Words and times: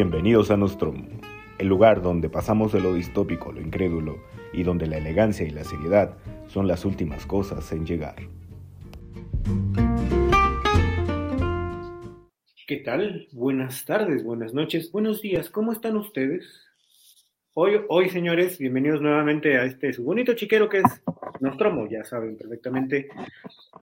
Bienvenidos 0.00 0.52
a 0.52 0.56
Nostromo, 0.56 1.08
el 1.58 1.66
lugar 1.66 2.02
donde 2.02 2.30
pasamos 2.30 2.72
de 2.72 2.80
lo 2.80 2.94
distópico 2.94 3.50
lo 3.50 3.60
incrédulo 3.60 4.22
y 4.52 4.62
donde 4.62 4.86
la 4.86 4.98
elegancia 4.98 5.44
y 5.44 5.50
la 5.50 5.64
seriedad 5.64 6.16
son 6.46 6.68
las 6.68 6.84
últimas 6.84 7.26
cosas 7.26 7.72
en 7.72 7.84
llegar. 7.84 8.14
¿Qué 12.64 12.76
tal? 12.76 13.26
Buenas 13.32 13.84
tardes, 13.84 14.22
buenas 14.22 14.54
noches, 14.54 14.92
buenos 14.92 15.20
días, 15.20 15.50
¿cómo 15.50 15.72
están 15.72 15.96
ustedes? 15.96 16.46
Hoy, 17.54 17.80
hoy 17.88 18.08
señores, 18.08 18.56
bienvenidos 18.56 19.02
nuevamente 19.02 19.58
a 19.58 19.64
este 19.64 19.92
su 19.92 20.04
bonito 20.04 20.34
chiquero 20.34 20.68
que 20.68 20.78
es 20.78 21.02
Nostromo, 21.40 21.88
ya 21.88 22.04
saben 22.04 22.36
perfectamente, 22.36 23.08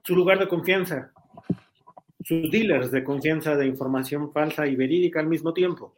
su 0.03 0.15
lugar 0.15 0.39
de 0.39 0.47
confianza, 0.47 1.11
sus 2.23 2.49
dealers 2.49 2.89
de 2.89 3.03
confianza 3.03 3.55
de 3.55 3.67
información 3.67 4.33
falsa 4.33 4.65
y 4.65 4.75
verídica 4.75 5.19
al 5.19 5.27
mismo 5.27 5.53
tiempo. 5.53 5.93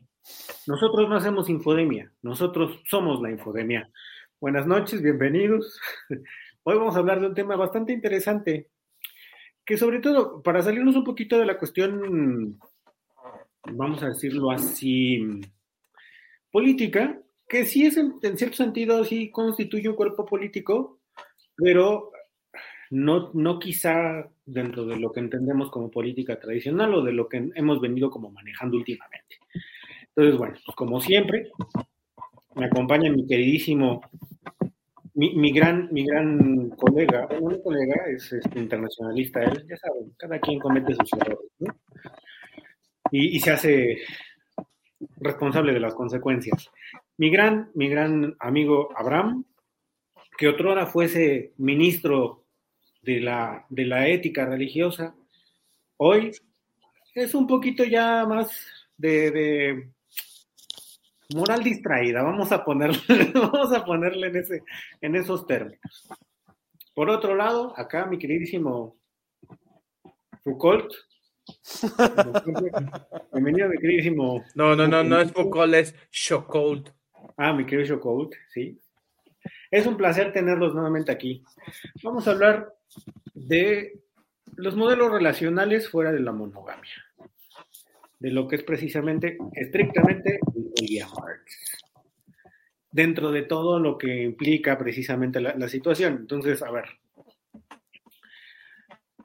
Nosotros 0.67 1.09
no 1.09 1.15
hacemos 1.15 1.49
infodemia, 1.49 2.11
nosotros 2.21 2.81
somos 2.85 3.21
la 3.21 3.31
infodemia. 3.31 3.89
Buenas 4.39 4.67
noches, 4.67 5.01
bienvenidos. 5.01 5.79
Hoy 6.63 6.77
vamos 6.77 6.95
a 6.95 6.99
hablar 6.99 7.19
de 7.19 7.27
un 7.27 7.33
tema 7.33 7.55
bastante 7.55 7.93
interesante, 7.93 8.69
que 9.65 9.77
sobre 9.77 9.99
todo, 9.99 10.41
para 10.43 10.61
salirnos 10.61 10.95
un 10.95 11.03
poquito 11.03 11.39
de 11.39 11.45
la 11.45 11.57
cuestión, 11.57 12.59
vamos 13.63 14.03
a 14.03 14.09
decirlo 14.09 14.51
así, 14.51 15.41
política, 16.51 17.19
que 17.47 17.65
sí 17.65 17.85
es 17.85 17.97
en, 17.97 18.19
cierto 18.37 18.57
sentido, 18.57 19.03
sí 19.03 19.31
constituye 19.31 19.89
un 19.89 19.95
cuerpo 19.95 20.25
político, 20.25 20.99
pero 21.55 22.11
no, 22.91 23.31
no 23.33 23.59
quizá 23.59 24.29
dentro 24.45 24.85
de 24.85 24.97
lo 24.97 25.11
que 25.11 25.19
entendemos 25.19 25.71
como 25.71 25.89
política 25.89 26.39
tradicional 26.39 26.93
o 26.93 27.01
de 27.01 27.13
lo 27.13 27.27
que 27.27 27.49
hemos 27.55 27.81
venido 27.81 28.09
como 28.09 28.31
manejando 28.31 28.77
últimamente. 28.77 29.37
Entonces, 30.19 30.37
bueno, 30.37 30.55
pues 30.65 30.75
como 30.75 30.99
siempre, 30.99 31.49
me 32.55 32.65
acompaña 32.65 33.09
mi 33.09 33.25
queridísimo, 33.25 34.01
mi, 35.13 35.33
mi 35.33 35.53
gran, 35.53 35.87
mi 35.93 36.05
gran 36.05 36.71
colega, 36.71 37.25
bueno, 37.39 37.55
un 37.55 37.63
colega 37.63 38.03
es 38.13 38.33
este, 38.33 38.59
internacionalista, 38.59 39.41
él, 39.41 39.65
ya 39.65 39.77
saben, 39.77 40.13
cada 40.17 40.37
quien 40.41 40.59
comete 40.59 40.93
sus 40.93 41.13
errores, 41.13 41.49
¿no? 41.59 41.73
Y, 43.11 43.39
se 43.39 43.51
hace 43.51 43.97
responsable 45.21 45.71
de 45.71 45.79
las 45.79 45.95
consecuencias. 45.95 46.69
Mi 47.15 47.29
gran, 47.29 47.71
mi 47.73 47.87
gran 47.87 48.35
amigo 48.39 48.89
Abraham, 48.97 49.45
que 50.37 50.49
otrora 50.49 50.85
fuese 50.85 51.53
ministro 51.55 52.43
de 53.03 53.21
la, 53.21 53.65
de 53.69 53.85
la 53.85 54.09
ética 54.09 54.45
religiosa, 54.45 55.15
hoy 55.95 56.31
es 57.15 57.33
un 57.33 57.47
poquito 57.47 57.85
ya 57.85 58.25
más 58.25 58.51
de 58.97 59.89
moral 61.35 61.63
distraída, 61.63 62.23
vamos 62.23 62.51
a 62.51 62.63
ponerle, 62.63 62.99
vamos 63.33 63.71
a 63.73 63.85
ponerle 63.85 64.27
en, 64.27 64.35
ese, 64.37 64.63
en 65.01 65.15
esos 65.15 65.45
términos. 65.45 66.09
Por 66.93 67.09
otro 67.09 67.35
lado, 67.35 67.73
acá 67.77 68.05
mi 68.05 68.17
queridísimo 68.17 68.97
Foucault. 70.43 70.91
Bienvenido, 73.33 73.69
mi 73.69 73.77
queridísimo. 73.77 74.43
No, 74.55 74.75
no, 74.75 74.87
no, 74.87 75.03
no 75.03 75.21
es 75.21 75.31
Foucault, 75.31 75.73
es 75.75 75.95
Chocold. 76.11 76.91
Ah, 77.37 77.53
mi 77.53 77.65
querido 77.65 77.95
Chocold, 77.95 78.33
sí. 78.49 78.79
Es 79.71 79.85
un 79.85 79.97
placer 79.97 80.33
tenerlos 80.33 80.73
nuevamente 80.73 81.11
aquí. 81.11 81.43
Vamos 82.03 82.27
a 82.27 82.31
hablar 82.31 82.73
de 83.33 84.01
los 84.55 84.75
modelos 84.75 85.11
relacionales 85.11 85.89
fuera 85.89 86.11
de 86.11 86.19
la 86.19 86.31
monogamia, 86.31 87.05
de 88.19 88.31
lo 88.31 88.47
que 88.47 88.57
es 88.57 88.63
precisamente, 88.63 89.37
estrictamente, 89.53 90.39
el 90.55 90.71
poliamor, 90.75 91.39
dentro 92.91 93.31
de 93.31 93.43
todo 93.43 93.79
lo 93.79 93.97
que 93.97 94.23
implica 94.23 94.77
precisamente 94.77 95.39
la, 95.39 95.55
la, 95.55 95.69
situación. 95.69 96.17
Entonces, 96.19 96.61
a 96.61 96.71
ver, 96.71 96.85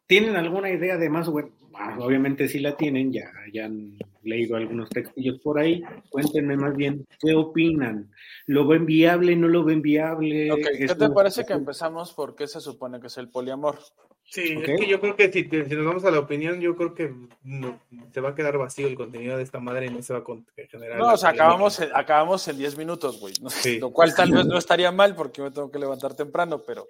¿tienen 0.06 0.37
alguna 0.37 0.71
idea 0.71 0.97
de 0.97 1.10
más? 1.10 1.28
Bueno, 1.28 1.50
obviamente 1.99 2.49
sí 2.49 2.60
la 2.60 2.77
tienen, 2.77 3.12
ya, 3.12 3.31
ya 3.53 3.66
han 3.66 3.97
leído 4.22 4.56
algunos 4.56 4.88
textillos 4.91 5.41
por 5.41 5.59
ahí. 5.59 5.83
Cuéntenme 6.09 6.56
más 6.56 6.77
bien, 6.77 7.06
¿qué 7.21 7.34
opinan? 7.34 8.10
¿Lo 8.47 8.66
ven 8.66 8.87
viable, 8.87 9.37
no 9.37 9.49
lo 9.49 9.65
ven 9.65 9.83
viable? 9.83 10.53
Okay. 10.53 10.87
¿Qué 10.87 10.94
te 10.94 11.10
parece 11.10 11.44
que 11.44 11.53
empezamos 11.53 12.12
por 12.12 12.34
qué 12.34 12.47
se 12.47 12.60
supone 12.60 13.00
que 13.00 13.09
es 13.09 13.19
el 13.19 13.28
poliamor? 13.28 13.78
Sí, 14.34 14.56
okay. 14.56 14.75
es 14.75 14.81
que 14.81 14.89
yo 14.89 15.00
creo 15.00 15.15
que 15.15 15.31
si, 15.31 15.45
te, 15.45 15.69
si, 15.69 15.77
nos 15.77 15.87
vamos 15.87 16.05
a 16.05 16.11
la 16.11 16.19
opinión, 16.19 16.61
yo 16.61 16.75
creo 16.75 16.93
que 16.93 17.15
no, 17.45 17.81
te 18.12 18.21
va 18.21 18.31
a 18.31 18.34
quedar 18.34 18.59
vacío 18.59 18.89
el 18.89 18.97
contenido 18.97 19.37
de 19.37 19.45
esta 19.45 19.61
madre 19.61 19.87
y 19.87 19.91
no 19.91 20.03
se 20.03 20.12
va 20.12 20.19
a 20.19 20.67
generar. 20.67 20.99
No, 20.99 21.12
o 21.12 21.17
sea, 21.17 21.31
acabamos 21.31 21.78
en, 21.78 21.91
acabamos 21.95 22.49
en 22.49 22.59
10 22.59 22.77
minutos, 22.77 23.21
güey. 23.21 23.33
¿no? 23.41 23.49
Sí. 23.49 23.78
Lo 23.78 23.93
cual 23.93 24.12
tal 24.12 24.33
vez 24.33 24.45
no 24.45 24.59
estaría 24.59 24.91
mal 24.91 25.15
porque 25.15 25.41
me 25.41 25.53
tengo 25.53 25.71
que 25.71 25.78
levantar 25.78 26.15
temprano, 26.15 26.61
pero. 26.67 26.89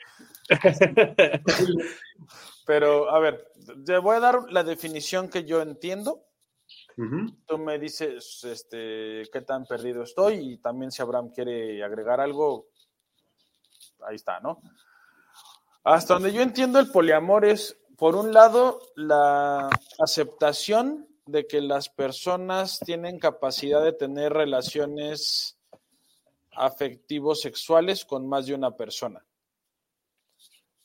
pero, 2.66 3.10
a 3.10 3.18
ver, 3.18 3.46
te 3.84 3.98
voy 3.98 4.16
a 4.16 4.20
dar 4.20 4.50
la 4.50 4.64
definición 4.64 5.28
que 5.28 5.44
yo 5.44 5.60
entiendo. 5.60 6.24
Uh 6.96 7.02
-huh. 7.02 7.36
Tú 7.46 7.58
me 7.58 7.78
dices 7.78 8.42
este, 8.44 9.24
qué 9.30 9.42
tan 9.42 9.66
perdido 9.66 10.04
estoy 10.04 10.52
y 10.52 10.56
también 10.62 10.90
si 10.90 11.02
Abraham 11.02 11.28
quiere 11.28 11.84
agregar 11.84 12.22
algo, 12.22 12.68
ahí 14.08 14.16
está, 14.16 14.40
¿no? 14.40 14.62
Hasta 15.84 16.14
donde 16.14 16.32
yo 16.32 16.40
entiendo 16.40 16.78
el 16.78 16.90
poliamor 16.90 17.44
es, 17.44 17.78
por 17.98 18.16
un 18.16 18.32
lado, 18.32 18.80
la 18.96 19.68
aceptación 19.98 21.06
de 21.26 21.46
que 21.46 21.60
las 21.60 21.90
personas 21.90 22.78
tienen 22.80 23.18
capacidad 23.18 23.84
de 23.84 23.92
tener 23.92 24.32
relaciones 24.32 25.58
afectivos 26.52 27.42
sexuales 27.42 28.06
con 28.06 28.26
más 28.26 28.46
de 28.46 28.54
una 28.54 28.70
persona, 28.70 29.26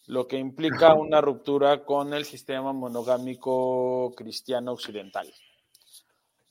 lo 0.08 0.28
que 0.28 0.38
implica 0.38 0.94
una 0.94 1.22
ruptura 1.22 1.86
con 1.86 2.14
el 2.14 2.26
sistema 2.26 2.74
monogámico 2.74 4.14
cristiano 4.18 4.74
occidental. 4.74 5.32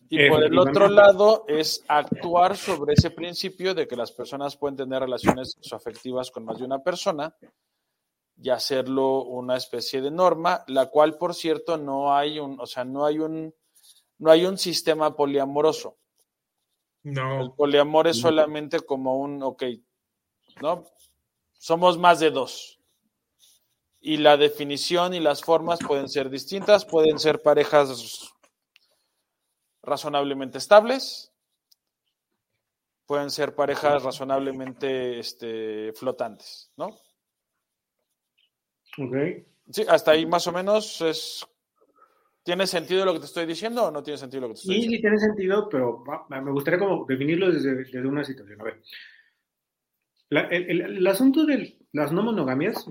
Y 0.08 0.26
por 0.30 0.42
el 0.42 0.58
otro 0.58 0.88
lado 0.88 1.44
es 1.48 1.84
actuar 1.86 2.56
sobre 2.56 2.94
ese 2.94 3.10
principio 3.10 3.74
de 3.74 3.86
que 3.86 3.96
las 3.96 4.10
personas 4.10 4.56
pueden 4.56 4.76
tener 4.76 5.00
relaciones 5.00 5.58
afectivas 5.70 6.30
con 6.30 6.46
más 6.46 6.58
de 6.58 6.64
una 6.64 6.78
persona 6.78 7.34
y 8.40 8.50
hacerlo 8.50 9.24
una 9.24 9.56
especie 9.56 10.00
de 10.00 10.10
norma, 10.10 10.64
la 10.68 10.86
cual, 10.86 11.16
por 11.16 11.34
cierto, 11.34 11.76
no 11.76 12.14
hay 12.14 12.38
un, 12.38 12.60
o 12.60 12.66
sea, 12.66 12.84
no 12.84 13.04
hay 13.04 13.18
un, 13.18 13.54
no 14.18 14.30
hay 14.30 14.46
un 14.46 14.58
sistema 14.58 15.16
poliamoroso. 15.16 15.98
No. 17.02 17.40
El 17.40 17.52
poliamor 17.52 18.06
es 18.06 18.18
solamente 18.18 18.80
como 18.80 19.18
un, 19.18 19.42
ok, 19.42 19.64
¿no? 20.60 20.84
Somos 21.52 21.98
más 21.98 22.20
de 22.20 22.30
dos. 22.30 22.80
Y 24.00 24.18
la 24.18 24.36
definición 24.36 25.14
y 25.14 25.20
las 25.20 25.42
formas 25.42 25.80
pueden 25.84 26.08
ser 26.08 26.30
distintas, 26.30 26.84
pueden 26.84 27.18
ser 27.18 27.42
parejas 27.42 28.32
razonablemente 29.82 30.58
estables, 30.58 31.32
pueden 33.06 33.30
ser 33.30 33.54
parejas 33.56 34.02
razonablemente 34.02 35.18
este, 35.18 35.92
flotantes, 35.94 36.70
¿no? 36.76 36.96
Ok. 38.96 39.16
Sí, 39.70 39.84
hasta 39.88 40.12
ahí 40.12 40.26
más 40.26 40.46
o 40.46 40.52
menos 40.52 41.00
es. 41.02 41.46
¿Tiene 42.42 42.66
sentido 42.66 43.04
lo 43.04 43.12
que 43.12 43.20
te 43.20 43.26
estoy 43.26 43.44
diciendo 43.44 43.84
o 43.84 43.90
no 43.90 44.02
tiene 44.02 44.16
sentido 44.16 44.42
lo 44.42 44.48
que 44.48 44.54
te 44.54 44.60
estoy 44.60 44.74
sí, 44.74 44.80
diciendo? 44.80 44.96
Sí, 44.96 45.02
tiene 45.02 45.18
sentido, 45.18 45.68
pero 45.68 46.02
me 46.30 46.52
gustaría 46.52 46.78
como 46.78 47.04
definirlo 47.04 47.52
desde, 47.52 47.74
desde 47.74 48.06
una 48.06 48.24
situación. 48.24 48.60
A 48.62 48.64
ver. 48.64 48.80
La, 50.30 50.40
el, 50.48 50.70
el, 50.70 50.80
el, 50.96 51.06
asunto 51.06 51.44
de 51.44 51.78
las 51.92 52.12
no 52.12 52.22
monogamias, 52.22 52.86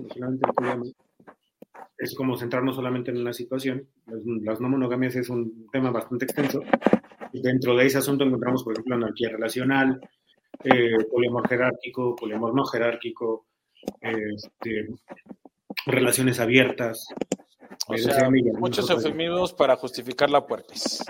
es 1.98 2.14
como 2.14 2.36
centrarnos 2.36 2.76
solamente 2.76 3.10
en 3.10 3.18
una 3.18 3.32
situación. 3.32 3.88
Las, 4.42 4.60
no 4.60 4.68
monogamias 4.68 5.16
es 5.16 5.28
un 5.28 5.68
tema 5.72 5.90
bastante 5.90 6.24
extenso. 6.24 6.60
Dentro 7.32 7.76
de 7.76 7.86
ese 7.86 7.98
asunto 7.98 8.24
encontramos, 8.24 8.62
por 8.64 8.72
ejemplo, 8.72 8.94
anarquía 8.94 9.30
relacional, 9.30 10.00
eh, 10.64 11.04
poliamor 11.10 11.48
jerárquico, 11.48 12.16
poliamor 12.16 12.54
no 12.54 12.64
jerárquico, 12.64 13.46
este, 14.00 14.88
relaciones 15.86 16.40
abiertas. 16.40 17.06
O 17.86 17.96
sea, 17.96 18.28
muchos 18.58 18.88
eufemismos 18.90 19.52
para 19.52 19.76
justificar 19.76 20.30
la 20.30 20.46
puerpes. 20.46 21.02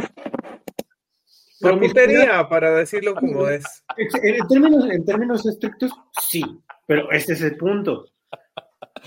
Putería, 1.61 2.49
para 2.49 2.73
decirlo 2.73 3.15
como 3.15 3.49
es. 3.49 3.65
En 3.97 4.47
términos, 4.47 4.89
en 4.89 5.05
términos 5.05 5.45
estrictos, 5.45 5.91
sí, 6.23 6.45
pero 6.87 7.11
este 7.11 7.33
es 7.33 7.43
el 7.43 7.57
punto. 7.57 8.07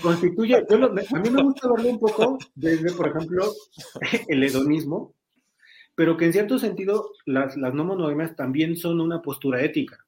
Constituye, 0.02 0.64
yo 0.68 0.78
lo, 0.78 0.86
a 0.88 1.18
mí 1.18 1.30
me 1.30 1.42
gusta 1.42 1.70
verlo 1.70 1.90
un 1.90 1.98
poco 1.98 2.38
desde, 2.54 2.92
por 2.92 3.08
ejemplo, 3.08 3.52
el 4.28 4.42
hedonismo, 4.42 5.14
pero 5.94 6.16
que 6.16 6.26
en 6.26 6.32
cierto 6.32 6.58
sentido 6.58 7.10
las, 7.26 7.56
las 7.56 7.74
no 7.74 7.84
monogamias 7.84 8.36
también 8.36 8.76
son 8.76 9.00
una 9.00 9.22
postura 9.22 9.62
ética. 9.62 9.98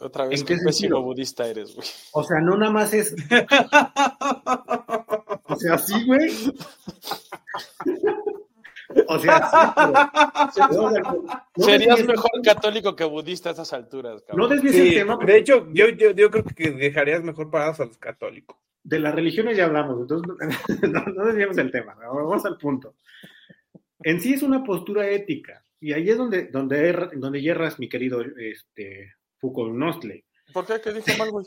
Otra 0.00 0.26
vez, 0.26 0.44
qué 0.44 0.56
pésimo 0.64 1.02
budista 1.02 1.46
eres, 1.46 1.74
güey. 1.74 1.86
O 2.12 2.22
sea, 2.22 2.40
no 2.40 2.56
nada 2.56 2.70
más 2.70 2.94
es. 2.94 3.12
o 5.44 5.56
sea, 5.56 5.78
sí, 5.78 6.06
güey. 6.06 6.30
o 9.08 9.18
sea, 9.18 9.74
serías 11.56 12.06
mejor 12.06 12.30
católico 12.44 12.94
que 12.94 13.04
budista 13.04 13.48
a 13.48 13.52
estas 13.52 13.72
alturas. 13.72 14.22
Cabrón. 14.22 14.48
No 14.48 14.54
desvíes 14.54 14.76
el 14.76 14.94
tema. 14.94 15.18
De 15.24 15.38
hecho, 15.38 15.66
yo, 15.72 15.88
yo, 15.88 16.12
yo, 16.12 16.30
creo 16.30 16.44
que 16.44 16.70
dejarías 16.70 17.22
mejor 17.22 17.50
parados 17.50 17.80
a 17.80 17.86
los 17.86 17.98
católicos. 17.98 18.56
De 18.84 19.00
las 19.00 19.14
religiones 19.14 19.56
ya 19.56 19.64
hablamos, 19.64 20.00
entonces 20.00 20.32
no, 20.90 21.04
no 21.04 21.26
desviemos 21.26 21.58
el 21.58 21.72
tema, 21.72 21.96
vamos 22.00 22.44
al 22.46 22.56
punto. 22.56 22.94
En 24.02 24.20
sí 24.20 24.34
es 24.34 24.42
una 24.42 24.62
postura 24.62 25.10
ética, 25.10 25.62
y 25.80 25.92
ahí 25.92 26.08
es 26.08 26.16
donde, 26.16 26.46
donde, 26.46 27.10
donde 27.16 27.42
yerras, 27.42 27.78
mi 27.78 27.88
querido 27.88 28.22
este, 28.22 29.12
Foucault 29.38 29.74
Nostle. 29.74 30.24
¿Por 30.52 30.66
qué? 30.66 30.80
¿Qué 30.82 30.92
dijo 30.92 31.06
mal, 31.18 31.30
güey? 31.30 31.46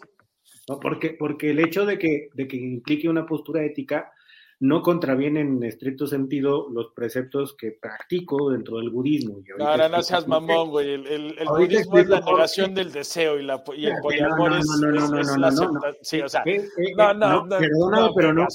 No, 0.70 0.80
porque, 0.80 1.16
porque 1.18 1.52
el 1.52 1.60
hecho 1.60 1.86
de 1.86 1.98
que, 1.98 2.30
de 2.34 2.48
que 2.48 2.58
implique 2.58 3.10
una 3.10 3.26
postura 3.26 3.64
ética 3.64 4.12
no 4.62 4.84
contraviene 4.84 5.42
en 5.42 5.64
estricto 5.64 6.06
sentido 6.06 6.70
los 6.70 6.92
preceptos 6.96 7.56
que 7.58 7.72
practico 7.72 8.52
dentro 8.52 8.78
del 8.78 8.92
budismo. 8.92 9.42
no, 9.58 9.76
no, 9.76 9.90
no 9.90 10.04
seas 10.04 10.28
mamón, 10.28 10.70
güey. 10.70 10.94
El, 10.94 11.08
el, 11.08 11.40
el 11.40 11.48
budismo 11.48 11.98
es 11.98 12.08
la 12.08 12.20
negación 12.20 12.76
del 12.76 12.92
deseo 12.92 13.40
y, 13.40 13.44
la, 13.44 13.64
y 13.76 13.88
el 13.88 13.96
poliamor 14.04 14.54
es, 14.54 14.68
la 15.38 15.48
aceptación. 15.48 15.82
Sí, 16.02 16.22
o 16.22 16.30
sea, 16.30 16.44
no, 16.96 17.14
no, 17.16 17.46
no. 17.48 17.58
Perdóname, 17.58 18.10
pero 18.16 18.34
no. 18.34 18.48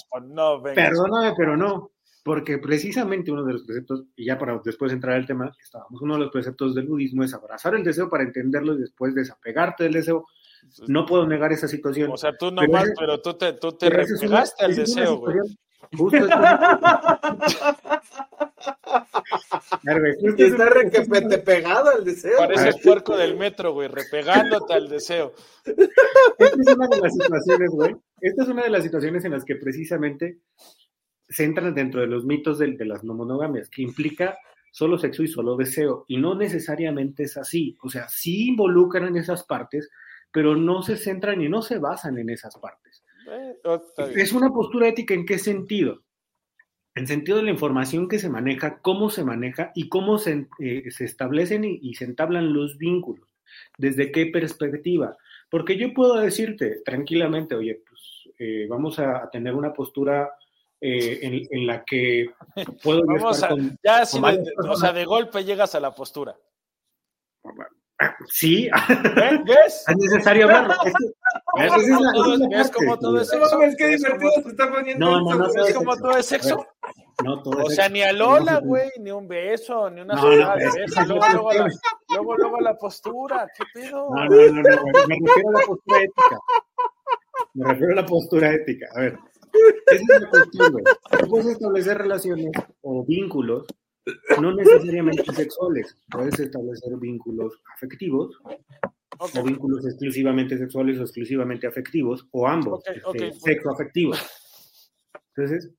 Perdóname, 0.62 1.34
pero 1.36 1.56
no. 1.56 1.90
Porque 2.26 2.58
precisamente 2.58 3.30
uno 3.30 3.44
de 3.44 3.52
los 3.52 3.62
preceptos, 3.62 4.02
y 4.16 4.26
ya 4.26 4.36
para 4.36 4.60
después 4.64 4.90
entrar 4.90 5.14
al 5.14 5.26
tema 5.26 5.52
que 5.56 5.62
estábamos, 5.62 6.02
uno 6.02 6.14
de 6.14 6.20
los 6.22 6.32
preceptos 6.32 6.74
del 6.74 6.88
budismo 6.88 7.22
es 7.22 7.32
abrazar 7.32 7.76
el 7.76 7.84
deseo 7.84 8.10
para 8.10 8.24
entenderlo 8.24 8.74
y 8.74 8.80
después 8.80 9.14
desapegarte 9.14 9.84
del 9.84 9.92
deseo. 9.92 10.26
No 10.88 11.06
puedo 11.06 11.24
negar 11.24 11.52
esa 11.52 11.68
situación. 11.68 12.10
O 12.10 12.16
sea, 12.16 12.36
tú 12.36 12.50
nomás, 12.50 12.90
pero, 12.98 13.22
tú 13.22 13.34
te, 13.34 13.52
tú 13.52 13.70
te 13.78 13.90
repegaste 13.90 14.64
al 14.64 14.74
deseo, 14.74 15.18
güey. 15.18 15.36
Justo 15.96 16.16
está 20.36 20.68
requepete 20.68 21.38
pegado 21.38 21.90
al 21.90 22.04
deseo. 22.04 22.38
Pareces 22.38 22.82
puerco 22.82 23.16
del 23.16 23.36
metro, 23.36 23.72
güey, 23.72 23.86
repegándote 23.86 24.74
al 24.74 24.88
deseo. 24.88 25.32
Esta 25.64 26.60
es 26.60 26.76
una 26.76 26.88
de 26.88 27.00
las 27.00 27.12
situaciones, 27.12 27.70
güey. 27.70 27.94
Esta 28.20 28.42
es 28.42 28.48
una 28.48 28.64
de 28.64 28.70
las 28.70 28.82
situaciones 28.82 29.24
en 29.24 29.30
las 29.30 29.44
que 29.44 29.54
precisamente 29.54 30.40
se 31.28 31.44
entran 31.44 31.74
dentro 31.74 32.00
de 32.00 32.06
los 32.06 32.24
mitos 32.24 32.58
de, 32.58 32.72
de 32.72 32.84
las 32.84 33.04
no 33.04 33.14
monogamias, 33.14 33.70
que 33.70 33.82
implica 33.82 34.38
solo 34.70 34.98
sexo 34.98 35.22
y 35.22 35.28
solo 35.28 35.56
deseo. 35.56 36.04
Y 36.06 36.18
no 36.18 36.34
necesariamente 36.34 37.22
es 37.22 37.36
así. 37.38 37.76
O 37.82 37.88
sea, 37.88 38.08
sí 38.08 38.48
involucran 38.48 39.06
en 39.06 39.16
esas 39.16 39.44
partes, 39.44 39.88
pero 40.30 40.54
no 40.54 40.82
se 40.82 40.98
centran 40.98 41.40
y 41.40 41.48
no 41.48 41.62
se 41.62 41.78
basan 41.78 42.18
en 42.18 42.28
esas 42.28 42.58
partes. 42.58 43.02
Eh, 43.30 43.56
oh, 43.64 43.82
es 44.14 44.32
una 44.34 44.50
postura 44.50 44.88
ética 44.88 45.14
en 45.14 45.24
qué 45.24 45.38
sentido? 45.38 46.02
En 46.94 47.06
sentido 47.06 47.38
de 47.38 47.44
la 47.44 47.50
información 47.50 48.06
que 48.06 48.18
se 48.18 48.28
maneja, 48.28 48.80
cómo 48.80 49.10
se 49.10 49.24
maneja 49.24 49.72
y 49.74 49.88
cómo 49.88 50.18
se, 50.18 50.46
eh, 50.60 50.84
establecen 51.00 51.64
y, 51.64 51.94
se 51.94 52.04
entablan 52.04 52.52
los 52.52 52.78
vínculos. 52.78 53.28
¿Desde 53.78 54.12
qué 54.12 54.26
perspectiva? 54.26 55.16
Porque 55.50 55.76
yo 55.76 55.92
puedo 55.94 56.16
decirte 56.16 56.82
tranquilamente, 56.84 57.54
oye, 57.54 57.82
pues 57.88 58.30
eh, 58.38 58.66
vamos 58.68 58.98
a, 58.98 59.28
tener 59.30 59.54
una 59.54 59.72
postura 59.72 60.30
en, 60.80 61.66
la 61.66 61.84
que 61.84 62.26
puedo... 62.82 63.02
Vamos 63.06 63.42
a, 63.42 63.50
ya, 63.82 64.02
o 64.02 64.76
sea, 64.76 64.92
de 64.92 65.04
golpe 65.04 65.44
llegas 65.44 65.74
a 65.74 65.80
la 65.80 65.94
postura. 65.94 66.36
Sí, 68.28 68.68
¿ves? 69.46 69.84
es 69.88 69.96
necesario 69.96 70.44
hablarlo. 70.44 70.74
¿Ves, 72.50 72.70
como 72.70 72.98
todo 72.98 73.20
es 73.20 73.28
sexo? 73.28 73.58
¿Ves 73.58 73.74
qué 73.78 73.88
divertido 73.88 74.32
se 74.42 74.48
está 74.48 74.70
poniendo? 74.70 75.06
No, 75.06 75.20
no, 75.20 75.34
no. 75.36 75.52
¿Ves 75.52 75.74
como 75.74 75.96
todo 75.96 76.16
es 76.18 76.26
sexo? 76.26 76.66
No, 77.24 77.42
todo 77.42 77.64
o 77.64 77.70
sea, 77.70 77.88
ni 77.88 78.02
a 78.02 78.12
Lola, 78.12 78.60
güey, 78.62 78.90
ni 79.00 79.10
un 79.10 79.26
beso, 79.26 79.88
ni 79.88 80.02
una 80.02 80.18
sola 80.18 80.56
de 80.56 80.66
beso. 80.66 81.04
Luego, 81.06 81.26
luego, 81.32 81.68
luego, 82.10 82.36
luego, 82.36 82.60
la 82.60 82.76
postura, 82.76 83.50
¿qué 83.56 83.64
pedo? 83.72 84.10
No, 84.10 84.24
no, 84.26 84.36
no, 84.36 84.62
no, 84.62 85.06
me 85.06 85.16
refiero 85.24 85.48
a 85.48 85.60
la 85.60 85.66
postura 85.66 86.02
ética. 86.02 86.38
Me 87.54 87.68
refiero 87.68 87.92
a 87.92 87.96
la 87.96 88.06
postura 88.06 88.52
ética. 88.52 88.86
A 88.94 89.00
ver, 89.00 89.18
esa 89.86 90.14
es 90.16 90.22
la 90.22 90.30
cuestión, 90.30 90.72
güey. 90.72 90.84
Puedes 91.28 91.46
establecer 91.46 91.98
relaciones 91.98 92.50
o 92.82 93.04
vínculos 93.04 93.66
no 94.40 94.54
necesariamente 94.54 95.24
sexuales, 95.32 95.96
puedes 96.10 96.38
establecer 96.38 96.96
vínculos 96.98 97.60
afectivos 97.74 98.38
o 99.18 99.42
vínculos 99.42 99.84
exclusivamente 99.84 100.58
sexuales 100.58 100.98
o 100.98 101.02
exclusivamente 101.02 101.66
afectivos 101.66 102.26
o 102.30 102.46
ambos, 102.46 102.84
okay, 103.04 103.28
este, 103.28 103.40
sexo 103.40 103.70
afectivos. 103.70 104.24
Entonces, 105.34 105.70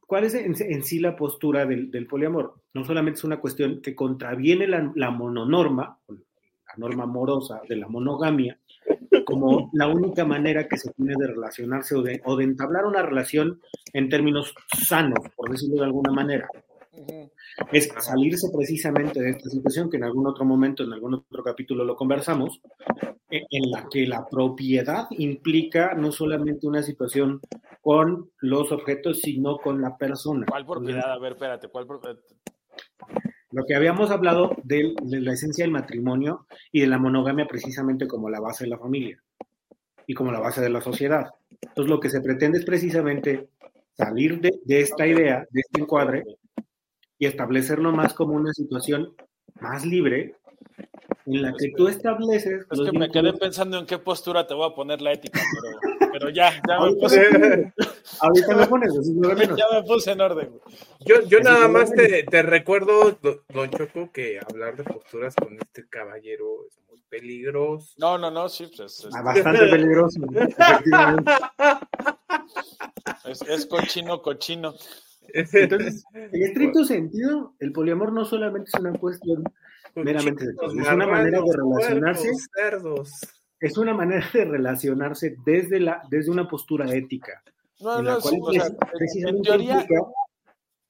¿cuál 0.00 0.24
es 0.24 0.34
en, 0.34 0.84
sí 0.84 0.98
la 0.98 1.16
postura 1.16 1.64
del, 1.64 2.06
poliamor? 2.06 2.60
No 2.74 2.84
solamente 2.84 3.18
es 3.18 3.24
una 3.24 3.40
cuestión 3.40 3.80
que 3.80 3.94
contraviene 3.94 4.66
la, 4.66 5.10
mononorma, 5.10 5.98
la 6.08 6.74
norma 6.76 7.04
amorosa 7.04 7.60
de 7.68 7.76
la 7.76 7.88
monogamia, 7.88 8.58
como 9.26 9.68
la 9.74 9.88
única 9.88 10.24
manera 10.24 10.66
que 10.66 10.78
se 10.78 10.90
tiene 10.92 11.14
de 11.18 11.26
relacionarse 11.26 11.94
o 11.94 12.02
de, 12.02 12.22
o 12.24 12.36
de 12.36 12.44
entablar 12.44 12.86
una 12.86 13.02
relación 13.02 13.60
en 13.92 14.08
términos 14.08 14.54
sanos, 14.86 15.18
por 15.36 15.50
decirlo 15.50 15.76
de 15.76 15.84
alguna 15.84 16.12
manera 16.12 16.48
es 17.72 17.88
salirse 18.00 18.48
precisamente 18.54 19.20
de 19.20 19.30
esta 19.30 19.48
situación 19.50 19.90
que 19.90 19.96
en 19.96 20.04
algún 20.04 20.26
otro 20.26 20.44
momento, 20.44 20.84
en 20.84 20.92
algún 20.92 21.14
otro 21.14 21.42
capítulo 21.42 21.84
lo 21.84 21.96
conversamos, 21.96 22.60
e, 23.30 23.42
en 23.50 23.70
la 23.70 23.88
que 23.90 24.06
la 24.06 24.26
propiedad 24.26 25.06
implica 25.10 25.94
no 25.94 26.12
solamente 26.12 26.66
una 26.66 26.82
situación 26.82 27.40
con 27.80 28.30
los 28.40 28.72
objetos, 28.72 29.20
sino 29.20 29.58
con 29.58 29.80
la 29.80 29.96
persona. 29.96 30.46
¿Cuál 30.48 30.66
propiedad? 30.66 31.12
A 31.12 31.18
ver, 31.18 31.32
espérate, 31.32 31.68
¿cuál 31.68 31.86
propiedad? 31.86 32.16
Lo 33.52 33.64
que 33.64 33.74
habíamos 33.74 34.10
hablado 34.10 34.56
de, 34.64 34.94
de 35.02 35.20
la 35.20 35.32
esencia 35.32 35.64
del 35.64 35.72
matrimonio 35.72 36.46
y 36.72 36.80
de 36.80 36.86
la 36.86 36.98
monogamia 36.98 37.46
precisamente 37.46 38.06
como 38.06 38.28
la 38.28 38.40
base 38.40 38.64
de 38.64 38.70
la 38.70 38.78
familia 38.78 39.22
y 40.06 40.14
como 40.14 40.32
la 40.32 40.40
base 40.40 40.60
de 40.60 40.70
la 40.70 40.80
sociedad. 40.80 41.30
Entonces, 41.60 41.90
lo 41.90 42.00
que 42.00 42.10
se 42.10 42.20
pretende 42.20 42.58
es 42.58 42.64
precisamente 42.64 43.48
salir 43.94 44.40
de, 44.40 44.52
de 44.64 44.80
esta 44.80 45.06
idea, 45.06 45.46
de 45.50 45.60
este 45.60 45.80
encuadre, 45.80 46.24
y 47.18 47.26
establecerlo 47.26 47.92
más 47.92 48.14
como 48.14 48.34
una 48.34 48.52
situación 48.52 49.14
más 49.60 49.86
libre 49.86 50.34
en 51.26 51.42
la 51.42 51.52
que 51.58 51.72
tú 51.76 51.88
estableces. 51.88 52.66
Es 52.70 52.80
que 52.80 52.98
me 52.98 53.10
quedé 53.10 53.32
pensando 53.32 53.78
en 53.78 53.86
qué 53.86 53.98
postura 53.98 54.46
te 54.46 54.54
voy 54.54 54.70
a 54.70 54.74
poner 54.74 55.00
la 55.00 55.12
ética, 55.12 55.40
pero, 55.40 55.95
pero 56.18 56.30
ya, 56.30 56.50
ya 56.66 56.80
me 56.80 56.94
puse. 56.94 57.72
Ahorita 58.20 58.56
me 58.56 58.66
pones, 58.66 58.94
Ya 59.56 59.66
me 59.70 59.82
puse 59.86 60.12
en 60.12 60.20
orden. 60.22 60.50
Yo, 61.00 61.20
yo 61.22 61.40
nada 61.40 61.68
más 61.68 61.92
te, 61.92 62.22
te, 62.22 62.42
recuerdo, 62.42 63.18
don 63.20 63.70
Choco, 63.70 64.10
que 64.12 64.40
hablar 64.40 64.76
de 64.76 64.84
posturas 64.84 65.34
con 65.34 65.58
este 65.60 65.86
caballero 65.88 66.64
es 66.66 66.78
muy 66.88 67.02
peligroso. 67.10 67.92
No, 67.98 68.16
no, 68.16 68.30
no, 68.30 68.48
sí, 68.48 68.70
pues 68.74 69.06
ah, 69.12 69.20
bastante 69.22 69.66
peligroso. 69.66 70.20
es, 73.26 73.42
es 73.42 73.66
cochino, 73.66 74.22
cochino. 74.22 74.74
Entonces, 75.34 76.04
en 76.14 76.42
estricto 76.42 76.84
sentido, 76.84 77.54
el 77.58 77.72
poliamor 77.72 78.12
no 78.12 78.24
solamente 78.24 78.70
es 78.72 78.80
una 78.80 78.94
cuestión 78.94 79.44
meramente 79.94 80.46
sexual, 80.46 80.78
es 80.78 80.88
una 80.88 81.06
manera 81.06 81.42
de 81.42 81.52
relacionarse. 81.52 82.30
Es 83.60 83.78
una 83.78 83.94
manera 83.94 84.26
de 84.32 84.44
relacionarse 84.44 85.36
desde, 85.44 85.80
la, 85.80 86.02
desde 86.10 86.30
una 86.30 86.48
postura 86.48 86.92
ética. 86.94 87.42
No, 87.80 88.02
no, 88.02 88.20
sí, 88.20 88.38
o 88.40 88.52
sea, 88.52 88.66
en 88.66 89.42
teoría. 89.42 89.86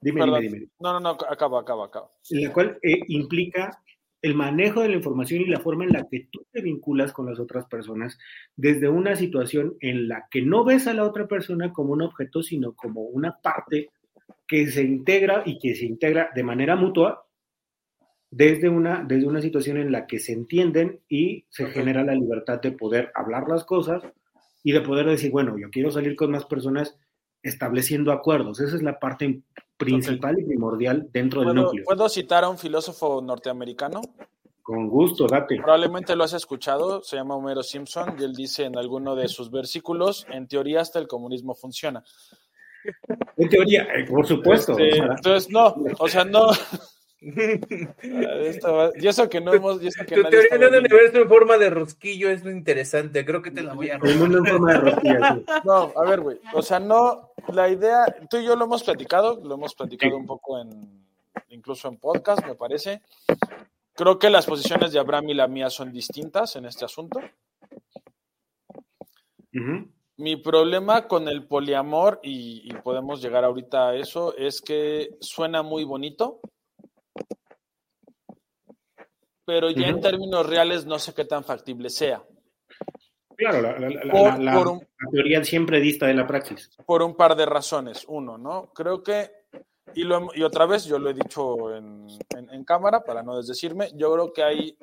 dime, 0.00 0.24
dime, 0.24 0.40
dime, 0.40 0.68
No, 0.78 0.92
no, 0.94 1.00
no, 1.00 1.10
acaba, 1.10 1.60
acaba, 1.60 1.86
acaba. 1.86 2.10
En 2.30 2.44
la 2.44 2.52
cual 2.52 2.78
eh, 2.82 3.00
implica 3.08 3.82
el 4.22 4.34
manejo 4.34 4.82
de 4.82 4.88
la 4.88 4.96
información 4.96 5.42
y 5.42 5.46
la 5.46 5.60
forma 5.60 5.84
en 5.84 5.92
la 5.92 6.06
que 6.08 6.28
tú 6.30 6.44
te 6.50 6.60
vinculas 6.62 7.12
con 7.12 7.26
las 7.26 7.38
otras 7.38 7.66
personas 7.66 8.18
desde 8.56 8.88
una 8.88 9.14
situación 9.14 9.76
en 9.80 10.08
la 10.08 10.26
que 10.30 10.42
no 10.42 10.64
ves 10.64 10.86
a 10.86 10.94
la 10.94 11.04
otra 11.04 11.28
persona 11.28 11.72
como 11.72 11.92
un 11.92 12.02
objeto, 12.02 12.42
sino 12.42 12.74
como 12.74 13.02
una 13.02 13.36
parte 13.36 13.90
que 14.46 14.68
se 14.68 14.82
integra 14.82 15.42
y 15.44 15.58
que 15.58 15.74
se 15.74 15.84
integra 15.84 16.30
de 16.34 16.42
manera 16.42 16.76
mutua 16.76 17.25
desde 18.30 18.68
una, 18.68 19.04
desde 19.06 19.26
una 19.26 19.40
situación 19.40 19.76
en 19.76 19.92
la 19.92 20.06
que 20.06 20.18
se 20.18 20.32
entienden 20.32 21.00
y 21.08 21.44
se 21.48 21.66
genera 21.66 22.04
la 22.04 22.14
libertad 22.14 22.60
de 22.60 22.72
poder 22.72 23.12
hablar 23.14 23.48
las 23.48 23.64
cosas 23.64 24.02
y 24.62 24.72
de 24.72 24.80
poder 24.80 25.06
decir, 25.06 25.30
bueno, 25.30 25.56
yo 25.58 25.70
quiero 25.70 25.90
salir 25.90 26.16
con 26.16 26.32
más 26.32 26.44
personas 26.44 26.96
estableciendo 27.42 28.12
acuerdos. 28.12 28.60
Esa 28.60 28.76
es 28.76 28.82
la 28.82 28.98
parte 28.98 29.42
principal 29.76 30.38
y 30.38 30.44
primordial 30.44 31.08
dentro 31.12 31.42
del 31.42 31.54
núcleo. 31.54 31.84
¿Puedo 31.84 32.08
citar 32.08 32.44
a 32.44 32.48
un 32.48 32.58
filósofo 32.58 33.22
norteamericano? 33.22 34.00
Con 34.62 34.88
gusto, 34.88 35.28
date. 35.28 35.56
Probablemente 35.58 36.16
lo 36.16 36.24
has 36.24 36.32
escuchado, 36.32 37.00
se 37.04 37.14
llama 37.14 37.36
Homero 37.36 37.62
Simpson 37.62 38.16
y 38.18 38.24
él 38.24 38.32
dice 38.32 38.64
en 38.64 38.76
alguno 38.76 39.14
de 39.14 39.28
sus 39.28 39.48
versículos, 39.52 40.26
en 40.28 40.48
teoría 40.48 40.80
hasta 40.80 40.98
el 40.98 41.06
comunismo 41.06 41.54
funciona. 41.54 42.02
En 43.36 43.48
teoría, 43.48 43.82
eh, 43.94 44.04
por 44.08 44.26
supuesto. 44.26 44.76
Este, 44.76 44.98
entonces, 44.98 45.50
no, 45.50 45.72
o 45.98 46.08
sea, 46.08 46.24
no. 46.24 46.48
y 47.20 49.06
eso 49.06 49.28
que 49.28 49.40
no 49.40 49.54
hemos. 49.54 49.82
Y 49.82 49.90
que 49.90 50.16
tu 50.16 50.22
teoría 50.24 50.58
de 50.58 50.68
un 50.68 50.74
universo 50.76 51.18
en 51.18 51.28
forma 51.28 51.56
de 51.56 51.70
rosquillo 51.70 52.30
es 52.30 52.44
lo 52.44 52.50
interesante. 52.50 53.24
Creo 53.24 53.42
que 53.42 53.50
te 53.50 53.62
la 53.62 53.74
voy 53.74 53.90
a 53.90 53.96
El 53.96 54.18
mundo 54.18 54.38
en 54.38 54.44
forma 54.44 54.72
de 54.72 54.78
rosquillo. 54.80 55.20
No, 55.64 55.92
a 55.96 56.04
ver, 56.04 56.20
güey. 56.20 56.38
O 56.52 56.62
sea, 56.62 56.78
no. 56.78 57.30
La 57.48 57.68
idea. 57.68 58.04
Tú 58.28 58.36
y 58.38 58.44
yo 58.44 58.54
lo 58.56 58.66
hemos 58.66 58.82
platicado. 58.82 59.40
Lo 59.42 59.54
hemos 59.54 59.74
platicado 59.74 60.16
un 60.16 60.26
poco 60.26 60.60
en, 60.60 61.06
incluso 61.48 61.88
en 61.88 61.96
podcast, 61.96 62.44
me 62.46 62.54
parece. 62.54 63.02
Creo 63.94 64.18
que 64.18 64.28
las 64.28 64.44
posiciones 64.44 64.92
de 64.92 64.98
Abraham 64.98 65.30
y 65.30 65.34
la 65.34 65.48
mía 65.48 65.70
son 65.70 65.90
distintas 65.90 66.56
en 66.56 66.66
este 66.66 66.84
asunto. 66.84 67.20
Mi 70.18 70.36
problema 70.36 71.08
con 71.08 71.28
el 71.28 71.46
poliamor, 71.46 72.20
y, 72.22 72.72
podemos 72.84 73.22
llegar 73.22 73.44
ahorita 73.44 73.88
a 73.88 73.96
eso, 73.96 74.36
es 74.36 74.60
que 74.60 75.16
suena 75.20 75.62
muy 75.62 75.84
bonito, 75.84 76.40
pero 79.46 79.70
ya 79.70 79.86
en 79.86 80.00
términos 80.00 80.44
reales 80.44 80.84
no 80.84 80.98
sé 80.98 81.14
qué 81.14 81.24
tan 81.24 81.44
factible 81.44 81.88
sea. 81.88 82.22
Claro, 83.36 83.62
la, 83.62 84.80
teoría 85.12 85.44
siempre 85.44 85.78
dista 85.78 86.06
de 86.06 86.14
la 86.14 86.26
praxis. 86.26 86.70
Por 86.84 87.02
un 87.02 87.14
par 87.14 87.36
de 87.36 87.46
razones. 87.46 88.04
Uno, 88.08 88.36
¿no? 88.36 88.72
Creo 88.74 89.02
que, 89.02 89.30
y, 89.94 90.02
lo, 90.02 90.28
y 90.34 90.42
otra 90.42 90.66
vez, 90.66 90.86
yo 90.86 90.98
lo 90.98 91.10
he 91.10 91.14
dicho 91.14 91.74
en, 91.74 92.08
cámara 92.64 93.04
para 93.04 93.22
no 93.22 93.36
desdecirme, 93.36 93.90
yo 93.94 94.12
creo 94.12 94.32
que 94.32 94.42
hay, 94.42 94.76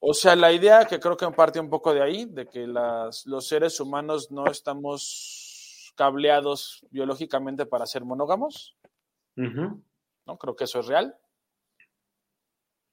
o 0.00 0.12
sea, 0.12 0.36
la 0.36 0.52
idea 0.52 0.84
que 0.84 1.00
creo 1.00 1.16
que 1.16 1.30
parte 1.30 1.58
un 1.58 1.70
poco 1.70 1.94
de 1.94 2.02
ahí, 2.02 2.26
de 2.26 2.46
que 2.46 2.66
las, 2.66 3.24
los 3.26 3.48
seres 3.48 3.80
humanos 3.80 4.30
no 4.30 4.46
estamos 4.50 5.94
cableados 5.96 6.84
biológicamente 6.90 7.64
para 7.64 7.86
ser 7.86 8.04
monógamos, 8.04 8.76
¿no? 9.36 10.36
Creo 10.38 10.56
que 10.56 10.64
eso 10.64 10.80
es 10.80 10.86
real 10.86 11.16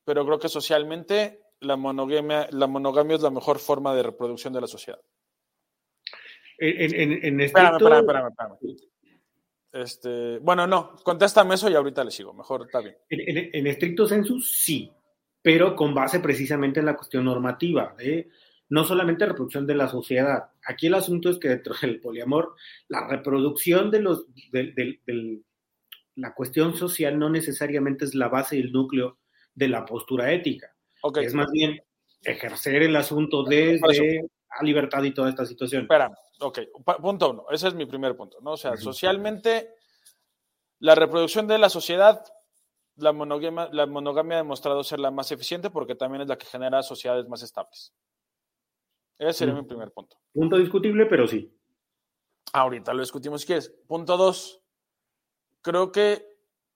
pero 0.05 0.25
creo 0.25 0.39
que 0.39 0.47
socialmente 0.49 1.41
la 1.59 1.75
monogamia, 1.75 2.47
la 2.51 2.67
monogamia 2.67 3.15
es 3.15 3.21
la 3.21 3.31
mejor 3.31 3.59
forma 3.59 3.93
de 3.95 4.03
reproducción 4.03 4.53
de 4.53 4.61
la 4.61 4.67
sociedad. 4.67 4.99
En, 6.57 7.41
espérame, 7.41 7.75
espérame, 7.77 8.29
espérame, 8.29 8.57
Este, 9.73 10.39
bueno, 10.39 10.65
no, 10.67 10.95
contéstame 11.03 11.55
eso 11.55 11.69
y 11.69 11.75
ahorita 11.75 12.03
le 12.03 12.11
sigo, 12.11 12.33
mejor 12.33 12.61
está 12.61 12.79
bien. 12.79 12.95
En, 13.09 13.67
estricto 13.67 14.07
sensu, 14.07 14.39
sí, 14.39 14.89
pero 15.41 15.75
con 15.75 15.93
base 15.93 16.19
precisamente 16.19 16.79
en 16.79 16.85
la 16.85 16.95
cuestión 16.95 17.25
normativa, 17.25 17.95
¿eh? 17.99 18.29
no 18.69 18.83
solamente 18.83 19.25
reproducción 19.25 19.67
de 19.67 19.75
la 19.75 19.87
sociedad. 19.87 20.51
Aquí 20.65 20.87
el 20.87 20.95
asunto 20.95 21.29
es 21.29 21.39
que 21.39 21.49
dentro 21.49 21.75
del 21.81 21.99
poliamor, 21.99 22.55
la 22.87 23.07
reproducción 23.07 23.91
de 23.91 23.99
los, 23.99 24.25
de, 24.51 24.99
la 26.15 26.33
cuestión 26.33 26.75
social 26.75 27.19
no 27.19 27.29
necesariamente 27.29 28.05
es 28.05 28.15
la 28.15 28.29
base 28.29 28.57
y 28.57 28.61
el 28.61 28.71
núcleo 28.71 29.17
de 29.55 29.67
la 29.69 29.85
postura 29.85 30.31
ética. 30.31 30.75
Es 31.15 31.33
más 31.33 31.49
bien 31.51 31.81
ejercer 32.21 32.83
el 32.83 32.95
asunto 32.95 33.43
desde 33.43 34.21
la 34.21 34.63
libertad 34.63 35.03
y 35.03 35.13
toda 35.13 35.29
esta 35.29 35.45
situación. 35.45 35.83
Espera, 35.83 36.11
ok, 36.39 36.59
punto 37.01 37.31
uno, 37.31 37.45
ese 37.51 37.69
es 37.69 37.73
mi 37.73 37.85
primer 37.85 38.15
punto, 38.15 38.39
¿no? 38.41 38.51
O 38.51 38.57
sea, 38.57 38.75
socialmente, 38.77 39.75
la 40.79 40.95
reproducción 40.95 41.47
de 41.47 41.57
la 41.57 41.69
sociedad, 41.69 42.23
la 42.97 43.13
monogamia, 43.13 43.69
la 43.71 43.85
monogamia 43.85 44.37
ha 44.37 44.41
demostrado 44.41 44.83
ser 44.83 44.99
la 44.99 45.11
más 45.11 45.31
eficiente 45.31 45.69
porque 45.69 45.95
también 45.95 46.21
es 46.21 46.27
la 46.27 46.37
que 46.37 46.45
genera 46.45 46.81
sociedades 46.83 47.27
más 47.27 47.43
estables. 47.43 47.93
Ese 49.17 49.33
sería 49.33 49.53
mi 49.53 49.63
primer 49.63 49.91
punto. 49.91 50.17
Punto 50.33 50.57
discutible, 50.57 51.05
pero 51.05 51.27
sí. 51.27 51.53
Ahorita 52.53 52.93
lo 52.93 53.01
discutimos 53.01 53.41
si 53.41 53.47
quieres. 53.47 53.69
Punto 53.87 54.17
dos, 54.17 54.61
creo 55.61 55.91
que 55.91 56.25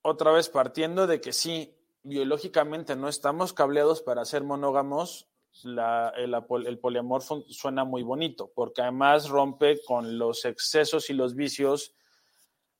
otra 0.02 0.32
vez 0.32 0.50
partiendo 0.50 1.08
de 1.08 1.20
que 1.20 1.34
sí, 1.34 1.79
biológicamente 2.10 2.96
no 2.96 3.08
estamos 3.08 3.54
cableados 3.54 4.02
para 4.02 4.26
ser 4.26 4.44
monógamos, 4.44 5.30
el, 5.64 6.80
poliamor 6.80 7.22
suena 7.22 7.84
muy 7.84 8.04
bonito, 8.04 8.52
porque 8.54 8.82
además 8.82 9.30
rompe 9.30 9.82
con 9.86 10.18
los 10.18 10.46
excesos 10.46 11.10
y 11.10 11.14
los 11.14 11.36
vicios 11.36 11.94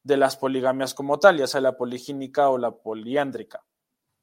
de 0.04 0.18
las 0.18 0.36
poligamias 0.38 0.94
como 0.94 1.20
tal, 1.20 1.38
ya 1.38 1.48
sea 1.48 1.62
la 1.62 1.78
poligínica 1.78 2.50
o 2.50 2.58
la 2.58 2.72
poliándrica. 2.72 3.64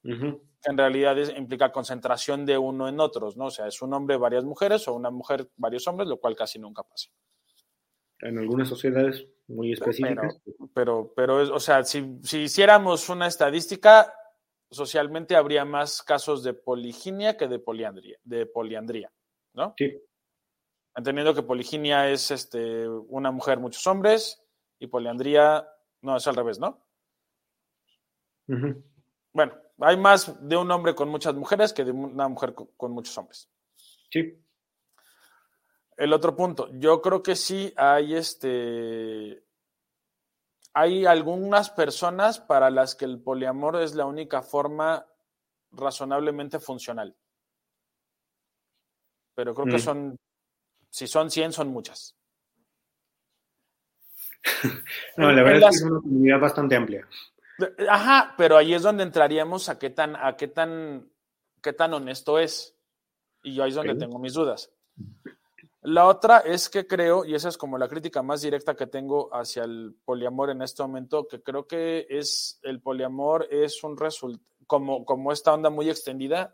que 0.03 0.71
en 0.71 0.77
realidad 0.77 1.17
implica 1.35 1.71
concentración 1.71 2.45
de 2.45 2.57
uno 2.57 2.87
en 2.87 2.99
otros, 2.99 3.37
¿no? 3.37 3.45
O 3.45 3.51
sea, 3.51 3.67
es 3.67 3.81
un 3.81 3.93
hombre, 3.93 4.17
varias 4.17 4.43
mujeres, 4.43 4.87
o 4.87 4.93
una 4.93 5.09
mujer, 5.11 5.49
varios 5.55 5.87
hombres, 5.87 6.09
lo 6.09 6.17
cual 6.17 6.35
casi 6.35 6.59
nunca 6.59 6.83
pasa. 6.83 7.09
En 8.19 8.39
algunas 8.39 8.67
sociedades 8.67 9.27
muy 9.47 9.73
específicas. 9.73 10.39
Pero, 10.73 11.13
pero, 11.15 11.53
o 11.53 11.59
sea, 11.59 11.83
si, 11.83 12.19
si 12.23 12.39
hiciéramos 12.39 13.09
una 13.09 13.27
estadística, 13.27 14.13
socialmente 14.69 15.35
habría 15.35 15.65
más 15.65 16.01
casos 16.01 16.43
de 16.43 16.53
poliginia 16.53 17.37
que 17.37 17.47
de 17.47 17.59
poliandría, 17.59 18.17
de 18.23 18.45
poliandría, 18.45 19.11
¿no? 19.53 19.73
Sí. 19.77 20.01
Entendiendo 20.95 21.33
que 21.33 21.43
poliginia 21.43 22.09
es 22.09 22.31
este, 22.31 22.87
una 22.87 23.31
mujer, 23.31 23.59
muchos 23.59 23.85
hombres, 23.87 24.43
y 24.79 24.87
poliandría, 24.87 25.67
no, 26.01 26.17
es 26.17 26.27
al 26.27 26.35
revés, 26.35 26.59
¿no? 26.59 26.83
Bueno, 29.33 29.53
hay 29.79 29.97
más 29.97 30.47
de 30.47 30.57
un 30.57 30.71
hombre 30.71 30.95
con 30.95 31.09
muchas 31.09 31.35
mujeres 31.35 31.73
que 31.73 31.83
de 31.83 31.91
una 31.91 32.27
mujer 32.27 32.53
con 32.55 32.91
muchos 32.91 33.17
hombres. 33.17 33.49
Sí. 34.09 34.41
El 35.97 36.13
otro 36.13 36.35
punto, 36.35 36.69
yo 36.73 37.01
creo 37.01 37.21
que 37.23 37.35
sí 37.35 37.73
hay 37.75 38.15
este 38.15 39.43
hay 40.77 41.07
algunas 41.07 41.71
personas 41.71 42.39
para 42.39 42.69
las 42.69 42.93
que 42.93 43.05
el 43.05 43.19
poliamor 43.19 43.81
es 43.81 43.95
la 43.95 44.05
única 44.05 44.43
forma 44.43 45.07
razonablemente 45.71 46.59
funcional. 46.59 47.15
Pero 49.33 49.55
creo 49.55 49.65
que 49.65 49.77
mm. 49.77 49.79
son, 49.79 50.19
si 50.91 51.07
son 51.07 51.31
100, 51.31 51.53
son 51.53 51.69
muchas. 51.69 52.15
no, 55.17 55.31
la 55.31 55.41
verdad 55.41 55.69
es 55.69 55.79
que 55.79 55.85
es 55.85 55.91
una 55.91 55.99
comunidad 55.99 56.39
bastante 56.39 56.75
amplia. 56.75 57.07
Ajá, 57.89 58.35
pero 58.37 58.55
ahí 58.55 58.75
es 58.75 58.83
donde 58.83 59.01
entraríamos 59.01 59.69
a 59.69 59.79
qué 59.79 59.89
tan, 59.89 60.15
a 60.15 60.37
qué 60.37 60.47
tan, 60.47 61.11
qué 61.59 61.73
tan 61.73 61.91
honesto 61.95 62.37
es. 62.37 62.77
Y 63.41 63.55
yo 63.55 63.63
ahí 63.63 63.69
es 63.69 63.75
donde 63.75 63.95
tengo 63.95 64.19
mis 64.19 64.33
dudas. 64.33 64.71
La 65.89 66.05
otra 66.05 66.39
es 66.39 66.67
que 66.67 66.85
creo, 66.85 67.23
y 67.23 67.33
esa 67.33 67.47
es 67.47 67.57
como 67.57 67.77
la 67.77 67.87
crítica 67.87 68.21
más 68.21 68.41
directa 68.41 68.75
que 68.75 68.87
tengo 68.87 69.33
hacia 69.33 69.63
el 69.63 69.95
poliamor 70.03 70.49
en 70.49 70.61
este 70.61 70.83
momento, 70.83 71.29
que 71.29 71.41
creo 71.41 71.65
que 71.65 72.05
es 72.09 72.59
el 72.63 72.81
poliamor 72.81 73.47
es 73.49 73.81
un 73.85 73.95
resultado, 73.95 74.45
como, 74.65 75.05
como 75.05 75.31
esta 75.31 75.53
onda 75.53 75.69
muy 75.69 75.89
extendida, 75.89 76.53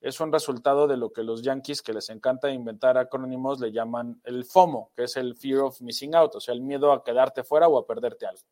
es 0.00 0.20
un 0.20 0.30
resultado 0.30 0.86
de 0.86 0.96
lo 0.96 1.12
que 1.12 1.24
los 1.24 1.42
yankees, 1.42 1.82
que 1.82 1.92
les 1.92 2.10
encanta 2.10 2.48
inventar 2.48 2.96
acrónimos, 2.96 3.58
le 3.58 3.72
llaman 3.72 4.20
el 4.22 4.44
FOMO, 4.44 4.92
que 4.94 5.02
es 5.02 5.16
el 5.16 5.34
Fear 5.34 5.62
of 5.62 5.80
Missing 5.80 6.14
Out, 6.14 6.36
o 6.36 6.40
sea, 6.40 6.54
el 6.54 6.60
miedo 6.60 6.92
a 6.92 7.02
quedarte 7.02 7.42
fuera 7.42 7.66
o 7.66 7.76
a 7.76 7.84
perderte 7.84 8.26
algo. 8.26 8.42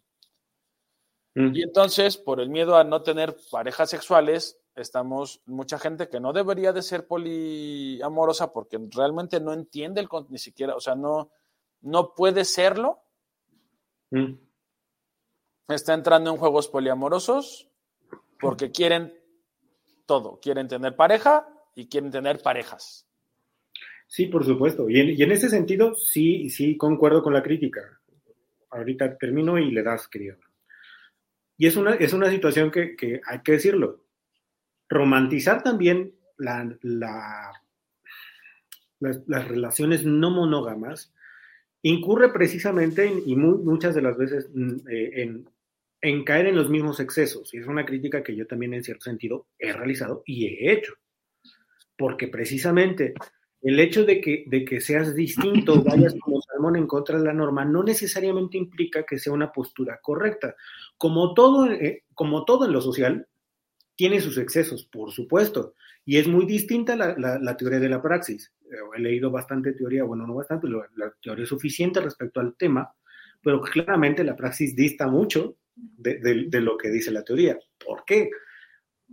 Mm. 1.37 1.55
Y 1.55 1.63
entonces, 1.63 2.17
por 2.17 2.41
el 2.41 2.51
miedo 2.51 2.77
a 2.77 2.83
no 2.83 3.03
tener 3.03 3.37
parejas 3.53 3.89
sexuales, 3.91 4.59
estamos 4.81 5.43
mucha 5.47 5.79
gente 5.79 6.09
que 6.09 6.21
no 6.21 6.33
debería 6.33 6.73
de 6.73 6.83
ser 6.83 7.07
poliamorosa 7.07 8.53
porque 8.53 8.79
realmente 8.91 9.41
no 9.41 9.53
entiende 9.53 10.01
el 10.01 10.09
ni 10.29 10.39
siquiera, 10.39 10.75
o 10.75 10.81
sea, 10.81 10.95
no, 10.95 11.31
no 11.81 12.15
puede 12.15 12.45
serlo. 12.45 13.01
Mm. 14.11 14.35
Está 15.69 15.95
entrando 15.95 16.31
en 16.31 16.37
juegos 16.37 16.69
poliamorosos 16.69 17.69
porque 18.41 18.71
quieren 18.71 19.15
todo, 20.07 20.39
quieren 20.41 20.69
tener 20.69 20.97
pareja 20.97 21.47
y 21.75 21.89
quieren 21.89 22.11
tener 22.11 22.41
parejas. 22.41 23.07
Sí, 24.07 24.27
por 24.27 24.45
supuesto. 24.47 24.89
Y 24.89 25.01
en, 25.01 25.11
y 25.11 25.23
en 25.23 25.33
ese 25.33 25.51
sentido, 25.51 25.95
sí, 25.95 26.49
sí 26.49 26.79
concuerdo 26.79 27.23
con 27.23 27.35
la 27.35 27.43
crítica. 27.43 28.01
Ahorita 28.71 29.19
termino 29.19 29.59
y 29.59 29.71
le 29.71 29.83
das, 29.83 30.09
querido. 30.09 30.39
Y 31.59 31.67
es 31.67 31.77
una, 31.77 31.95
es 31.95 32.15
una 32.15 32.31
situación 32.31 32.71
que, 32.71 32.97
que 32.97 33.21
hay 33.27 33.43
que 33.43 33.53
decirlo 33.53 34.08
romantizar 34.89 35.63
también 35.63 36.15
la, 36.39 36.77
las, 39.01 39.49
relaciones 39.49 40.05
no 40.05 40.31
monógamas 40.31 41.13
incurre 41.83 42.33
precisamente 42.33 43.13
y 43.25 43.37
muchas 43.37 43.95
de 43.95 44.03
las 44.03 44.17
veces 44.17 44.51
mm, 44.53 44.89
eh, 44.91 45.43
en, 46.01 46.25
caer 46.25 46.47
en 46.47 46.57
los 46.57 46.69
mismos 46.69 47.01
excesos. 47.01 47.53
Y 47.55 47.59
es 47.59 47.67
una 47.67 47.85
crítica 47.85 48.23
que 48.23 48.35
yo 48.35 48.47
también 48.47 48.75
en 48.75 48.85
cierto 48.85 49.05
sentido 49.05 49.47
he 49.59 49.73
realizado 49.73 50.23
y 50.27 50.47
he 50.47 50.73
hecho. 50.73 50.95
Porque 51.97 52.29
precisamente 52.29 53.15
el 53.61 53.81
hecho 53.81 54.05
de 54.05 54.21
que, 54.21 54.45
de 54.47 54.65
que 54.65 54.81
seas 54.81 55.15
distinto, 55.15 55.83
vayas 55.85 56.15
como 56.21 56.41
salmón 56.43 56.77
en 56.77 56.87
contra 56.87 57.19
de 57.19 57.25
la 57.25 57.33
norma, 57.33 57.65
no 57.65 57.83
necesariamente 57.83 58.57
implica 58.57 59.05
que 59.05 59.19
sea 59.19 59.33
una 59.33 59.53
postura 59.53 60.01
correcta. 60.03 60.55
Como 60.97 61.35
todo, 61.35 61.71
eh, 61.71 62.05
como 62.15 62.45
todo 62.45 62.67
en 62.67 62.73
lo 62.73 62.81
social, 62.81 63.28
tiene 63.99 64.21
sus 64.21 64.39
excesos, 64.39 64.85
por 64.85 65.11
supuesto, 65.11 65.75
y 66.05 66.19
es 66.19 66.29
muy 66.29 66.47
distinta 66.47 66.95
la, 66.95 67.57
teoría 67.57 67.81
de 67.81 67.89
la 67.89 68.01
praxis. 68.01 68.55
Eh, 68.71 68.77
he 68.97 69.01
leído 69.01 69.33
bastante 69.33 69.73
teoría, 69.73 70.05
bueno, 70.05 70.25
no 70.25 70.37
bastante, 70.37 70.69
la 70.69 71.13
teoría 71.21 71.43
es 71.43 71.49
suficiente 71.49 72.01
respecto 72.01 72.39
al 72.39 72.55
tema, 72.55 72.95
pero 73.43 73.61
claramente 73.61 74.23
la 74.23 74.37
praxis 74.37 74.77
dista 74.77 75.09
mucho 75.09 75.57
de, 75.75 76.47
lo 76.61 76.79
que 76.79 76.91
dice 76.91 77.11
la 77.11 77.25
teoría. 77.25 77.59
¿Por 77.85 78.05
qué? 78.05 78.31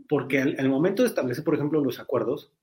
Porque 0.07 0.39
al, 0.39 0.69
momento 0.69 1.01
de 1.01 1.09
establecer, 1.09 1.43
por 1.43 1.55
ejemplo, 1.55 1.83
los 1.83 1.99
acuerdos, 1.99 2.53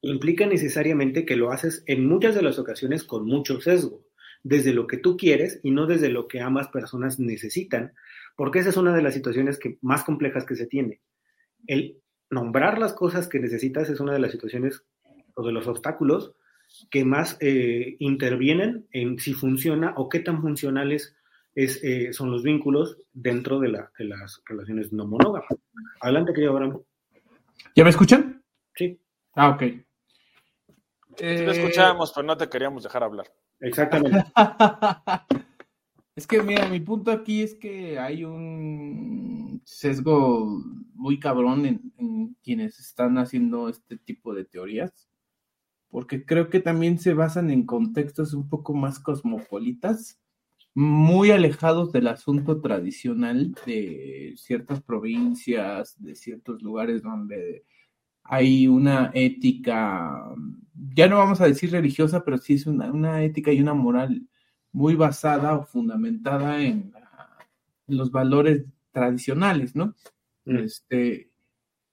implica 0.00 0.46
necesariamente 0.46 1.26
que 1.26 1.36
lo 1.36 1.50
haces 1.52 1.82
en 1.86 2.06
muchas 2.06 2.34
de 2.34 2.42
las 2.42 2.58
ocasiones 2.58 3.04
con 3.04 3.26
mucho 3.26 3.60
sesgo. 3.60 4.06
desde 4.42 4.72
lo 4.72 4.86
que 4.86 4.96
tú 4.96 5.16
quieres 5.16 5.58
y 5.64 5.72
no 5.72 5.86
desde 5.86 6.08
lo 6.08 6.28
que 6.28 6.40
ambas 6.40 6.68
personas 6.68 7.18
necesitan, 7.18 7.92
porque 8.36 8.60
esa 8.60 8.68
es 8.68 8.76
una 8.76 8.94
de 8.94 9.02
las 9.02 9.12
situaciones 9.12 9.58
que, 9.58 9.76
más 9.82 10.04
complejas 10.04 10.44
que 10.46 10.54
se 10.54 10.66
tiene. 10.66 11.00
El 11.66 12.00
nombrar 12.30 12.78
las 12.78 12.92
cosas 12.92 13.28
que 13.28 13.40
necesitas 13.40 13.88
es 13.88 14.00
una 14.00 14.12
de 14.12 14.18
las 14.18 14.32
situaciones 14.32 14.84
o 15.34 15.46
de 15.46 15.52
los 15.52 15.66
obstáculos 15.66 16.34
que 16.90 17.04
más 17.04 17.36
eh, 17.40 17.96
intervienen 18.00 18.86
en 18.90 19.18
si 19.18 19.32
funciona 19.32 19.94
o 19.96 20.08
qué 20.08 20.20
tan 20.20 20.42
funcionales 20.42 21.16
es, 21.54 21.82
eh, 21.82 22.12
son 22.12 22.30
los 22.30 22.42
vínculos 22.42 22.98
dentro 23.12 23.60
de, 23.60 23.68
la, 23.68 23.90
de, 23.98 24.04
las 24.04 24.42
relaciones 24.44 24.92
no 24.92 25.06
monógamas. 25.06 25.48
Adelante, 26.00 26.32
querido 26.32 26.52
Abraham. 26.52 26.82
¿Ya 27.74 27.84
me 27.84 27.90
escuchan? 27.90 28.42
Sí. 28.74 29.00
Ah, 29.34 29.50
ok. 29.50 29.62
te 31.16 31.50
escuchábamos, 31.50 32.12
pero 32.12 32.26
no 32.26 32.36
te 32.36 32.48
queríamos 32.48 32.82
dejar 32.82 33.04
hablar. 33.04 33.26
Exactamente. 33.60 34.24
es 36.16 36.26
que, 36.26 36.42
mira, 36.42 36.68
mi 36.68 36.80
punto 36.80 37.10
aquí 37.10 37.42
es 37.42 37.54
que 37.54 37.98
hay 37.98 38.24
un 38.24 39.45
sesgo 39.66 40.62
muy 40.94 41.18
cabrón 41.18 41.66
en, 41.66 41.92
en 41.98 42.36
quienes 42.42 42.78
están 42.78 43.18
haciendo 43.18 43.68
este 43.68 43.98
tipo 43.98 44.34
de 44.34 44.44
teorías 44.44 45.08
porque 45.96 46.24
creo 46.24 46.50
que 46.50 46.60
también 46.60 46.98
se 46.98 47.14
basan 47.14 47.50
en 47.50 47.64
contextos 47.64 48.34
un 48.34 48.48
poco 48.48 48.74
más 48.74 48.98
cosmopolitas, 48.98 50.20
muy 50.74 51.30
alejados 51.30 51.90
del 51.90 52.08
asunto 52.08 52.60
tradicional 52.60 53.54
de 53.64 54.34
ciertas 54.36 54.82
provincias, 54.82 55.96
de 55.98 56.14
ciertos 56.14 56.62
lugares 56.62 57.02
donde 57.02 57.64
hay 58.24 58.68
una 58.68 59.10
ética, 59.14 60.34
ya 60.94 61.08
no 61.08 61.16
vamos 61.16 61.40
a 61.40 61.46
decir 61.46 61.70
religiosa, 61.70 62.24
pero 62.24 62.36
sí 62.36 62.54
es 62.54 62.66
una, 62.66 63.22
ética 63.22 63.52
y 63.52 63.60
una 63.60 63.72
moral 63.72 64.28
muy 64.72 64.96
basada 64.96 65.56
o 65.56 65.64
fundamentada 65.64 66.62
en, 66.62 66.92
los 67.88 68.10
valores 68.10 68.66
tradicionales, 68.96 69.76
¿no? 69.76 69.94
Mm. 70.46 70.56
Este, 70.56 71.30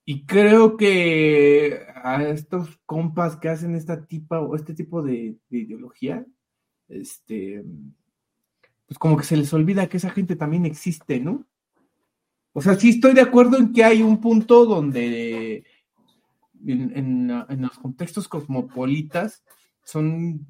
y 0.06 0.24
creo 0.24 0.78
que 0.78 1.80
a 2.02 2.24
estos 2.24 2.80
compas 2.86 3.36
que 3.36 3.50
hacen 3.50 3.74
esta 3.74 4.06
tipa 4.06 4.40
o 4.40 4.56
este 4.56 4.72
tipo 4.72 5.02
de, 5.02 5.36
ideología, 5.50 6.24
este, 6.88 7.62
pues 8.86 8.98
como 8.98 9.18
que 9.18 9.24
se 9.24 9.36
les 9.36 9.52
olvida 9.52 9.86
que 9.86 9.98
esa 9.98 10.08
gente 10.08 10.34
también 10.34 10.64
existe, 10.64 11.20
¿no? 11.20 11.44
O 12.54 12.62
sea, 12.62 12.74
sí 12.74 12.88
estoy 12.88 13.12
de 13.12 13.20
acuerdo 13.20 13.58
en 13.58 13.74
que 13.74 13.84
hay 13.84 14.00
un 14.00 14.18
punto 14.18 14.64
donde 14.64 15.66
en, 16.66 17.28
los 17.60 17.78
contextos 17.78 18.28
cosmopolitas 18.28 19.44
son 19.82 20.46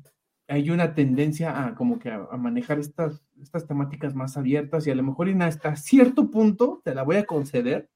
hay 0.48 0.70
una 0.70 0.94
tendencia 0.94 1.66
a 1.66 1.74
como 1.74 1.98
que 1.98 2.10
a, 2.10 2.36
manejar 2.36 2.78
estas, 2.78 3.22
estas 3.40 3.66
temáticas 3.66 4.14
más 4.14 4.36
abiertas 4.36 4.86
y 4.86 4.90
a 4.90 4.94
lo 4.94 5.02
mejor 5.02 5.28
en 5.28 5.42
hasta 5.42 5.76
cierto 5.76 6.30
punto 6.30 6.80
te 6.84 6.94
la 6.94 7.02
voy 7.02 7.16
a 7.16 7.24
conceder 7.24 7.88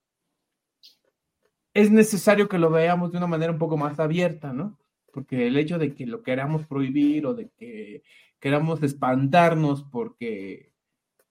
es 1.75 1.91
necesario 1.91 2.49
que 2.49 2.59
lo 2.59 2.71
veamos 2.71 3.13
de 3.13 3.19
una 3.19 3.27
manera 3.27 3.53
un 3.53 3.59
poco 3.59 3.77
más 3.77 4.01
abierta, 4.01 4.53
¿no? 4.53 4.79
Porque 5.13 5.47
el 5.47 5.57
hecho 5.57 5.79
de 5.79 5.95
que 5.95 6.07
lo 6.07 6.23
queramos 6.23 6.67
prohibir 6.67 7.25
o 7.27 7.35
de 7.35 7.51
que 7.57 8.03
queramos 8.41 8.83
espantarnos 8.83 9.85
porque 9.85 10.73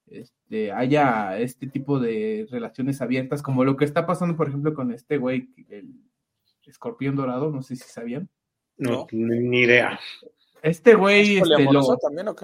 este, 0.06 0.72
haya 0.72 1.38
este 1.38 1.68
tipo 1.68 2.00
de 2.00 2.48
relaciones 2.50 3.02
abiertas, 3.02 3.42
como 3.42 3.66
lo 3.66 3.76
que 3.76 3.86
está 3.86 4.06
pasando, 4.06 4.38
por 4.38 4.48
ejemplo, 4.48 4.74
con 4.74 4.92
este 4.92 5.18
güey, 5.18 5.50
el 5.70 5.96
escorpión 6.66 7.16
dorado, 7.16 7.52
no 7.52 7.62
sé 7.62 7.76
si 7.76 7.90
sabían. 7.90 8.30
No, 8.78 9.08
ni 9.12 9.62
idea. 9.62 10.00
Este 10.68 10.96
güey 10.96 11.38
este, 11.38 11.64
lo, 11.66 11.82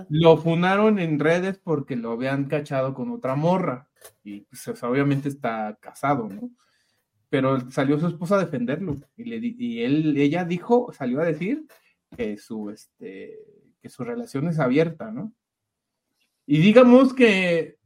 lo, 0.09 0.37
funaron 0.37 0.99
en 0.99 1.19
redes 1.19 1.59
porque 1.59 1.95
lo 1.95 2.11
habían 2.11 2.45
cachado 2.45 2.93
con 2.93 3.11
otra 3.11 3.35
morra 3.35 3.89
y 4.23 4.41
pues, 4.41 4.83
obviamente 4.83 5.29
está 5.29 5.77
casado, 5.79 6.29
¿no? 6.29 6.49
pero 7.33 7.67
salió 7.71 7.99
su 7.99 8.05
esposa 8.05 8.35
a 8.35 8.45
defenderlo 8.45 8.95
y, 9.17 9.23
le, 9.23 9.37
y 9.57 9.81
él, 9.81 10.15
ella 10.17 10.45
dijo, 10.45 10.93
salió 10.93 11.19
a 11.19 11.25
decir 11.25 11.65
que 12.15 12.37
su, 12.37 12.69
este, 12.69 13.39
que 13.81 13.89
su 13.89 14.03
relación 14.03 14.47
es 14.49 14.59
abierta, 14.59 15.09
¿no? 15.09 15.33
Y 16.45 16.59
digamos 16.59 17.11
que 17.11 17.79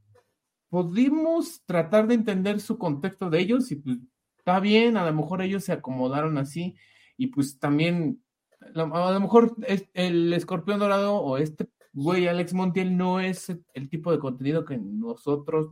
pudimos 0.67 1.63
tratar 1.65 2.08
de 2.08 2.15
entender 2.15 2.60
su 2.60 2.78
contexto 2.78 3.30
de 3.30 3.39
ellos 3.39 3.71
y 3.71 3.78
pues 3.78 4.00
está 4.38 4.60
bien, 4.60 4.97
a 4.97 5.06
lo 5.06 5.13
mejor 5.13 5.41
ellos 5.41 5.63
se 5.63 5.71
acomodaron 5.71 6.38
así 6.38 6.76
y 7.15 7.28
pues 7.28 7.58
también, 7.58 8.21
a 8.62 9.12
lo 9.12 9.20
mejor 9.20 9.56
el 9.93 10.34
escorpión 10.34 10.80
dorado 10.80 11.15
o 11.15 11.38
este 11.38 11.70
güey 11.93 12.28
Alex 12.28 12.54
Montiel 12.54 12.96
no 12.96 13.20
es 13.20 13.52
el 13.74 13.89
tipo 13.89 14.12
de 14.12 14.20
contenido 14.20 14.65
que 14.65 14.78
nosotros 14.78 15.67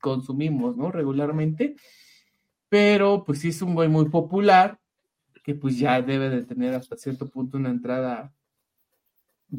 consumimos, 0.00 0.76
¿no? 0.76 0.90
Regularmente 0.90 1.76
pero 2.70 3.24
pues 3.24 3.40
sí 3.40 3.48
es 3.48 3.60
un 3.60 3.74
güey 3.74 3.88
muy 3.90 4.08
popular, 4.08 4.78
que 5.42 5.54
pues 5.54 5.76
ya 5.76 6.00
debe 6.00 6.30
de 6.30 6.44
tener 6.44 6.72
hasta 6.74 6.96
cierto 6.96 7.28
punto 7.28 7.58
una 7.58 7.68
entrada, 7.68 8.32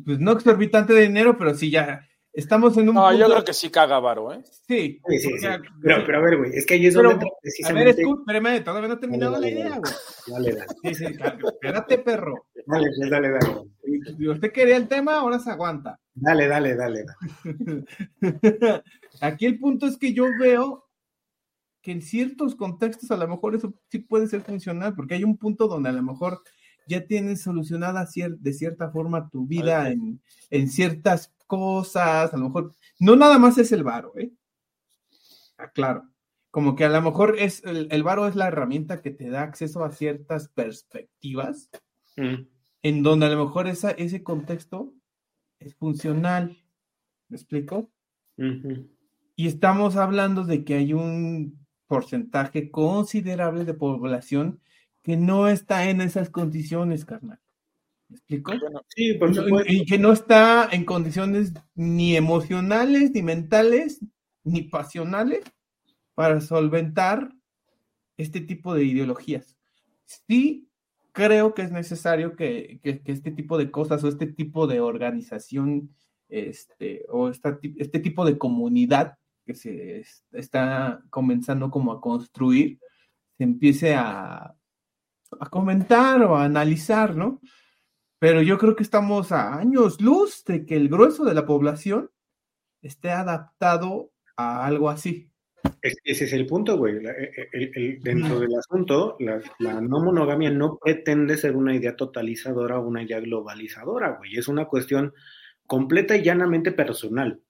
pues 0.05 0.17
no 0.19 0.31
exorbitante 0.31 0.93
de 0.93 1.01
dinero, 1.03 1.37
pero 1.37 1.53
sí 1.53 1.69
ya 1.69 2.07
estamos 2.33 2.77
en 2.77 2.89
un... 2.89 2.95
No, 2.95 3.13
yo 3.13 3.27
creo 3.27 3.43
que 3.43 3.53
sí 3.53 3.69
caga 3.69 3.99
varo, 3.99 4.33
¿eh? 4.33 4.43
Sí. 4.67 5.01
sí, 5.07 5.19
sí, 5.19 5.29
Pero, 5.81 6.03
pero, 6.05 6.17
a 6.17 6.21
ver, 6.21 6.37
güey, 6.37 6.51
es 6.53 6.65
que 6.65 6.75
ahí 6.75 6.87
es 6.87 6.93
donde 6.93 7.25
precisamente... 7.41 7.91
A 7.91 7.95
ver, 7.95 8.15
espérame, 8.19 8.63
todavía 8.63 8.87
no 8.87 8.93
he 8.95 8.99
terminado 8.99 9.39
la 9.39 9.49
idea, 9.49 9.79
güey. 9.79 9.93
Dale, 10.27 10.51
dale. 10.53 10.67
Sí, 10.83 10.95
sí, 10.95 11.05
espérate, 11.05 11.97
perro. 11.99 12.45
Dale, 12.65 12.87
pues, 12.97 13.09
dale, 13.09 13.29
dale. 13.31 13.71
Si 14.17 14.27
usted 14.27 14.51
quería 14.51 14.77
el 14.77 14.87
tema, 14.87 15.19
ahora 15.19 15.39
se 15.39 15.51
aguanta. 15.51 15.99
Dale, 16.13 16.47
dale, 16.47 16.75
dale. 16.75 17.03
dale. 17.03 17.85
Aquí 19.21 19.45
el 19.45 19.59
punto 19.59 19.87
es 19.87 19.97
que 19.97 20.13
yo 20.13 20.27
veo 20.39 20.87
que 21.81 21.91
en 21.91 22.01
ciertos 22.01 22.55
contextos 22.55 23.11
a 23.11 23.17
lo 23.17 23.27
mejor 23.27 23.55
eso 23.55 23.73
sí 23.89 23.99
puede 23.99 24.27
ser 24.27 24.41
funcional, 24.41 24.95
porque 24.95 25.15
hay 25.15 25.23
un 25.23 25.37
punto 25.37 25.67
donde 25.67 25.89
a 25.89 25.93
lo 25.93 26.03
mejor 26.03 26.41
ya 26.87 27.05
tienes 27.05 27.41
solucionada 27.41 28.07
de 28.39 28.53
cierta 28.53 28.89
forma 28.91 29.29
tu 29.29 29.45
vida 29.45 29.89
en, 29.89 30.69
ciertas 30.69 31.33
cosas, 31.51 32.33
a 32.33 32.37
lo 32.37 32.45
mejor, 32.45 32.75
no 32.97 33.17
nada 33.17 33.37
más 33.37 33.57
es 33.57 33.73
el 33.73 33.83
varo, 33.83 34.13
¿eh? 34.17 34.31
Ah, 35.57 35.69
claro, 35.69 36.09
como 36.49 36.77
que 36.77 36.85
a 36.85 36.89
lo 36.89 37.01
mejor 37.01 37.35
es 37.37 37.61
el, 37.65 37.89
el, 37.91 38.03
varo 38.03 38.25
es 38.25 38.37
la 38.37 38.47
herramienta 38.47 39.01
que 39.01 39.11
te 39.11 39.29
da 39.29 39.41
acceso 39.41 39.83
a 39.83 39.91
ciertas 39.91 40.47
perspectivas, 40.47 41.69
mm. 42.15 42.35
en 42.83 43.03
donde 43.03 43.25
a 43.25 43.29
lo 43.29 43.45
mejor 43.45 43.67
esa, 43.67 43.91
ese 43.91 44.23
contexto 44.23 44.93
es 45.59 45.75
funcional, 45.75 46.57
¿me 47.27 47.35
explico? 47.35 47.91
Y 49.35 49.47
estamos 49.47 49.97
hablando 49.97 50.45
de 50.45 50.63
que 50.63 50.75
hay 50.75 50.93
un 50.93 51.67
porcentaje 51.85 52.71
considerable 52.71 53.65
de 53.65 53.73
población 53.73 54.61
que 55.03 55.17
no 55.17 55.49
está 55.49 55.89
en 55.89 55.99
esas 55.99 56.29
condiciones, 56.29 57.03
carnal. 57.03 57.41
¿Me 58.11 58.17
explico? 58.17 58.51
sí, 58.89 59.13
por 59.13 59.33
supuesto. 59.33 59.71
Y 59.71 59.85
que 59.85 59.97
no 59.97 60.11
está 60.11 60.67
en 60.71 60.83
condiciones 60.83 61.53
ni 61.75 62.17
emocionales, 62.17 63.11
ni 63.11 63.21
mentales, 63.21 64.01
ni 64.43 64.63
pasionales 64.63 65.43
para 66.13 66.41
solventar 66.41 67.33
este 68.17 68.41
tipo 68.41 68.73
de 68.75 68.83
ideologías. 68.83 69.57
Sí 70.05 70.67
creo 71.13 71.53
que 71.53 71.61
es 71.61 71.71
necesario 71.71 72.35
que, 72.35 72.79
este 72.83 73.31
tipo 73.31 73.57
de 73.57 73.71
cosas 73.71 74.03
o 74.03 74.07
este 74.07 74.27
tipo 74.27 74.67
de 74.67 74.79
organización 74.79 75.89
este, 76.29 77.05
o 77.09 77.29
este 77.29 77.99
tipo 77.99 78.25
de 78.25 78.37
comunidad 78.37 79.17
que 79.45 79.55
se 79.55 80.03
está 80.31 81.01
comenzando 81.09 81.69
como 81.69 81.91
a 81.91 82.01
construir, 82.01 82.79
se 83.37 83.43
empiece 83.43 83.93
a, 83.95 84.53
a 85.39 85.49
comentar 85.49 86.21
o 86.23 86.35
a 86.35 86.45
analizar, 86.45 87.15
¿no? 87.15 87.41
Pero 88.21 88.43
yo 88.43 88.59
creo 88.59 88.75
que 88.75 88.83
estamos 88.83 89.31
a 89.31 89.57
años 89.57 89.99
luz 89.99 90.45
de 90.45 90.63
que 90.63 90.75
el 90.75 90.89
grueso 90.89 91.25
de 91.25 91.33
la 91.33 91.47
población 91.47 92.11
esté 92.83 93.09
adaptado 93.09 94.11
a 94.37 94.63
algo 94.63 94.91
así. 94.91 95.31
Ese 95.81 96.25
es 96.25 96.33
el 96.33 96.45
punto, 96.45 96.77
güey. 96.77 96.97
E, 96.97 97.97
dentro 97.99 98.39
del 98.39 98.53
asunto, 98.55 99.17
la, 99.19 99.41
la, 99.57 99.81
no 99.81 100.03
monogamia 100.03 100.51
no 100.51 100.77
pretende 100.77 101.35
ser 101.35 101.55
una 101.55 101.75
idea 101.75 101.95
totalizadora 101.95 102.77
o 102.77 102.87
una 102.87 103.01
idea 103.01 103.19
globalizadora, 103.19 104.17
güey. 104.19 104.37
Es 104.37 104.47
una 104.47 104.65
cuestión 104.65 105.15
completa 105.65 106.15
y 106.15 106.21
llanamente 106.21 106.71
personal. 106.71 107.41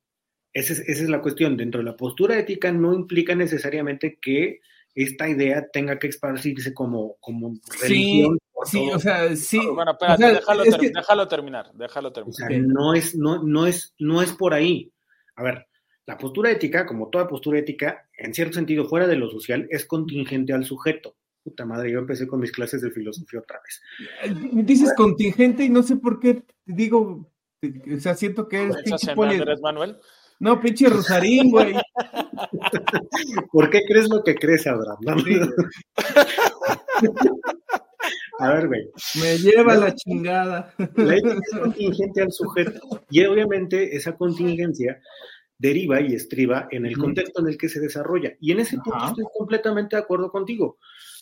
Esa 0.54 0.72
es, 0.72 1.10
la 1.10 1.22
cuestión. 1.22 1.58
Dentro 1.58 1.80
de 1.80 1.86
la 1.86 1.98
postura 1.98 2.40
ética 2.40 2.72
no 2.72 2.94
implica 2.94 3.36
necesariamente 3.36 4.20
que 4.22 4.62
esta 4.96 5.30
idea 5.30 5.68
tenga 5.72 5.98
que 6.00 6.08
esparcirse 6.08 6.74
como, 6.74 7.18
como 7.20 7.54
religión. 7.82 8.38
Sí, 8.66 8.90
o 8.92 9.00
sea, 9.00 9.36
sí. 9.36 9.60
Bueno, 9.74 9.92
espérate, 9.92 10.42
déjalo, 10.94 11.28
terminar, 11.28 11.72
déjalo 11.74 12.12
terminar. 12.12 12.34
O 12.34 12.50
sea, 12.50 12.60
no 12.60 12.94
es, 12.94 13.16
no, 13.16 13.42
no, 13.44 13.66
es, 13.66 13.94
no 13.98 14.22
es 14.22 14.34
por 14.34 14.54
ahí. 14.54 14.92
A 15.36 15.44
ver, 15.44 15.68
la 16.06 16.18
postura 16.18 16.52
ética, 16.52 16.86
como 16.86 17.10
toda 17.10 17.28
postura 17.28 17.60
ética, 17.60 18.08
en 18.18 18.34
cierto 18.34 18.56
sentido, 18.56 18.86
fuera 18.86 19.08
de 19.08 19.16
lo 19.16 19.30
social, 19.30 19.68
es 19.72 19.86
contingente 19.86 20.54
al 20.54 20.66
sujeto. 20.66 21.16
Puta 21.44 21.66
madre, 21.66 21.92
yo 21.92 22.00
empecé 22.00 22.28
con 22.28 22.40
mis 22.40 22.52
clases 22.52 22.82
de 22.82 22.92
filosofía 22.92 23.40
otra 23.40 23.60
vez. 23.64 24.36
Dices 24.66 24.94
contingente 24.96 25.64
y 25.64 25.70
no 25.70 25.82
sé 25.82 25.96
por 25.96 26.20
qué 26.20 26.44
digo 26.66 27.32
O 27.64 28.00
sea, 28.00 28.16
siento 28.16 28.48
que 28.48 28.68
es 28.68 29.10
poli... 29.16 29.42
Manuel? 29.62 29.98
No, 30.42 30.60
pinche 30.60 30.90
Rosarín, 30.90 31.52
güey. 31.52 31.76
¿Por 33.52 33.70
qué 33.70 33.82
crees 33.88 34.10
lo 34.10 34.24
que 34.24 34.34
crees, 34.34 34.66
Abraham? 34.66 34.98
A 38.40 38.54
ver, 38.54 38.68
güey. 38.68 38.90
Me 39.22 39.38
lleva 39.38 39.76
la 39.76 39.94
chingada. 39.94 40.74
La 40.96 41.16
es 41.16 41.24
contingente 41.52 42.24
al 42.24 42.32
sujeto. 42.32 43.06
Y 43.12 43.24
obviamente 43.24 43.96
esa 43.96 44.18
contingencia 44.18 45.00
deriva 45.60 46.02
y 46.02 46.16
estriba 46.16 46.68
en 46.72 46.88
el 46.88 46.98
contexto 46.98 47.42
en 47.42 47.50
el 47.50 47.58
que 47.60 47.70
se 47.70 47.80
desarrolla. 47.80 48.34
Y 48.40 48.52
en 48.52 48.62
ese 48.62 48.78
punto 48.78 49.06
estoy 49.06 49.26
completamente 49.38 49.96
de 49.96 50.02
acuerdo 50.02 50.32
contigo. 50.32 50.80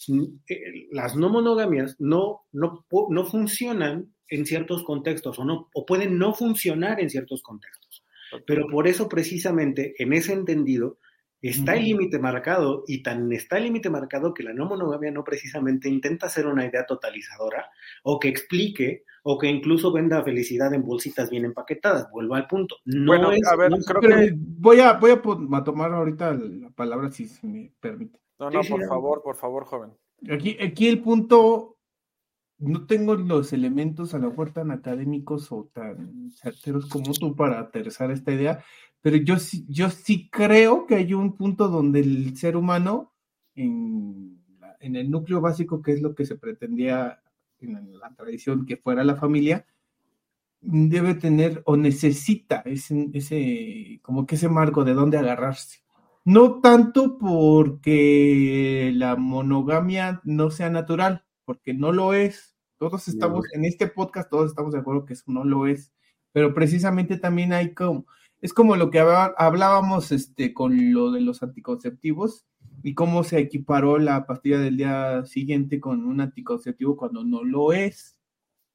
Mm, 0.08 0.24
eh, 0.48 0.88
las 0.92 1.18
no 1.18 1.28
monogamias 1.28 1.98
no, 2.00 2.46
no, 2.54 2.86
no 3.10 3.26
funcionan 3.26 4.14
en 4.30 4.46
ciertos 4.46 4.86
contextos 4.86 5.38
o, 5.40 5.44
no, 5.44 5.70
o 5.74 5.86
pueden 5.86 6.18
no 6.18 6.34
funcionar 6.34 7.02
en 7.02 7.10
ciertos 7.10 7.42
contextos. 7.42 7.89
Pero 8.46 8.68
por 8.68 8.88
eso 8.88 9.08
precisamente 9.08 9.94
en 9.98 10.14
ese 10.14 10.34
entendido 10.34 10.98
está 11.42 11.76
el 11.76 11.86
límite 11.86 12.20
marcado 12.20 12.84
y 12.88 13.02
tan 13.02 13.32
está 13.32 13.58
el 13.58 13.64
límite 13.64 13.90
marcado 13.90 14.34
que 14.34 14.44
la 14.44 14.54
no 14.54 14.66
monogamia 14.66 15.12
no 15.12 15.24
precisamente 15.24 15.88
intenta 15.88 16.28
ser 16.28 16.48
una 16.48 16.66
idea 16.66 16.86
totalizadora 16.86 17.70
o 18.04 18.20
que 18.20 18.28
explique 18.28 19.04
o 19.24 19.38
que 19.38 19.48
incluso 19.48 19.92
venda 19.92 20.24
felicidad 20.24 20.74
en 20.74 20.84
bolsitas 20.84 21.30
bien 21.30 21.46
empaquetadas. 21.46 22.10
Vuelvo 22.12 22.36
al 22.36 22.48
punto. 22.48 22.78
No 22.86 23.12
bueno, 23.12 23.30
a 23.30 23.56
ver, 23.56 23.72
creo 23.86 24.02
que... 24.02 24.34
voy 24.36 24.80
a, 24.80 24.94
voy 24.94 25.12
a, 25.12 25.64
tomar 25.64 25.92
ahorita 25.94 26.34
la 26.34 26.70
palabra 26.72 27.12
si 27.12 27.28
se 27.28 27.46
me 27.46 27.72
permite. 27.80 28.20
No, 28.40 28.50
no, 28.50 28.62
por 28.62 28.88
favor, 28.88 29.22
por 29.22 29.36
favor, 29.36 29.66
joven. 29.66 29.92
Aquí, 30.30 30.58
aquí 30.62 30.88
el 30.88 31.02
punto 31.02 31.79
no 32.60 32.86
tengo 32.86 33.16
los 33.16 33.54
elementos 33.54 34.14
a 34.14 34.20
lo 34.20 34.30
mejor 34.30 34.52
tan 34.52 34.72
académicos 34.72 35.52
o 35.52 35.70
tan 35.74 36.30
certeros 36.32 36.88
como 36.88 37.14
tú 37.14 37.36
para 37.36 37.60
aterrizar 37.60 38.12
esta 38.12 38.34
idea, 38.34 38.64
pero 39.02 39.16
yo 39.16 39.40
sí, 39.40 39.66
yo 39.70 39.90
sí 39.90 40.30
creo 40.30 40.86
que 40.86 40.96
hay 40.96 41.14
un 41.14 41.36
punto 41.38 41.70
donde 41.70 42.02
el 42.02 42.36
ser 42.38 42.58
humano, 42.58 43.14
en, 43.56 44.42
en 44.80 44.96
el 44.96 45.10
núcleo 45.10 45.40
básico, 45.42 45.82
que 45.82 45.94
es 45.94 46.02
lo 46.02 46.14
que 46.14 46.26
se 46.26 46.36
pretendía 46.36 47.22
en 47.62 47.98
la 47.98 48.14
tradición 48.16 48.66
que 48.66 48.78
fuera 48.78 49.04
la 49.04 49.16
familia, 49.16 49.66
debe 50.62 51.16
tener 51.16 51.62
o 51.66 51.78
necesita 51.78 52.62
ese, 52.66 53.10
ese 53.14 54.00
como 54.02 54.26
que 54.26 54.36
ese 54.36 54.50
marco 54.50 54.84
de 54.84 54.94
dónde 54.94 55.18
agarrarse. 55.18 55.80
No 56.26 56.60
tanto 56.60 57.18
porque 57.18 58.92
la 58.94 59.16
monogamia 59.16 60.22
no 60.26 60.52
sea 60.52 60.70
natural, 60.70 61.24
porque 61.50 61.74
no 61.74 61.92
lo 61.92 62.14
es. 62.14 62.56
Todos 62.78 63.08
estamos, 63.08 63.44
en 63.54 63.66
este 63.66 63.88
podcast, 63.88 64.30
todos 64.30 64.52
estamos 64.52 64.72
de 64.72 64.82
acuerdo 64.82 65.06
que 65.06 65.14
eso 65.14 65.24
no 65.32 65.44
lo 65.44 65.66
es. 65.66 65.92
Pero 66.32 66.54
precisamente 66.54 67.18
también 67.18 67.54
hay 67.54 67.74
como, 67.74 68.06
es 68.40 68.54
como 68.54 68.76
lo 68.76 68.92
que 68.92 69.00
hablábamos 69.00 70.12
este, 70.12 70.54
con 70.54 70.94
lo 70.94 71.12
de 71.12 71.22
los 71.22 71.42
anticonceptivos 71.42 72.46
y 72.84 72.94
cómo 72.94 73.24
se 73.24 73.40
equiparó 73.40 73.98
la 73.98 74.28
pastilla 74.28 74.60
del 74.60 74.78
día 74.78 75.26
siguiente 75.26 75.80
con 75.80 76.06
un 76.06 76.22
anticonceptivo 76.22 76.96
cuando 76.96 77.24
no 77.24 77.44
lo 77.44 77.74
es, 77.74 78.20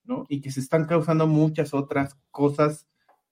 ¿no? 0.03 0.27
Y 0.29 0.41
que 0.41 0.51
se 0.51 0.59
están 0.59 0.87
causando 0.87 1.29
muchas 1.29 1.75
otras 1.75 2.19
cosas, 2.33 2.89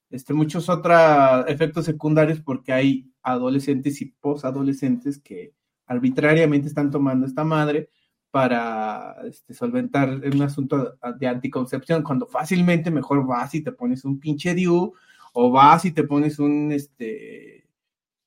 este, 0.09 0.35
muchos 0.35 0.69
otros 0.69 1.47
efectos 1.49 1.85
secundarios 1.85 2.41
porque 2.41 2.73
hay 2.73 3.13
adolescentes 3.25 4.01
y 4.03 4.05
posadolescentes 4.21 5.21
que 5.21 5.53
arbitrariamente 5.87 6.69
están 6.69 6.93
tomando 6.93 7.27
esta 7.27 7.43
madre 7.43 7.91
para 8.33 9.14
este, 9.27 9.53
solventar 9.53 10.09
un 10.09 10.42
asunto 10.42 10.97
de 11.18 11.29
anticoncepción, 11.29 12.03
cuando 12.03 12.27
fácilmente 12.27 12.90
mejor 12.90 13.25
vas 13.27 13.55
y 13.55 13.62
te 13.62 13.73
pones 13.73 14.05
un 14.05 14.18
pinche 14.18 14.55
DIU, 14.55 14.95
o 15.35 15.51
vas 15.51 15.85
y 15.85 15.92
te 15.92 16.03
pones 16.03 16.38
un 16.38 16.73
este 16.73 17.68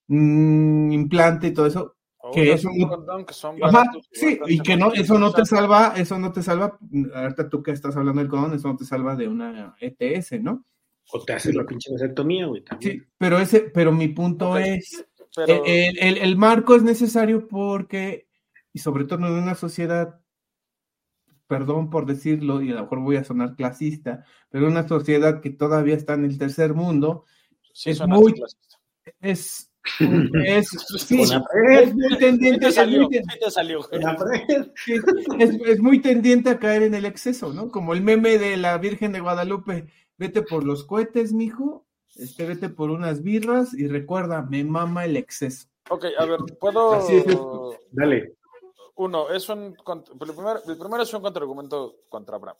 implante 0.07 1.47
y 1.47 1.53
todo 1.53 1.65
eso, 1.65 1.95
que 2.31 2.53
eso 2.53 2.69
sí, 4.11 4.39
y 4.47 4.59
que 4.59 4.77
no, 4.77 4.93
eso 4.93 5.17
no 5.17 5.33
te 5.33 5.43
salva, 5.43 5.93
eso 5.97 6.19
no 6.19 6.31
te 6.31 6.43
salva, 6.43 6.77
ahorita 7.15 7.49
tú 7.49 7.63
que 7.63 7.71
estás 7.71 7.97
hablando 7.97 8.21
del 8.21 8.29
condón, 8.29 8.53
eso 8.53 8.67
no 8.67 8.77
te 8.77 8.85
salva 8.85 9.15
de 9.15 9.27
una 9.27 9.75
ETS, 9.79 10.39
¿no? 10.39 10.63
O 11.11 11.23
te 11.23 11.33
hace 11.33 11.51
la 11.51 11.65
pinche 11.65 11.91
vasectomía, 11.91 12.45
güey. 12.45 12.63
Sí, 12.79 13.01
pero 13.17 13.39
ese, 13.39 13.61
pero 13.61 13.91
mi 13.91 14.09
punto 14.09 14.55
es, 14.57 15.03
El, 15.47 16.17
el, 16.17 16.37
marco 16.37 16.75
es 16.75 16.83
necesario 16.83 17.47
porque, 17.47 18.27
y 18.75 18.79
sobre 18.79 19.05
todo 19.05 19.25
en 19.25 19.31
una 19.31 19.55
sociedad, 19.55 20.19
perdón 21.47 21.89
por 21.89 22.05
decirlo, 22.05 22.61
y 22.61 22.71
a 22.71 22.75
lo 22.75 22.81
mejor 22.81 22.99
voy 22.99 23.15
a 23.15 23.23
sonar 23.23 23.55
clasista, 23.55 24.25
pero 24.49 24.67
una 24.67 24.85
sociedad 24.85 25.39
que 25.39 25.49
todavía 25.49 25.95
está 25.95 26.15
en 26.15 26.25
el 26.25 26.37
tercer 26.37 26.73
mundo, 26.73 27.23
es 27.85 28.05
muy, 28.05 28.33
es, 29.21 29.71
es, 30.43 30.67
sí, 30.97 31.21
es 31.21 31.95
muy 31.95 32.17
tendiente, 32.17 32.67
es 32.67 32.77
muy 35.79 36.01
tendiente 36.01 36.49
a 36.49 36.59
caer 36.59 36.83
en 36.83 36.95
el 36.95 37.05
exceso, 37.05 37.53
¿no? 37.53 37.71
Como 37.71 37.93
el 37.93 38.01
meme 38.01 38.37
de 38.37 38.57
la 38.57 38.77
Virgen 38.77 39.13
de 39.13 39.21
Guadalupe, 39.21 39.87
vete 40.17 40.41
por 40.41 40.65
los 40.65 40.83
cohetes, 40.83 41.31
mijo, 41.31 41.85
este, 42.17 42.45
vete 42.45 42.67
por 42.67 42.89
unas 42.89 43.23
birras 43.23 43.73
y 43.73 43.87
recuerda, 43.87 44.41
me 44.41 44.65
mama 44.65 45.05
el 45.05 45.15
exceso. 45.15 45.69
Ok, 45.89 46.07
a 46.19 46.25
ver, 46.25 46.39
¿puedo...? 46.59 46.99
Dale. 47.91 48.35
Uno, 48.95 49.29
es 49.29 49.47
un... 49.49 49.75
El 49.87 50.33
primero, 50.33 50.61
el 50.65 50.77
primero 50.77 51.03
es 51.03 51.13
un 51.13 51.21
contraargumento 51.21 52.03
contra 52.09 52.37
Abraham. 52.37 52.57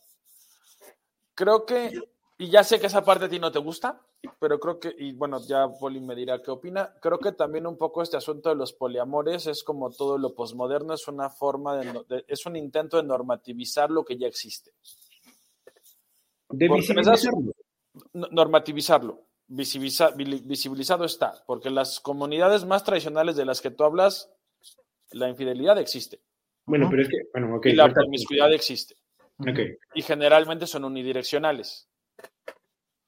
Creo 1.34 1.64
que, 1.66 1.92
y 2.38 2.48
ya 2.50 2.64
sé 2.64 2.78
que 2.80 2.86
esa 2.86 3.04
parte 3.04 3.26
a 3.26 3.28
ti 3.28 3.38
no 3.38 3.52
te 3.52 3.58
gusta, 3.58 4.00
pero 4.38 4.58
creo 4.58 4.78
que, 4.78 4.94
y 4.98 5.12
bueno, 5.12 5.40
ya 5.46 5.68
Poli 5.68 6.00
me 6.00 6.14
dirá 6.14 6.42
qué 6.42 6.50
opina, 6.50 6.94
creo 7.00 7.18
que 7.18 7.32
también 7.32 7.66
un 7.66 7.76
poco 7.76 8.02
este 8.02 8.16
asunto 8.16 8.48
de 8.48 8.54
los 8.54 8.72
poliamores 8.72 9.46
es 9.46 9.62
como 9.62 9.90
todo 9.90 10.18
lo 10.18 10.34
posmoderno, 10.34 10.94
es 10.94 11.08
una 11.08 11.30
forma 11.30 11.76
de, 11.76 12.24
es 12.26 12.46
un 12.46 12.56
intento 12.56 12.96
de 12.96 13.04
normativizar 13.04 13.90
lo 13.90 14.04
que 14.04 14.18
ya 14.18 14.26
existe. 14.26 14.72
De 16.48 16.68
visibilizarlo. 16.68 17.52
Normativizarlo. 18.12 19.26
visibilizado 19.48 21.04
está, 21.04 21.44
porque 21.46 21.70
las 21.70 22.00
comunidades 22.00 22.64
más 22.64 22.84
tradicionales 22.84 23.36
de 23.36 23.44
las 23.44 23.60
que 23.60 23.70
tú 23.70 23.84
hablas, 23.84 24.30
la 25.10 25.28
infidelidad 25.28 25.78
existe. 25.78 26.20
Bueno, 26.66 26.88
pero 26.90 27.02
es 27.02 27.08
que, 27.08 27.18
bueno, 27.32 27.60
Y 27.62 27.72
la 27.72 27.88
promiscuidad 27.88 28.52
existe. 28.52 28.96
Y 29.94 30.02
generalmente 30.02 30.66
son 30.66 30.84
unidireccionales. 30.84 31.88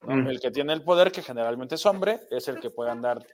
Mm. 0.03 0.29
El 0.29 0.41
que 0.41 0.51
tiene 0.51 0.73
el 0.73 0.83
poder, 0.83 1.11
que 1.11 1.23
generalmente 1.23 1.75
es 1.75 1.85
hombre, 1.85 2.21
es 2.31 2.47
el 2.49 2.61
que 2.61 2.71
puede 2.71 2.91
andar 2.91 3.25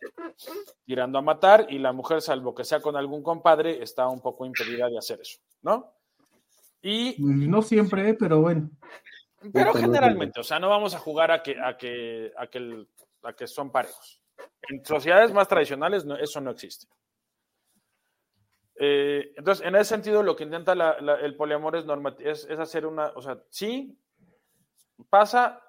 tirando 0.84 1.18
a 1.18 1.22
matar 1.22 1.66
y 1.68 1.78
la 1.78 1.92
mujer, 1.92 2.22
salvo 2.22 2.54
que 2.54 2.64
sea 2.64 2.80
con 2.80 2.96
algún 2.96 3.22
compadre, 3.22 3.82
está 3.82 4.08
un 4.08 4.20
poco 4.20 4.46
impedida 4.46 4.88
de 4.88 4.98
hacer 4.98 5.20
eso, 5.20 5.38
¿no? 5.62 5.92
Y 6.80 7.16
no 7.18 7.62
siempre, 7.62 8.14
pero 8.14 8.40
bueno. 8.40 8.70
Pero 9.52 9.74
generalmente, 9.74 10.40
o 10.40 10.42
sea, 10.42 10.58
no 10.58 10.70
vamos 10.70 10.94
a 10.94 10.98
jugar 10.98 11.30
a 11.30 11.42
que, 11.42 11.56
a 11.60 11.76
que, 11.76 12.32
a 12.37 12.46
que, 12.46 12.87
a 13.22 13.32
que 13.34 13.46
son 13.46 13.70
parejos. 13.70 14.22
En 14.68 14.84
sociedades 14.84 15.32
más 15.32 15.48
tradicionales 15.48 16.04
eso 16.20 16.40
no 16.40 16.50
existe. 16.50 16.87
Eh, 18.76 19.32
entonces, 19.37 19.66
en 19.66 19.76
ese 19.76 19.84
sentido, 19.84 20.22
lo 20.22 20.34
que 20.34 20.44
intenta 20.44 20.72
el 20.72 21.37
poliamor 21.37 21.76
es, 21.76 22.44
es, 22.44 22.58
hacer 22.58 22.87
una, 22.87 23.12
o 23.14 23.22
sea, 23.22 23.38
sí, 23.48 23.96
pasa, 25.08 25.62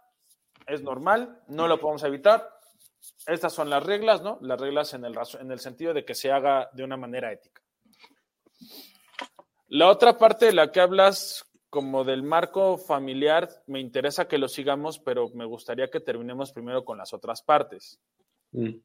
es 0.66 0.82
normal, 0.82 1.42
no 1.48 1.68
lo 1.68 1.80
podemos 1.80 2.04
evitar. 2.04 2.50
Estas 3.28 3.54
son 3.54 3.70
las 3.70 3.84
reglas, 3.84 4.22
¿no? 4.22 4.40
Las 4.42 4.60
reglas 4.60 4.94
en 4.94 5.06
el, 5.06 5.16
en 5.40 5.52
el 5.52 5.60
sentido 5.60 5.94
de 5.94 6.04
que 6.04 6.16
se 6.16 6.32
haga 6.32 6.70
de 6.74 6.84
una 6.84 6.98
manera 6.98 7.32
ética. 7.32 7.62
La 9.68 9.90
otra 9.90 10.18
parte 10.18 10.48
de 10.48 10.54
la 10.54 10.72
que 10.72 10.80
hablas 10.80 11.46
como 11.70 12.06
del 12.06 12.24
marco 12.24 12.78
familiar, 12.78 13.50
me 13.68 13.82
interesa 13.82 14.30
que 14.30 14.38
lo 14.38 14.48
sigamos, 14.48 14.98
pero 15.00 15.30
me 15.34 15.44
gustaría 15.44 15.90
que 15.90 16.00
terminemos 16.00 16.54
primero 16.54 16.86
con 16.86 16.98
las 16.98 17.14
otras 17.14 17.42
partes. 17.42 18.00
Mm. 18.54 18.76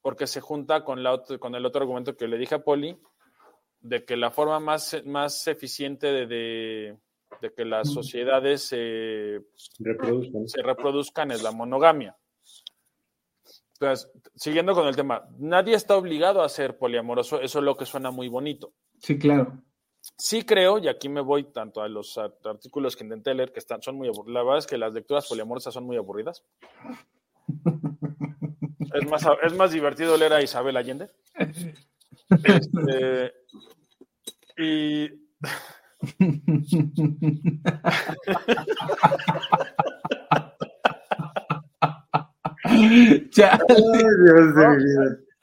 Porque 0.00 0.28
se 0.28 0.40
junta 0.40 0.84
con, 0.84 1.02
la, 1.02 1.20
con 1.40 1.56
el 1.56 1.66
otro 1.66 1.82
argumento 1.82 2.16
que 2.16 2.28
le 2.28 2.38
dije 2.38 2.54
a 2.54 2.62
Poli, 2.62 2.96
de 3.88 4.04
que 4.04 4.16
la 4.16 4.30
forma 4.30 4.60
más, 4.60 4.96
más 5.04 5.46
eficiente 5.46 6.26
de, 6.26 6.96
que 7.56 7.64
las 7.64 7.92
sociedades 7.92 8.62
se 8.62 9.40
reproduzcan 9.78 11.30
es 11.30 11.42
la 11.42 11.52
monogamia. 11.52 12.16
Entonces, 13.74 14.10
siguiendo 14.34 14.74
con 14.74 14.88
el 14.88 14.96
tema, 14.96 15.28
nadie 15.38 15.74
está 15.74 15.96
obligado 15.96 16.42
a 16.42 16.48
ser 16.48 16.78
poliamoroso, 16.78 17.40
eso 17.40 17.58
es 17.58 17.64
lo 17.64 17.76
que 17.76 17.84
suena 17.84 18.10
muy 18.10 18.28
bonito. 18.28 18.72
Sí, 19.00 19.18
claro 19.18 19.62
sí 20.16 20.42
creo, 20.42 20.78
y 20.78 20.88
aquí 20.88 21.08
me 21.08 21.20
voy 21.20 21.44
tanto 21.44 21.82
a 21.82 21.88
los 21.88 22.18
artículos 22.18 22.96
que 22.96 23.04
intenté 23.04 23.34
leer, 23.34 23.52
que 23.52 23.58
están, 23.58 23.82
son 23.82 23.96
muy 23.96 24.08
aburridos. 24.08 24.34
La 24.34 24.42
verdad 24.42 24.58
es 24.58 24.66
que 24.66 24.78
las 24.78 24.92
lecturas 24.92 25.26
poliamorosas 25.26 25.74
son 25.74 25.84
muy 25.84 25.96
aburridas. 25.96 26.44
es, 28.94 29.08
más, 29.08 29.26
es 29.42 29.54
más 29.54 29.72
divertido 29.72 30.16
leer 30.16 30.32
a 30.32 30.42
Isabel 30.42 30.76
Allende. 30.76 31.10
Este, 32.44 33.34
y. 34.56 35.10
ya. 43.32 43.58
Dios 43.68 44.54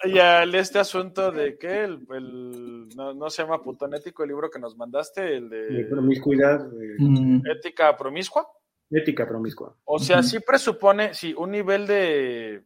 Y 0.06 0.19
al 0.19 0.56
este 0.56 0.80
asunto 0.80 1.32
de 1.32 1.58
que 1.58 1.84
el, 1.84 2.89
no, 2.95 3.30
se 3.30 3.43
llama 3.43 3.62
putonético 3.62 4.23
el 4.23 4.30
libro 4.30 4.49
que 4.49 4.60
nos 4.60 4.76
mandaste, 4.76 5.38
el 5.38 5.49
de, 5.49 5.86
promiscuidad. 5.89 6.67
Mm. 6.97 7.41
Ética 7.47 7.95
promiscua. 7.95 8.47
Ética 8.89 9.28
promiscua. 9.28 9.76
O 9.86 9.99
sea, 9.99 10.23
sí 10.23 10.39
presupone, 10.39 11.13
sí, 11.13 11.34
un 11.38 11.52
nivel 11.52 11.88
de. 11.88 12.63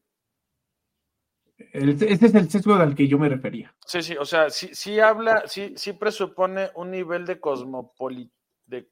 Este 1.58 2.14
es 2.14 2.36
el 2.36 2.50
sesgo 2.50 2.76
al 2.76 2.96
que 2.96 3.08
yo 3.08 3.18
me 3.18 3.30
refería. 3.30 3.74
Sí, 3.86 4.02
sí, 4.02 4.16
o 4.16 4.26
sea, 4.26 4.50
sí, 4.50 4.70
sí 4.74 5.00
habla, 5.00 5.44
sí, 5.48 5.74
sí 5.76 5.94
presupone 5.94 6.70
un 6.76 6.92
nivel 6.92 7.26
de, 7.26 7.40
cosmopoli, 7.40 8.32
de 8.66 8.88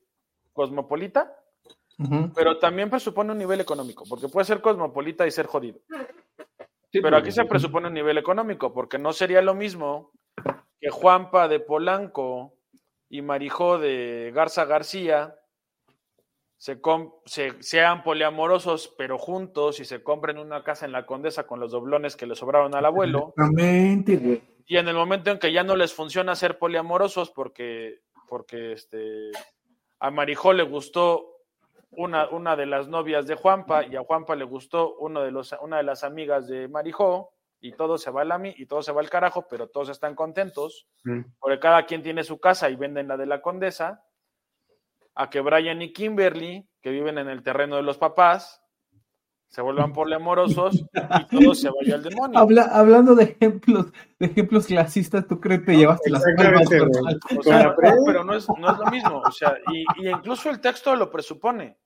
cosmopolita, 0.52 1.36
pero 2.34 2.58
también 2.58 2.90
presupone 2.90 3.32
un 3.32 3.38
nivel 3.38 3.62
económico, 3.62 4.04
porque 4.10 4.30
puede 4.30 4.46
ser 4.46 4.62
cosmopolita 4.62 5.28
y 5.28 5.32
ser 5.32 5.46
jodido. 5.46 5.80
pero 6.92 7.18
aquí 7.18 7.32
se 7.32 7.46
presupone 7.46 7.88
un 7.88 7.94
nivel 7.94 8.18
económico, 8.18 8.74
porque 8.74 8.98
no 8.98 9.14
sería 9.14 9.42
lo 9.42 9.54
mismo 9.54 10.12
que 10.80 10.90
Juanpa 10.90 11.48
de 11.48 11.60
Polanco 11.60 12.56
y 13.10 13.22
Marijó 13.22 13.78
de 13.78 14.32
Garza 14.34 14.66
García 14.66 15.36
se, 16.58 16.82
sean 17.60 18.04
poliamorosos, 18.04 18.94
pero 18.98 19.18
juntos, 19.18 19.80
y 19.80 19.86
se 19.86 20.04
compren 20.04 20.38
una 20.38 20.64
casa 20.64 20.86
en 20.86 20.92
la 20.92 21.06
Condesa 21.06 21.46
con 21.46 21.60
los 21.60 21.72
doblones 21.72 22.16
que 22.16 22.26
le 22.26 22.36
sobraron 22.36 22.76
al 22.76 22.86
abuelo. 22.86 23.34
Exactamente, 23.38 24.42
Y 24.66 24.78
en 24.78 24.88
el 24.88 24.96
momento 24.96 25.32
en 25.32 25.40
que 25.40 25.52
ya 25.52 25.64
no 25.64 25.76
les 25.76 25.94
funciona 25.94 26.36
ser 26.36 26.58
poliamorosos, 26.58 27.32
porque, 27.32 28.00
porque 28.28 28.74
este, 28.74 29.32
a 30.00 30.12
Marijó 30.12 30.54
le 30.54 30.64
gustó 30.64 31.34
una, 31.92 32.30
una 32.30 32.56
de 32.56 32.66
las 32.66 32.88
novias 32.88 33.28
de 33.28 33.36
Juanpa, 33.36 33.86
y 33.86 33.96
a 33.96 34.04
Juanpa 34.04 34.36
le 34.36 34.46
gustó 34.46 34.96
uno 34.98 35.22
de 35.22 35.32
los, 35.32 35.54
una 35.62 35.78
de 35.78 35.84
las 35.84 36.04
amigas 36.04 36.48
de 36.48 36.68
Marijó, 36.68 37.32
y 37.60 37.72
todo 37.72 37.98
se 37.98 38.12
va 38.12 38.22
al 38.22 38.32
AMI 38.32 38.54
y 38.58 38.68
todo 38.68 38.84
se 38.84 38.92
va 38.92 39.02
al 39.02 39.10
carajo, 39.10 39.48
pero 39.50 39.68
todos 39.68 39.90
están 39.90 40.14
contentos, 40.14 40.88
mm. 41.04 41.22
porque 41.40 41.60
cada 41.60 41.86
quien 41.86 42.04
tiene 42.04 42.24
su 42.24 42.40
casa 42.40 42.70
y 42.70 42.76
venden 42.76 43.08
la 43.08 43.18
de 43.18 43.26
la 43.26 43.42
Condesa 43.42 44.05
a 45.16 45.30
que 45.30 45.42
Brian 45.42 45.82
y 45.82 45.94
Kimberly, 45.94 46.68
que 46.82 46.92
viven 46.92 47.18
en 47.18 47.30
el 47.30 47.42
terreno 47.42 47.78
de 47.78 47.84
los 47.84 47.98
papás, 47.98 48.62
se 49.48 49.62
vuelvan 49.62 49.94
poliamorosos 49.94 50.76
y 50.76 50.86
todo 51.32 51.56
se 51.56 51.70
vaya 51.70 51.96
al 51.96 52.04
demonio. 52.04 52.40
hablando 52.72 53.16
de 53.16 53.24
ejemplos, 53.24 53.88
de 54.20 54.26
ejemplos 54.26 54.68
clasistas, 54.68 55.26
¿tú 55.28 55.40
crees 55.40 55.62
que 55.62 55.68
te 55.68 55.78
llevaste 55.78 56.10
las 56.10 56.24
palmas? 56.36 56.68
O 57.38 57.42
sea, 57.42 57.74
pero, 57.76 58.24
no, 58.24 58.36
es, 58.36 58.48
no 58.50 58.72
es 58.72 58.78
lo 58.78 58.86
mismo. 58.92 59.22
O 59.26 59.32
sea, 59.32 59.58
y, 59.72 59.86
y, 60.04 60.10
incluso 60.10 60.50
el 60.50 60.60
texto 60.60 60.94
lo 60.96 61.10
presupone. 61.10 61.78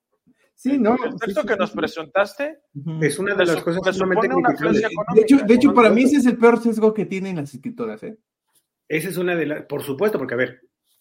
Sí, 0.60 0.78
no. 0.78 0.96
El 1.02 1.14
texto 1.14 1.44
que 1.44 1.56
nos 1.56 1.70
presentaste 1.70 2.58
es 3.00 3.18
una 3.18 3.34
de 3.34 3.46
las 3.46 3.62
cosas 3.62 3.96
sumamente 3.96 4.28
De 5.14 5.20
hecho, 5.22 5.38
de 5.38 5.54
hecho 5.54 5.72
para 5.72 5.90
mí 5.90 6.02
ese 6.02 6.16
es 6.16 6.26
el 6.26 6.36
peor 6.36 6.60
sesgo 6.60 6.92
que 6.92 7.06
tienen 7.06 7.36
las 7.36 7.54
escritoras, 7.54 8.02
¿eh? 8.02 8.18
Esa 8.86 9.08
es 9.08 9.16
una 9.16 9.36
de 9.36 9.46
las, 9.46 9.62
por 9.62 9.82
supuesto, 9.82 10.18
porque 10.18 10.34
a 10.34 10.36
ver, 10.36 10.60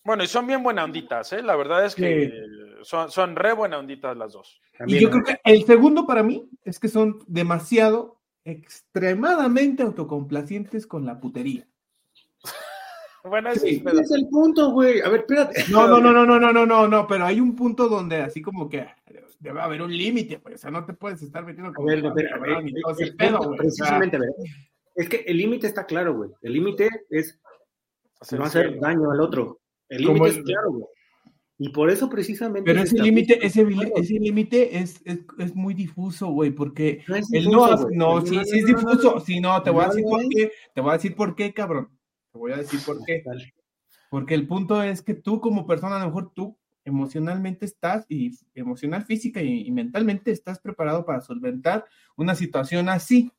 bueno, 0.09 0.23
y 0.23 0.27
son 0.27 0.47
bien 0.47 0.63
buena 0.63 0.83
onditas, 0.83 1.33
¿eh? 1.33 1.43
La 1.43 1.55
verdad 1.55 1.85
es 1.85 1.93
que 1.93 2.33
son, 2.81 3.11
son 3.11 3.35
re 3.35 3.53
buena 3.53 3.77
onditas 3.77 4.17
las 4.17 4.33
dos. 4.33 4.59
y 4.87 4.97
yo 4.97 5.11
creo 5.11 5.23
que 5.23 5.39
el 5.43 5.63
segundo 5.65 6.07
para 6.07 6.23
mí 6.23 6.49
es 6.63 6.79
que 6.79 6.87
son 6.87 7.19
demasiado, 7.27 8.19
extremadamente 8.43 9.83
autocomplacientes 9.83 10.87
con 10.87 11.05
la 11.05 11.19
putería. 11.19 11.67
bueno, 13.23 13.51
ese 13.51 13.69
es 13.69 14.11
el 14.11 14.27
punto, 14.29 14.71
güey. 14.71 14.99
A 15.01 15.09
ver, 15.09 15.19
espérate. 15.19 15.65
No, 15.69 15.87
no, 15.87 15.99
no, 15.99 16.11
no, 16.11 16.25
no, 16.25 16.39
no, 16.39 16.51
no, 16.51 16.65
no, 16.65 16.87
no, 16.87 17.05
pero 17.05 17.27
hay 17.27 17.39
un 17.39 17.55
punto 17.55 17.87
donde 17.87 18.15
así 18.15 18.41
como 18.41 18.67
que 18.67 18.87
debe 19.37 19.61
haber 19.61 19.83
un 19.83 19.95
límite, 19.95 20.39
pues, 20.39 20.55
o 20.55 20.57
sea, 20.57 20.71
no 20.71 20.85
te 20.85 20.93
puedes 20.93 21.21
estar 21.21 21.45
metiendo 21.45 21.71
con... 21.71 21.87
A 21.87 21.93
ver, 21.93 22.03
precisamente, 23.55 24.17
a 24.17 24.21
ver. 24.21 24.31
Es 24.95 25.07
que 25.07 25.17
el 25.27 25.37
límite 25.37 25.67
está 25.67 25.85
claro, 25.85 26.15
güey. 26.15 26.31
El 26.41 26.53
límite 26.53 26.89
es 27.11 27.39
no 28.31 28.43
hacer 28.43 28.79
daño 28.79 29.11
al 29.11 29.21
otro. 29.21 29.59
El 29.89 30.03
límite 30.03 30.29
es 30.29 30.43
claro, 30.43 30.71
güey. 30.71 30.85
Y 31.61 31.69
por 31.69 31.89
eso 31.89 32.09
precisamente. 32.09 32.71
Pero 32.71 32.83
ese 32.83 32.97
límite, 32.97 33.45
ese, 33.45 33.65
límite 33.65 34.79
es, 34.79 35.01
es, 35.05 35.53
muy 35.53 35.73
difuso, 35.73 36.27
güey, 36.27 36.51
porque 36.51 37.03
no, 37.05 37.17
es 37.17 37.27
difuso, 37.27 37.89
no, 37.91 38.25
sí, 38.25 38.39
sí 38.45 38.59
es 38.59 38.65
difuso. 38.65 39.19
Sí, 39.19 39.41
no, 39.41 39.61
te 39.61 39.69
voy 39.69 39.83
a 39.83 39.89
decir 39.89 40.05
por 40.05 40.21
qué. 40.29 40.51
Te 40.73 40.79
voy 40.79 40.91
a 40.91 40.93
decir 40.93 41.15
por 41.15 41.35
qué, 41.35 41.53
cabrón. 41.53 41.89
Te 42.31 42.39
voy 42.39 42.53
a 42.53 42.57
decir 42.57 42.79
por 42.85 43.03
qué. 43.03 43.21
Porque 44.09 44.35
el 44.35 44.47
punto 44.47 44.81
es 44.81 45.01
que 45.01 45.15
tú, 45.15 45.41
como 45.41 45.67
persona, 45.67 45.97
a 45.97 45.99
lo 45.99 46.05
mejor 46.05 46.31
tú 46.33 46.57
emocionalmente 46.85 47.65
estás, 47.65 48.05
y 48.07 48.31
emocional, 48.55 49.03
física 49.03 49.41
y, 49.41 49.69
mentalmente 49.71 50.31
estás 50.31 50.59
preparado 50.59 51.05
para 51.05 51.19
solventar 51.19 51.85
una 52.15 52.35
situación 52.35 52.87
así. 52.87 53.33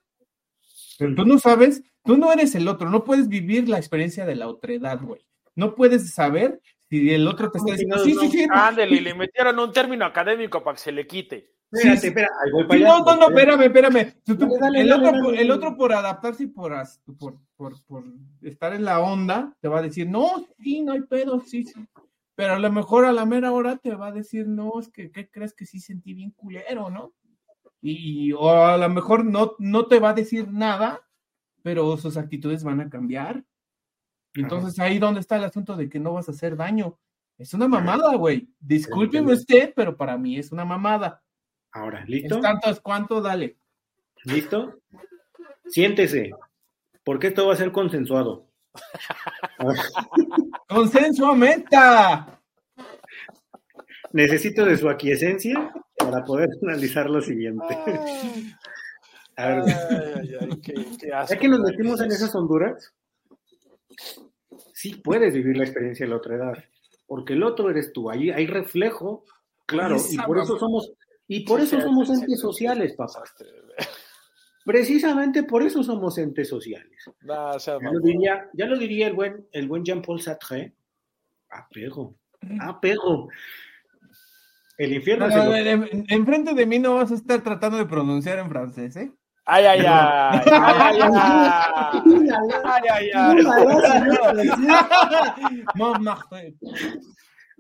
Pero 0.98 1.14
tú 1.14 1.24
no 1.24 1.38
sabes, 1.38 1.82
tú 2.04 2.18
no 2.18 2.30
eres 2.30 2.54
el 2.54 2.68
otro, 2.68 2.90
no 2.90 3.02
puedes 3.02 3.28
vivir 3.28 3.66
la 3.66 3.78
experiencia 3.78 4.26
de 4.26 4.36
la 4.36 4.46
otredad, 4.46 5.00
güey. 5.00 5.26
No 5.54 5.74
puedes 5.74 6.14
saber 6.14 6.60
si 6.88 7.12
el 7.12 7.26
otro 7.26 7.50
te 7.50 7.58
está 7.58 7.72
diciendo, 7.72 7.98
sí, 7.98 8.14
sí, 8.14 8.28
sí. 8.30 8.46
Ándale, 8.50 9.00
le 9.00 9.14
metieron 9.14 9.58
un 9.58 9.72
término 9.72 10.04
académico 10.04 10.62
para 10.62 10.76
que 10.76 10.82
se 10.82 10.92
le 10.92 11.06
quite. 11.06 11.52
Sí, 11.72 11.96
sí, 11.98 12.08
espera, 12.08 12.28
no, 12.52 13.04
no, 13.04 13.16
no, 13.16 13.28
espérame, 13.28 13.62
espérame. 13.62 14.14
el, 14.74 14.92
otro, 14.92 15.30
el 15.30 15.50
otro 15.52 15.76
por 15.76 15.92
adaptarse 15.92 16.44
y 16.44 16.46
por, 16.48 16.72
por, 17.16 17.38
por, 17.56 17.84
por, 17.86 18.04
estar 18.42 18.74
en 18.74 18.84
la 18.84 18.98
onda, 18.98 19.56
te 19.60 19.68
va 19.68 19.78
a 19.78 19.82
decir, 19.82 20.08
no, 20.08 20.44
sí, 20.58 20.80
no 20.80 20.94
hay 20.94 21.02
pedo, 21.02 21.40
sí, 21.46 21.62
sí. 21.62 21.86
Pero 22.34 22.54
a 22.54 22.58
lo 22.58 22.72
mejor 22.72 23.04
a 23.04 23.12
la 23.12 23.24
mera 23.24 23.52
hora 23.52 23.76
te 23.76 23.94
va 23.94 24.08
a 24.08 24.12
decir, 24.12 24.48
no, 24.48 24.80
es 24.80 24.88
que, 24.88 25.12
¿qué 25.12 25.30
crees 25.30 25.54
que 25.54 25.64
sí 25.64 25.78
sentí 25.78 26.12
bien 26.12 26.32
culero, 26.32 26.90
no? 26.90 27.12
Y, 27.80 28.32
o 28.32 28.50
a 28.50 28.76
lo 28.76 28.88
mejor 28.88 29.24
no, 29.24 29.52
no 29.58 29.86
te 29.86 30.00
va 30.00 30.10
a 30.10 30.14
decir 30.14 30.48
nada, 30.50 31.00
pero 31.62 31.96
sus 31.98 32.16
actitudes 32.16 32.64
van 32.64 32.80
a 32.80 32.90
cambiar. 32.90 33.44
Entonces 34.34 34.78
ahí 34.78 34.98
donde 34.98 35.20
está 35.20 35.36
el 35.36 35.44
asunto 35.44 35.76
de 35.76 35.88
que 35.88 35.98
no 35.98 36.12
vas 36.12 36.28
a 36.28 36.32
hacer 36.32 36.56
daño. 36.56 36.98
Es 37.38 37.54
una 37.54 37.68
mamada, 37.68 38.14
güey. 38.16 38.48
Discúlpeme 38.60 39.32
usted, 39.32 39.72
pero 39.74 39.96
para 39.96 40.16
mí 40.18 40.38
es 40.38 40.52
una 40.52 40.64
mamada. 40.64 41.22
Ahora, 41.72 42.04
¿listo? 42.04 42.36
Es 42.36 42.42
tanto 42.42 42.70
es 42.70 42.80
cuánto, 42.80 43.20
dale. 43.20 43.56
¿Listo? 44.24 44.80
Siéntese, 45.66 46.30
porque 47.04 47.28
esto 47.28 47.46
va 47.46 47.54
a 47.54 47.56
ser 47.56 47.72
consensuado. 47.72 48.46
¡Consenso 50.68 51.34
meta! 51.34 52.40
Necesito 54.12 54.64
de 54.64 54.76
su 54.76 54.88
aquiescencia 54.88 55.72
para 55.96 56.24
poder 56.24 56.48
analizar 56.62 57.08
lo 57.08 57.20
siguiente. 57.22 57.78
A 59.36 59.46
ver, 59.46 59.64
ya 61.00 61.38
que 61.38 61.48
nos 61.48 61.60
metimos 61.60 62.00
en 62.00 62.10
esas 62.10 62.34
honduras, 62.34 62.92
sí 64.72 64.96
puedes 64.96 65.34
vivir 65.34 65.56
la 65.56 65.64
experiencia 65.64 66.06
de 66.06 66.10
la 66.10 66.16
otra 66.16 66.36
edad, 66.36 66.64
porque 67.06 67.34
el 67.34 67.42
otro 67.42 67.70
eres 67.70 67.92
tú, 67.92 68.10
ahí 68.10 68.30
hay 68.30 68.46
reflejo, 68.46 69.24
claro, 69.66 69.96
y 70.10 70.16
por 70.18 70.38
eso 70.38 70.58
somos, 70.58 70.92
y 71.26 71.40
por 71.40 71.60
eso 71.60 71.80
somos 71.80 72.10
entes 72.10 72.40
sociales, 72.40 72.94
papá. 72.94 73.22
Precisamente 74.64 75.42
por 75.42 75.62
eso 75.62 75.82
somos 75.82 76.18
entes 76.18 76.48
sociales. 76.48 77.04
ya, 77.22 77.90
lo 77.92 78.00
diría, 78.00 78.48
ya, 78.52 78.66
lo 78.66 78.78
diría, 78.78 79.06
el 79.06 79.14
buen, 79.14 79.46
el 79.52 79.66
buen 79.66 79.84
Jean-Paul 79.84 80.20
Sartre. 80.20 80.74
Apego. 81.48 82.14
Apego. 82.60 83.28
El 84.76 84.94
infierno. 84.94 85.26
enfrente 86.08 86.54
de 86.54 86.66
mí 86.66 86.78
no 86.78 86.94
vas 86.94 87.10
a 87.10 87.14
estar 87.14 87.42
tratando 87.42 87.78
de 87.78 87.86
pronunciar 87.86 88.38
en 88.38 88.48
francés, 88.48 88.96
¿eh? 88.96 89.12
Ay, 89.52 89.64
ay, 89.64 89.80
ay. 89.80 90.40
Ay, 90.46 90.98
ay, 91.00 91.00
ay. 91.02 91.40
Ay, 92.64 92.82
ay, 92.92 93.10
ay. 96.32 96.56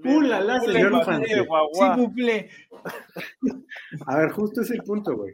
Ulala, 0.04 0.60
señor 0.60 1.04
francés. 1.04 1.46
A 4.06 4.16
ver, 4.16 4.30
justo 4.30 4.60
es 4.62 4.70
el 4.70 4.82
punto, 4.84 5.16
güey. 5.16 5.32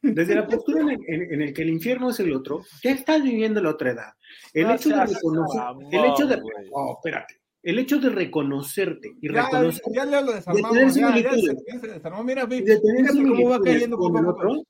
Desde 0.00 0.34
la 0.34 0.46
postura 0.46 0.80
en 0.80 0.90
el, 0.90 1.00
en, 1.32 1.42
el, 1.42 1.52
que 1.52 1.62
el 1.62 1.68
infierno 1.68 2.08
es 2.10 2.20
el 2.20 2.32
otro, 2.32 2.62
ya 2.82 2.90
estás 2.90 3.22
viviendo 3.22 3.60
la 3.62 3.70
otra 3.70 3.90
edad. 3.90 4.12
El 4.54 4.70
hecho 4.70 4.88
de 4.88 5.06
reconocer, 5.06 5.62
el 5.92 6.04
hecho 6.06 6.26
de, 6.26 6.42
oh, 6.72 6.98
espérate, 6.98 7.40
el 7.62 7.78
hecho 7.78 7.98
de 7.98 8.08
reconocerte 8.08 9.16
y 9.20 9.28
reconocer, 9.28 9.82
ya, 9.94 10.04
ya, 10.06 10.20
lo 10.22 10.32
desarmamos, 10.32 10.72
de 10.72 10.78
tener 10.78 10.92
similitudes, 10.92 11.64
ya, 11.66 11.78
se 11.78 11.88
desarmó, 11.88 12.24
mira, 12.24 12.46
de 12.46 12.62
tener 12.62 13.06
cómo 13.06 13.48
va 13.50 13.60
cayendo 13.60 13.96
con 13.96 14.16
el 14.16 14.26
otro, 14.26 14.64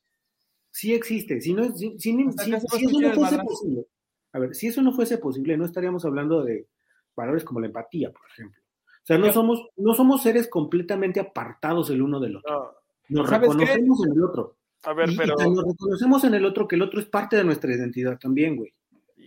sí 0.74 0.92
existe. 0.92 1.40
Si, 1.40 1.54
no, 1.54 1.70
si, 1.72 1.96
si, 1.98 2.10
eso 2.10 3.00
no 3.00 3.12
fuese 3.12 3.38
posible, 3.38 3.86
a 4.32 4.38
ver, 4.40 4.54
si 4.54 4.66
eso 4.66 4.82
no 4.82 4.92
fuese 4.92 5.18
posible, 5.18 5.56
no 5.56 5.64
estaríamos 5.64 6.04
hablando 6.04 6.42
de 6.42 6.66
valores 7.14 7.44
como 7.44 7.60
la 7.60 7.68
empatía, 7.68 8.10
por 8.10 8.26
ejemplo. 8.28 8.60
O 8.82 9.06
sea, 9.06 9.16
no 9.16 9.32
somos, 9.32 9.68
no 9.76 9.94
somos 9.94 10.22
seres 10.22 10.48
completamente 10.48 11.20
apartados 11.20 11.90
el 11.90 12.02
uno 12.02 12.18
del 12.18 12.36
otro. 12.36 12.80
Nos 13.08 13.30
reconocemos 13.30 14.04
en 14.04 14.12
el 14.12 14.24
otro. 14.24 14.56
A 14.82 14.94
ver, 14.94 15.10
pero. 15.16 15.36
Y 15.38 15.50
nos 15.50 15.64
reconocemos 15.64 16.24
en 16.24 16.34
el 16.34 16.44
otro 16.44 16.66
que 16.66 16.74
el 16.74 16.82
otro 16.82 16.98
es 16.98 17.06
parte 17.06 17.36
de 17.36 17.44
nuestra 17.44 17.72
identidad 17.72 18.18
también, 18.18 18.56
güey. 18.56 18.74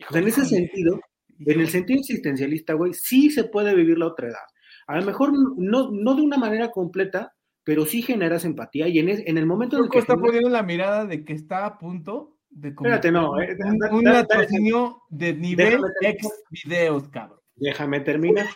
O 0.09 0.11
sea, 0.11 0.21
en 0.21 0.27
ese 0.27 0.43
sentido, 0.43 0.99
en 1.39 1.61
el 1.61 1.69
sentido 1.69 1.99
existencialista, 1.99 2.73
güey, 2.73 2.93
sí 2.93 3.29
se 3.29 3.45
puede 3.45 3.73
vivir 3.73 3.97
la 3.97 4.07
otra 4.07 4.27
edad. 4.27 4.45
A 4.87 4.99
lo 4.99 5.05
mejor 5.05 5.31
no, 5.31 5.91
no 5.91 6.15
de 6.15 6.21
una 6.21 6.37
manera 6.37 6.71
completa, 6.71 7.36
pero 7.67 7.85
sí 7.85 8.01
generas 8.01 8.45
empatía 8.45 8.87
y 8.87 8.97
en, 8.99 9.09
en 9.09 9.37
el 9.37 9.45
momento 9.45 9.75
en 9.75 9.83
el 9.83 9.89
que... 9.89 9.99
está 9.99 10.15
poniendo 10.15 10.47
la 10.47 10.63
mirada 10.63 11.05
de 11.05 11.25
que 11.25 11.33
está 11.33 11.65
a 11.65 11.77
punto 11.77 12.37
de... 12.49 12.69
Espérate, 12.69 13.11
no. 13.11 13.37
Eh, 13.41 13.57
un, 13.59 14.05
un 14.07 14.95
de 15.09 15.33
nivel 15.33 15.81
ex 15.99 16.29
videos, 16.49 17.09
cabrón. 17.09 17.41
Déjame 17.57 17.99
terminar. 17.99 18.47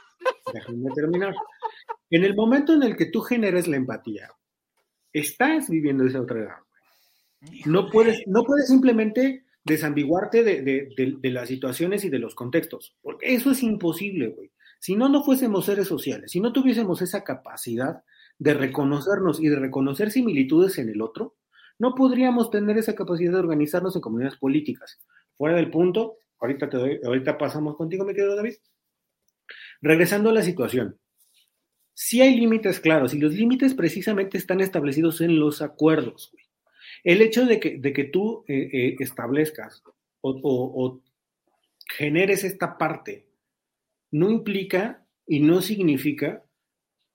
déjame 0.53 0.91
terminar. 0.95 1.35
En 2.09 2.23
el 2.23 2.33
momento 2.37 2.73
en 2.73 2.83
el 2.83 2.95
que 2.95 3.07
tú 3.07 3.19
generes 3.19 3.67
la 3.67 3.75
empatía, 3.75 4.29
estás 5.11 5.69
viviendo 5.69 6.05
esa 6.05 6.21
otra 6.21 6.39
edad. 6.39 6.59
No 7.65 7.89
puedes, 7.89 8.25
no 8.27 8.45
puedes 8.45 8.67
simplemente 8.67 9.43
desambiguarte 9.65 10.41
de, 10.41 10.61
de, 10.61 11.17
de, 11.19 11.31
las 11.31 11.49
situaciones 11.49 12.05
y 12.05 12.09
de 12.09 12.19
los 12.19 12.33
contextos, 12.33 12.95
porque 13.01 13.35
eso 13.35 13.51
es 13.51 13.61
imposible, 13.61 14.29
güey. 14.29 14.51
Si 14.79 14.95
no, 14.95 15.09
no 15.09 15.21
fuésemos 15.21 15.65
seres 15.65 15.89
sociales, 15.89 16.31
si 16.31 16.39
no 16.39 16.53
tuviésemos 16.53 17.01
esa 17.01 17.25
capacidad 17.25 18.03
de 18.41 18.55
reconocernos 18.55 19.39
y 19.39 19.49
de 19.49 19.59
reconocer 19.59 20.09
similitudes 20.09 20.79
en 20.79 20.89
el 20.89 21.03
otro, 21.03 21.35
no 21.77 21.93
podríamos 21.93 22.49
tener 22.49 22.75
esa 22.75 22.95
capacidad 22.95 23.33
de 23.33 23.37
organizarnos 23.37 23.95
en 23.95 24.01
comunidades 24.01 24.39
políticas. 24.39 24.99
Fuera 25.37 25.55
del 25.57 25.69
punto, 25.69 26.17
ahorita, 26.39 26.67
te 26.67 27.01
ahorita 27.05 27.37
pasamos 27.37 27.77
contigo, 27.77 28.03
mi 28.03 28.15
querido 28.15 28.35
David. 28.35 28.55
Regresando 29.79 30.31
a 30.31 30.33
la 30.33 30.41
situación, 30.41 30.97
si 31.93 32.21
hay 32.21 32.35
límites 32.35 32.79
claros 32.79 33.13
y 33.13 33.19
los 33.19 33.31
límites 33.31 33.75
precisamente 33.75 34.39
están 34.39 34.59
establecidos 34.59 35.21
en 35.21 35.39
los 35.39 35.61
acuerdos. 35.61 36.33
El 37.03 37.21
hecho 37.21 37.45
de 37.45 37.59
que, 37.59 37.77
de 37.77 37.93
que 37.93 38.05
tú 38.05 38.43
eh, 38.47 38.69
eh, 38.73 38.95
establezcas 38.97 39.83
o, 40.21 40.31
o 40.43 41.01
generes 41.95 42.43
esta 42.43 42.79
parte 42.79 43.27
no 44.09 44.31
implica 44.31 45.05
y 45.27 45.41
no 45.41 45.61
significa 45.61 46.43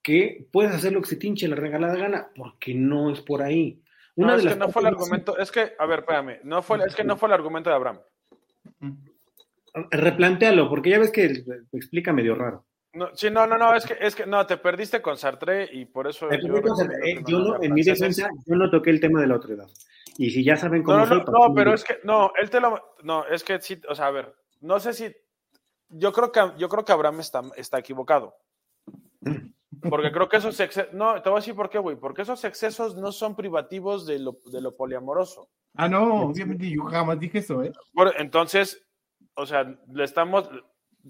que 0.07 0.47
puedes 0.53 0.73
hacer 0.73 0.93
lo 0.93 1.01
que 1.01 1.09
se 1.09 1.17
tinche 1.17 1.49
la 1.49 1.57
regalada 1.57 1.97
gana, 1.97 2.29
porque 2.33 2.73
no 2.73 3.11
es 3.11 3.19
por 3.19 3.41
ahí. 3.41 3.83
Una 4.15 4.27
no, 4.27 4.35
es 4.37 4.45
que 4.45 4.55
no 4.55 4.69
fue 4.69 4.81
el 4.81 4.87
argumento, 4.87 5.37
es 5.37 5.51
que, 5.51 5.73
a 5.77 5.85
ver, 5.85 5.99
espérame, 5.99 6.39
no 6.43 6.61
fue, 6.61 6.79
es 6.87 6.95
que 6.95 7.03
no 7.03 7.17
fue 7.17 7.27
el 7.27 7.33
argumento 7.33 7.69
de 7.69 7.75
Abraham. 7.75 7.99
Replantéalo, 9.91 10.69
porque 10.69 10.91
ya 10.91 10.99
ves 10.99 11.11
que 11.11 11.43
explica 11.73 12.13
medio 12.13 12.35
raro. 12.35 12.65
No, 12.93 13.09
sí, 13.15 13.29
no, 13.29 13.45
no, 13.45 13.57
no, 13.57 13.75
es 13.75 13.85
que, 13.85 13.97
es 13.99 14.15
que 14.15 14.25
no, 14.25 14.47
te 14.47 14.55
perdiste 14.55 15.01
con 15.01 15.17
Sartre 15.17 15.67
y 15.73 15.83
por 15.83 16.07
eso. 16.07 16.29
Yo, 16.31 16.57
eh, 17.03 17.21
yo 17.27 17.39
no, 17.39 17.61
en 17.61 17.73
mi 17.73 17.83
defensa, 17.83 18.29
yo 18.45 18.55
no 18.55 18.71
toqué 18.71 18.91
el 18.91 19.01
tema 19.01 19.19
de 19.19 19.27
la 19.27 19.35
otra 19.35 19.55
edad. 19.55 19.67
Y 20.17 20.29
si 20.29 20.41
ya 20.41 20.55
saben 20.55 20.83
cómo. 20.83 20.99
No, 20.99 21.05
no, 21.05 21.25
no, 21.25 21.53
pero 21.53 21.73
es 21.73 21.83
que, 21.83 21.99
no, 22.05 22.31
él 22.41 22.49
te 22.49 22.61
lo. 22.61 22.95
No, 23.03 23.27
es 23.27 23.43
que 23.43 23.59
sí, 23.59 23.81
o 23.89 23.93
sea, 23.93 24.07
a 24.07 24.11
ver, 24.11 24.33
no 24.61 24.79
sé 24.79 24.93
si. 24.93 25.13
Yo 25.89 26.13
creo 26.13 26.31
que, 26.31 26.39
yo 26.57 26.69
creo 26.69 26.85
que 26.85 26.93
Abraham 26.93 27.19
está, 27.19 27.41
está 27.57 27.77
equivocado. 27.77 28.37
Porque 29.89 30.11
creo 30.11 30.29
que 30.29 30.37
esos 30.37 30.59
excesos, 30.59 30.93
no, 30.93 31.21
te 31.21 31.29
voy 31.29 31.37
a 31.37 31.41
decir 31.41 31.55
por 31.55 31.69
qué, 31.69 31.77
güey, 31.77 31.95
porque 31.95 32.21
esos 32.21 32.43
excesos 32.43 32.95
no 32.95 33.11
son 33.11 33.35
privativos 33.35 34.05
de 34.05 34.19
lo, 34.19 34.39
de 34.51 34.61
lo 34.61 34.75
poliamoroso. 34.75 35.49
Ah, 35.75 35.87
no, 35.87 36.23
obviamente 36.23 36.69
yo 36.69 36.83
jamás 36.85 37.19
dije 37.19 37.39
eso, 37.39 37.63
¿eh? 37.63 37.71
entonces, 38.17 38.85
o 39.35 39.45
sea, 39.45 39.77
le 39.93 40.03
estamos, 40.03 40.49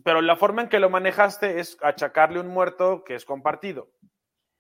pero 0.04 0.22
la 0.22 0.36
forma 0.36 0.64
en 0.64 0.70
que 0.70 0.80
lo 0.80 0.90
manejaste 0.90 1.60
es 1.60 1.78
achacarle 1.82 2.40
un 2.40 2.48
muerto 2.48 3.04
que 3.06 3.16
es 3.16 3.26
compartido. 3.26 3.92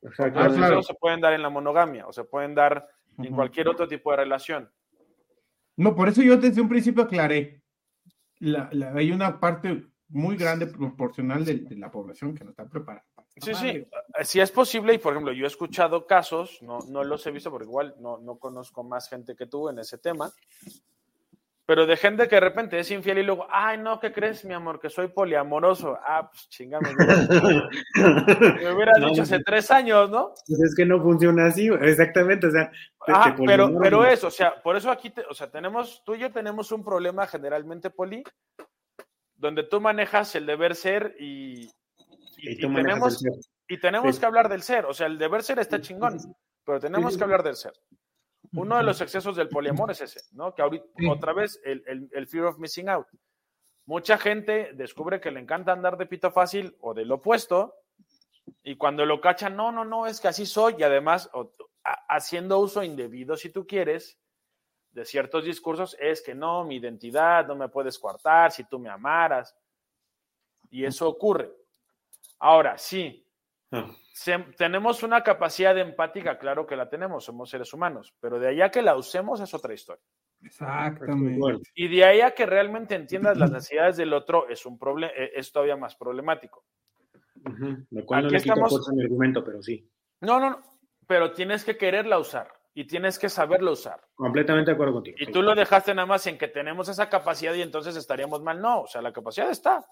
Exacto. 0.01 0.39
Ah, 0.39 0.81
se 0.83 0.93
pueden 0.93 1.21
dar 1.21 1.33
en 1.33 1.41
la 1.41 1.49
monogamia 1.49 2.07
o 2.07 2.13
se 2.13 2.23
pueden 2.23 2.55
dar 2.55 2.87
en 3.17 3.35
cualquier 3.35 3.67
otro 3.67 3.87
tipo 3.87 4.11
de 4.11 4.17
relación. 4.17 4.71
No, 5.75 5.95
por 5.95 6.07
eso 6.07 6.21
yo 6.21 6.37
desde 6.37 6.61
un 6.61 6.69
principio 6.69 7.03
aclaré. 7.03 7.61
La, 8.39 8.69
hay 8.93 9.11
una 9.11 9.39
parte 9.39 9.87
muy 10.09 10.37
grande 10.37 10.67
proporcional 10.67 11.43
de, 11.43 11.55
de 11.55 11.75
la 11.75 11.91
población 11.91 12.35
que 12.35 12.43
no 12.43 12.51
está 12.51 12.69
preparada 12.69 13.05
Sí, 13.41 13.53
sí, 13.53 13.67
eh, 13.67 13.87
sí 14.23 14.39
es 14.39 14.51
posible 14.51 14.93
y 14.93 14.97
por 14.97 15.13
ejemplo 15.13 15.33
yo 15.33 15.45
he 15.45 15.47
escuchado 15.47 16.05
casos, 16.07 16.59
no, 16.61 16.79
no 16.87 17.03
los 17.03 17.25
he 17.27 17.31
visto 17.31 17.51
porque 17.51 17.67
igual 17.67 17.95
no, 17.99 18.17
no 18.17 18.37
conozco 18.37 18.83
más 18.83 19.09
gente 19.09 19.35
que 19.35 19.45
tú 19.45 19.69
en 19.69 19.79
ese 19.79 19.97
tema, 19.97 20.31
pero 21.67 21.85
de 21.85 21.97
gente 21.97 22.29
que 22.29 22.35
de 22.35 22.39
repente 22.39 22.79
es 22.79 22.89
infiel 22.91 23.17
y 23.17 23.23
luego, 23.23 23.45
ay, 23.49 23.77
no, 23.77 23.99
¿qué 23.99 24.13
crees, 24.13 24.45
mi 24.45 24.53
amor? 24.53 24.79
Que 24.79 24.89
soy 24.89 25.09
poliamoroso. 25.09 25.99
Ah, 26.01 26.29
pues 26.31 26.47
chingame. 26.47 26.95
Me 28.63 28.73
hubieras 28.73 29.01
dicho 29.01 29.23
hace 29.23 29.43
tres 29.43 29.69
años, 29.69 30.09
¿no? 30.09 30.33
Pues 30.47 30.61
es 30.61 30.73
que 30.73 30.85
no 30.85 31.01
funciona 31.01 31.47
así, 31.47 31.67
exactamente, 31.81 32.47
o 32.47 32.51
sea. 32.51 32.71
Ah, 33.09 33.35
pero, 33.45 33.77
pero 33.81 34.05
eso, 34.05 34.27
o 34.27 34.31
sea, 34.31 34.61
por 34.63 34.77
eso 34.77 34.89
aquí, 34.89 35.13
o 35.29 35.33
sea, 35.33 35.51
tenemos, 35.51 36.01
tú 36.05 36.15
y 36.15 36.19
yo 36.19 36.31
tenemos 36.31 36.71
un 36.71 36.85
problema 36.85 37.27
generalmente, 37.27 37.89
Poli, 37.89 38.23
donde 39.35 39.63
tú 39.63 39.81
manejas 39.81 40.35
el 40.35 40.45
deber 40.45 40.73
ser 40.73 41.17
y, 41.19 41.69
y, 42.51 42.57
tenemos, 42.57 43.23
y 43.67 43.79
tenemos 43.79 44.19
que 44.19 44.25
hablar 44.25 44.49
del 44.49 44.61
ser. 44.61 44.85
O 44.85 44.93
sea, 44.93 45.07
el 45.07 45.17
deber 45.17 45.43
ser 45.43 45.59
está 45.59 45.81
chingón, 45.81 46.17
pero 46.63 46.79
tenemos 46.79 47.17
que 47.17 47.23
hablar 47.23 47.43
del 47.43 47.55
ser. 47.55 47.73
Uno 48.53 48.77
de 48.77 48.83
los 48.83 49.01
excesos 49.01 49.35
del 49.35 49.49
poliamor 49.49 49.91
es 49.91 50.01
ese, 50.01 50.21
¿no? 50.31 50.55
Que 50.55 50.61
ahorita, 50.61 50.85
otra 51.09 51.33
vez, 51.33 51.59
el, 51.63 52.09
el, 52.11 52.27
fear 52.27 52.45
of 52.45 52.59
missing 52.59 52.89
out. 52.89 53.07
Mucha 53.85 54.17
gente 54.17 54.71
descubre 54.73 55.19
que 55.19 55.31
le 55.31 55.39
encanta 55.39 55.73
andar 55.73 55.97
de 55.97 56.05
pito 56.05 56.31
fácil 56.31 56.75
o 56.79 56.93
del 56.93 57.11
opuesto, 57.11 57.75
y 58.63 58.77
cuando 58.77 59.05
lo 59.05 59.19
cachan, 59.19 59.55
no, 59.55 59.71
no, 59.71 59.83
no, 59.83 60.07
es 60.07 60.21
que 60.21 60.29
así 60.29 60.45
soy, 60.45 60.75
y 60.77 60.83
además, 60.83 61.29
haciendo 62.07 62.59
uso 62.59 62.83
indebido, 62.83 63.35
si 63.35 63.49
tú 63.49 63.67
quieres, 63.67 64.17
de 64.97 65.05
ciertos 65.05 65.45
discursos, 65.45 65.95
es 65.99 66.21
que 66.21 66.33
no, 66.33 66.63
mi 66.63 66.77
identidad, 66.77 67.45
no 67.45 67.55
me 67.55 67.69
puedes 67.69 67.99
coartar 67.99 68.51
si 68.51 68.63
tú 68.63 68.79
me 68.79 68.89
amaras. 68.89 69.55
Y 70.69 70.85
eso 70.85 71.07
ocurre. 71.07 71.53
Ahora, 72.39 72.77
sí, 72.77 73.25
ah. 73.71 73.89
tenemos 74.57 75.03
una 75.03 75.23
capacidad 75.23 75.77
empática, 75.77 76.37
claro 76.37 76.67
que 76.67 76.75
la 76.75 76.89
tenemos, 76.89 77.25
somos 77.25 77.49
seres 77.49 77.73
humanos, 77.73 78.13
pero 78.19 78.39
de 78.39 78.49
allá 78.49 78.69
que 78.69 78.81
la 78.81 78.95
usemos 78.95 79.39
es 79.41 79.53
otra 79.53 79.73
historia. 79.73 80.03
Exactamente. 80.41 81.69
Y 81.73 81.87
de 81.87 82.05
ahí 82.05 82.21
a 82.21 82.31
que 82.31 82.45
realmente 82.45 82.95
entiendas 82.95 83.37
las 83.37 83.51
necesidades 83.51 83.97
del 83.97 84.13
otro 84.13 84.47
es 84.49 84.65
un 84.65 84.77
problema, 84.77 85.11
e, 85.15 85.31
es 85.35 85.51
todavía 85.51 85.77
más 85.77 85.95
problemático. 85.95 86.63
Lo 87.91 88.05
cual 88.05 88.25
no 88.25 88.29
le 88.29 88.37
estamos... 88.37 88.89
mi 88.93 89.03
argumento, 89.03 89.43
pero 89.43 89.61
sí. 89.61 89.89
No, 90.21 90.39
no, 90.39 90.51
no, 90.51 90.61
pero 91.07 91.31
tienes 91.31 91.63
que 91.63 91.77
quererla 91.77 92.19
usar 92.19 92.51
y 92.73 92.85
tienes 92.85 93.17
que 93.17 93.29
saberlo 93.29 93.71
usar. 93.71 94.01
Completamente 94.15 94.71
de 94.71 94.75
acuerdo 94.75 94.93
contigo. 94.93 95.17
Y 95.19 95.31
tú 95.31 95.41
lo 95.41 95.55
dejaste 95.55 95.95
nada 95.95 96.05
más 96.05 96.27
en 96.27 96.37
que 96.37 96.47
tenemos 96.47 96.87
esa 96.89 97.09
capacidad 97.09 97.53
y 97.55 97.61
entonces 97.61 97.95
estaríamos 97.95 98.43
mal. 98.43 98.61
No, 98.61 98.81
o 98.81 98.87
sea, 98.87 99.01
la 99.01 99.13
capacidad 99.13 99.49
está 99.49 99.83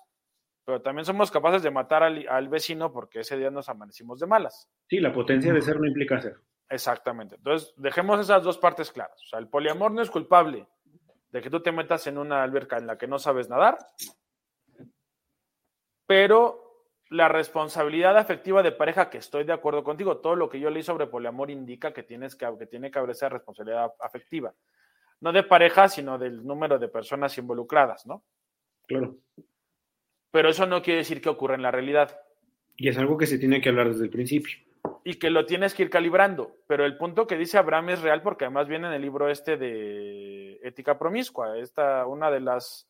pero 0.65 0.81
también 0.81 1.05
somos 1.05 1.29
capaces 1.29 1.61
de 1.61 1.69
matar 1.69 2.01
al, 2.01 2.49
vecino 2.49 2.91
porque 2.91 3.19
ese 3.19 3.37
día 3.37 3.51
nos 3.51 3.69
amanecimos 3.69 4.19
de 4.19 4.25
malas. 4.25 4.67
Sí, 4.89 4.99
la 4.99 5.13
potencia 5.13 5.53
de 5.53 5.61
ser 5.61 5.79
no 5.79 5.85
implica 5.85 6.19
ser. 6.19 6.37
Exactamente. 6.67 7.35
Entonces, 7.35 7.71
dejemos 7.77 8.19
esas 8.19 8.41
dos 8.41 8.57
partes 8.57 8.91
claras. 8.91 9.21
O 9.21 9.27
sea, 9.27 9.39
el 9.39 9.47
poliamor 9.47 9.91
no 9.91 10.01
es 10.01 10.09
culpable 10.09 10.67
de 11.29 11.41
que 11.41 11.51
tú 11.51 11.61
te 11.61 11.71
metas 11.71 12.07
en 12.07 12.17
una 12.17 12.41
alberca 12.41 12.77
en 12.77 12.87
la 12.87 12.97
que 12.97 13.07
no 13.07 13.19
sabes 13.19 13.47
nadar, 13.47 13.77
pero 16.07 16.87
la 17.11 17.27
responsabilidad 17.27 18.17
afectiva 18.17 18.63
de 18.63 18.71
pareja, 18.71 19.11
que 19.11 19.19
estoy 19.19 19.43
de 19.43 19.53
acuerdo 19.53 19.83
contigo, 19.83 20.17
todo 20.17 20.35
lo 20.35 20.49
que 20.49 20.59
yo 20.59 20.71
leí 20.71 20.81
sobre 20.81 21.05
poliamor 21.05 21.51
indica 21.51 21.93
que, 21.93 22.01
tienes 22.01 22.35
que, 22.35 22.47
que 22.57 22.65
tiene 22.65 22.89
que 22.89 22.97
haber 22.97 23.11
esa 23.11 23.29
responsabilidad 23.29 23.93
afectiva. 23.99 24.51
No 25.21 25.31
de 25.31 25.43
pareja, 25.43 25.87
sino 25.87 26.17
del 26.17 26.43
número 26.43 26.79
de 26.79 26.87
personas 26.87 27.37
involucradas, 27.37 28.07
¿no? 28.07 28.23
Claro 28.87 29.15
pero 30.35 30.49
eso 30.49 30.65
no 30.65 30.81
quiere 30.81 30.97
decir 30.97 31.21
que 31.21 31.29
ocurra 31.29 31.55
en 31.55 31.61
la 31.61 31.71
realidad. 31.71 32.19
Y 32.75 32.89
es 32.89 32.97
algo 32.97 33.17
que 33.17 33.25
se 33.25 33.37
tiene 33.37 33.61
que 33.61 33.69
hablar 33.69 33.87
desde 33.87 34.03
el 34.03 34.09
principio. 34.09 34.57
Y 35.05 35.13
que 35.13 35.29
lo 35.29 35.45
tienes 35.45 35.73
que 35.73 35.83
ir 35.83 35.89
calibrando. 35.89 36.57
Pero 36.67 36.83
el 36.83 36.97
punto 36.97 37.25
que 37.25 37.37
dice 37.37 37.57
Abraham 37.57 37.91
es 37.91 38.01
real 38.01 38.21
porque 38.21 38.43
además 38.43 38.67
viene 38.67 38.87
en 38.87 38.93
el 38.95 39.01
libro 39.01 39.29
este 39.29 39.55
de 39.55 40.59
Ética 40.61 40.99
Promiscua. 40.99 41.57
Esta, 41.57 42.05
una 42.05 42.29
de 42.29 42.41
las 42.41 42.85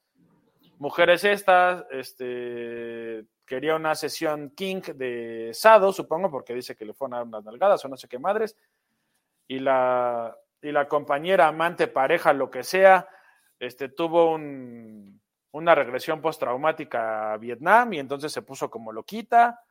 mujeres 0.80 1.24
estas, 1.24 1.86
este, 1.92 3.26
quería 3.46 3.76
una 3.76 3.94
sesión 3.94 4.50
king 4.56 4.82
de 4.96 5.52
Sado, 5.54 5.94
supongo, 5.94 6.32
porque 6.32 6.56
dice 6.56 6.76
que 6.76 6.86
le 6.86 6.96
fueron 6.96 7.14
a 7.14 7.18
dar 7.18 7.28
unas 7.28 7.46
nalgadas 7.46 7.86
o 7.86 7.88
no 7.88 7.96
sé 7.96 8.08
qué 8.08 8.18
madres. 8.18 8.58
Y 9.48 9.60
la, 9.60 10.36
y 10.64 10.72
la 10.72 10.88
compañera, 10.88 11.48
amante, 11.48 11.86
pareja, 11.86 12.34
lo 12.34 12.50
que 12.50 12.64
sea, 12.64 13.08
este, 13.60 13.90
tuvo 13.90 14.34
un, 14.34 15.22
una 15.56 15.74
regresión 15.74 16.22
postraumática 16.22 17.32
a 17.32 17.38
Vietnam 17.38 17.94
y 17.94 18.00
entonces 18.00 18.32
se 18.32 18.42
puso 18.42 18.70
como 18.70 18.92
loquita. 18.92 19.62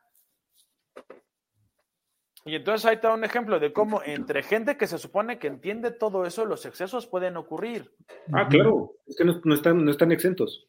Y 2.43 2.55
entonces 2.55 2.85
ahí 2.85 2.95
está 2.95 3.13
un 3.13 3.23
ejemplo 3.23 3.59
de 3.59 3.71
cómo 3.71 4.01
entre 4.03 4.41
gente 4.41 4.77
que 4.77 4.87
se 4.87 4.97
supone 4.97 5.37
que 5.37 5.47
entiende 5.47 5.91
todo 5.91 6.25
eso, 6.25 6.45
los 6.45 6.65
excesos 6.65 7.05
pueden 7.05 7.37
ocurrir. 7.37 7.93
Ah, 8.33 8.47
claro, 8.47 8.93
es 9.05 9.15
que 9.15 9.25
no, 9.25 9.53
están, 9.53 9.85
no 9.85 9.91
están 9.91 10.11
exentos. 10.11 10.67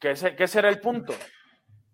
Que 0.00 0.12
ese, 0.12 0.36
que 0.36 0.44
era 0.54 0.68
el 0.68 0.80
punto. 0.80 1.12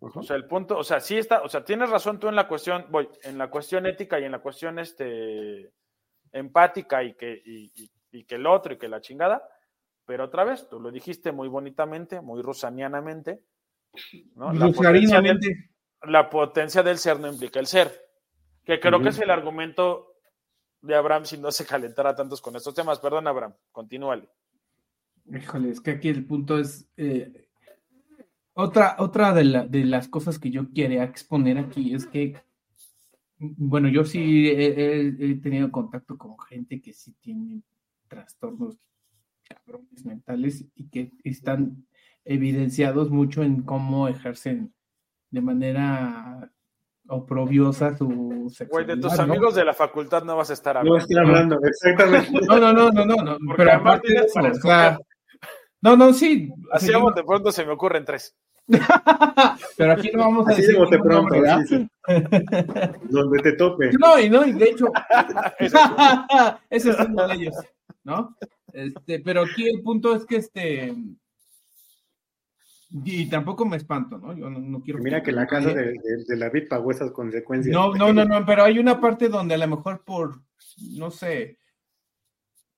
O 0.00 0.22
sea, 0.22 0.36
el 0.36 0.46
punto, 0.46 0.76
o 0.76 0.84
sea, 0.84 1.00
sí 1.00 1.16
está, 1.16 1.42
o 1.42 1.48
sea, 1.48 1.64
tienes 1.64 1.88
razón 1.88 2.18
tú 2.18 2.28
en 2.28 2.36
la 2.36 2.48
cuestión, 2.48 2.86
voy, 2.90 3.08
en 3.22 3.38
la 3.38 3.48
cuestión 3.48 3.86
ética 3.86 4.20
y 4.20 4.24
en 4.24 4.32
la 4.32 4.40
cuestión 4.40 4.78
este, 4.78 5.72
empática 6.32 7.02
y 7.02 7.14
que, 7.14 7.40
y 7.44 8.24
que 8.24 8.34
el 8.34 8.46
otro 8.46 8.74
y 8.74 8.78
que 8.78 8.88
la 8.88 9.00
chingada, 9.00 9.42
pero 10.04 10.24
otra 10.24 10.44
vez, 10.44 10.68
tú 10.68 10.80
lo 10.80 10.90
dijiste 10.90 11.32
muy 11.32 11.48
bonitamente, 11.48 12.20
muy 12.20 12.42
rusanianamente. 12.42 13.44
¿no? 14.34 14.52
La, 14.52 14.70
potencia 14.70 15.20
del, 15.20 15.38
la 16.02 16.30
potencia 16.30 16.82
del 16.82 16.98
ser 16.98 17.20
no 17.20 17.28
implica 17.28 17.60
el 17.60 17.66
ser. 17.66 17.92
Que 18.64 18.78
creo 18.78 19.00
que 19.00 19.08
es 19.08 19.18
el 19.18 19.30
argumento 19.30 20.14
de 20.80 20.94
Abraham 20.94 21.24
si 21.24 21.38
no 21.38 21.50
se 21.50 21.66
calentara 21.66 22.14
tantos 22.14 22.40
con 22.40 22.54
estos 22.56 22.74
temas. 22.74 22.98
Perdón, 22.98 23.26
Abraham, 23.26 23.54
continúale. 23.70 24.28
Híjole, 25.26 25.70
es 25.70 25.80
que 25.80 25.92
aquí 25.92 26.08
el 26.08 26.26
punto 26.26 26.58
es. 26.58 26.88
Eh, 26.96 27.48
otra 28.54 28.96
otra 28.98 29.32
de, 29.32 29.66
de, 29.68 29.84
las 29.84 30.08
cosas 30.08 30.38
que 30.38 30.50
yo 30.50 30.72
quería 30.74 31.04
exponer 31.04 31.56
aquí 31.58 31.94
es 31.94 32.06
que, 32.06 32.36
bueno, 33.38 33.88
yo 33.88 34.04
sí 34.04 34.48
he, 34.48 35.40
tenido 35.42 35.70
contacto 35.70 36.18
con 36.18 36.38
gente 36.38 36.82
que 36.82 36.92
sí 36.92 37.14
tiene 37.20 37.62
trastornos 38.08 38.76
cabrones 39.44 40.04
mentales 40.04 40.64
y 40.74 40.88
que 40.88 41.12
están 41.24 41.86
evidenciados 42.24 43.10
mucho 43.10 43.42
en 43.42 43.62
cómo 43.62 44.08
ejercen 44.08 44.72
de 45.30 45.40
manera 45.40 46.50
oprobiosa 47.08 47.96
su 47.96 48.52
sexualidad. 48.54 48.94
Güey, 48.94 48.96
de 48.96 49.02
tus 49.02 49.18
amigos 49.18 49.54
de 49.54 49.64
la 49.64 49.74
facultad 49.74 50.24
no 50.24 50.36
vas 50.36 50.50
a 50.50 50.52
estar 50.54 50.76
hablando. 50.76 50.96
No 50.96 51.02
estoy 51.02 51.18
hablando, 51.18 51.58
exactamente. 51.64 52.30
No, 52.46 52.58
no, 52.58 52.72
no, 52.72 52.90
no, 52.90 53.16
no, 53.16 53.38
pero 53.56 53.72
aparte 53.72 54.12
de 54.12 54.20
eso, 54.20 54.40
o 54.40 54.54
sea, 54.54 54.98
no, 55.80 55.96
no, 55.96 56.12
sí. 56.12 56.48
Así 56.70 56.92
vamos, 56.92 57.14
de 57.14 57.24
pronto 57.24 57.50
se 57.50 57.66
me 57.66 57.72
ocurren 57.72 58.04
tres. 58.04 58.36
pero 59.76 59.92
aquí 59.92 60.10
no 60.12 60.20
vamos 60.20 60.46
a 60.46 60.52
Así 60.52 60.62
decir. 60.62 60.78
de 60.78 60.98
pronto, 61.00 61.34
sí, 61.66 61.88
Donde 63.10 63.42
te 63.42 63.52
tope. 63.54 63.90
No, 63.98 64.18
y 64.18 64.30
no, 64.30 64.46
y 64.46 64.52
de 64.52 64.66
hecho, 64.66 64.86
ese 66.70 66.90
es 66.90 66.96
uno 67.00 67.26
de 67.26 67.34
ellos, 67.34 67.54
¿no? 68.04 68.36
Este, 68.72 69.20
pero 69.20 69.42
aquí 69.42 69.68
el 69.68 69.82
punto 69.82 70.14
es 70.14 70.24
que 70.24 70.36
este 70.36 70.94
y 73.04 73.26
tampoco 73.26 73.64
me 73.64 73.78
espanto, 73.78 74.18
¿no? 74.18 74.36
Yo 74.36 74.50
no, 74.50 74.82
quiero. 74.82 75.00
Mira 75.00 75.22
que, 75.22 75.32
la 75.32 75.46
casa 75.46 75.72
de, 75.72 75.94
de, 76.26 76.36
la 76.36 76.50
VIP 76.50 76.68
pagó 76.68 76.90
esas 76.90 77.10
consecuencias. 77.10 77.72
No, 77.72 77.94
no, 77.94 78.12
no, 78.12 78.24
no, 78.24 78.44
pero 78.44 78.64
hay 78.64 78.78
una 78.78 79.00
parte 79.00 79.30
donde 79.30 79.54
a 79.54 79.58
lo 79.58 79.66
mejor 79.66 80.04
por, 80.04 80.42
no 80.90 81.10
sé, 81.10 81.58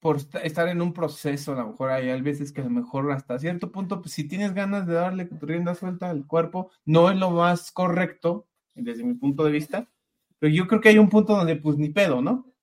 por 0.05 0.19
estar 0.43 0.69
en 0.69 0.83
un 0.83 0.93
proceso, 0.93 1.53
a 1.53 1.63
lo 1.63 1.69
mejor 1.69 1.91
hay, 1.91 2.21
veces 2.21 2.53
que 2.53 2.61
a 2.61 2.65
lo 2.65 2.71
mejor 2.71 3.11
hasta 3.11 3.39
cierto 3.39 3.73
punto, 3.73 4.03
pues 4.03 4.13
si 4.13 4.29
tienes 4.29 4.53
ganas 4.53 4.87
de 4.87 4.93
darle 4.93 5.29
rienda 5.41 5.75
suelta 5.75 6.11
al 6.11 6.27
cuerpo, 6.27 6.71
no 6.85 7.11
es 7.11 7.17
lo 7.17 7.31
más 7.31 7.73
correcto, 7.73 8.47
desde 8.75 9.03
mi 9.03 9.15
punto 9.15 9.45
de 9.45 9.51
vista, 9.51 9.91
pero 10.39 10.53
yo 10.53 10.69
creo 10.69 10.83
que 10.83 10.91
hay 10.91 10.99
un 10.99 11.09
punto 11.09 11.35
donde 11.35 11.57
pues 11.57 11.79
ni 11.79 11.89
pedo, 11.89 12.21
¿no? 12.21 12.54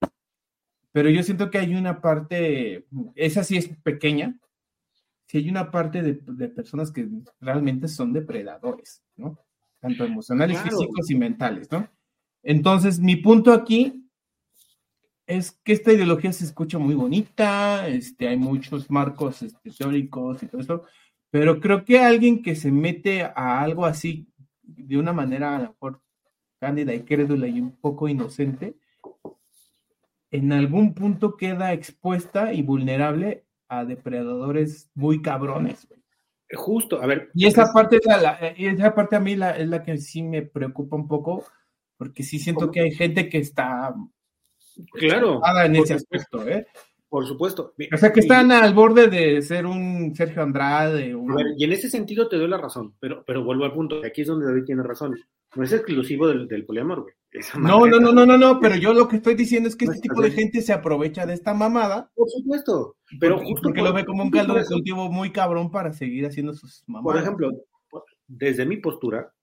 Pero 0.92 1.10
yo 1.10 1.24
siento 1.24 1.50
que 1.50 1.58
hay 1.58 1.76
una 1.76 2.02
parte, 2.02 2.86
esa 3.16 3.44
sí 3.44 3.58
es 3.58 3.70
pequeña, 3.84 4.38
si 5.26 5.38
hay 5.38 5.50
una 5.50 5.72
parte 5.72 6.02
de, 6.02 6.50
personas 6.50 6.92
que 6.92 7.08
realmente 7.40 7.88
son 7.88 8.12
depredadores, 8.12 9.02
¿no? 9.16 9.40
Tanto 9.80 10.04
emocionales, 10.04 10.60
físicos 10.62 11.10
y 11.10 11.16
mentales, 11.16 11.72
¿no? 11.72 11.88
Entonces, 12.44 13.00
mi 13.00 13.16
punto 13.16 13.54
aquí 13.54 14.06
es 15.26 15.52
que 15.64 15.72
esta 15.72 15.94
ideología 15.94 16.34
se 16.34 16.44
escucha 16.44 16.78
muy 16.78 16.96
bonita, 16.96 17.88
este, 17.88 18.28
hay 18.28 18.36
muchos 18.36 18.92
marcos 18.92 19.42
este, 19.44 19.72
teóricos 19.72 20.44
y 20.44 20.48
todo 20.48 20.62
eso, 20.62 20.84
pero 21.30 21.62
creo 21.62 21.86
que 21.86 22.00
alguien 22.00 22.42
que 22.44 22.56
se 22.56 22.70
mete 22.70 23.24
a 23.24 23.62
algo 23.62 23.86
así 23.86 24.28
de 24.62 24.98
una 24.98 25.14
manera 25.14 25.56
a 25.56 25.60
lo 25.60 25.70
mejor 25.70 26.02
cándida 26.60 26.94
y 26.94 27.04
crédula 27.04 27.48
y 27.48 27.62
un 27.62 27.72
poco 27.78 28.10
inocente, 28.10 28.76
en 30.32 30.54
algún 30.54 30.94
punto 30.94 31.36
queda 31.36 31.74
expuesta 31.74 32.54
y 32.54 32.62
vulnerable 32.62 33.46
a 33.68 33.86
depredadores 33.86 34.90
muy 34.96 35.22
cabrones. 35.22 35.88
Justo, 36.54 37.02
a 37.02 37.06
ver. 37.06 37.30
Y 37.34 37.46
esa 37.46 37.72
parte, 37.74 37.98
es 37.98 38.06
la, 38.06 38.32
esa 38.58 38.94
parte 38.96 39.16
a 39.16 39.20
mí 39.20 39.36
la, 39.36 39.52
es 39.52 39.68
la 39.68 39.84
que 39.84 39.98
sí 39.98 40.24
me 40.24 40.42
preocupa 40.42 40.96
un 40.96 41.08
poco, 41.08 41.46
porque 41.98 42.24
sí 42.24 42.40
siento 42.40 42.72
que 42.72 42.82
hay 42.82 42.92
gente 42.92 43.30
que 43.30 43.38
está 43.38 43.94
claro 44.94 45.42
en 45.64 45.76
ese 45.76 45.94
aspecto, 45.94 46.48
¿eh? 46.48 46.66
Por 47.08 47.28
supuesto. 47.28 47.74
O 47.94 47.98
sea, 47.98 48.14
que 48.14 48.22
están 48.22 48.52
al 48.54 48.74
borde 48.74 49.08
de 49.08 49.42
ser 49.42 49.66
un 49.66 50.16
Sergio 50.16 50.44
Andrade. 50.44 51.14
y 51.58 51.64
en 51.64 51.72
ese 51.72 51.90
sentido 51.90 52.30
te 52.30 52.38
doy 52.38 52.48
la 52.48 52.58
razón, 52.58 52.96
pero, 53.00 53.24
pero 53.26 53.44
vuelvo 53.44 53.66
al 53.66 53.74
punto, 53.74 54.02
aquí 54.06 54.22
es 54.22 54.28
donde 54.28 54.46
David 54.46 54.64
tiene 54.64 54.84
razón. 54.84 55.18
No 55.56 55.64
es 55.64 55.74
exclusivo 55.74 56.28
del, 56.28 56.48
del 56.48 56.66
poliamor, 56.66 57.02
güey. 57.02 57.14
No, 57.56 57.86
no, 57.86 58.00
no, 58.00 58.12
no, 58.12 58.26
no, 58.26 58.38
no, 58.38 58.60
pero 58.60 58.76
yo 58.76 58.94
lo 58.94 59.08
que 59.08 59.16
estoy 59.16 59.36
diciendo 59.36 59.70
es 59.70 59.78
que 59.78 59.86
este 59.86 60.02
tipo 60.02 60.22
de 60.22 60.32
gente 60.32 60.62
se 60.62 60.74
aprovecha 60.74 61.26
de 61.26 61.34
esta 61.34 61.54
mamada. 61.54 62.12
Por 62.14 62.30
supuesto, 62.30 62.98
pero 63.20 63.36
porque, 63.36 63.50
justo 63.52 63.70
porque 63.70 63.82
lo 63.82 63.94
ve 63.94 64.06
como 64.06 64.24
un 64.24 64.32
caldo 64.32 64.54
de 64.56 64.66
cultivo 64.66 65.10
muy 65.10 65.32
cabrón 65.32 65.72
para 65.72 65.94
seguir 65.94 66.26
haciendo 66.26 66.54
sus 66.54 66.84
mamadas. 66.88 67.14
Por 67.14 67.24
ejemplo, 67.24 67.52
desde 68.28 68.66
mi 68.66 68.78
postura, 68.78 69.34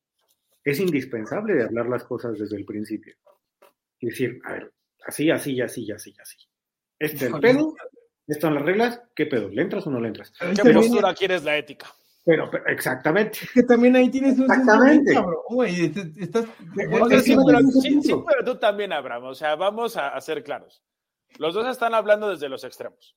es 0.64 0.80
indispensable 0.80 1.55
de 1.55 1.64
hablar 1.64 1.89
las 1.89 2.05
cosas 2.05 2.39
desde 2.39 2.57
el 2.57 2.66
principio. 2.66 3.14
Y 4.01 4.09
decir, 4.09 4.39
a 4.45 4.53
ver, 4.53 4.72
así, 5.07 5.30
así, 5.30 5.61
así, 5.61 5.91
así, 5.91 6.14
así. 6.20 6.36
Este 6.99 7.26
es 7.26 7.32
el 7.32 7.41
pedo, 7.41 7.74
están 8.26 8.55
las 8.55 8.64
reglas, 8.64 9.01
¿qué 9.14 9.24
pedo? 9.24 9.49
¿Le 9.49 9.62
entras 9.62 9.86
o 9.86 9.91
no 9.91 10.01
le 10.01 10.09
entras? 10.09 10.30
¿Qué 10.62 10.72
postura 10.72 11.14
quieres 11.14 11.43
la 11.43 11.57
ética? 11.57 11.86
Pero, 12.25 12.51
exactamente. 12.66 13.39
que 13.55 13.62
también 13.62 13.97
ahí 13.97 14.11
tienes 14.11 14.39
un 14.39 14.45
Exactamente. 14.45 15.12
estás... 16.19 16.45
sí, 17.25 17.37
pero, 18.27 18.45
tú 18.45 18.59
también, 18.59 18.93
Abraham. 18.93 19.25
O 19.25 19.35
sea, 19.35 19.57
vamos 19.57 19.97
a, 19.97 20.21
ser 20.21 20.43
claros. 20.43 20.83
Los 21.39 21.55
dos 21.55 21.66
están 21.66 21.95
hablando 21.95 22.29
desde 22.29 22.49
los 22.49 22.64
extremos. 22.64 23.16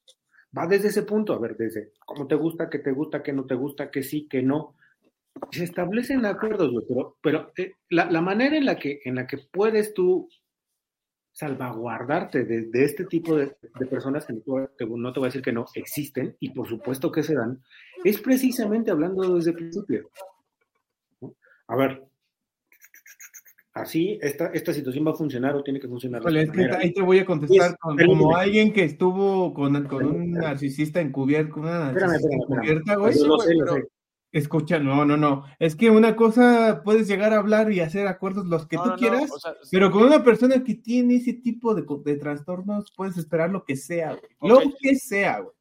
Va 0.57 0.67
desde 0.67 0.89
ese 0.89 1.03
punto, 1.03 1.33
a 1.33 1.39
ver, 1.39 1.55
desde 1.55 1.93
cómo 2.05 2.27
te 2.27 2.35
gusta, 2.35 2.69
qué 2.69 2.79
te 2.79 2.91
gusta, 2.91 3.23
qué 3.23 3.33
no 3.33 3.45
te 3.45 3.55
gusta, 3.55 3.89
qué 3.89 4.03
sí, 4.03 4.27
qué 4.29 4.41
no. 4.41 4.75
Se 5.51 5.63
establecen 5.63 6.25
acuerdos, 6.25 6.71
pero, 6.87 7.17
pero 7.21 7.51
eh, 7.57 7.75
la, 7.89 8.11
la, 8.11 8.21
manera 8.21 8.57
en 8.57 8.65
la, 8.65 8.77
que, 8.77 9.01
en 9.05 9.15
la 9.15 9.27
que 9.27 9.37
puedes 9.37 9.93
tú 9.93 10.29
salvaguardarte 11.41 12.43
de, 12.43 12.69
este 12.83 13.05
tipo 13.05 13.35
de, 13.35 13.55
personas 13.89 14.27
que 14.27 14.33
no 14.33 14.69
te, 14.77 14.85
no 14.85 15.11
te 15.11 15.19
voy 15.19 15.25
a 15.25 15.29
decir 15.29 15.41
que 15.41 15.51
no 15.51 15.65
existen 15.73 16.35
y 16.39 16.51
por 16.51 16.67
supuesto 16.67 17.11
que 17.11 17.23
se 17.23 17.33
dan, 17.33 17.59
es 18.03 18.21
precisamente 18.21 18.91
hablando 18.91 19.35
desde 19.35 19.49
el 19.49 19.55
principio. 19.55 20.11
A 21.65 21.75
ver, 21.75 22.03
así 23.73 24.19
esta, 24.21 24.51
esta 24.53 24.71
situación 24.71 25.07
va 25.07 25.11
a 25.11 25.15
funcionar 25.15 25.55
o 25.55 25.63
tiene 25.63 25.79
que 25.79 25.87
funcionar. 25.87 26.21
ahí 26.27 26.93
te 26.93 27.01
voy 27.01 27.17
a 27.17 27.25
contestar 27.25 27.75
como 27.79 28.35
alguien 28.35 28.71
que 28.71 28.83
estuvo 28.83 29.51
con, 29.51 29.83
con 29.85 30.05
un 30.05 30.33
narcisista 30.33 31.01
encubierto, 31.01 31.53
con 31.53 31.63
una 31.63 31.91
narcisista 31.91 32.35
encubierta, 32.35 32.95
güey. 32.97 33.15
Escucha, 34.31 34.79
no, 34.79 35.03
no, 35.03 35.17
no. 35.17 35.43
Es 35.59 35.75
que 35.75 35.89
una 35.89 36.15
cosa 36.15 36.81
puedes 36.85 37.07
llegar 37.07 37.33
a 37.33 37.39
hablar 37.39 37.69
y 37.71 37.81
hacer 37.81 38.07
acuerdos 38.07 38.45
los 38.45 38.65
que 38.65 38.77
tú 38.77 38.91
quieras, 38.97 39.29
pero 39.69 39.91
con 39.91 40.03
una 40.03 40.23
persona 40.23 40.63
que 40.63 40.75
tiene 40.75 41.15
ese 41.15 41.33
tipo 41.33 41.75
de, 41.75 41.83
de 42.05 42.17
trastornos 42.17 42.93
puedes 42.95 43.17
esperar 43.17 43.49
lo 43.49 43.65
que 43.65 43.75
sea, 43.75 44.15
güey. 44.15 44.31
Lo 44.41 44.61
que 44.79 44.95
sea, 44.95 45.39
güey. 45.39 45.53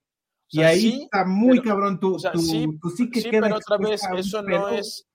y 0.50 0.62
ahí 0.62 1.02
está 1.02 1.24
muy 1.24 1.60
cabrón 1.60 1.98
tu, 1.98 2.16
sí, 2.18 3.10
que 3.10 3.20
sí 3.22 3.28
pero 3.30 3.56
otra 3.56 3.76
vez, 3.76 4.02
eso 4.16 4.40
no 4.42 4.68
es, 4.68 5.08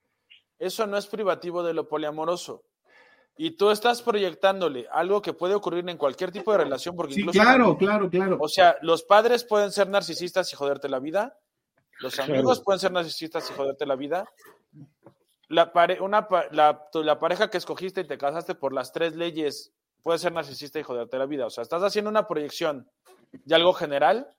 eso 0.59 0.85
no 0.85 0.97
es 0.97 1.07
privativo 1.07 1.63
de 1.63 1.73
lo 1.73 1.87
poliamoroso. 1.87 2.65
Y 3.37 3.51
tú 3.51 3.69
estás 3.69 4.01
proyectándole 4.01 4.87
algo 4.91 5.21
que 5.21 5.33
puede 5.33 5.55
ocurrir 5.55 5.87
en 5.89 5.97
cualquier 5.97 6.31
tipo 6.31 6.51
de 6.51 6.57
relación, 6.59 6.95
porque 6.95 7.15
incluso. 7.15 7.39
Claro, 7.39 7.77
claro, 7.77 8.09
claro. 8.09 8.37
O 8.39 8.47
sea, 8.49 8.77
los 8.81 9.03
padres 9.03 9.45
pueden 9.45 9.71
ser 9.71 9.89
narcisistas 9.89 10.51
y 10.51 10.55
joderte 10.55 10.87
la 10.89 10.99
vida 10.99 11.37
los 11.99 12.19
amigos 12.19 12.61
pueden 12.61 12.79
ser 12.79 12.91
narcisistas 12.91 13.49
y 13.49 13.53
joderte 13.53 13.85
la 13.85 13.95
vida. 13.95 14.25
La, 15.47 15.71
una, 16.01 16.27
la, 16.51 17.19
pareja 17.19 17.49
que 17.49 17.57
escogiste 17.57 18.01
y 18.01 18.07
te 18.07 18.17
casaste 18.17 18.55
por 18.55 18.73
las 18.73 18.91
tres 18.91 19.15
leyes 19.15 19.73
puede 20.01 20.19
ser 20.19 20.33
narcisista 20.33 20.79
y 20.79 20.83
joderte 20.83 21.17
la 21.17 21.25
vida. 21.25 21.45
O 21.45 21.49
sea, 21.49 21.61
estás 21.61 21.83
haciendo 21.83 22.09
una 22.09 22.27
proyección 22.27 22.89
de 23.31 23.55
algo 23.55 23.73
general 23.73 24.35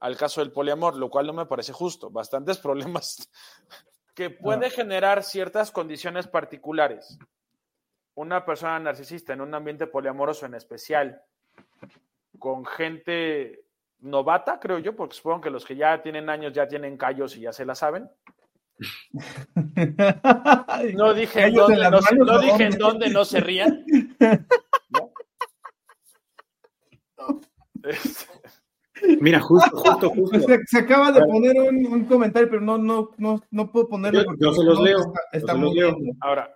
al 0.00 0.16
caso 0.16 0.40
del 0.40 0.52
poliamor, 0.52 0.96
lo 0.96 1.10
cual 1.10 1.26
no 1.26 1.32
me 1.32 1.46
parece 1.46 1.72
justo. 1.72 2.10
Bastantes 2.10 2.58
problemas 2.62 3.30
que 4.14 4.30
puede 4.30 4.70
generar 4.70 5.22
ciertas 5.22 5.70
condiciones 5.70 6.26
particulares. 6.28 7.18
Una 8.14 8.44
persona 8.44 8.78
narcisista 8.78 9.32
en 9.32 9.40
un 9.40 9.54
ambiente 9.54 9.86
poliamoroso 9.86 10.46
en 10.46 10.54
especial, 10.54 11.22
con 12.38 12.66
gente 12.66 13.64
novata, 14.00 14.58
creo 14.60 14.78
yo, 14.78 14.96
porque 14.96 15.16
supongo 15.16 15.42
que 15.42 15.50
los 15.50 15.64
que 15.64 15.76
ya 15.76 16.02
tienen 16.02 16.28
años 16.28 16.52
ya 16.52 16.66
tienen 16.66 16.96
callos 16.96 17.36
y 17.36 17.40
ya 17.40 17.52
se 17.52 17.64
la 17.64 17.74
saben. 17.74 18.10
No 20.94 21.12
dije, 21.12 21.46
en 21.46 21.54
dónde, 21.54 21.90
no, 21.90 22.00
no 22.24 22.38
dije 22.38 22.64
en 22.64 22.78
dónde 22.78 23.10
no 23.10 23.24
se 23.24 23.40
rían. 23.40 23.84
Mira, 29.20 29.40
justo, 29.40 29.76
justo, 29.76 30.10
justo. 30.10 30.38
Se, 30.66 30.78
acaba 30.78 31.12
de 31.12 31.24
poner 31.24 31.56
un, 31.58 32.04
comentario, 32.04 32.48
pero 32.48 32.60
no, 32.60 32.78
no, 32.78 33.10
no, 33.18 33.42
no 33.50 33.72
puedo 33.72 33.88
ponerlo. 33.88 34.22
Yo, 34.22 34.30
yo 34.38 34.52
se 34.52 34.64
los 34.64 34.80
leo. 34.80 35.12
Está, 35.32 35.54
muy 35.54 35.74
leo. 35.74 35.96
Ahora. 36.20 36.54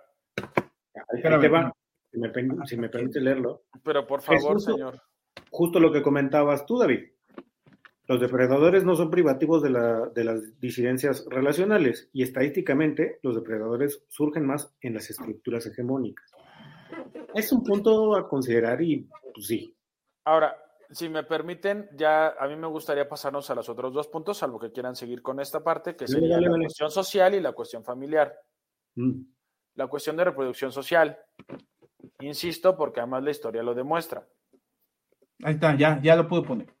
Si 2.11 2.19
me, 2.19 2.31
si 2.65 2.77
me 2.77 2.89
permite 2.89 3.19
leerlo. 3.19 3.63
Pero 3.83 4.05
por 4.05 4.21
favor, 4.21 4.61
señor. 4.61 5.01
Justo 5.49 5.79
lo 5.79 5.91
que 5.91 6.01
comentabas 6.01 6.65
tú, 6.65 6.77
David. 6.77 7.03
Los 8.07 8.19
depredadores 8.19 8.83
no 8.83 8.95
son 8.95 9.09
privativos 9.09 9.63
de, 9.63 9.69
las 9.69 10.59
disidencias 10.59 11.25
relacionales 11.29 12.09
y 12.13 12.23
estadísticamente 12.23 13.19
los 13.23 13.35
depredadores 13.35 14.03
surgen 14.07 14.45
más 14.45 14.73
en 14.81 14.93
las 14.93 15.09
estructuras 15.09 15.65
hegemónicas. 15.65 16.31
Es 17.33 17.51
un 17.51 17.63
punto 17.63 18.15
a 18.15 18.29
considerar 18.29 18.81
y 18.81 19.07
pues 19.33 19.47
sí, 19.47 19.75
Ahora, 20.25 20.57
si 20.89 21.07
me 21.07 21.23
permiten, 21.23 21.87
ya 21.95 22.29
a 22.29 22.47
mí 22.47 22.55
me 22.55 22.67
gustaría 22.67 23.07
pasarnos 23.07 23.49
a 23.49 23.55
los 23.55 23.69
otros 23.69 23.93
dos 23.93 24.07
puntos, 24.07 24.37
salvo 24.39 24.59
que 24.59 24.71
quieran 24.71 24.95
seguir 24.95 25.21
con 25.21 25.39
esta 25.39 25.63
parte, 25.63 25.95
que 25.95 26.07
sería 26.07 26.39
la 26.39 26.49
cuestión 26.49 26.89
social 26.89 27.35
y 27.35 27.39
la 27.39 27.53
cuestión 27.53 27.83
familiar. 27.83 28.35
Mm. 28.95 29.21
La 29.75 29.87
cuestión 29.87 30.17
de 30.17 30.23
reproducción 30.23 30.71
social. 30.71 31.17
Insisto, 32.21 32.75
porque 32.75 33.01
además 33.01 33.23
la 33.23 33.31
historia 33.31 33.61
lo 33.61 33.75
demuestra. 33.75 34.27
Ahí 35.43 35.53
está, 35.55 35.75
ya, 35.75 36.01
ya 36.01 36.15
lo 36.15 36.27
puedo 36.27 36.43
poner. 36.43 36.74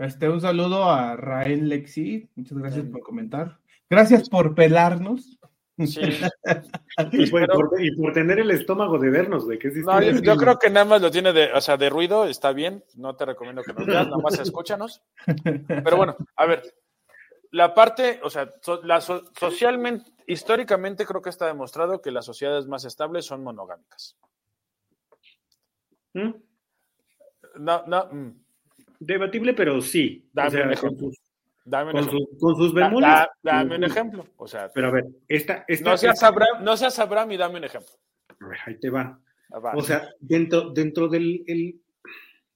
Este, 0.00 0.30
un 0.30 0.40
saludo 0.40 0.84
a 0.84 1.14
Rael 1.14 1.68
Lexi. 1.68 2.30
Muchas 2.34 2.56
gracias 2.56 2.86
por 2.86 3.02
comentar. 3.02 3.58
Gracias 3.90 4.30
por 4.30 4.54
pelarnos. 4.54 5.38
y, 5.76 7.30
por, 7.30 8.12
tener 8.14 8.38
el 8.38 8.50
estómago 8.50 8.98
de 8.98 9.10
vernos, 9.10 9.44
güey. 9.44 9.58
yo, 10.22 10.36
creo 10.36 10.58
que 10.58 10.70
nada 10.70 10.86
más 10.86 11.02
lo 11.02 11.10
tiene 11.10 11.34
de, 11.34 11.52
o 11.52 11.60
sea, 11.60 11.76
de 11.76 11.90
ruido, 11.90 12.24
está 12.24 12.52
bien. 12.52 12.82
No 12.96 13.14
te 13.14 13.26
recomiendo 13.26 13.62
que 13.62 13.74
nos 13.74 13.84
veas, 13.84 14.06
nada 14.06 14.22
más 14.22 14.38
escúchanos. 14.38 15.02
Pero 15.44 15.96
bueno, 15.98 16.16
a 16.36 16.46
ver, 16.46 16.62
la 17.50 17.74
parte, 17.74 18.20
o 18.22 18.30
sea, 18.30 18.50
la 18.84 19.02
socialmente, 19.02 20.10
históricamente 20.26 21.04
creo 21.04 21.20
que 21.20 21.30
está 21.30 21.46
demostrado 21.46 22.00
que 22.00 22.10
las 22.10 22.24
sociedades 22.24 22.66
más 22.66 22.86
estables 22.86 23.26
son 23.26 23.42
monogámicas. 23.42 24.16
¿Mm? 26.14 26.30
No, 27.56 27.84
no. 27.86 28.06
Mm. 28.10 28.49
Debatible, 29.00 29.54
pero 29.54 29.80
sí. 29.80 30.28
Dame 30.32 30.62
un 30.62 30.72
ejemplo. 30.72 31.10
Dame 31.64 31.92
con, 31.92 32.08
con, 32.38 32.56
sus 32.56 32.74
bemoles. 32.74 33.10
dame 33.42 33.76
un 33.76 33.84
ejemplo. 33.84 34.26
O 34.36 34.46
sea, 34.46 34.70
pero 34.74 34.88
a 34.88 34.90
ver, 34.90 35.06
esta, 35.26 35.64
no, 35.82 35.96
seas 35.96 36.22
Abraham, 36.22 36.62
no 36.62 36.76
seas 36.76 36.98
Abraham 36.98 37.32
y 37.32 37.36
dame 37.36 37.58
un 37.58 37.64
ejemplo. 37.64 37.92
A 38.40 38.46
ver, 38.46 38.58
ahí 38.66 38.78
te 38.78 38.90
va. 38.90 39.18
Ah, 39.52 39.72
o 39.74 39.82
sea, 39.82 40.08
dentro, 40.20 40.70
dentro 40.70 41.08
del, 41.08 41.42
el, 41.46 41.80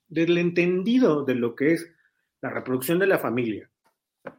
del 0.08 0.38
entendido 0.38 1.24
de 1.24 1.34
lo 1.34 1.54
que 1.54 1.72
es 1.72 1.92
la 2.40 2.50
reproducción 2.50 2.98
de 2.98 3.06
la 3.06 3.18
familia 3.18 3.70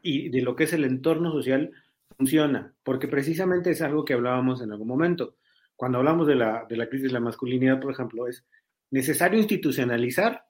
y 0.02 0.30
de 0.30 0.42
lo 0.42 0.56
que 0.56 0.66
es 0.66 0.74
el 0.74 0.84
entorno 0.84 1.32
social, 1.32 1.72
funciona, 2.18 2.74
porque 2.84 3.08
precisamente 3.08 3.72
es 3.72 3.82
algo 3.82 4.06
que 4.06 4.14
hablábamos 4.14 4.62
en 4.62 4.72
algún 4.72 4.88
momento. 4.88 5.38
Cuando 5.76 5.98
hablamos 5.98 6.28
de 6.28 6.36
la, 6.36 6.66
de 6.70 6.78
la 6.78 6.88
crisis 6.88 7.08
de 7.08 7.14
la 7.14 7.20
masculinidad, 7.20 7.80
por 7.80 7.92
ejemplo, 7.92 8.28
es 8.28 8.46
necesario 8.92 9.40
institucionalizar 9.40 10.46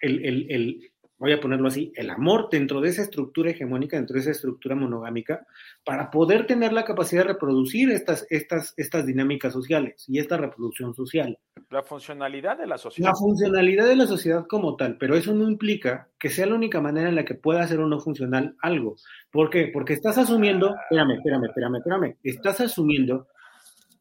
el, 0.00 0.24
el, 0.24 0.46
el, 0.50 0.92
voy 1.18 1.32
a 1.32 1.40
ponerlo 1.40 1.68
así, 1.68 1.92
el 1.94 2.10
amor 2.10 2.48
dentro 2.50 2.80
de 2.80 2.90
esa 2.90 3.02
estructura 3.02 3.50
hegemónica, 3.50 3.96
dentro 3.96 4.14
de 4.14 4.20
esa 4.20 4.32
estructura 4.32 4.74
monogámica, 4.74 5.46
para 5.84 6.10
poder 6.10 6.46
tener 6.46 6.72
la 6.72 6.84
capacidad 6.84 7.22
de 7.22 7.32
reproducir 7.32 7.90
estas, 7.90 8.26
estas, 8.30 8.74
estas 8.76 9.06
dinámicas 9.06 9.52
sociales 9.52 10.04
y 10.08 10.18
esta 10.18 10.36
reproducción 10.36 10.94
social. 10.94 11.38
La 11.70 11.82
funcionalidad 11.82 12.58
de 12.58 12.66
la 12.66 12.78
sociedad. 12.78 13.08
La 13.10 13.16
funcionalidad 13.16 13.86
de 13.86 13.96
la 13.96 14.06
sociedad 14.06 14.46
como 14.46 14.76
tal, 14.76 14.98
pero 14.98 15.14
eso 15.14 15.34
no 15.34 15.48
implica 15.48 16.08
que 16.18 16.28
sea 16.28 16.46
la 16.46 16.56
única 16.56 16.80
manera 16.80 17.08
en 17.08 17.14
la 17.14 17.24
que 17.24 17.34
pueda 17.34 17.66
ser 17.66 17.80
o 17.80 17.86
no 17.86 18.00
funcional 18.00 18.56
algo. 18.60 18.96
¿Por 19.30 19.50
qué? 19.50 19.70
Porque 19.72 19.94
estás 19.94 20.18
asumiendo, 20.18 20.74
espérame, 20.90 21.14
espérame, 21.14 21.44
espérame, 21.46 21.76
espérame, 21.76 22.16
estás 22.22 22.60
asumiendo 22.60 23.28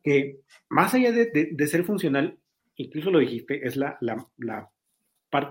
que 0.04 0.41
más 0.70 0.94
allá 0.94 1.12
de, 1.12 1.50
de, 1.52 1.68
ser 1.68 1.86
funcional, 1.86 2.38
incluso 2.76 3.12
lo 3.12 3.20
dijiste, 3.20 3.66
es 3.66 3.78
la, 3.78 3.98
la, 4.02 4.28
la 4.38 4.70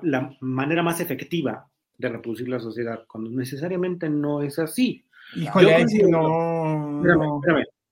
la 0.02 0.36
manera 0.40 0.82
más 0.82 1.00
efectiva 1.00 1.68
de 1.98 2.08
reproducir 2.08 2.48
la 2.48 2.60
sociedad, 2.60 3.04
cuando 3.06 3.30
necesariamente 3.30 4.08
no 4.08 4.42
es 4.42 4.58
así. 4.58 5.04
Híjole, 5.36 5.84
no, 6.08 7.00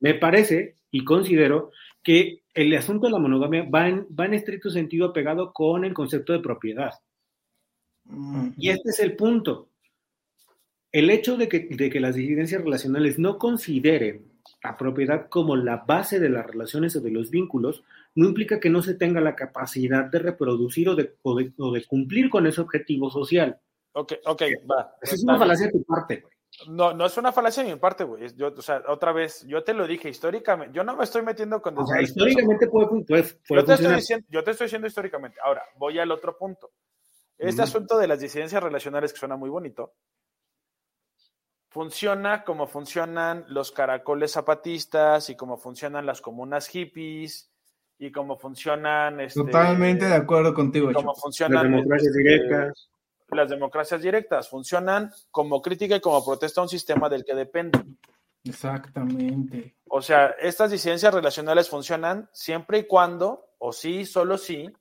Me 0.00 0.14
parece 0.14 0.76
y 0.90 1.04
considero 1.04 1.70
que 2.02 2.42
el 2.54 2.74
asunto 2.74 3.06
de 3.06 3.12
la 3.12 3.18
monogamia 3.18 3.68
va 3.68 3.88
en, 3.88 4.06
va 4.18 4.26
en 4.26 4.34
estricto 4.34 4.70
sentido 4.70 5.06
apegado 5.06 5.52
con 5.52 5.84
el 5.84 5.94
concepto 5.94 6.32
de 6.32 6.40
propiedad. 6.40 6.92
Y 8.56 8.70
este 8.70 8.90
es 8.90 9.00
el 9.00 9.14
punto. 9.14 9.68
El 10.90 11.10
hecho 11.10 11.36
de 11.36 11.48
que, 11.48 11.68
de 11.70 11.90
que 11.90 12.00
las 12.00 12.16
disidencias 12.16 12.62
relacionales 12.62 13.18
no 13.18 13.38
consideren 13.38 14.24
la 14.64 14.76
propiedad 14.76 15.28
como 15.28 15.54
la 15.54 15.76
base 15.76 16.18
de 16.18 16.28
las 16.28 16.46
relaciones 16.46 16.96
o 16.96 17.00
de 17.00 17.10
los 17.10 17.30
vínculos, 17.30 17.84
no 18.14 18.28
implica 18.28 18.60
que 18.60 18.70
no 18.70 18.82
se 18.82 18.94
tenga 18.94 19.20
la 19.20 19.36
capacidad 19.36 20.04
de 20.04 20.18
reproducir 20.18 20.88
o 20.88 20.94
de, 20.94 21.16
o 21.22 21.72
de, 21.72 21.86
cumplir 21.86 22.28
con 22.30 22.46
ese 22.46 22.60
objetivo 22.60 23.10
social. 23.10 23.60
Ok, 23.92 24.14
ok, 24.26 24.42
va. 24.70 24.94
es 25.00 25.22
una 25.22 25.38
falacia 25.38 25.66
de 25.66 25.72
tu 25.72 25.84
parte, 25.84 26.20
güey. 26.20 26.32
No, 26.68 26.92
no 26.92 27.06
es 27.06 27.16
una 27.16 27.32
falacia 27.32 27.62
de 27.62 27.72
mi 27.72 27.78
parte, 27.78 28.04
güey. 28.04 28.26
Yo, 28.36 28.48
o 28.48 28.62
sea, 28.62 28.82
otra 28.88 29.12
vez, 29.12 29.46
yo 29.46 29.62
te 29.62 29.72
lo 29.72 29.86
dije 29.86 30.08
históricamente. 30.08 30.74
Yo 30.74 30.82
no 30.82 30.96
me 30.96 31.04
estoy 31.04 31.22
metiendo 31.22 31.62
con. 31.62 31.78
O 31.78 31.86
sea, 31.86 32.02
históricamente 32.02 32.66
puede, 32.68 32.88
puede, 33.04 33.24
yo, 33.48 33.64
te 33.64 33.74
estoy 33.74 33.94
diciendo, 33.94 34.26
yo 34.28 34.44
te 34.44 34.50
estoy 34.50 34.64
diciendo 34.66 34.88
históricamente. 34.88 35.38
Ahora, 35.42 35.62
voy 35.76 35.98
al 35.98 36.10
otro 36.10 36.36
punto. 36.36 36.72
Este 37.38 37.62
asunto 37.62 37.96
de 37.96 38.06
las 38.06 38.20
disidencias 38.20 38.62
relacionales, 38.62 39.12
que 39.12 39.20
suena 39.20 39.36
muy 39.36 39.48
bonito, 39.48 39.94
funciona 41.70 42.44
como 42.44 42.66
funcionan 42.66 43.46
los 43.48 43.70
caracoles 43.70 44.32
zapatistas 44.32 45.30
y 45.30 45.36
como 45.36 45.56
funcionan 45.56 46.04
las 46.04 46.20
comunas 46.20 46.68
hippies 46.68 47.49
y 48.00 48.10
cómo 48.10 48.36
funcionan. 48.36 49.20
Este, 49.20 49.40
Totalmente 49.40 50.06
de 50.06 50.14
acuerdo 50.14 50.54
contigo. 50.54 50.90
Cómo 50.92 51.14
funcionan 51.14 51.54
las 51.54 51.70
democracias 51.70 52.16
este, 52.16 52.18
directas. 52.18 52.90
Las 53.28 53.50
democracias 53.50 54.02
directas 54.02 54.48
funcionan 54.48 55.12
como 55.30 55.62
crítica 55.62 55.96
y 55.96 56.00
como 56.00 56.24
protesta 56.24 56.60
a 56.60 56.64
un 56.64 56.70
sistema 56.70 57.08
del 57.08 57.24
que 57.24 57.34
depende. 57.34 57.78
Exactamente. 58.42 59.76
O 59.86 60.00
sea, 60.00 60.34
estas 60.40 60.70
disidencias 60.70 61.12
relacionales 61.12 61.68
funcionan 61.68 62.28
siempre 62.32 62.78
y 62.78 62.84
cuando, 62.84 63.50
o 63.58 63.70
sí, 63.70 64.06
solo 64.06 64.38
sí, 64.38 64.72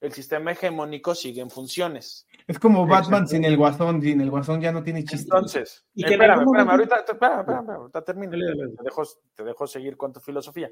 el 0.00 0.12
sistema 0.12 0.50
hegemónico 0.50 1.14
sigue 1.14 1.40
en 1.40 1.50
funciones. 1.50 2.26
Es 2.48 2.58
como 2.58 2.86
Batman 2.86 3.28
sin 3.28 3.44
el 3.44 3.56
guasón, 3.56 4.02
sin 4.02 4.20
el 4.20 4.30
guasón 4.30 4.60
ya 4.60 4.72
no 4.72 4.82
tiene 4.82 5.04
chiste. 5.04 5.24
Entonces, 5.24 5.86
espérame, 5.94 6.42
espérame, 6.42 6.70
ahorita, 6.70 6.96
espérame, 7.06 7.40
espérame, 7.40 7.70
ahorita 7.70 8.02
termino. 8.02 8.32
Te 8.32 8.82
dejo, 8.82 9.02
te 9.34 9.44
dejo 9.44 9.66
seguir 9.68 9.96
con 9.96 10.12
tu 10.12 10.18
filosofía. 10.20 10.68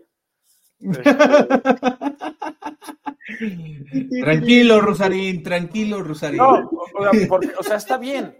Tranquilo, 4.23 4.81
Rosarín, 4.81 5.43
tranquilo, 5.43 6.03
Rosarín. 6.03 6.39
No, 6.39 6.71
o 7.59 7.63
sea, 7.63 7.77
está 7.77 7.99
bien. 7.99 8.37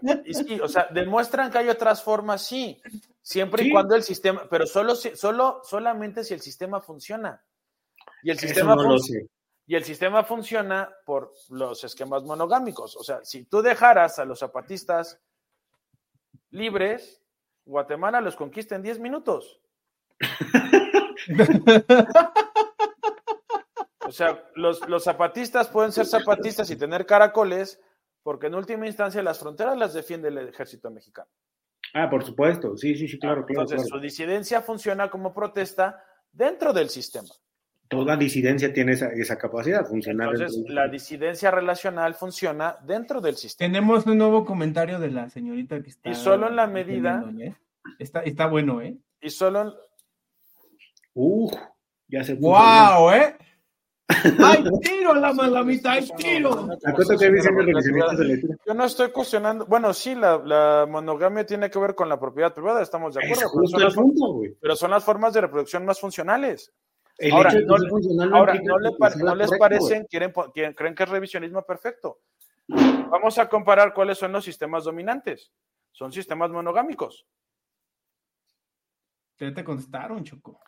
o 0.61 0.67
sea, 0.67 0.87
demuestran 0.91 1.51
que 1.51 1.59
hay 1.59 1.69
otras 1.69 2.03
formas, 2.03 2.41
sí. 2.45 2.81
Siempre 3.21 3.65
y 3.65 3.71
cuando 3.71 3.95
el 3.95 4.03
sistema, 4.03 4.47
pero 4.49 4.65
solo, 4.65 4.95
solo, 4.95 5.61
solamente 5.63 6.23
si 6.23 6.33
el 6.33 6.41
sistema 6.41 6.79
funciona. 6.79 7.43
Y 8.23 8.31
el 8.31 8.39
sistema 8.39 8.75
funciona. 8.75 9.27
Y 9.69 9.75
el 9.75 9.83
sistema 9.83 10.23
funciona 10.23 10.89
por 11.05 11.33
los 11.49 11.83
esquemas 11.83 12.23
monogámicos. 12.23 12.95
O 12.95 13.03
sea, 13.03 13.19
si 13.25 13.43
tú 13.43 13.61
dejaras 13.61 14.17
a 14.17 14.23
los 14.23 14.39
zapatistas 14.39 15.19
libres, 16.51 17.21
Guatemala 17.65 18.21
los 18.21 18.37
conquista 18.37 18.75
en 18.75 18.83
10 18.83 18.99
minutos. 18.99 19.59
o 24.05 24.11
sea, 24.11 24.43
los, 24.55 24.79
zapatistas 25.03 25.67
pueden 25.67 25.91
ser 25.91 26.05
zapatistas 26.05 26.69
y 26.71 26.75
tener 26.75 27.05
caracoles, 27.05 27.79
porque 28.23 28.47
en 28.47 28.55
última 28.55 28.87
instancia 28.87 29.21
las 29.21 29.39
fronteras 29.39 29.77
las 29.77 29.93
defiende 29.93 30.29
el 30.29 30.37
ejército 30.37 30.89
mexicano. 30.89 31.29
Ah, 31.93 32.09
por 32.09 32.23
supuesto, 32.23 32.75
sí, 32.77 32.95
sí, 32.95 33.07
sí, 33.07 33.19
claro, 33.19 33.45
claro. 33.45 33.61
Entonces, 33.61 33.87
su 33.87 33.99
disidencia 33.99 34.61
funciona 34.61 35.09
como 35.09 35.33
protesta 35.33 36.03
dentro 36.31 36.73
del 36.73 36.89
sistema. 36.89 37.29
Toda 37.89 38.17
disidencia 38.17 38.73
tiene 38.73 38.93
esa, 38.93 39.37
capacidad, 39.37 39.85
funcionar. 39.85 40.33
Entonces, 40.33 40.61
la 40.67 40.89
disidencia 40.89 41.51
relacional 41.51 42.15
funciona 42.15 42.75
dentro 42.85 43.21
del 43.21 43.37
sistema. 43.37 43.71
Tenemos 43.71 44.05
un 44.05 44.17
nuevo 44.17 44.43
comentario 44.43 44.99
de 44.99 45.09
la 45.09 45.29
señorita 45.29 45.81
que 45.81 45.91
está. 45.91 46.09
Y 46.09 46.15
solo 46.15 46.49
en 46.49 46.57
la 46.57 46.67
medida. 46.67 47.23
¿eh? 47.39 47.55
Está, 47.97 48.21
está 48.21 48.47
bueno, 48.47 48.81
¿eh? 48.81 48.97
Y 49.21 49.29
solo 49.29 49.61
en, 49.61 49.73
Uf, 51.19 51.51
ya 52.07 52.23
se 52.23 52.35
puso. 52.35 52.51
¡Wow, 52.51 53.09
eh! 53.09 53.35
¡Ay, 54.39 54.63
tiro 54.83 55.15
la 55.15 55.33
malamita! 55.33 55.93
¡Ay, 55.93 56.07
tiro! 56.15 56.69
Yo 58.67 58.73
no 58.75 58.85
estoy 58.85 59.09
cuestionando. 59.09 59.65
Bueno, 59.65 59.95
sí, 59.95 60.13
la, 60.13 60.85
monogamia 60.87 61.43
tiene 61.43 61.71
que 61.71 61.79
ver 61.79 61.95
con 61.95 62.07
la 62.07 62.19
propiedad 62.19 62.53
privada, 62.53 62.83
estamos 62.83 63.15
de 63.15 63.25
acuerdo. 63.25 63.51
Pero 63.51 63.67
son, 63.67 63.81
las, 63.81 63.95
pero 64.61 64.75
son, 64.75 64.91
las, 64.91 65.03
formas 65.03 65.33
de 65.33 65.41
reproducción 65.41 65.83
más 65.85 65.99
funcionales. 65.99 66.71
ahora, 67.31 67.51
no, 67.65 69.35
les 69.35 69.51
parecen, 69.57 70.05
quieren, 70.05 70.31
creen 70.75 70.93
que 70.93 71.03
es 71.03 71.09
revisionismo 71.09 71.63
perfecto. 71.63 72.19
Vamos 72.67 73.39
a 73.39 73.49
comparar 73.49 73.91
cuáles 73.91 74.19
son 74.19 74.33
los 74.33 74.45
sistemas 74.45 74.83
dominantes. 74.83 75.51
Son 75.91 76.11
sistemas 76.11 76.51
monogámicos. 76.51 77.25
¿Qué 79.35 79.49
te 79.49 79.63
contestaron, 79.63 80.23
Choco? 80.23 80.59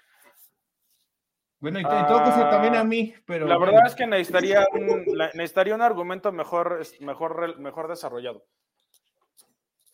Bueno, 1.59 1.79
y, 1.79 1.83
todo 1.83 2.19
caso 2.19 2.49
también 2.49 2.75
a 2.75 2.83
mí, 2.83 3.13
pero... 3.25 3.45
La 3.45 3.57
verdad 3.57 3.85
es 3.85 3.95
que 3.95 4.07
necesitaría 4.07 4.65
un, 4.71 5.05
necesitaría 5.33 5.75
un 5.75 5.81
argumento 5.81 6.31
mejor, 6.31 6.81
mejor, 7.01 7.59
mejor 7.59 7.89
desarrollado. 7.89 8.45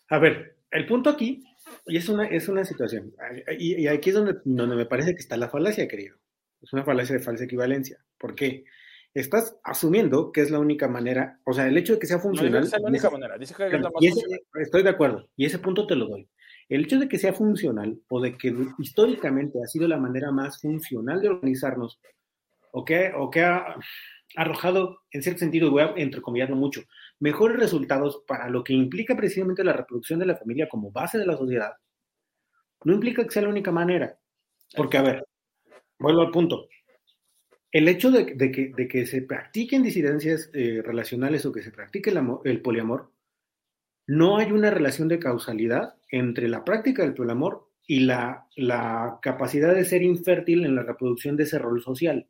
A 0.08 0.18
ver, 0.18 0.56
el 0.70 0.86
punto 0.86 1.10
aquí, 1.10 1.42
y 1.86 1.96
es 1.96 2.08
una, 2.08 2.26
es 2.28 2.48
una 2.48 2.64
situación, 2.64 3.12
y, 3.58 3.88
aquí 3.88 4.10
es 4.10 4.14
donde, 4.14 4.36
donde 4.44 4.76
me 4.76 4.86
parece 4.86 5.14
que 5.14 5.20
está 5.20 5.36
la 5.36 5.48
falacia, 5.48 5.88
querido. 5.88 6.16
Es 6.62 6.72
una 6.72 6.84
falacia 6.84 7.16
de 7.16 7.22
falsa 7.22 7.44
equivalencia. 7.44 7.98
¿Por 8.16 8.34
qué? 8.34 8.64
estás 9.20 9.58
asumiendo 9.64 10.30
que 10.30 10.42
es 10.42 10.50
la 10.50 10.58
única 10.58 10.88
manera, 10.88 11.40
o 11.44 11.54
sea, 11.54 11.66
el 11.66 11.76
hecho 11.78 11.94
de 11.94 11.98
que 11.98 12.06
sea 12.06 12.18
funcional. 12.18 12.60
No 12.60 12.66
es 12.66 12.72
la 12.72 12.86
única 12.86 13.10
manera, 13.10 13.38
dice 13.38 13.54
que 13.54 13.66
es 13.66 13.72
la 13.72 13.90
más 13.90 14.02
Estoy 14.60 14.82
de 14.82 14.90
acuerdo, 14.90 15.28
y 15.36 15.46
ese 15.46 15.58
punto 15.58 15.86
te 15.86 15.96
lo 15.96 16.06
doy. 16.06 16.28
El 16.68 16.84
hecho 16.84 16.98
de 16.98 17.08
que 17.08 17.18
sea 17.18 17.32
funcional 17.32 18.00
o 18.08 18.20
de 18.20 18.36
que 18.36 18.54
históricamente 18.78 19.58
ha 19.62 19.66
sido 19.66 19.86
la 19.86 19.98
manera 19.98 20.32
más 20.32 20.60
funcional 20.60 21.20
de 21.20 21.28
organizarnos, 21.28 22.00
o 22.72 22.84
que, 22.84 23.12
o 23.16 23.30
que 23.30 23.42
ha 23.42 23.76
arrojado, 24.36 25.02
en 25.12 25.22
cierto 25.22 25.40
sentido, 25.40 25.70
voy 25.70 25.82
a 25.82 25.94
entrecomillarlo 25.96 26.56
mucho, 26.56 26.82
mejores 27.20 27.58
resultados 27.58 28.22
para 28.26 28.50
lo 28.50 28.64
que 28.64 28.72
implica 28.72 29.16
precisamente 29.16 29.64
la 29.64 29.72
reproducción 29.72 30.18
de 30.18 30.26
la 30.26 30.36
familia 30.36 30.68
como 30.68 30.90
base 30.90 31.18
de 31.18 31.26
la 31.26 31.36
sociedad, 31.36 31.72
no 32.84 32.94
implica 32.94 33.24
que 33.24 33.30
sea 33.30 33.42
la 33.42 33.48
única 33.48 33.72
manera. 33.72 34.18
Porque, 34.76 34.98
a 34.98 35.02
ver, 35.02 35.24
vuelvo 35.98 36.22
al 36.22 36.30
punto 36.30 36.68
el 37.76 37.88
hecho 37.88 38.10
de, 38.10 38.88
que, 38.88 39.06
se 39.06 39.20
practiquen 39.20 39.82
disidencias 39.82 40.48
eh, 40.54 40.80
relacionales 40.82 41.44
o 41.44 41.52
que 41.52 41.62
se 41.62 41.70
practique 41.70 42.10
el, 42.44 42.62
poliamor, 42.62 43.12
no 44.06 44.38
hay 44.38 44.52
una 44.52 44.70
relación 44.70 45.08
de 45.08 45.18
causalidad 45.18 45.94
entre 46.10 46.48
la 46.48 46.64
práctica 46.64 47.02
del 47.02 47.14
poliamor 47.14 47.68
y 47.86 48.00
la, 48.00 48.46
capacidad 49.22 49.74
de 49.74 49.84
ser 49.84 50.02
infértil 50.02 50.64
en 50.64 50.76
la 50.76 50.82
reproducción 50.82 51.36
de 51.36 51.44
ese 51.44 51.58
rol 51.58 51.82
social. 51.82 52.28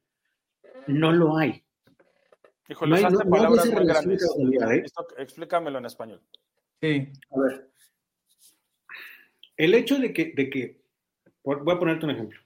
No 0.87 1.13
lo 1.13 1.37
hay. 1.37 1.65
Híjole, 2.69 3.01
no 3.01 3.09
hay, 3.09 3.31
palabras 3.31 3.67
muy 3.67 3.87
grandes. 3.87 4.25
¿eh? 4.25 4.85
explícamelo 5.19 5.79
en 5.79 5.87
español. 5.87 6.21
Sí. 6.81 7.09
A 7.31 7.41
ver. 7.41 7.71
El 9.57 9.75
hecho 9.75 9.99
de 9.99 10.13
que, 10.13 10.33
de 10.37 10.51
que, 10.51 10.83
voy 11.43 11.75
a 11.75 11.79
ponerte 11.79 12.05
un 12.05 12.11
ejemplo. 12.11 12.41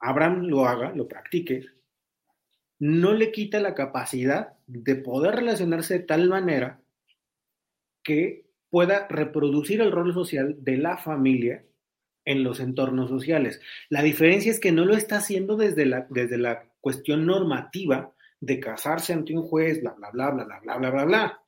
Abraham 0.00 0.46
lo 0.46 0.66
haga, 0.66 0.92
lo 0.92 1.06
practique, 1.06 1.64
no 2.80 3.12
le 3.12 3.30
quita 3.30 3.60
la 3.60 3.74
capacidad 3.74 4.54
de 4.66 4.96
poder 4.96 5.36
relacionarse 5.36 5.94
de 5.94 6.04
tal 6.04 6.28
manera 6.28 6.81
que 8.02 8.46
pueda 8.70 9.06
reproducir 9.08 9.80
el 9.80 9.92
rol 9.92 10.14
social 10.14 10.56
de 10.58 10.78
la 10.78 10.96
familia 10.96 11.64
en 12.24 12.42
los 12.42 12.60
entornos 12.60 13.10
sociales. 13.10 13.60
La 13.88 14.02
diferencia 14.02 14.50
es 14.50 14.60
que 14.60 14.72
no 14.72 14.84
lo 14.84 14.94
está 14.94 15.16
haciendo 15.16 15.56
desde 15.56 15.84
la, 15.86 16.06
desde 16.08 16.38
la 16.38 16.64
cuestión 16.80 17.26
normativa 17.26 18.14
de 18.40 18.60
casarse 18.60 19.12
ante 19.12 19.34
un 19.36 19.42
juez, 19.42 19.80
bla, 19.80 19.92
bla, 19.92 20.10
bla, 20.10 20.30
bla, 20.30 20.44
bla, 20.44 20.60
bla, 20.60 20.78
bla, 20.78 20.90
bla, 20.90 21.04
bla. 21.04 21.42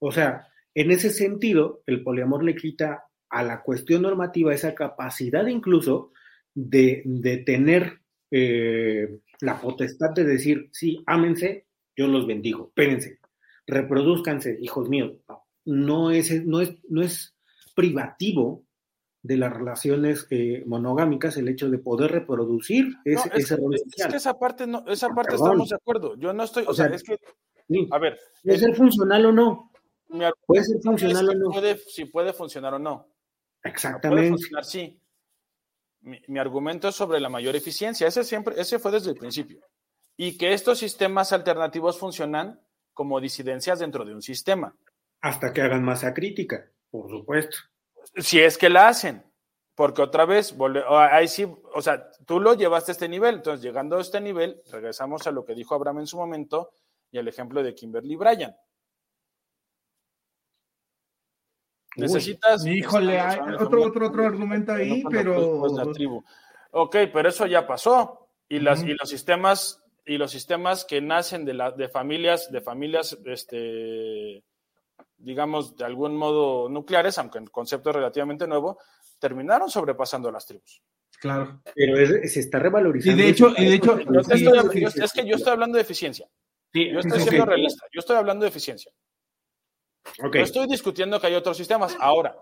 O 0.00 0.10
sea, 0.10 0.48
en 0.74 0.90
ese 0.90 1.10
sentido, 1.10 1.82
el 1.86 2.02
poliamor 2.02 2.42
le 2.42 2.54
quita 2.54 3.04
a 3.28 3.42
la 3.42 3.62
cuestión 3.62 4.02
normativa 4.02 4.54
esa 4.54 4.74
capacidad 4.74 5.46
incluso 5.46 6.12
de, 6.54 7.02
de 7.04 7.38
tener 7.38 8.00
eh, 8.30 9.18
la 9.40 9.60
potestad 9.60 10.10
de 10.14 10.24
decir, 10.24 10.68
sí, 10.72 11.02
ámense, 11.06 11.66
yo 11.96 12.06
los 12.06 12.26
bendigo, 12.26 12.68
espérense, 12.68 13.18
reproduzcanse, 13.66 14.56
hijos 14.60 14.88
míos. 14.88 15.12
No 15.28 15.47
es, 16.12 16.46
no 16.46 16.60
es, 16.60 16.76
no 16.88 17.02
es 17.02 17.34
privativo 17.74 18.64
de 19.22 19.36
las 19.36 19.52
relaciones 19.52 20.26
eh, 20.30 20.62
monogámicas 20.66 21.36
el 21.36 21.48
hecho 21.48 21.68
de 21.68 21.78
poder 21.78 22.10
reproducir 22.12 22.86
ese, 23.04 23.30
ese 23.34 23.56
rol 23.56 23.76
social. 23.76 24.08
Es 24.08 24.12
que 24.12 24.16
esa 24.16 24.38
parte, 24.38 24.66
no, 24.66 24.84
esa 24.86 25.08
parte 25.10 25.34
estamos 25.34 25.68
de 25.68 25.76
acuerdo. 25.76 26.16
Yo 26.16 26.32
no 26.32 26.44
estoy, 26.44 26.64
o, 26.66 26.74
sea, 26.74 26.86
es 26.86 27.02
que, 27.02 27.18
a 27.90 27.98
ver. 27.98 28.18
¿Puede 28.42 28.58
ser 28.58 28.74
funcional 28.74 29.26
o 29.26 29.32
no? 29.32 29.72
Puede 30.46 30.64
ser 30.64 30.80
funcional 30.82 31.28
o 31.28 31.34
no. 31.34 31.50
Puede, 31.50 31.76
si 31.78 32.06
puede 32.06 32.32
funcionar 32.32 32.74
o 32.74 32.78
no. 32.78 33.08
Exactamente. 33.62 34.16
Puede 34.16 34.28
funcionar, 34.30 34.64
sí 34.64 35.00
mi, 36.00 36.38
argumento 36.38 36.88
es 36.88 36.94
sobre 36.94 37.20
la 37.20 37.28
mayor 37.28 37.56
eficiencia. 37.56 38.06
Ese, 38.06 38.24
siempre, 38.24 38.54
ese 38.60 38.78
fue 38.78 38.92
desde 38.92 39.10
el 39.10 39.16
principio. 39.16 39.60
Y 40.16 40.36
que 40.36 40.52
estos 40.52 40.78
sistemas 40.78 41.32
alternativos 41.32 41.98
funcionan 41.98 42.60
como 42.92 43.20
disidencias 43.20 43.78
dentro 43.78 44.04
de 44.04 44.14
un 44.14 44.22
sistema. 44.22 44.74
Hasta 45.20 45.52
que 45.52 45.62
hagan 45.62 45.82
masa 45.82 46.14
crítica, 46.14 46.70
por 46.90 47.10
supuesto. 47.10 47.56
Si 48.16 48.40
es 48.40 48.56
que 48.56 48.68
la 48.68 48.88
hacen. 48.88 49.24
Porque 49.74 50.02
otra 50.02 50.24
vez, 50.24 50.56
ahí 50.88 51.28
sí, 51.28 51.46
o 51.72 51.80
sea, 51.80 52.10
tú 52.26 52.40
lo 52.40 52.54
llevaste 52.54 52.90
a 52.90 52.94
este 52.94 53.08
nivel. 53.08 53.36
Entonces, 53.36 53.62
llegando 53.62 53.96
a 53.96 54.00
este 54.00 54.20
nivel, 54.20 54.60
regresamos 54.72 55.24
a 55.28 55.30
lo 55.30 55.44
que 55.44 55.54
dijo 55.54 55.72
Abraham 55.74 56.00
en 56.00 56.06
su 56.08 56.16
momento 56.16 56.72
y 57.12 57.18
al 57.18 57.28
ejemplo 57.28 57.62
de 57.62 57.76
Kimberly 57.76 58.16
Bryan. 58.16 58.56
Necesitas. 61.96 62.66
híjole, 62.66 63.20
hay 63.20 63.38
otro, 63.54 63.82
otro, 63.84 64.08
otro 64.08 64.26
argumento 64.26 64.72
ahí, 64.72 65.04
pero. 65.10 65.62
Ok, 66.72 66.96
pero 67.12 67.28
eso 67.28 67.46
ya 67.46 67.66
pasó. 67.66 68.28
Y, 68.48 68.60
las, 68.60 68.82
y 68.82 68.94
los 68.94 69.08
sistemas, 69.08 69.82
y 70.04 70.16
los 70.16 70.30
sistemas 70.30 70.84
que 70.84 71.00
nacen 71.00 71.44
de, 71.44 71.54
la, 71.54 71.70
de 71.70 71.88
familias, 71.88 72.50
de 72.50 72.60
familias, 72.60 73.16
este, 73.26 74.42
digamos, 75.18 75.76
de 75.76 75.84
algún 75.84 76.16
modo 76.16 76.68
nucleares, 76.68 77.18
aunque 77.18 77.38
el 77.38 77.50
concepto 77.50 77.90
es 77.90 77.96
relativamente 77.96 78.46
nuevo, 78.46 78.78
terminaron 79.18 79.68
sobrepasando 79.68 80.30
las 80.30 80.46
tribus. 80.46 80.82
Claro. 81.20 81.60
Pero 81.74 81.96
se 82.28 82.40
está 82.40 82.58
revalorizando. 82.58 83.20
Y 83.20 83.24
de 83.24 83.30
hecho, 83.30 83.52
y 83.56 83.64
de 83.64 83.74
hecho 83.74 83.98
es 83.98 85.12
que 85.12 85.26
yo 85.26 85.36
estoy 85.36 85.52
hablando 85.52 85.76
de 85.76 85.82
eficiencia. 85.82 86.28
yo 86.72 87.00
estoy 87.00 87.20
siendo 87.20 87.44
realista. 87.44 87.86
Yo 87.92 88.00
estoy 88.00 88.16
hablando 88.16 88.44
de 88.44 88.50
eficiencia. 88.50 88.92
No 90.18 90.30
estoy 90.32 90.66
discutiendo 90.66 91.20
que 91.20 91.26
hay 91.26 91.34
otros 91.34 91.56
sistemas. 91.56 91.96
Ahora, 92.00 92.36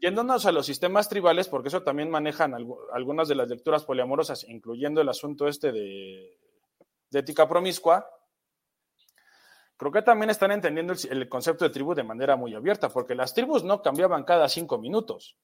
yéndonos 0.00 0.46
a 0.46 0.52
los 0.52 0.66
sistemas 0.66 1.08
tribales, 1.08 1.48
porque 1.48 1.68
eso 1.68 1.82
también 1.82 2.10
manejan 2.10 2.54
algunas 2.92 3.28
de 3.28 3.34
las 3.34 3.48
lecturas 3.48 3.84
poliamorosas, 3.84 4.44
incluyendo 4.48 5.00
el 5.00 5.08
asunto 5.08 5.48
este 5.48 5.72
de, 5.72 6.38
ética 7.12 7.48
promiscua, 7.48 8.06
creo 9.82 9.92
que 9.92 10.02
también 10.02 10.30
están 10.30 10.52
entendiendo 10.52 10.94
el, 11.10 11.28
concepto 11.28 11.64
de 11.64 11.70
tribu 11.70 11.92
de 11.92 12.04
manera 12.04 12.36
muy 12.36 12.54
abierta, 12.54 12.88
porque 12.88 13.16
las 13.16 13.34
tribus 13.34 13.64
no 13.64 13.82
cambiaban 13.82 14.22
cada 14.22 14.48
cinco 14.48 14.78
minutos. 14.78 15.36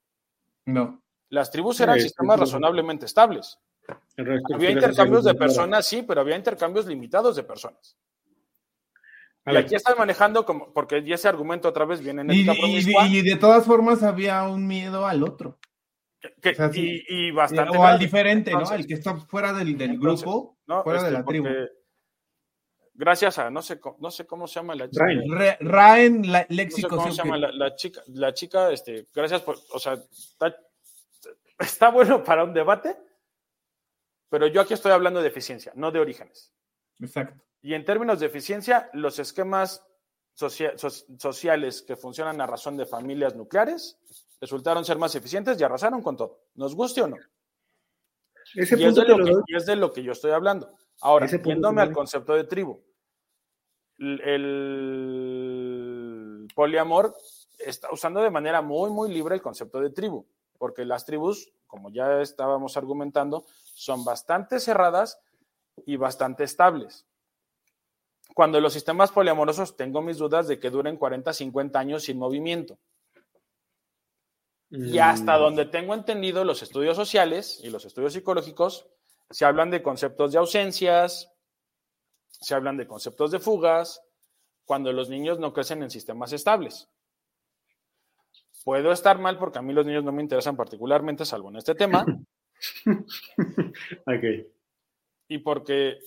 No. 0.65 1.03
Las 1.29 1.51
tribus 1.51 1.81
eran 1.81 2.01
sistemas 2.01 2.39
razonablemente 2.39 3.05
estables. 3.05 3.59
Había 4.55 4.71
intercambios 4.71 5.25
de 5.25 5.35
personas, 5.35 5.87
sí, 5.87 6.05
pero 6.07 6.21
había 6.21 6.37
intercambios 6.37 6.87
limitados 6.87 7.35
de 7.35 7.43
personas. 7.43 7.97
Y 9.47 9.57
aquí 9.57 9.75
están 9.75 9.99
manejando 9.99 10.45
como, 10.45 10.73
porque 10.73 11.03
ese 11.05 11.27
argumento 11.27 11.69
otra 11.69 11.85
vez 11.85 12.01
viene 12.01 12.23
en 12.23 12.31
y, 12.31 12.47
y, 12.47 13.23
de 13.23 13.37
todas 13.37 13.65
formas 13.65 14.03
había 14.03 14.45
un 14.45 14.67
miedo 14.69 15.07
al 15.07 15.25
otro. 15.25 15.59
y, 16.75 17.31
bastante. 17.33 17.77
O 17.77 17.83
al 17.83 17.99
diferente, 17.99 18.53
¿no? 18.53 18.71
El 18.73 18.87
que 18.87 18.95
está 18.95 19.17
fuera 19.17 19.53
del, 19.53 19.77
grupo, 19.99 20.59
fuera 20.85 21.03
de 21.03 21.09
este, 21.09 21.11
la 21.11 21.25
tribu. 21.25 21.49
Gracias 22.99 23.39
a, 23.39 23.49
no 23.49 23.63
sé, 23.63 23.81
no 24.01 24.11
sé 24.11 24.27
cómo 24.27 24.49
se 24.49 24.55
llama 24.55 24.75
la 24.75 24.91
chica. 24.91 25.07
Raen, 25.61 26.21
léxico. 26.49 26.97
No 26.97 26.97
sé 26.97 26.97
cómo 26.97 27.11
se 27.13 27.23
llama 27.23 27.39
la, 27.39 27.77
chica, 27.77 28.03
la 28.09 28.35
chica, 28.35 28.73
este, 28.73 29.07
gracias 29.15 29.41
por, 29.43 29.57
o 29.71 29.79
sea, 29.79 30.03
está 31.61 31.91
bueno 31.91 32.25
para 32.25 32.43
un 32.43 32.53
debate, 32.53 32.97
pero 34.29 34.49
yo 34.49 34.61
aquí 34.61 34.75
estoy 34.75 34.91
hablando 34.91 35.23
de 35.23 35.29
eficiencia, 35.29 35.71
no 35.77 35.93
de 35.93 36.01
orígenes. 36.01 36.53
Exacto. 36.99 37.41
Y 37.63 37.75
en 37.75 37.85
términos 37.85 38.19
de 38.19 38.27
eficiencia, 38.27 38.91
los 38.93 39.21
esquemas 39.21 39.87
sociales 40.35 41.83
que 41.83 41.95
funcionan 41.95 42.41
a 42.41 42.49
razón 42.49 42.77
de 42.77 42.85
familias 42.85 43.37
nucleares 43.37 43.97
resultaron 44.41 44.85
ser 44.85 44.99
más 44.99 45.15
eficientes 45.15 45.61
y 45.61 45.63
arrasaron 45.63 46.03
con 46.03 46.17
todo, 46.17 46.47
nos 46.57 46.75
guste 46.75 47.03
o 47.03 47.07
no. 47.07 47.17
y, 48.55 48.63
es 48.63 48.71
de 49.67 49.77
lo 49.77 49.93
que, 49.93 50.03
yo 50.03 50.11
estoy 50.11 50.33
hablando. 50.33 50.75
Ahora, 51.01 51.27
yéndome 51.27 51.81
al 51.81 51.93
concepto 51.93 52.35
de 52.35 52.43
tribu, 52.43 52.88
el, 53.99 55.29
poliamor 56.55 57.17
está 57.59 57.91
usando 57.93 58.21
de 58.21 58.31
manera 58.31 58.63
muy, 58.63 58.91
muy 58.91 59.13
libre 59.13 59.35
el 59.35 59.43
concepto 59.43 59.81
de 59.81 59.91
tribu, 59.91 60.27
porque 60.59 60.85
las 60.85 61.05
tribus, 61.05 61.53
como 61.67 61.91
ya 61.91 62.21
estábamos 62.21 62.77
argumentando, 62.77 63.45
son 63.75 64.05
bastante 64.05 64.61
cerradas 64.61 65.21
y 65.87 65.97
bastante 65.97 66.45
estables 66.45 67.09
cuando 68.39 68.61
los 68.61 68.73
sistemas 68.73 69.11
poliamorosos 69.11 69.77
tengo 69.77 70.01
mis 70.01 70.19
dudas 70.19 70.47
de 70.47 70.61
que 70.61 70.71
duren 70.71 70.97
40, 70.97 71.33
50 71.33 71.77
años 71.77 72.05
sin 72.05 72.19
movimiento. 72.21 72.79
Y 74.71 74.99
hasta 74.99 75.37
mm. 75.37 75.41
donde 75.41 75.65
tengo 75.65 75.93
entendido, 75.93 76.45
los 76.45 76.63
estudios 76.63 76.97
sociales 76.97 77.59
y 77.65 77.71
los 77.71 77.85
estudios 77.85 78.13
psicológicos 78.13 78.87
se 79.29 79.45
hablan 79.45 79.71
de 79.71 79.83
conceptos 79.83 80.31
de 80.31 80.39
ausencias, 80.39 81.33
se 82.41 82.55
hablan 82.55 82.77
de 82.77 82.87
conceptos 82.87 83.31
de 83.31 83.39
fugas, 83.39 84.03
cuando 84.65 84.93
los 84.93 85.09
niños 85.09 85.39
no 85.39 85.53
crecen 85.53 85.83
en 85.83 85.91
sistemas 85.91 86.33
estables. 86.33 86.89
Puedo 88.65 88.93
estar 88.93 89.19
mal 89.19 89.39
porque 89.39 89.59
a 89.59 89.63
mí 89.63 89.73
los 89.73 89.87
niños 89.87 90.05
no 90.05 90.13
me 90.13 90.23
interesan 90.23 90.57
particularmente, 90.57 91.25
salvo 91.25 91.49
en 91.49 91.57
este 91.57 91.75
tema. 91.75 92.05
ok. 94.07 94.25
Y 95.29 95.39
porque 95.39 95.99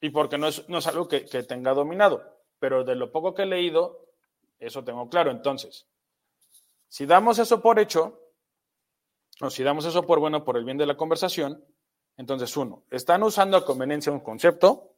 y 0.00 0.10
porque 0.10 0.38
no 0.38 0.48
es, 0.48 0.68
no 0.68 0.78
es 0.78 0.86
algo 0.86 1.08
que, 1.08 1.20
tenga 1.20 1.74
dominado. 1.74 2.38
Pero 2.58 2.84
de 2.84 2.94
lo 2.96 3.12
poco 3.12 3.34
que 3.34 3.42
he 3.42 3.46
leído, 3.46 4.06
eso 4.58 4.82
tengo 4.82 5.08
claro. 5.08 5.30
Entonces, 5.30 5.86
si 6.88 7.06
damos 7.06 7.38
eso 7.38 7.60
por 7.60 7.78
hecho, 7.78 8.18
o 9.40 9.50
si 9.50 9.62
damos 9.62 9.84
eso 9.84 10.06
por 10.06 10.18
bueno 10.18 10.44
por 10.44 10.56
el 10.56 10.64
bien 10.64 10.78
de 10.78 10.86
la 10.86 10.96
conversación, 10.96 11.64
Entonces, 12.16 12.56
uno, 12.56 12.82
están 12.90 13.22
usando 13.22 13.56
a 13.56 13.64
conveniencia 13.64 14.12
un 14.12 14.20
concepto. 14.20 14.92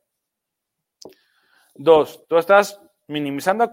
Dos, 1.75 2.25
tú 2.29 2.37
estás 2.37 2.81
minimizando, 3.09 3.71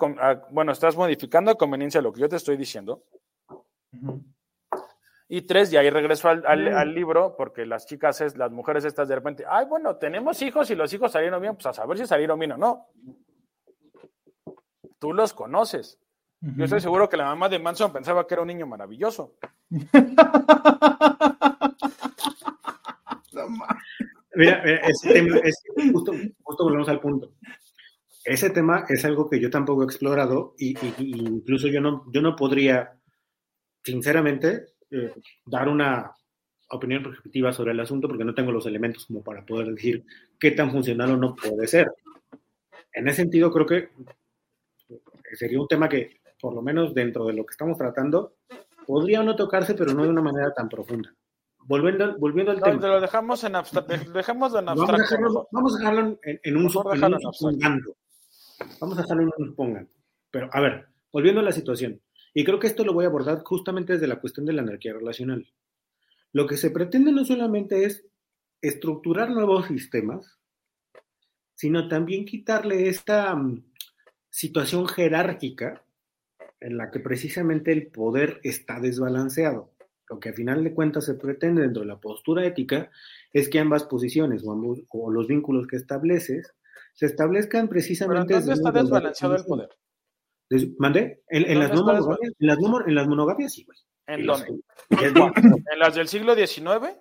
bueno, 0.51 0.71
estás 0.71 0.95
modificando 0.95 1.51
a 1.51 1.55
conveniencia 1.55 2.01
lo 2.01 2.13
que 2.13 2.21
yo 2.21 2.29
te 2.29 2.35
estoy 2.35 2.57
diciendo. 2.57 3.03
Y 5.31 5.43
tres, 5.43 5.71
y 5.71 5.77
ahí 5.77 5.89
regreso 5.89 6.27
al, 6.27 6.93
libro, 6.93 7.35
porque 7.37 7.65
las 7.65 7.85
chicas, 7.85 8.35
las 8.35 8.51
mujeres 8.51 8.83
estas 8.85 9.07
de 9.07 9.15
repente, 9.15 9.45
ay, 9.47 9.65
bueno, 9.67 9.95
tenemos 9.97 10.41
hijos 10.41 10.71
y 10.71 10.75
los 10.75 10.91
hijos 10.93 11.11
salieron 11.11 11.41
bien, 11.41 11.53
pues 11.55 11.67
a 11.67 11.73
saber 11.73 11.97
si 11.97 12.07
salieron 12.07 12.39
bien 12.39 12.53
o 12.53 12.57
no. 12.57 12.87
Tú 14.97 15.13
los 15.13 15.33
conoces. 15.33 15.99
Yo 16.41 16.63
estoy 16.63 16.79
seguro 16.79 17.09
que 17.09 17.17
la 17.17 17.25
mamá 17.25 17.49
de 17.49 17.59
Manson 17.59 17.91
pensaba 17.91 18.25
que 18.25 18.33
era 18.33 18.41
un 18.41 18.47
niño 18.47 18.65
maravilloso. 18.65 19.35
Mira, 24.35 24.63
es, 24.63 25.01
justo, 25.91 26.13
justo 26.43 26.63
volvemos 26.63 26.87
al 26.89 26.99
punto 26.99 27.33
ese 28.29 28.49
tema 28.49 28.85
es 28.87 29.03
algo 29.05 29.29
que 29.29 29.39
yo 29.39 29.49
tampoco 29.49 29.81
he 29.81 29.85
explorado 29.85 30.53
y, 30.57 30.75
incluso 30.99 31.67
yo 31.67 31.81
no, 31.81 32.05
yo 32.11 32.21
no 32.21 32.35
podría, 32.35 32.93
sinceramente, 33.83 34.67
eh, 34.91 35.13
dar 35.45 35.67
una 35.67 36.11
opinión 36.69 37.01
perspectiva 37.01 37.51
sobre 37.51 37.71
el 37.71 37.79
asunto 37.79 38.07
porque 38.07 38.23
no 38.23 38.35
tengo 38.35 38.51
los 38.51 38.67
elementos 38.67 39.07
como 39.07 39.23
para 39.23 39.43
poder 39.43 39.73
decir 39.73 40.05
qué 40.39 40.51
tan 40.51 40.71
funcional 40.71 41.11
o 41.11 41.17
no 41.17 41.35
puede 41.35 41.65
ser. 41.65 41.91
En 42.93 43.07
ese 43.07 43.23
sentido, 43.23 43.51
creo 43.51 43.65
que 43.65 43.89
sería 45.33 45.59
un 45.59 45.67
tema 45.67 45.89
que, 45.89 46.19
por 46.39 46.53
lo 46.53 46.61
menos 46.61 46.93
dentro 46.93 47.25
de 47.25 47.33
lo 47.33 47.45
que 47.45 47.51
estamos 47.53 47.77
tratando, 47.79 48.35
podría 48.85 49.21
o 49.21 49.23
no 49.23 49.35
tocarse, 49.35 49.73
pero 49.73 49.93
no 49.93 50.03
de 50.03 50.09
una 50.09 50.21
manera 50.21 50.53
tan 50.53 50.69
profunda. 50.69 51.13
Volviendo, 51.69 52.17
volviendo 52.17 52.51
al 52.51 52.61
tema. 52.61 52.87
Lo 52.87 52.99
dejamos 52.99 53.43
en 53.43 53.55
abstracto. 53.55 53.93
Dejemos 54.11 54.55
en 54.55 54.69
abstracto. 54.69 55.47
Vamos 55.51 55.75
a 55.75 55.77
dejarlo, 55.77 56.19
en, 56.23 56.39
en, 56.41 56.57
un, 56.57 56.63
en 56.63 57.81
Vamos 58.81 58.97
a 58.97 59.01
dejarlo 59.03 59.21
en 59.21 59.31
un 59.37 59.55
pongan. 59.55 59.87
Pero, 60.31 60.49
a 60.51 60.61
ver, 60.61 60.87
volviendo 61.13 61.41
a 61.41 61.43
la 61.43 61.51
situación. 61.51 62.01
Y 62.33 62.43
creo 62.43 62.57
que 62.57 62.65
esto 62.65 62.83
lo 62.83 62.93
voy 62.93 63.05
a 63.05 63.09
abordar 63.09 63.43
justamente 63.43 63.93
desde 63.93 64.07
la 64.07 64.19
cuestión 64.19 64.47
de 64.47 64.53
la 64.53 64.63
anarquía 64.63 64.93
relacional. 64.93 65.47
Lo 66.31 66.47
que 66.47 66.57
se 66.57 66.71
pretende 66.71 67.11
no 67.11 67.23
solamente 67.23 67.85
es 67.85 68.03
estructurar 68.63 69.29
nuevos 69.29 69.67
sistemas, 69.67 70.39
sino 71.53 71.87
también 71.87 72.25
quitarle 72.25 72.89
esta 72.89 73.35
mm, 73.35 73.63
situación 74.31 74.87
jerárquica 74.87 75.83
en 76.59 76.77
la 76.77 76.89
que 76.89 76.99
precisamente 76.99 77.71
el 77.71 77.91
poder 77.91 78.39
está 78.41 78.79
desbalanceado. 78.79 79.71
Lo 80.09 80.19
que 80.19 80.29
a 80.29 80.33
final 80.33 80.63
de 80.63 80.73
cuentas 80.73 81.05
se 81.05 81.13
pretende 81.13 81.61
dentro 81.61 81.81
de 81.81 81.87
la 81.87 81.99
postura 81.99 82.45
ética 82.45 82.89
es 83.31 83.47
que 83.47 83.59
ambas 83.59 83.83
posiciones 83.83 84.43
o, 84.45 84.75
o 84.89 85.11
los 85.11 85.27
vínculos 85.27 85.67
que 85.67 85.75
estableces 85.75 86.55
se 86.93 87.05
establezcan 87.05 87.67
precisamente. 87.69 88.33
¿Dónde 88.33 88.53
está 88.53 88.71
desbalanceado 88.71 89.35
el 89.35 89.45
poder? 89.45 89.69
¿Mandé? 90.77 91.23
¿En, 91.29 91.59
las 91.59 91.71
monogamias, 91.71 92.19
en, 92.21 92.47
las 92.47 92.57
en 92.87 92.95
las 92.95 93.07
monogamias 93.07 93.53
sí, 93.53 93.63
güey. 93.63 93.77
¿En 94.07 94.25
dónde? 94.25 94.59
¿En 94.89 95.79
las 95.79 95.93
del 95.93 96.07
siglo 96.07 96.35
XIX? 96.35 96.97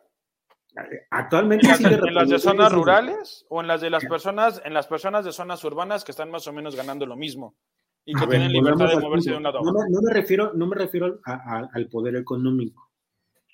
Actualmente 1.11 1.66
¿En 1.66 2.14
las, 2.14 2.28
de 2.28 2.38
zonas 2.38 2.72
rurales 2.72 3.46
o 3.48 3.61
en 3.61 3.66
las 3.66 3.80
de 3.80 3.90
las 3.90 4.04
personas, 4.04 4.62
en 4.64 4.74
las 4.74 4.86
personas 4.86 5.24
de 5.24 5.32
zonas 5.32 5.64
urbanas 5.64 6.04
que 6.04 6.12
están 6.12 6.30
más 6.30 6.46
o 6.46 6.52
menos 6.52 6.76
ganando 6.76 7.06
lo 7.06 7.16
mismo 7.16 7.56
y 8.04 8.14
que 8.14 8.26
tienen 8.26 8.52
libertad 8.52 8.88
de 8.88 9.00
moverse 9.00 9.30
de 9.30 9.36
un 9.36 9.42
lado 9.42 9.59
a 9.59 9.61
otro? 9.62 9.72
No, 9.88 10.02
me 10.02 10.12
refiero, 10.12 10.52
no 10.54 10.66
me 10.66 10.76
refiero 10.76 11.18
al 11.24 11.88
poder 11.88 12.16
económico, 12.16 12.88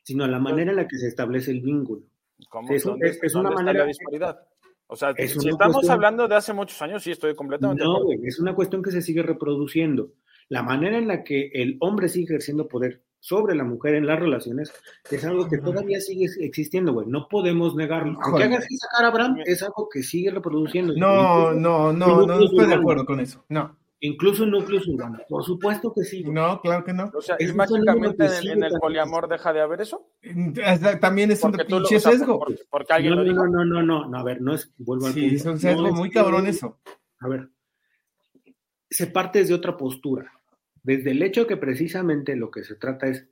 sino 0.05 0.23
a 0.23 0.29
la 0.29 0.39
manera 0.39 0.71
en 0.71 0.77
la 0.77 0.87
que 0.87 0.99
se 0.99 1.09
establece 1.09 1.51
el 1.51 1.61
vínculo. 1.61 2.03
¿Cómo? 2.49 2.73
Es, 2.73 2.87
es, 3.23 3.35
una 3.35 3.51
manera 3.51 3.81
la 3.81 3.87
disparidad. 3.87 4.39
O 4.87 4.97
sea, 4.97 5.15
si 5.15 5.49
estamos 5.49 5.89
hablando 5.89 6.29
de 6.29 6.37
hace 6.37 6.53
muchos 6.53 6.81
años, 6.83 7.03
sí, 7.03 7.11
estoy 7.11 7.35
completamente. 7.35 7.83
No, 7.83 8.05
güey, 8.05 8.19
es 8.25 8.39
una 8.39 8.55
cuestión 8.55 8.83
que 8.83 8.93
se 8.93 9.03
sigue 9.03 9.23
reproduciendo. 9.23 10.13
La 10.49 10.63
manera 10.63 10.99
en 10.99 11.09
la 11.09 11.25
que 11.25 11.51
el 11.55 11.79
hombre 11.81 12.09
sigue 12.09 12.27
ejerciendo 12.27 12.69
poder 12.69 13.03
sobre 13.19 13.55
la 13.55 13.65
mujer 13.65 13.95
en 13.95 14.07
las 14.07 14.21
relaciones 14.21 14.71
es 15.11 15.25
algo 15.25 15.49
que 15.49 15.57
todavía 15.57 15.99
sigue 15.99 16.29
existiendo, 16.41 16.93
güey. 16.93 17.07
No 17.07 17.27
podemos 17.29 17.75
negarlo. 17.75 18.19
Aunque 18.23 18.45
hagas 18.45 18.67
esa 18.71 18.87
cara, 18.95 19.09
Abraham, 19.09 19.39
es 19.47 19.63
algo 19.63 19.89
que 19.91 20.03
sigue 20.03 20.31
reproduciendo. 20.31 20.93
No, 20.95 21.55
no, 21.55 21.91
no, 21.91 22.27
no, 22.27 22.45
estoy 22.45 22.67
de 22.67 22.75
acuerdo 22.75 23.07
con 23.07 23.21
eso. 23.21 23.43
No. 23.49 23.75
Incluso 24.05 24.45
en 24.45 24.51
núcleos 24.51 24.87
urbanos. 24.87 25.23
Por 25.27 25.43
supuesto 25.43 25.95
que 25.95 26.03
sí. 26.03 26.25
No, 26.25 26.61
claro 26.61 26.85
que 26.85 26.93
no. 26.93 27.11
O 27.15 27.23
sea, 27.23 27.37
¿es 27.39 27.55
mágicamente 27.55 28.27
en, 28.43 28.63
el 28.63 28.73
poliamor 28.79 29.29
deja 29.29 29.51
de 29.51 29.63
haber 29.63 29.81
eso? 29.81 30.11
También 31.01 31.31
es 31.31 31.43
un 31.43 31.53
pinche 31.53 31.99
sesgo. 31.99 32.45
porque, 32.69 32.93
alguien 32.93 33.15
no, 33.15 33.23
lo 33.23 33.25
dijo. 33.25 33.47
No, 33.47 33.65
no, 33.65 33.83
no, 33.83 34.07
no, 34.07 34.19
a 34.19 34.23
ver, 34.23 34.43
no 34.43 34.55
es, 34.55 34.71
vuelvo 34.77 35.07
al 35.07 35.15
sí, 35.15 35.23
punto. 35.23 35.37
es 35.37 35.47
un 35.47 35.59
sesgo 35.59 35.91
muy 35.95 36.11
cabrón 36.11 36.47
eso. 36.47 36.81
A 37.21 37.29
ver, 37.29 37.49
se 38.91 39.07
parte 39.07 39.39
desde 39.39 39.55
otra 39.55 39.75
postura. 39.75 40.31
Desde 40.83 41.13
el 41.13 41.23
hecho 41.23 41.47
que 41.47 41.57
precisamente 41.57 42.37
lo 42.37 42.51
que 42.51 42.63
se 42.63 42.75
trata 42.75 43.07
es, 43.07 43.27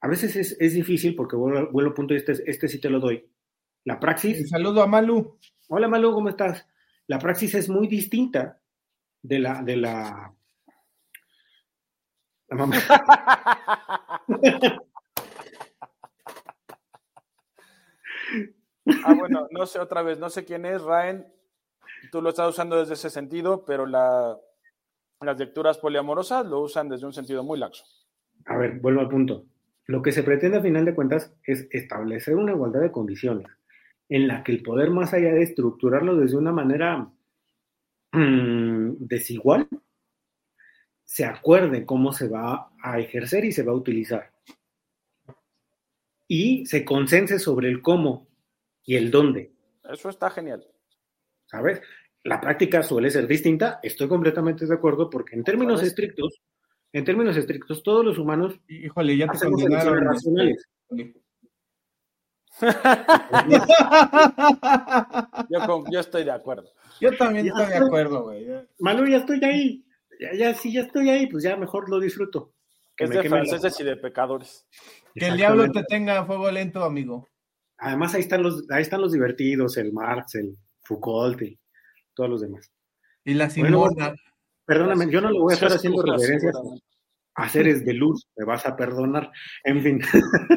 a 0.00 0.06
veces 0.06 0.36
es, 0.36 0.56
es 0.60 0.74
difícil, 0.74 1.16
porque 1.16 1.34
vuelvo, 1.34 1.72
vuelvo 1.72 1.90
al 1.90 1.94
punto 1.94 2.14
y 2.14 2.18
este, 2.18 2.34
este 2.48 2.68
sí 2.68 2.80
te 2.80 2.88
lo 2.88 3.00
doy. 3.00 3.28
La 3.82 3.98
praxis. 3.98 4.42
Un 4.42 4.46
saludo 4.46 4.80
a 4.80 4.86
Malu. 4.86 5.40
Hola 5.66 5.88
Malu, 5.88 6.12
¿cómo 6.12 6.28
estás? 6.28 6.68
La 7.08 7.18
praxis 7.18 7.52
es 7.56 7.68
muy 7.68 7.88
distinta 7.88 8.60
de 9.26 9.38
la, 9.38 9.62
de 9.62 9.76
la, 9.76 10.32
la 12.48 12.56
mamá. 12.56 12.76
ah, 19.04 19.14
bueno, 19.18 19.48
no 19.50 19.66
sé 19.66 19.80
otra 19.80 20.02
vez, 20.02 20.18
no 20.18 20.30
sé 20.30 20.44
quién 20.44 20.64
es, 20.64 20.82
Raen, 20.82 21.26
tú 22.12 22.22
lo 22.22 22.28
estás 22.30 22.48
usando 22.48 22.78
desde 22.78 22.94
ese 22.94 23.10
sentido, 23.10 23.64
pero 23.64 23.86
la, 23.86 24.38
las 25.20 25.38
lecturas 25.38 25.78
poliamorosas 25.78 26.46
lo 26.46 26.60
usan 26.60 26.88
desde 26.88 27.06
un 27.06 27.12
sentido 27.12 27.42
muy 27.42 27.58
laxo. 27.58 27.84
A 28.46 28.56
ver, 28.56 28.78
vuelvo 28.78 29.00
al 29.00 29.08
punto. 29.08 29.44
Lo 29.86 30.02
que 30.02 30.12
se 30.12 30.22
pretende 30.22 30.58
a 30.58 30.62
final 30.62 30.84
de 30.84 30.94
cuentas 30.94 31.34
es 31.44 31.66
establecer 31.70 32.36
una 32.36 32.52
igualdad 32.52 32.80
de 32.80 32.92
condiciones 32.92 33.46
en 34.08 34.28
la 34.28 34.44
que 34.44 34.52
el 34.52 34.62
poder, 34.62 34.90
más 34.90 35.12
allá 35.14 35.32
de 35.32 35.42
estructurarlo 35.42 36.16
desde 36.16 36.36
una 36.36 36.52
manera 36.52 37.10
Mm, 38.16 38.96
desigual, 38.98 39.68
se 41.04 41.26
acuerde 41.26 41.84
cómo 41.84 42.12
se 42.12 42.28
va 42.28 42.70
a 42.82 42.98
ejercer 42.98 43.44
y 43.44 43.52
se 43.52 43.62
va 43.62 43.72
a 43.72 43.76
utilizar. 43.76 44.32
Y 46.26 46.64
se 46.64 46.82
consense 46.82 47.38
sobre 47.38 47.68
el 47.68 47.82
cómo 47.82 48.26
y 48.84 48.96
el 48.96 49.10
dónde. 49.10 49.52
Eso 49.84 50.08
está 50.08 50.30
genial. 50.30 50.66
¿Sabes? 51.44 51.82
La 52.24 52.40
práctica 52.40 52.82
suele 52.82 53.10
ser 53.10 53.26
distinta, 53.26 53.80
estoy 53.82 54.08
completamente 54.08 54.64
de 54.64 54.74
acuerdo, 54.74 55.10
porque 55.10 55.36
en 55.36 55.44
términos 55.44 55.82
estrictos, 55.82 56.40
en 56.92 57.04
términos 57.04 57.36
estrictos, 57.36 57.82
todos 57.82 58.02
los 58.02 58.16
humanos 58.16 58.58
Híjole, 58.66 59.14
ya 59.16 59.26
te 59.26 59.36
hacemos 59.36 59.62
racionales. 59.62 60.66
Yo 65.90 66.00
estoy 66.00 66.24
de 66.24 66.30
acuerdo. 66.30 66.70
Yo 67.00 67.16
también 67.16 67.46
estoy 67.46 67.66
de 67.66 67.76
acuerdo, 67.76 68.24
güey. 68.24 68.46
Manu, 68.78 69.06
ya 69.06 69.18
estoy 69.18 69.44
ahí. 69.44 69.84
Ya, 70.18 70.32
ya, 70.34 70.54
sí, 70.54 70.72
ya 70.72 70.80
estoy 70.82 71.10
ahí, 71.10 71.26
pues 71.26 71.44
ya 71.44 71.56
mejor 71.56 71.90
lo 71.90 72.00
disfruto. 72.00 72.54
Que 72.96 73.04
es 73.04 73.10
de 73.10 73.28
franceses 73.28 73.78
y 73.80 73.84
de 73.84 73.96
pecadores. 73.96 74.66
Que 75.14 75.28
el 75.28 75.36
diablo 75.36 75.70
te 75.70 75.84
tenga 75.84 76.20
a 76.20 76.24
fuego 76.24 76.50
lento, 76.50 76.82
amigo. 76.82 77.28
Además, 77.78 78.14
ahí 78.14 78.22
están 78.22 78.42
los, 78.42 78.64
ahí 78.70 78.80
están 78.80 79.02
los 79.02 79.12
divertidos, 79.12 79.76
el 79.76 79.92
Marx, 79.92 80.36
el 80.36 80.56
Foucault 80.82 81.42
y 81.42 81.58
todos 82.14 82.30
los 82.30 82.40
demás. 82.40 82.72
Y 83.24 83.34
la 83.34 83.50
Simona. 83.50 84.14
perdóname, 84.64 85.10
yo 85.10 85.20
no 85.20 85.30
lo 85.30 85.42
voy 85.42 85.52
a 85.52 85.54
estar 85.54 85.72
haciendo 85.72 86.02
referencias 86.02 86.54
a 87.36 87.48
seres 87.48 87.84
de 87.84 87.92
luz, 87.92 88.26
me 88.36 88.44
vas 88.44 88.66
a 88.66 88.76
perdonar. 88.76 89.30
En 89.62 89.82
fin. 89.82 90.00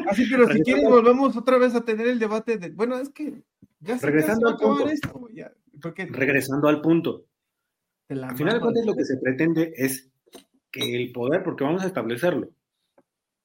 Así, 0.08 0.26
pero 0.30 0.48
si 0.48 0.62
quieres, 0.62 0.84
volvemos 0.84 1.36
otra 1.36 1.58
vez 1.58 1.74
a 1.74 1.84
tener 1.84 2.08
el 2.08 2.18
debate 2.18 2.58
de. 2.58 2.70
Bueno, 2.70 2.98
es 2.98 3.10
que. 3.10 3.42
Ya 3.80 3.96
Regresando 3.98 4.48
al 4.48 4.56
punto. 4.56 4.88
Esto, 4.88 5.28
ya. 5.32 5.52
Regresando 5.82 6.68
al 6.68 6.80
punto. 6.80 7.26
Al 8.08 8.36
final 8.36 8.54
de 8.54 8.60
cuentas, 8.60 8.86
lo 8.86 8.96
que 8.96 9.04
se 9.04 9.18
pretende 9.18 9.72
es 9.76 10.10
que 10.72 10.96
el 10.96 11.12
poder, 11.12 11.42
porque 11.44 11.64
vamos 11.64 11.82
a 11.82 11.86
establecerlo, 11.86 12.50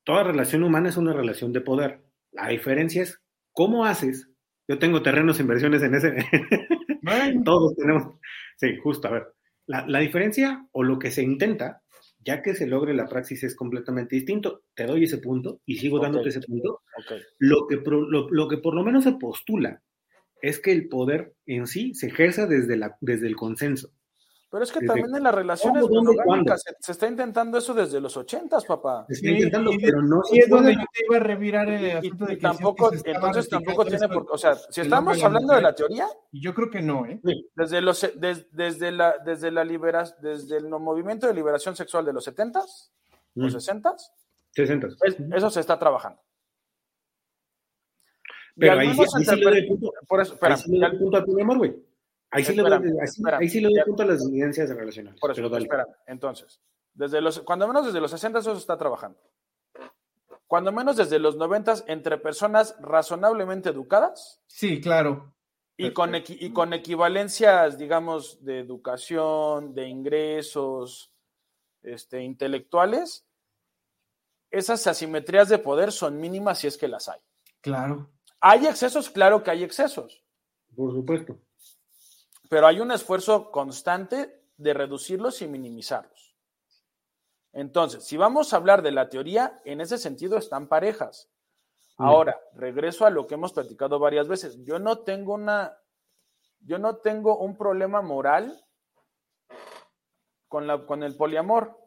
toda 0.04 0.24
relación 0.24 0.64
humana 0.64 0.90
es 0.90 0.98
una 0.98 1.14
relación 1.14 1.54
de 1.54 1.62
poder. 1.62 2.04
La 2.32 2.48
diferencia 2.50 3.04
es 3.04 3.22
cómo 3.52 3.86
haces. 3.86 4.30
Yo 4.68 4.80
tengo 4.80 5.04
terrenos, 5.04 5.40
inversiones 5.40 5.84
en 5.84 5.96
ese. 5.96 6.16
Todos 7.46 7.76
tenemos. 7.76 8.16
Sí, 8.58 8.78
justo, 8.82 9.08
a 9.08 9.12
ver. 9.12 9.28
La, 9.68 10.00
diferencia 10.00 10.68
o 10.72 10.84
lo 10.84 11.00
que 11.00 11.12
se 11.12 11.24
intenta, 11.24 11.82
ya 12.26 12.42
que 12.42 12.56
se 12.56 12.68
logre 12.68 12.94
la 12.94 13.08
praxis, 13.08 13.44
es 13.44 13.56
completamente 13.56 14.16
distinto. 14.16 14.64
Te 14.74 14.86
doy 14.86 15.04
ese 15.04 15.20
punto 15.20 15.62
y 15.66 15.78
sigo 15.78 16.00
dándote 16.00 16.30
ese 16.30 16.42
punto. 16.42 16.82
Lo, 17.38 17.68
que, 17.68 17.80
lo 17.86 18.48
que 18.48 18.58
por 18.58 18.74
lo 18.74 18.84
menos 18.84 19.04
se 19.04 19.14
postula 19.14 19.84
es 20.42 20.60
que 20.60 20.72
el 20.72 20.88
poder 20.88 21.34
en 21.46 21.68
sí 21.68 21.94
se 21.94 22.08
ejerza 22.08 22.48
desde, 22.48 22.78
la, 22.78 22.98
desde 23.02 23.28
el 23.28 23.36
consenso. 23.36 23.92
Pero 24.56 24.64
es 24.64 24.72
que 24.72 24.86
también 24.86 25.14
en 25.14 25.24
las 25.24 25.36
relaciones 25.36 25.84
monogámicas 25.90 26.64
se, 26.80 26.94
está 26.94 27.10
intentando 27.10 27.58
eso 27.58 27.74
desde 27.74 28.00
los 28.00 28.16
ochentas, 28.16 28.64
papá. 28.64 29.06
Se 29.10 29.16
está 29.16 29.30
intentando, 29.32 29.72
pero 29.82 30.02
no 30.02 30.24
se 30.24 30.38
es 30.38 30.48
donde 30.48 30.76
yo 30.76 30.80
te 30.94 31.06
iba 31.06 31.18
a 31.18 31.20
revirar 31.20 31.68
el 31.68 31.98
asunto 31.98 32.26
de 32.26 32.36
que 32.36 32.42
tampoco, 32.42 32.90
entonces 33.04 33.50
tampoco 33.50 33.84
tiene 33.84 34.08
por, 34.08 34.26
o 34.32 34.38
sea, 34.38 34.56
si 34.56 34.80
estamos 34.80 35.22
hablando 35.22 35.56
de 35.56 35.62
la 35.62 35.76
teoría, 35.76 36.08
yo 36.32 36.54
creo 36.54 36.70
que 36.70 36.82
no, 36.82 37.06
¿eh? 37.06 37.20
Desde 37.54 37.82
los 37.82 38.10
desde 38.16 38.92
la 38.94 39.18
desde 39.26 39.52
la 39.52 39.66
liberación 39.66 40.18
desde 40.22 40.56
el 40.56 40.70
movimiento 40.70 41.28
de 41.28 41.34
liberación 41.34 41.76
sexual 41.76 42.06
de 42.06 42.14
los 42.14 42.24
setentas, 42.24 42.94
los 43.34 43.52
mm. 43.54 43.58
sesentas, 43.58 44.14
sesentas, 44.52 44.96
eso 45.36 45.50
se 45.50 45.60
está 45.60 45.78
trabajando. 45.78 46.22
Pero 48.56 48.80
ahí, 48.80 48.94
sí, 48.94 49.36
le 49.36 49.44
doy 49.44 49.68
punto, 49.68 49.92
por 50.08 50.22
eso, 50.22 50.36
espera, 50.36 50.56
ahí 50.56 50.62
sí 50.62 50.72
le 50.78 50.88
doy 50.88 50.98
punto 50.98 51.18
a 51.18 51.26
tu 51.26 51.38
amor, 51.42 51.58
güey. 51.58 51.76
Ahí 52.32 52.44
sí, 52.44 52.54
le 52.56 52.64
doy, 52.64 52.72
ahí, 53.40 53.50
sí 53.50 53.62
le 53.62 53.70
doy 53.70 53.84
punto 53.86 54.04
a 54.04 54.06
las 54.08 54.26
evidencias 54.26 54.70
relacionales. 54.70 55.20
Por 55.20 55.32
eso. 55.32 55.58
Espera, 55.58 55.88
entonces, 56.08 56.60
desde 56.94 57.22
los, 57.22 57.40
cuando 57.42 57.68
menos 57.68 57.86
desde 57.86 58.02
los 58.02 58.12
60 58.12 58.40
eso 58.40 58.54
se 58.54 58.60
está 58.60 58.78
trabajando. 58.78 59.20
Cuando 60.48 60.72
menos 60.72 60.98
desde 60.98 61.20
los 61.20 61.38
90 61.38 61.86
entre 61.88 62.18
personas 62.18 62.76
razonablemente 62.80 63.70
educadas. 63.70 64.42
Sí, 64.48 64.80
claro. 64.82 65.34
Y 65.78 65.92
con, 65.92 66.14
y 66.16 66.54
con 66.54 66.74
equivalencias, 66.74 67.78
digamos, 67.78 68.44
de 68.44 68.60
educación, 68.60 69.74
de 69.74 69.90
ingresos 69.90 71.12
este, 71.84 72.22
intelectuales, 72.22 73.26
esas 74.52 74.88
asimetrías 74.88 75.50
de 75.50 75.60
poder 75.60 75.92
son 75.92 76.20
mínimas 76.20 76.60
si 76.60 76.68
es 76.68 76.78
que 76.78 76.88
las 76.88 77.10
hay. 77.10 77.20
Claro. 77.60 78.10
¿Hay 78.40 78.66
excesos? 78.68 79.10
Claro 79.10 79.44
que 79.44 79.52
hay 79.52 79.64
excesos. 79.64 80.24
Por 80.76 80.94
supuesto. 80.94 81.38
Pero 82.50 82.68
hay 82.68 82.80
un 82.80 82.92
esfuerzo 82.92 83.52
constante 83.52 84.44
de 84.58 84.74
reducirlos 84.74 85.42
y 85.42 85.48
minimizarlos. 85.48 86.36
Entonces, 87.54 88.04
si 88.04 88.18
vamos 88.18 88.54
a 88.54 88.58
hablar 88.58 88.82
de 88.82 88.92
la 88.92 89.10
teoría, 89.10 89.62
en 89.64 89.82
ese 89.82 89.98
sentido 89.98 90.38
están 90.38 90.68
parejas. 90.68 91.30
Ahora, 91.98 92.38
regreso 92.54 93.06
a 93.06 93.10
lo 93.10 93.26
que 93.26 93.36
hemos 93.36 93.54
platicado 93.54 94.00
varias 94.00 94.28
veces. 94.28 94.58
Yo 94.66 94.80
no 94.80 95.00
tengo 95.00 95.34
una, 95.34 95.78
yo 96.60 96.78
no 96.78 96.98
tengo 96.98 97.38
un 97.38 97.58
problema 97.58 98.02
moral 98.02 98.62
con, 100.50 100.68
la, 100.68 100.86
con 100.86 101.04
el 101.04 101.16
poliamor. 101.16 101.80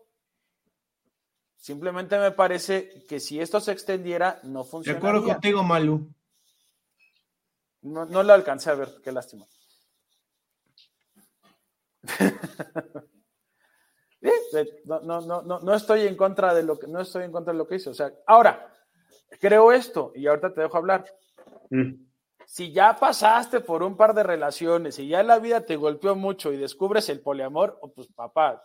Simplemente 1.57 2.19
me 2.19 2.31
parece 2.31 3.05
que 3.07 3.21
si 3.21 3.39
esto 3.39 3.61
se 3.61 3.73
extendiera, 3.73 4.41
no 4.45 4.65
funcionaría. 4.65 5.03
De 5.03 5.09
acuerdo 5.19 5.35
contigo, 5.35 5.63
Malu. 5.63 6.09
No, 7.83 8.07
no 8.07 8.23
lo 8.23 8.33
alcancé 8.33 8.71
a 8.71 8.75
ver, 8.75 9.03
qué 9.03 9.13
lástima. 9.13 9.45
no, 14.85 15.01
no, 15.01 15.43
no, 15.43 15.61
no, 15.61 15.75
estoy 15.75 16.03
en 16.03 16.17
contra 16.17 16.55
de 16.55 16.63
lo 16.63 16.79
que 16.79 16.87
no 16.87 17.01
estoy 17.01 17.25
en 17.25 17.33
contra 17.33 17.53
de 17.53 17.59
lo 17.59 17.67
que 17.67 17.77
hice. 17.77 17.91
O 17.91 17.95
sea, 17.95 18.13
ahora, 18.27 18.73
creo 19.41 19.73
esto, 19.73 20.13
y 20.15 20.27
ahorita 20.27 20.55
te 20.55 20.61
dejo 20.63 20.77
hablar. 20.77 21.05
Mm. 21.71 21.95
Si 22.47 22.73
ya 22.73 22.97
pasaste 22.97 23.61
por 23.61 23.83
un 23.83 23.97
par 23.97 24.15
de 24.15 24.23
relaciones 24.23 24.99
y 24.99 25.09
ya 25.09 25.23
la 25.23 25.39
vida 25.39 25.67
te 25.67 25.77
golpeó 25.77 26.15
mucho 26.17 26.53
y 26.53 26.57
descubres 26.57 27.09
el 27.11 27.21
poliamor, 27.21 27.79
oh, 27.83 27.93
pues 27.93 28.09
papá, 28.09 28.63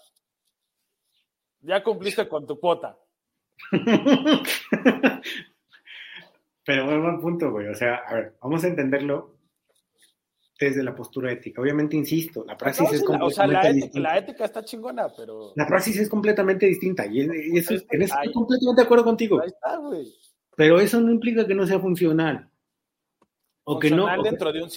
ya 1.59 1.83
cumpliste 1.83 2.27
con 2.29 2.47
tu 2.47 2.59
cuota. 2.59 2.97
Pero 6.65 6.85
buen, 6.85 7.01
buen 7.01 7.19
punto, 7.19 7.51
güey. 7.51 7.67
O 7.67 7.75
sea, 7.75 7.95
a 8.07 8.13
ver, 8.15 8.37
vamos 8.41 8.63
a 8.63 8.67
entenderlo 8.67 9.35
desde 10.59 10.83
la 10.83 10.95
postura 10.95 11.31
ética. 11.31 11.61
Obviamente, 11.61 11.95
insisto, 11.95 12.45
la 12.45 12.55
praxis 12.55 12.91
es 12.91 13.03
completamente 13.03 13.25
o 13.25 13.35
sea, 13.35 13.47
la 13.47 13.69
ética, 13.69 13.99
la 13.99 14.17
ética, 14.17 14.45
está 14.45 14.63
chingona, 14.63 15.07
pero... 15.15 15.51
La 15.55 15.67
praxis 15.67 15.99
es 15.99 16.09
completamente 16.09 16.65
distinta 16.65 17.05
y, 17.05 17.21
eso, 17.57 17.73
en 17.89 18.01
eso 18.01 18.15
estoy 18.15 18.33
completamente 18.33 18.81
de 18.81 18.85
acuerdo 18.85 19.03
contigo. 19.03 19.41
Ahí 19.41 19.49
está, 19.49 19.77
güey. 19.77 20.07
Pero 20.55 20.79
eso 20.79 21.01
no 21.01 21.11
implica 21.11 21.47
que 21.47 21.55
no 21.55 21.65
sea 21.65 21.79
funcional. 21.79 22.49
O 23.63 23.79
que 23.79 23.89
no... 23.89 24.07
Dentro 24.23 24.51
de 24.51 24.63
un, 24.63 24.69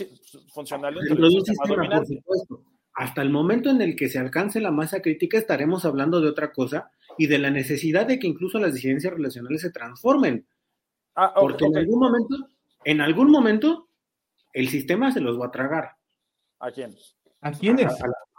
funcional 0.48 0.94
dentro, 0.94 1.28
de 1.28 1.36
un 1.36 1.44
sistema, 1.44 1.88
por 1.88 2.06
supuesto. 2.06 2.62
Hasta 2.94 3.20
el 3.20 3.28
momento 3.28 3.68
en 3.68 3.82
el 3.82 3.94
que 3.94 4.08
se 4.08 4.18
alcance 4.18 4.58
la 4.60 4.70
masa 4.70 5.02
crítica 5.02 5.36
estaremos 5.36 5.84
hablando 5.84 6.20
de 6.20 6.30
otra 6.30 6.52
cosa 6.52 6.90
y 7.18 7.26
de 7.26 7.38
la 7.38 7.50
necesidad 7.50 8.06
de 8.06 8.18
que 8.18 8.26
incluso 8.26 8.58
las 8.58 8.72
disidencias 8.72 9.12
relacionales 9.12 9.60
se 9.60 9.70
transformen 9.70 10.46
Ah, 11.16 11.32
Porque 11.34 11.64
en 11.64 11.76
algún 11.76 11.98
momento, 11.98 12.36
en 12.84 13.00
algún 13.00 13.30
momento, 13.30 13.85
el 14.56 14.68
sistema 14.68 15.12
se 15.12 15.20
los 15.20 15.38
va 15.38 15.46
a 15.46 15.50
tragar. 15.50 15.90
¿A 16.60 16.70
quién? 16.70 16.96
¿A 17.42 17.52
quiénes? 17.52 17.92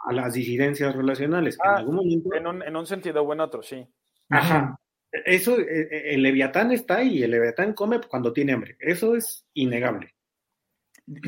A, 0.04 0.12
las 0.12 0.34
disidencias 0.34 0.94
relacionales. 0.94 1.56
en 1.62 1.70
ah, 1.70 1.76
algún 1.76 1.94
momento. 1.94 2.34
En 2.34 2.46
un, 2.46 2.62
en 2.62 2.74
un 2.74 2.86
sentido 2.86 3.22
o 3.22 3.32
en 3.32 3.40
otro, 3.40 3.62
sí. 3.62 3.86
Ajá. 4.28 4.76
Eso, 5.12 5.58
eh, 5.60 5.88
eh, 5.90 6.14
el 6.14 6.22
leviatán 6.22 6.72
está 6.72 6.96
ahí, 6.96 7.22
el 7.22 7.30
leviatán 7.30 7.72
come 7.72 8.00
cuando 8.00 8.32
tiene 8.32 8.52
hambre. 8.52 8.76
Eso 8.80 9.14
es 9.14 9.46
innegable. 9.54 10.12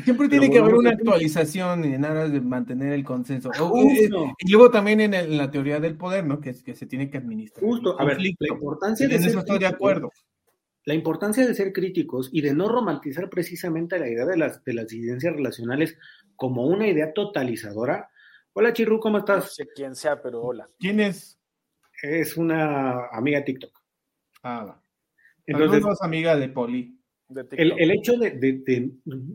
Siempre 0.03 0.27
tiene 0.27 0.51
que 0.51 0.59
haber 0.59 0.75
una 0.75 0.91
actualización 0.91 1.85
en 1.85 2.03
aras 2.03 2.31
de 2.31 2.41
mantener 2.41 2.91
el 2.91 3.05
consenso. 3.05 3.49
Eh, 3.53 4.09
y 4.39 4.51
luego 4.51 4.69
también 4.69 4.99
en, 4.99 5.37
la 5.37 5.49
teoría 5.49 5.79
del 5.79 5.97
poder, 5.97 6.25
¿no? 6.25 6.41
Que, 6.41 6.53
que 6.53 6.75
se 6.75 6.85
tiene 6.85 7.09
que 7.09 7.17
administrar. 7.17 7.63
Justo, 7.63 7.99
a 7.99 8.03
ver, 8.03 8.19
la 8.21 8.27
importancia 8.49 9.07
de 9.07 9.15
en 9.15 9.23
eso 9.23 9.39
estoy 9.39 9.57
de 9.57 9.67
acuerdo 9.67 10.11
la 10.85 10.93
importancia 10.93 11.45
de 11.45 11.53
ser 11.53 11.73
críticos 11.73 12.29
y 12.31 12.41
de 12.41 12.53
no 12.53 12.67
romantizar 12.67 13.29
precisamente 13.29 13.99
la 13.99 14.09
idea 14.09 14.25
de 14.25 14.37
las, 14.37 14.63
de 14.63 14.73
las 14.73 14.87
disidencias 14.87 15.35
relacionales 15.35 15.97
como 16.35 16.65
una 16.65 16.87
idea 16.87 17.13
totalizadora. 17.13 18.09
Hola 18.53 18.73
Chirru, 18.73 18.99
¿cómo 18.99 19.19
estás? 19.19 19.43
No 19.43 19.49
sé 19.49 19.67
quién 19.75 19.95
sea, 19.95 20.21
pero 20.21 20.41
hola. 20.41 20.69
¿Quién 20.79 20.99
es? 20.99 21.39
Es 22.01 22.35
una 22.35 23.07
amiga 23.11 23.39
de 23.39 23.45
TikTok. 23.45 23.79
Ah, 24.43 24.81
entonces. 25.45 25.83
amiga 26.01 26.35
de 26.35 26.49
Poli. 26.49 27.00
El, 27.51 27.91
hecho 27.91 28.17
de, 28.17 28.91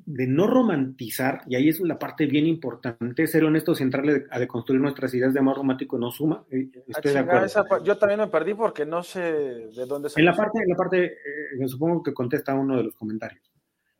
no 0.06 0.46
romantizar, 0.46 1.42
y 1.46 1.56
ahí 1.56 1.68
es 1.68 1.80
la 1.80 1.98
parte 1.98 2.26
bien 2.26 2.46
importante, 2.46 3.26
ser 3.26 3.44
honestos 3.44 3.80
y 3.80 3.84
entrarle 3.84 4.26
a 4.30 4.38
deconstruir 4.38 4.80
nuestras 4.80 5.12
ideas 5.14 5.32
de 5.32 5.40
amor 5.40 5.56
romántico 5.56 5.98
no 5.98 6.10
suma. 6.10 6.44
Eh, 6.50 6.68
estoy 6.88 7.12
de 7.12 7.18
acuerdo. 7.18 7.84
yo 7.84 7.98
también 7.98 8.20
me 8.20 8.28
perdí 8.28 8.54
porque 8.54 8.84
no 8.84 9.02
sé 9.02 9.20
de 9.20 9.86
dónde 9.86 10.10
En 10.14 10.24
la 10.24 10.34
parte, 10.34 10.58
en 10.62 10.68
la 10.68 10.76
parte, 10.76 11.04
eh, 11.04 11.68
supongo 11.68 12.02
que 12.02 12.14
contesta 12.14 12.54
uno 12.54 12.76
de 12.76 12.84
los 12.84 12.94
comentarios. 12.94 13.42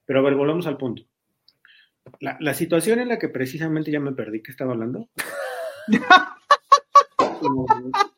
Pero 0.05 0.20
a 0.20 0.22
ver, 0.22 0.34
volvamos 0.34 0.66
al 0.66 0.76
punto. 0.76 1.03
La, 2.20 2.36
la 2.40 2.55
situación 2.55 3.01
en 3.01 3.09
la 3.09 3.18
que 3.18 3.28
precisamente 3.28 3.90
ya 3.90 4.01
me 4.01 4.12
perdí, 4.12 4.42
¿qué 4.42 4.53
estaba 4.53 4.72
hablando? 4.72 5.09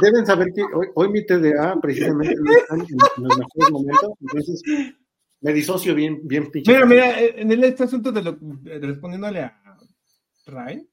Deben 0.00 0.26
saber 0.26 0.52
que 0.54 0.62
hoy, 0.94 1.08
mi 1.10 1.24
TDA 1.24 1.78
precisamente 1.80 2.34
no 2.36 2.52
está 2.52 2.74
en, 2.74 2.80
los 2.80 3.38
mejores 3.38 3.70
momentos, 3.70 4.10
entonces 4.20 4.62
me 5.40 5.52
disocio 5.52 5.94
bien, 5.94 6.20
bien 6.24 6.50
Mira, 6.66 6.86
mira, 6.86 7.20
eh, 7.20 7.34
en 7.36 7.64
este 7.64 7.84
asunto 7.84 8.10
de 8.12 8.22
lo, 8.22 8.38
respondiéndole 8.64 9.40
a 9.40 9.60
Ray, 10.46 10.88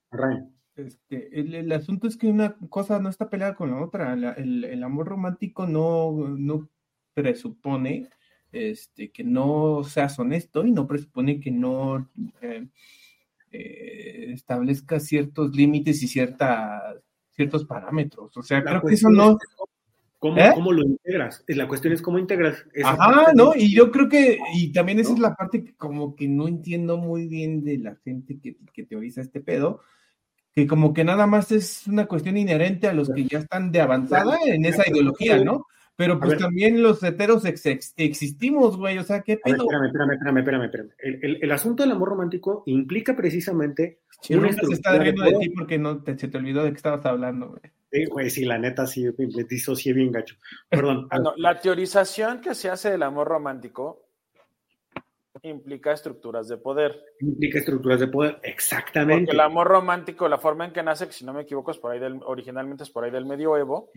Este, 0.75 1.39
el, 1.39 1.71
asunto 1.71 2.07
es 2.07 2.17
que 2.17 2.27
una 2.27 2.55
cosa 2.69 2.99
no 2.99 3.09
está 3.09 3.29
peleada 3.29 3.55
con 3.55 3.71
la 3.71 3.81
otra. 3.81 4.13
el, 4.13 4.83
amor 4.83 5.07
romántico 5.07 5.65
no, 5.65 6.35
no 6.37 6.69
presupone 7.13 8.09
este, 8.51 9.11
que 9.11 9.23
no 9.23 9.83
seas 9.83 10.17
honesto 10.19 10.65
y 10.65 10.71
no 10.71 10.87
presupone 10.87 11.39
que 11.39 11.51
no 11.51 12.09
eh, 12.41 12.67
eh, 13.51 14.31
establezca 14.33 14.99
ciertos 14.99 15.55
límites 15.55 16.03
y 16.03 16.07
ciertas 16.07 17.01
ciertos 17.35 17.65
parámetros. 17.65 18.35
O 18.37 18.43
sea, 18.43 18.63
creo 18.63 18.81
que 18.81 18.93
eso 18.93 19.09
no. 19.09 19.37
¿Eh? 20.37 20.51
¿Cómo, 20.55 20.71
lo 20.71 20.81
integras? 20.81 21.43
La 21.47 21.67
cuestión 21.67 21.93
es 21.93 22.01
cómo 22.01 22.17
integras. 22.17 22.65
Ajá, 22.83 23.31
¿no? 23.35 23.53
Y 23.55 23.75
yo 23.75 23.91
creo 23.91 24.09
que, 24.09 24.39
y 24.55 24.71
también 24.71 24.99
esa 24.99 25.13
es 25.13 25.19
la 25.19 25.35
parte 25.35 25.63
que 25.63 25.75
como 25.75 26.15
que 26.15 26.27
no 26.27 26.47
entiendo 26.47 26.97
muy 26.97 27.27
bien 27.27 27.63
de 27.63 27.77
la 27.77 27.95
gente 28.03 28.39
que, 28.41 28.57
que 28.73 28.85
teoriza 28.85 29.21
este 29.21 29.39
pedo, 29.39 29.81
que 30.51 30.65
como 30.65 30.93
que 30.93 31.03
nada 31.03 31.27
más 31.27 31.51
es 31.51 31.85
una 31.85 32.07
cuestión 32.07 32.37
inherente 32.37 32.87
a 32.87 32.93
los 32.93 33.09
que 33.09 33.25
ya 33.25 33.39
están 33.39 33.71
de 33.71 33.81
avanzada 33.81 34.37
en 34.47 34.65
esa 34.65 34.89
ideología, 34.89 35.43
¿no? 35.43 35.67
Pero 35.97 36.19
pues 36.19 36.37
también 36.37 36.81
los 36.83 37.01
heteros 37.03 37.43
existimos, 37.45 38.77
güey, 38.77 38.97
o 38.97 39.03
sea, 39.03 39.21
¿qué 39.21 39.37
pedo? 39.37 39.63
espérame, 39.63 39.85
espérame, 39.85 40.37
espérame, 40.39 40.63
espérame. 40.65 40.89
El, 40.99 41.39
el, 41.41 41.51
asunto 41.51 41.83
del 41.83 41.93
amor 41.93 42.09
romántico 42.09 42.63
implica 42.65 43.15
precisamente... 43.15 44.01
una 44.29 44.51
se 44.51 44.73
está 44.73 44.97
riendo 44.97 45.23
de, 45.23 45.37
ti 45.39 45.49
porque 45.49 45.77
no 45.77 46.03
te, 46.03 46.17
se 46.17 46.27
te 46.27 46.37
olvidó 46.37 46.63
de 46.63 46.71
qué 46.71 46.75
estabas 46.75 47.05
hablando, 47.05 47.49
güey. 47.49 47.61
Sí, 47.91 48.05
güey, 48.05 48.29
sí, 48.29 48.43
la 48.43 48.57
neta 48.57 48.85
sí, 48.85 49.05
me 49.17 49.43
disocié 49.45 49.93
bien 49.93 50.11
gacho. 50.11 50.35
Perdón. 50.67 51.07
la 51.37 51.59
teorización 51.61 52.41
que 52.41 52.55
se 52.55 52.69
hace 52.69 52.91
del 52.91 53.03
amor 53.03 53.29
romántico 53.29 54.05
implica 55.43 55.91
estructuras 55.91 56.47
de 56.47 56.57
poder. 56.57 57.03
Implica 57.19 57.59
estructuras 57.59 57.99
de 57.99 58.07
poder, 58.07 58.39
exactamente. 58.43 59.25
Porque 59.25 59.35
el 59.35 59.39
amor 59.39 59.67
romántico, 59.67 60.27
la 60.27 60.37
forma 60.37 60.65
en 60.65 60.73
que 60.73 60.83
nace, 60.83 61.07
que 61.07 61.13
si 61.13 61.25
no 61.25 61.33
me 61.33 61.43
equivoco, 61.43 61.71
es 61.71 61.77
por 61.77 61.91
ahí 61.91 61.99
del, 61.99 62.19
originalmente 62.25 62.83
es 62.83 62.89
por 62.89 63.03
ahí 63.03 63.11
del 63.11 63.25
medioevo, 63.25 63.91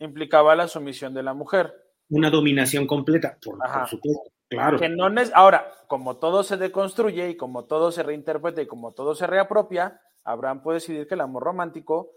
implicaba 0.00 0.56
la 0.56 0.66
sumisión 0.66 1.14
de 1.14 1.22
la 1.22 1.34
mujer. 1.34 1.72
Una 2.08 2.30
dominación 2.30 2.86
completa, 2.86 3.38
por, 3.40 3.56
supuesto, 3.88 4.32
claro. 4.48 4.78
Que 4.78 4.88
no 4.88 5.08
es, 5.20 5.30
ahora, 5.34 5.70
como 5.86 6.16
todo 6.16 6.42
se 6.42 6.56
deconstruye 6.56 7.30
y 7.30 7.36
como 7.36 7.66
todo 7.66 7.92
se 7.92 8.02
reinterpreta 8.02 8.62
y 8.62 8.66
como 8.66 8.92
todo 8.92 9.14
se 9.14 9.28
reapropia, 9.28 10.00
Abraham 10.24 10.62
puede 10.62 10.76
decidir 10.76 11.06
que 11.06 11.14
el 11.14 11.20
amor 11.20 11.44
romántico 11.44 12.10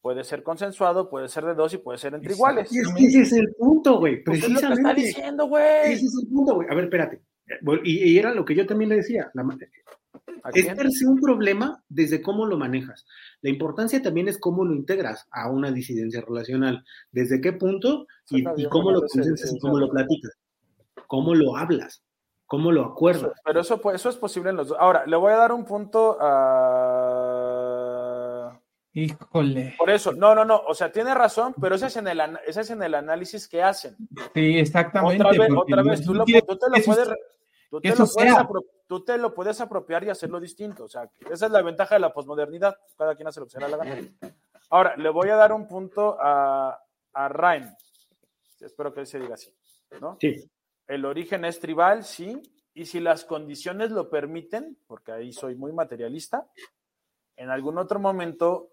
puede 0.00 0.22
ser 0.22 0.42
consensuado, 0.42 1.10
puede 1.10 1.28
ser 1.28 1.44
de 1.44 1.54
dos 1.54 1.74
y 1.74 1.78
puede 1.78 1.98
ser 1.98 2.14
entre 2.14 2.32
iguales. 2.32 2.70
Y 2.72 3.06
ese 3.06 3.22
es 3.22 3.32
el 3.32 3.54
punto, 3.58 3.98
güey. 3.98 4.22
Precisamente. 4.22 4.64
Es 4.64 4.70
lo 4.70 4.74
que 4.74 4.80
está 4.80 4.94
diciendo, 4.94 5.46
güey. 5.48 5.92
Ese 5.92 6.06
es 6.06 6.18
el 6.22 6.28
punto, 6.28 6.54
güey. 6.54 6.68
A 6.70 6.74
ver, 6.74 6.84
espérate. 6.84 7.20
Y, 7.82 8.12
y, 8.12 8.18
era 8.18 8.32
lo 8.34 8.44
que 8.44 8.54
yo 8.54 8.66
también 8.66 8.90
le 8.90 8.96
decía. 8.96 9.30
La, 9.34 9.44
es 10.54 11.02
un 11.02 11.20
problema 11.20 11.82
desde 11.88 12.22
cómo 12.22 12.46
lo 12.46 12.56
manejas. 12.56 13.06
La 13.42 13.50
importancia 13.50 14.02
también 14.02 14.28
es 14.28 14.38
cómo 14.38 14.64
lo 14.64 14.74
integras 14.74 15.26
a 15.30 15.50
una 15.50 15.70
disidencia 15.70 16.22
relacional. 16.26 16.84
¿Desde 17.12 17.40
qué 17.40 17.52
punto? 17.52 18.06
Y, 18.30 18.44
cómo 18.68 18.90
lo 18.90 19.00
consenses 19.00 19.54
y 19.54 19.58
cómo 19.58 19.78
lo 19.78 19.90
platicas. 19.90 20.32
Cómo 21.06 21.34
lo 21.34 21.56
hablas. 21.56 22.02
Cómo 22.46 22.72
lo 22.72 22.84
acuerdas. 22.84 23.32
Pero 23.44 23.60
eso, 23.60 23.80
eso 23.92 24.08
es 24.08 24.16
posible 24.16 24.48
en 24.50 24.56
los 24.56 24.68
dos. 24.68 24.78
Ahora, 24.80 25.04
le 25.06 25.16
voy 25.16 25.32
a 25.32 25.36
dar 25.36 25.52
un 25.52 25.64
punto 25.64 26.16
a. 26.18 27.38
Híjole. 28.94 29.74
Por 29.78 29.90
eso, 29.90 30.12
no, 30.12 30.34
no, 30.34 30.46
no. 30.46 30.62
O 30.66 30.74
sea, 30.74 30.90
tiene 30.90 31.14
razón, 31.14 31.54
pero 31.60 31.74
ese 31.74 31.88
es 31.88 31.96
en 31.98 32.08
el, 32.08 32.20
ese 32.46 32.62
es 32.62 32.70
en 32.70 32.82
el 32.82 32.94
análisis 32.94 33.46
que 33.46 33.62
hacen. 33.62 33.96
Sí, 34.34 34.58
exactamente. 34.58 35.22
Otra 35.22 35.38
vez, 35.38 35.50
otra 35.54 35.82
vez 35.82 36.02
tú, 36.02 36.14
lo, 36.14 36.24
tú, 36.24 36.32
te 36.32 36.40
lo 36.42 36.84
puedes. 36.84 37.08
Tú 37.70 37.80
te, 37.80 37.90
lo 37.90 38.06
puedes 38.06 38.34
tú 38.86 39.04
te 39.04 39.18
lo 39.18 39.34
puedes 39.34 39.60
apropiar 39.60 40.02
y 40.04 40.10
hacerlo 40.10 40.40
distinto. 40.40 40.84
O 40.84 40.88
sea, 40.88 41.10
esa 41.30 41.46
es 41.46 41.52
la 41.52 41.62
ventaja 41.62 41.94
de 41.96 42.00
la 42.00 42.12
posmodernidad. 42.12 42.78
Cada 42.96 43.14
quien 43.14 43.28
hace 43.28 43.40
lo 43.40 43.46
que 43.46 43.52
se 43.52 43.60
le 43.60 43.68
la 43.68 43.76
gana. 43.76 43.96
Ahora, 44.70 44.96
le 44.96 45.10
voy 45.10 45.28
a 45.28 45.36
dar 45.36 45.52
un 45.52 45.66
punto 45.66 46.16
a, 46.20 46.82
a 47.12 47.28
Ryan. 47.28 47.76
Espero 48.60 48.92
que 48.92 49.00
él 49.00 49.06
se 49.06 49.18
diga 49.18 49.34
así. 49.34 49.52
¿no? 50.00 50.16
Sí. 50.20 50.50
El 50.86 51.04
origen 51.04 51.44
es 51.44 51.60
tribal, 51.60 52.04
sí. 52.04 52.40
Y 52.74 52.86
si 52.86 53.00
las 53.00 53.24
condiciones 53.24 53.90
lo 53.90 54.08
permiten, 54.08 54.78
porque 54.86 55.12
ahí 55.12 55.32
soy 55.32 55.54
muy 55.54 55.72
materialista, 55.72 56.48
en 57.36 57.50
algún 57.50 57.78
otro 57.78 57.98
momento 57.98 58.72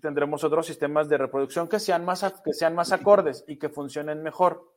tendremos 0.00 0.44
otros 0.44 0.66
sistemas 0.66 1.08
de 1.08 1.18
reproducción 1.18 1.68
que 1.68 1.78
sean 1.78 2.04
más, 2.04 2.22
que 2.44 2.52
sean 2.52 2.74
más 2.74 2.92
acordes 2.92 3.44
y 3.46 3.58
que 3.58 3.68
funcionen 3.68 4.22
mejor. 4.22 4.72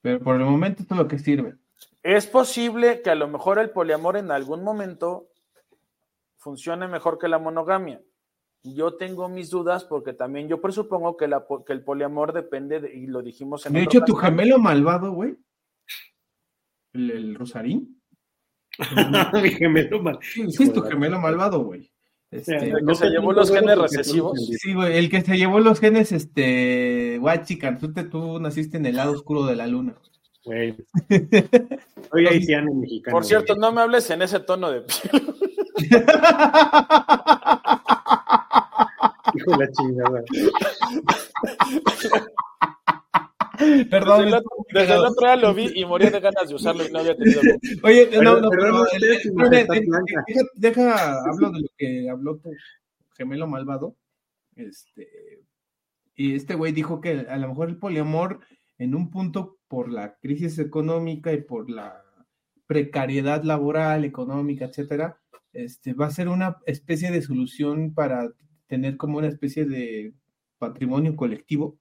Pero 0.00 0.20
por 0.20 0.36
el 0.36 0.42
momento 0.42 0.82
es 0.82 0.90
lo 0.90 1.06
que 1.06 1.18
sirve. 1.18 1.56
Es 2.02 2.26
posible 2.26 3.02
que 3.02 3.10
a 3.10 3.14
lo 3.14 3.28
mejor 3.28 3.58
el 3.58 3.70
poliamor 3.70 4.16
en 4.16 4.30
algún 4.30 4.64
momento 4.64 5.28
funcione 6.38 6.88
mejor 6.88 7.18
que 7.18 7.28
la 7.28 7.38
monogamia. 7.38 8.00
Yo 8.62 8.96
tengo 8.96 9.28
mis 9.28 9.50
dudas 9.50 9.84
porque 9.84 10.12
también 10.12 10.48
yo 10.48 10.60
presupongo 10.60 11.16
que, 11.16 11.28
la, 11.28 11.44
que 11.66 11.72
el 11.72 11.82
poliamor 11.82 12.32
depende, 12.32 12.80
de, 12.80 12.94
y 12.94 13.06
lo 13.06 13.22
dijimos 13.22 13.64
en... 13.66 13.72
De 13.72 13.82
hecho, 13.82 14.02
tu 14.02 14.14
gemelo 14.14 14.58
malvado, 14.58 15.12
güey. 15.12 15.36
El, 16.92 17.34
Rosarín. 17.34 18.00
Mi 19.42 19.50
gemelo 19.50 20.02
malvado. 20.02 20.22
Sí, 20.22 20.62
es 20.62 20.72
tu 20.72 20.82
gemelo 20.82 21.20
malvado, 21.20 21.64
güey. 21.64 21.90
Este, 22.30 22.56
el 22.56 22.86
que 22.86 22.94
se 22.94 23.08
llevó 23.08 23.32
los 23.32 23.50
genes 23.50 23.78
recesivos. 23.78 24.38
Sí, 24.58 24.72
güey, 24.72 24.96
el 24.96 25.10
que 25.10 25.20
se 25.20 25.36
llevó 25.36 25.58
los 25.58 25.80
genes, 25.80 26.12
este, 26.12 27.18
guay, 27.18 27.42
chica, 27.42 27.76
tú, 27.76 27.92
tú 27.92 28.38
naciste 28.38 28.76
en 28.76 28.86
el 28.86 28.96
lado 28.96 29.12
oscuro 29.12 29.46
de 29.46 29.56
la 29.56 29.66
luna. 29.66 29.96
Güey. 30.50 30.74
Soy 32.10 32.26
haitiano 32.26 32.74
mexicano. 32.74 33.14
Por 33.14 33.24
cierto, 33.24 33.54
no 33.54 33.70
me 33.70 33.82
hables 33.82 34.10
en 34.10 34.22
ese 34.22 34.40
tono 34.40 34.68
de 34.72 34.80
piel. 34.80 35.12
Hijo 39.32 39.52
de 39.52 39.58
la 39.58 39.70
chingada. 39.70 40.24
Perdón. 43.88 44.24
Desde 44.72 44.94
el, 44.94 45.04
otro, 45.04 45.26
día 45.28 45.36
lo 45.36 45.54
vi 45.54 45.70
y 45.72 45.84
moría 45.84 46.10
de 46.10 46.18
ganas 46.18 46.48
de 46.48 46.56
usarlo 46.56 46.84
y 46.84 46.90
no 46.90 46.98
había 46.98 47.16
tenido. 47.16 47.42
Oye, 47.84 48.10
no, 48.20 48.40
no, 48.40 48.50
pero, 48.50 48.84
deja, 49.50 49.72
deja, 50.54 51.20
hablo 51.30 51.50
de 51.52 51.60
lo 51.60 51.68
que 51.76 52.10
habló 52.10 52.38
tu 52.38 52.50
gemelo 53.16 53.46
malvado. 53.46 53.94
Este, 54.56 55.44
y 56.16 56.34
este 56.34 56.56
güey 56.56 56.72
dijo 56.72 57.00
que 57.00 57.24
a 57.28 57.36
lo 57.36 57.46
mejor 57.46 57.68
el 57.68 57.78
poliamor 57.78 58.40
en 58.80 58.94
un 58.94 59.10
punto 59.10 59.58
por 59.68 59.90
la 59.90 60.16
crisis 60.16 60.58
económica 60.58 61.32
y 61.34 61.42
por 61.42 61.70
la 61.70 62.02
precariedad 62.66 63.44
laboral, 63.44 64.06
económica, 64.06 64.64
etcétera, 64.64 65.20
este, 65.52 65.92
va 65.92 66.06
a 66.06 66.10
ser 66.10 66.28
una 66.28 66.56
especie 66.64 67.10
de 67.10 67.20
solución 67.20 67.92
para 67.92 68.30
tener 68.66 68.96
como 68.96 69.18
una 69.18 69.28
especie 69.28 69.66
de 69.66 70.14
patrimonio 70.58 71.14
colectivo. 71.14 71.78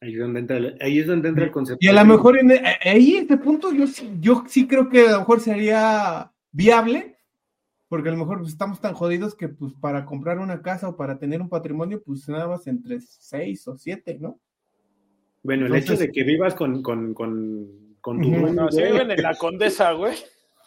Ahí 0.00 0.12
es 0.12 0.20
donde 0.20 0.38
entra, 0.38 0.58
ahí 0.80 1.00
es 1.00 1.08
donde 1.08 1.28
entra 1.28 1.44
el 1.44 1.50
concepto. 1.50 1.84
Y 1.84 1.88
a 1.88 1.92
lo 1.92 2.04
mejor 2.04 2.38
en, 2.38 2.52
ahí 2.84 3.16
este 3.16 3.36
punto 3.36 3.72
yo, 3.72 3.86
yo 4.20 4.44
sí 4.46 4.68
creo 4.68 4.88
que 4.88 5.08
a 5.08 5.12
lo 5.12 5.18
mejor 5.18 5.40
sería 5.40 6.32
viable, 6.52 7.16
porque 7.88 8.10
a 8.10 8.12
lo 8.12 8.18
mejor 8.18 8.38
pues, 8.38 8.52
estamos 8.52 8.80
tan 8.80 8.94
jodidos 8.94 9.34
que 9.34 9.48
pues 9.48 9.72
para 9.74 10.06
comprar 10.06 10.38
una 10.38 10.62
casa 10.62 10.88
o 10.88 10.96
para 10.96 11.18
tener 11.18 11.42
un 11.42 11.48
patrimonio, 11.48 12.00
pues 12.00 12.28
nada 12.28 12.46
más 12.46 12.64
entre 12.68 13.00
seis 13.00 13.66
o 13.66 13.76
siete, 13.76 14.18
¿no? 14.20 14.38
Bueno, 15.42 15.66
el 15.66 15.74
hecho 15.74 15.96
de 15.96 16.10
que 16.10 16.24
vivas 16.24 16.54
con, 16.54 16.82
con, 16.82 17.14
con, 17.14 17.96
con 18.00 18.20
tu 18.20 18.30
no, 18.30 18.70
si 18.70 18.82
viven 18.82 19.10
en 19.10 19.22
la 19.22 19.34
condesa, 19.34 19.92
güey. 19.92 20.14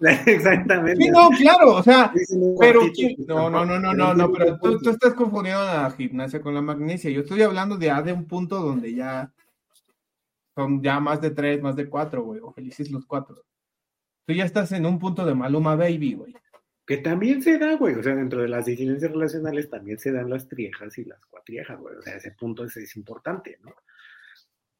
Exactamente. 0.26 1.04
Sí, 1.04 1.10
no, 1.12 1.30
claro, 1.30 1.76
o 1.76 1.84
sea, 1.84 2.12
pero 2.60 2.82
no, 3.28 3.50
no, 3.52 3.66
no, 3.66 3.80
no, 3.80 3.94
no, 3.94 4.14
no, 4.16 4.32
pero 4.32 4.58
tú, 4.60 4.80
tú, 4.80 4.90
estás 4.90 5.14
confundiendo 5.14 5.64
la 5.64 5.92
gimnasia 5.92 6.42
con 6.42 6.56
la 6.56 6.62
magnesia. 6.62 7.12
Yo 7.12 7.22
estoy 7.22 7.44
hablando 7.44 7.78
de, 7.78 7.94
de 8.04 8.14
un 8.14 8.26
punto 8.26 8.60
donde 8.60 8.96
ya 8.96 9.32
son 10.56 10.82
ya 10.82 11.00
más 11.00 11.22
de 11.22 11.30
tres, 11.30 11.62
más 11.62 11.76
de 11.76 11.88
cuatro, 11.88 12.24
güey, 12.24 12.40
o 12.42 12.52
felices 12.52 12.90
los 12.90 13.06
cuatro. 13.06 13.44
Tú 14.26 14.34
ya 14.34 14.46
estás 14.46 14.72
en 14.72 14.88
un 14.88 14.98
punto 14.98 15.24
de 15.24 15.36
Maluma 15.36 15.76
Baby, 15.76 16.14
güey. 16.14 16.36
Que 16.86 16.98
también 16.98 17.44
se 17.44 17.60
da, 17.60 17.76
güey, 17.76 17.94
o 17.94 18.02
sea, 18.02 18.16
dentro 18.16 18.42
de 18.42 18.48
las 18.48 18.66
disidencias 18.66 19.12
relacionales 19.12 19.70
también 19.70 20.00
se 20.00 20.12
dan 20.12 20.30
las 20.32 20.48
triejas 20.48 20.98
y 20.98 21.06
las 21.06 21.24
cuatriejas, 21.28 21.80
güey, 21.80 21.96
o 21.96 22.02
sea, 22.02 22.16
ese 22.16 22.32
punto 22.32 22.66
es, 22.66 22.76
es 22.76 22.96
importante, 22.98 23.60
¿no? 23.62 23.72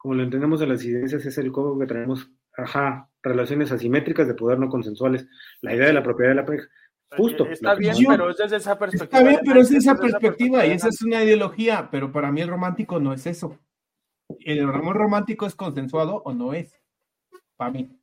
Como 0.02 0.16
lo 0.16 0.24
entendemos 0.24 0.60
de 0.60 0.66
las 0.66 0.84
incidencias, 0.84 1.24
es 1.28 1.38
el 1.38 1.52
código 1.52 1.78
que 1.78 1.86
traemos, 1.86 2.28
ajá, 2.58 3.08
relaciones 3.22 3.72
asimétricas 3.72 4.28
de 4.28 4.34
poder 4.34 4.58
no 4.58 4.68
consensuales, 4.68 5.28
la 5.62 5.76
idea 5.76 5.86
de 5.86 5.94
la 5.94 6.02
propiedad 6.02 6.32
de 6.32 6.36
la 6.38 6.46
pareja. 6.46 6.68
Justo. 7.16 7.46
Está 7.46 7.76
bien, 7.76 7.96
pero 8.08 8.32
es 8.32 8.38
desde 8.38 8.56
esa 8.56 8.80
perspectiva. 8.80 9.20
Está 9.20 9.30
bien, 9.30 9.42
pero 9.46 9.62
es 9.62 9.72
esa 9.72 9.96
perspectiva 9.96 10.66
y 10.66 10.72
esa 10.72 10.88
es 10.88 11.04
una 11.04 11.24
ideología, 11.24 11.90
pero 11.92 12.12
para 12.12 12.32
mí 12.32 12.42
el 12.42 12.48
romántico 12.48 13.00
no 13.00 13.14
es 13.14 13.28
eso. 13.28 13.60
¿El 14.40 14.62
amor 14.62 14.96
romántico 14.96 15.46
es 15.46 15.54
consensuado 15.54 16.24
o 16.26 16.34
no 16.34 16.54
es? 16.54 16.74
Para 17.56 17.70
mí. 17.70 17.96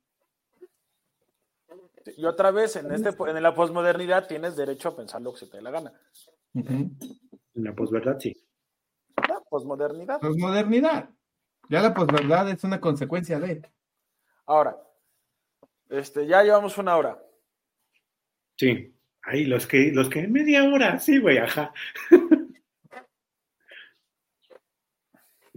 Y 2.15 2.23
otra 2.23 2.51
vez, 2.51 2.77
en, 2.77 2.93
este, 2.93 3.09
en 3.09 3.43
la 3.43 3.53
posmodernidad 3.53 4.25
tienes 4.25 4.55
derecho 4.55 4.89
a 4.89 4.95
pensar 4.95 5.21
lo 5.21 5.33
que 5.33 5.39
se 5.39 5.47
te 5.47 5.57
dé 5.57 5.63
la 5.63 5.71
gana. 5.71 5.93
En 6.53 6.95
la 7.55 7.75
posverdad, 7.75 8.17
sí. 8.19 8.33
La 9.27 9.41
posmodernidad. 9.49 10.21
Posmodernidad. 10.21 11.09
Ya 11.69 11.81
la 11.81 11.93
posverdad 11.93 12.49
es 12.49 12.63
una 12.63 12.81
consecuencia 12.81 13.39
de. 13.39 13.61
Ahora, 14.47 14.75
este, 15.89 16.27
ya 16.27 16.43
llevamos 16.43 16.77
una 16.77 16.97
hora. 16.97 17.23
Sí. 18.57 18.93
Ahí, 19.21 19.45
los 19.45 19.67
que, 19.67 19.91
los 19.91 20.09
que 20.09 20.27
media 20.27 20.63
hora, 20.63 20.99
sí, 20.99 21.19
güey, 21.19 21.37
ajá. 21.37 21.71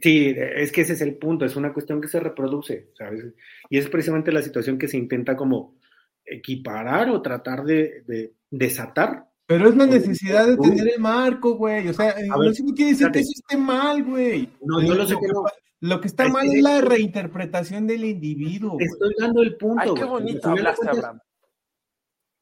Sí, 0.02 0.34
es 0.36 0.72
que 0.72 0.80
ese 0.80 0.94
es 0.94 1.00
el 1.00 1.14
punto, 1.14 1.44
es 1.44 1.54
una 1.54 1.72
cuestión 1.72 2.00
que 2.00 2.08
se 2.08 2.18
reproduce, 2.18 2.90
¿sabes? 2.98 3.24
Y 3.70 3.78
es 3.78 3.88
precisamente 3.88 4.32
la 4.32 4.42
situación 4.42 4.76
que 4.76 4.88
se 4.88 4.96
intenta 4.96 5.36
como 5.36 5.76
equiparar 6.24 7.08
o 7.08 7.22
tratar 7.22 7.62
de, 7.62 8.34
desatar. 8.50 9.28
Pero 9.46 9.68
es 9.68 9.76
la 9.76 9.86
necesidad 9.86 10.48
de 10.48 10.56
tener 10.56 10.94
el 10.94 11.00
marco, 11.00 11.54
güey. 11.54 11.86
O 11.88 11.92
sea, 11.94 12.16
no 12.26 12.74
quiere 12.74 12.90
decir 12.90 13.12
que 13.12 13.20
eso 13.20 13.30
esté 13.32 13.56
mal, 13.56 14.02
güey. 14.02 14.48
No, 14.62 14.82
yo 14.82 14.94
lo 14.96 15.06
sé 15.06 15.14
que 15.14 15.28
no. 15.28 15.44
Lo 15.82 16.00
que 16.00 16.06
está 16.06 16.28
mal 16.28 16.46
es 16.46 16.62
la 16.62 16.80
reinterpretación 16.80 17.88
del 17.88 18.04
individuo. 18.04 18.76
Te 18.78 18.84
estoy 18.84 19.16
dando 19.18 19.42
el 19.42 19.56
punto. 19.56 19.82
Ay, 19.82 19.94
qué 19.94 20.04
bonito 20.04 20.48
hablaste, 20.48 20.88
Abraham. 20.88 21.18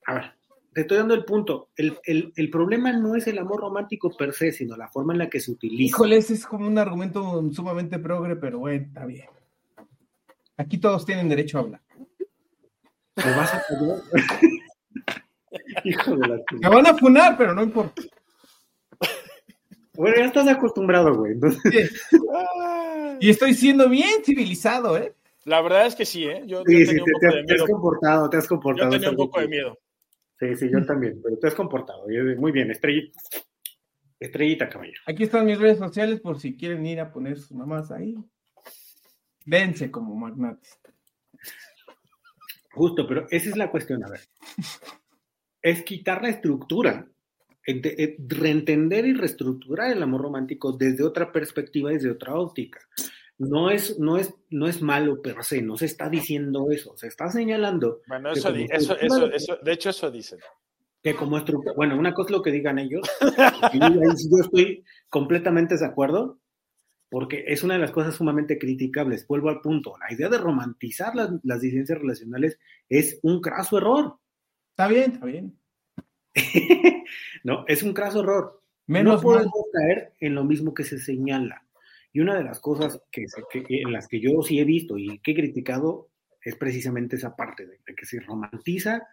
A 0.05 0.15
ver, 0.15 0.35
te 0.75 0.83
estoy 0.83 0.99
dando 0.99 1.15
el 1.15 1.25
punto. 1.25 1.71
El, 1.75 1.99
el, 2.05 2.51
problema 2.51 2.93
no 2.93 3.17
es 3.17 3.27
el 3.29 3.39
amor 3.39 3.63
romántico 3.63 4.15
per 4.15 4.35
se, 4.35 4.53
sino 4.53 4.77
la 4.77 4.89
forma 4.89 5.15
en 5.15 5.21
la 5.21 5.31
que 5.31 5.41
se 5.41 5.53
utiliza. 5.53 5.85
Híjole, 5.85 6.19
ese 6.19 6.35
es 6.35 6.45
como 6.45 6.67
un 6.67 6.77
argumento 6.77 7.43
sumamente 7.51 7.99
progre, 7.99 8.37
pero 8.37 8.59
bueno, 8.59 8.85
está 8.85 9.07
bien. 9.07 9.31
Aquí 10.59 10.77
todos 10.77 11.07
tienen 11.07 11.31
derecho 11.31 11.57
a 11.57 11.61
hablar. 11.63 11.81
¿Me 13.17 13.37
vas 13.37 13.55
a 13.55 13.63
Hijo 15.85 16.15
de 16.15 16.29
la 16.29 16.41
Me 16.61 16.69
van 16.69 16.87
a 16.87 16.95
funar, 16.95 17.39
pero 17.39 17.55
no 17.55 17.63
importa. 17.63 18.03
Bueno, 19.95 20.17
ya 20.19 20.27
estás 20.27 20.47
acostumbrado, 20.47 21.15
güey. 21.15 21.37
y 23.21 23.31
estoy 23.31 23.55
siendo 23.55 23.89
bien 23.89 24.25
civilizado, 24.25 24.97
¿eh? 24.97 25.15
La 25.45 25.63
verdad 25.63 25.87
es 25.87 25.95
que 25.95 26.05
sí, 26.05 26.25
¿eh? 26.25 26.43
Yo, 26.47 26.63
sí, 26.67 26.87
sí, 26.87 26.97
te, 27.21 27.27
de 27.29 27.45
te, 27.45 27.55
has 27.55 27.63
comportado, 27.63 28.29
te 28.29 28.37
has 28.37 28.47
comportado. 28.47 28.91
Yo 28.91 28.97
tenía 28.97 29.11
un 29.11 29.17
poco 29.17 29.41
de 29.41 29.49
miedo. 29.49 29.79
Sí, 30.39 30.57
sí, 30.57 30.71
yo 30.71 30.85
también, 30.85 31.21
pero 31.23 31.39
te 31.39 31.49
has 31.49 31.55
comportado. 31.55 32.07
Muy 32.39 32.53
bien, 32.53 32.71
estrellita. 32.71 33.19
Estrellita, 34.19 34.69
caballero. 34.69 35.01
Aquí 35.07 35.25
están 35.25 35.47
mis 35.47 35.59
redes 35.59 35.79
sociales 35.79 36.21
por 36.21 36.39
si 36.39 36.57
quieren 36.57 36.85
ir 36.85 37.01
a 37.01 37.11
poner 37.11 37.39
sus 37.39 37.53
mamás 37.53 37.91
ahí. 37.91 38.17
Dense 39.47 39.91
como 39.91 40.15
magnates. 40.15 40.79
Justo, 42.73 43.07
pero 43.07 43.27
esa 43.31 43.49
es 43.49 43.57
la 43.57 43.71
cuestión, 43.71 44.05
a 44.05 44.11
ver. 44.11 44.21
Es 45.63 45.83
quitar 45.83 46.23
la 46.23 46.29
estructura 46.29 47.07
reentender 47.67 49.07
y 49.07 49.15
reestructurar 49.15 49.93
el 49.93 50.03
amor 50.03 50.23
romántico 50.23 50.73
desde 50.73 51.05
otra 51.05 51.31
perspectiva, 51.33 51.91
desde 51.91 52.11
otra 52.11 52.35
óptica. 52.35 52.81
No 53.39 53.71
es, 53.71 53.99
no 53.99 54.19
es, 54.19 54.35
no 54.51 54.67
es 54.67 54.83
malo 54.83 55.23
per 55.23 55.43
se, 55.45 55.63
no 55.63 55.77
se 55.77 55.87
está 55.87 56.11
diciendo 56.11 56.71
eso, 56.71 56.97
se 56.97 57.07
está 57.07 57.31
señalando. 57.31 58.03
Bueno, 58.07 58.33
eso, 58.33 58.51
eso, 58.51 58.99
eso, 58.99 59.31
eso, 59.31 59.59
de 59.63 59.73
hecho 59.73 59.91
eso 59.91 60.11
dicen. 60.11 60.39
Que 61.03 61.15
como 61.15 61.39
estructura, 61.39 61.73
bueno, 61.75 61.99
una 61.99 62.13
cosa 62.13 62.29
es 62.29 62.33
lo 62.33 62.43
que 62.43 62.53
digan 62.53 62.79
ellos, 62.79 63.09
y 63.73 63.79
yo 63.79 64.43
estoy 64.43 64.85
completamente 65.09 65.79
de 65.79 65.87
acuerdo, 65.87 66.39
porque 67.09 67.45
es 67.47 67.63
una 67.63 67.75
de 67.75 67.81
las 67.81 67.93
cosas 67.93 68.15
sumamente 68.15 68.59
criticables. 68.59 69.27
Vuelvo 69.27 69.49
al 69.49 69.63
punto, 69.63 69.95
la 69.99 70.15
idea 70.15 70.29
de 70.29 70.37
romantizar 70.37 71.17
las, 71.17 71.31
las 71.43 71.63
disidencias 71.63 71.99
relacionales 71.99 72.59
es 72.91 73.19
un 73.23 73.41
craso 73.41 73.79
error. 73.79 74.19
Está 74.71 74.87
bien, 74.87 75.13
está 75.13 75.25
bien. 75.25 75.59
no, 77.45 77.65
es 77.69 77.83
un 77.83 77.93
craso 77.93 78.21
error. 78.21 78.63
Menos 78.87 79.17
no 79.17 79.23
podemos 79.23 79.53
caer 79.73 80.15
en 80.19 80.35
lo 80.35 80.45
mismo 80.45 80.75
que 80.75 80.85
se 80.85 80.99
señala. 80.99 81.65
Y 82.13 82.21
una 82.21 82.37
de 82.37 82.45
las 82.45 82.59
cosas 82.59 83.01
que, 83.11 83.27
en 83.69 83.93
las 83.93 84.09
que 84.09 84.21
yo 84.21 84.43
sí 84.43 84.59
he 84.59 84.65
visto 84.65 84.99
y 84.99 85.19
que 85.21 85.31
he 85.31 85.35
criticado 85.35 86.09
es 86.43 86.57
precisamente 86.57 87.17
esa 87.17 87.37
parte 87.37 87.67
de, 87.67 87.79
que 87.95 88.07
se 88.07 88.19
romantiza 88.21 89.07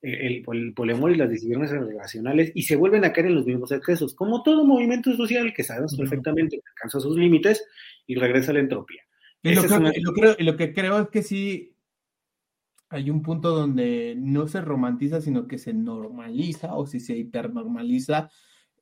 el, 0.00 0.44
el, 0.46 0.74
poliamor 0.74 1.10
y 1.10 1.16
las 1.16 1.30
decisiones 1.30 1.70
relacionales 1.70 2.52
y 2.54 2.62
se 2.62 2.76
vuelven 2.76 3.04
a 3.04 3.12
caer 3.12 3.26
en 3.26 3.34
los 3.34 3.46
mismos 3.46 3.72
excesos, 3.72 4.14
como 4.14 4.42
todo 4.42 4.64
movimiento 4.64 5.12
social 5.16 5.52
que 5.54 5.64
sabemos 5.64 5.96
perfectamente 5.96 6.58
que 6.58 6.70
alcanza 6.76 7.00
sus 7.00 7.16
límites 7.16 7.66
y 8.06 8.14
regresa 8.14 8.52
a 8.52 8.54
la 8.54 8.60
entropía. 8.60 9.02
Y 9.42 9.54
lo, 9.54 9.62
creo, 10.12 10.36
lo 10.38 10.56
que 10.56 10.72
creo 10.72 11.00
es 11.00 11.08
que 11.08 11.22
sí 11.22 11.75
hay 12.88 13.10
un 13.10 13.22
punto 13.22 13.50
donde 13.50 14.14
no 14.16 14.46
se 14.48 14.60
romantiza, 14.60 15.20
sino 15.20 15.46
que 15.46 15.58
se 15.58 15.72
normaliza 15.72 16.74
o 16.74 16.86
si 16.86 17.00
se 17.00 17.16
hipernormaliza 17.16 18.30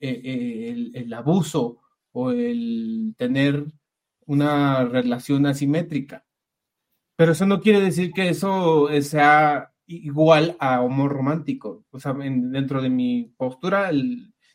eh, 0.00 0.20
eh, 0.24 0.90
el, 0.94 1.12
abuso 1.14 1.78
o 2.12 2.30
el 2.30 3.14
tener 3.16 3.64
una 4.26 4.84
relación 4.84 5.46
asimétrica. 5.46 6.24
Pero 7.16 7.32
eso 7.32 7.46
no 7.46 7.60
quiere 7.60 7.80
decir 7.80 8.12
que 8.12 8.28
eso 8.28 8.88
sea 9.02 9.72
igual 9.86 10.56
a 10.58 10.76
amor 10.76 11.12
romántico. 11.12 11.84
O 11.90 12.00
sea, 12.00 12.12
dentro 12.14 12.82
de 12.82 12.90
mi 12.90 13.32
postura 13.36 13.90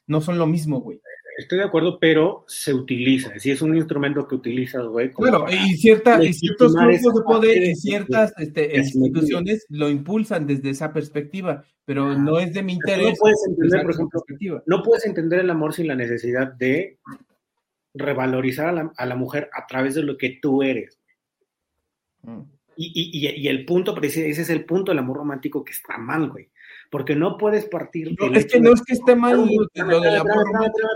no 0.07 0.21
son 0.21 0.37
lo 0.37 0.47
mismo, 0.47 0.81
güey. 0.81 1.01
Estoy 1.39 1.59
de 1.59 1.63
acuerdo, 1.63 1.99
pero 1.99 2.43
se 2.47 2.73
utiliza. 2.73 3.39
Si 3.39 3.49
es 3.49 3.61
un 3.61 3.73
instrumento 3.77 4.27
que 4.27 4.35
utilizas, 4.35 4.85
güey. 4.85 5.09
Claro, 5.13 5.45
y, 5.49 5.77
cierta, 5.77 6.21
y 6.21 6.33
ciertos 6.33 6.75
grupos 6.75 7.13
de 7.13 7.21
poder 7.21 7.63
y 7.63 7.75
ciertas 7.75 8.33
este, 8.37 8.77
instituciones 8.77 9.65
lo 9.69 9.89
impulsan 9.89 10.45
desde 10.45 10.71
esa 10.71 10.91
perspectiva, 10.91 11.63
pero 11.85 12.13
no 12.13 12.39
es 12.39 12.51
de 12.51 12.61
mi 12.61 12.73
interés. 12.73 13.11
No 13.11 13.15
puedes 13.21 13.47
entender, 13.47 13.81
por 13.83 13.91
ejemplo, 13.91 14.63
no 14.65 14.83
puedes 14.83 15.05
entender 15.05 15.39
el 15.39 15.49
amor 15.49 15.73
sin 15.73 15.87
la 15.87 15.95
necesidad 15.95 16.51
de 16.51 16.97
revalorizar 17.93 18.67
a 18.67 18.71
la, 18.73 18.91
a 18.97 19.05
la 19.05 19.15
mujer 19.15 19.49
a 19.53 19.65
través 19.65 19.95
de 19.95 20.03
lo 20.03 20.17
que 20.17 20.39
tú 20.41 20.61
eres. 20.61 20.99
Mm. 22.23 22.41
Y, 22.75 22.91
y, 22.93 23.27
y, 23.29 23.47
el 23.47 23.63
punto, 23.63 23.97
ese 24.01 24.29
es 24.29 24.49
el 24.49 24.65
punto 24.65 24.91
del 24.91 24.99
amor 24.99 25.17
romántico 25.17 25.63
que 25.63 25.71
está 25.71 25.97
mal, 25.97 26.29
güey. 26.29 26.49
Porque 26.89 27.15
no 27.15 27.37
puedes 27.37 27.65
partir. 27.65 28.15
No, 28.19 28.33
es 28.33 28.45
que 28.45 28.59
no 28.59 28.73
es 28.73 28.81
que 28.81 28.93
esté 28.93 29.15
mal 29.15 29.47
lo 29.75 29.99
del 29.99 30.15
amor 30.15 30.45
romántico. 30.45 30.89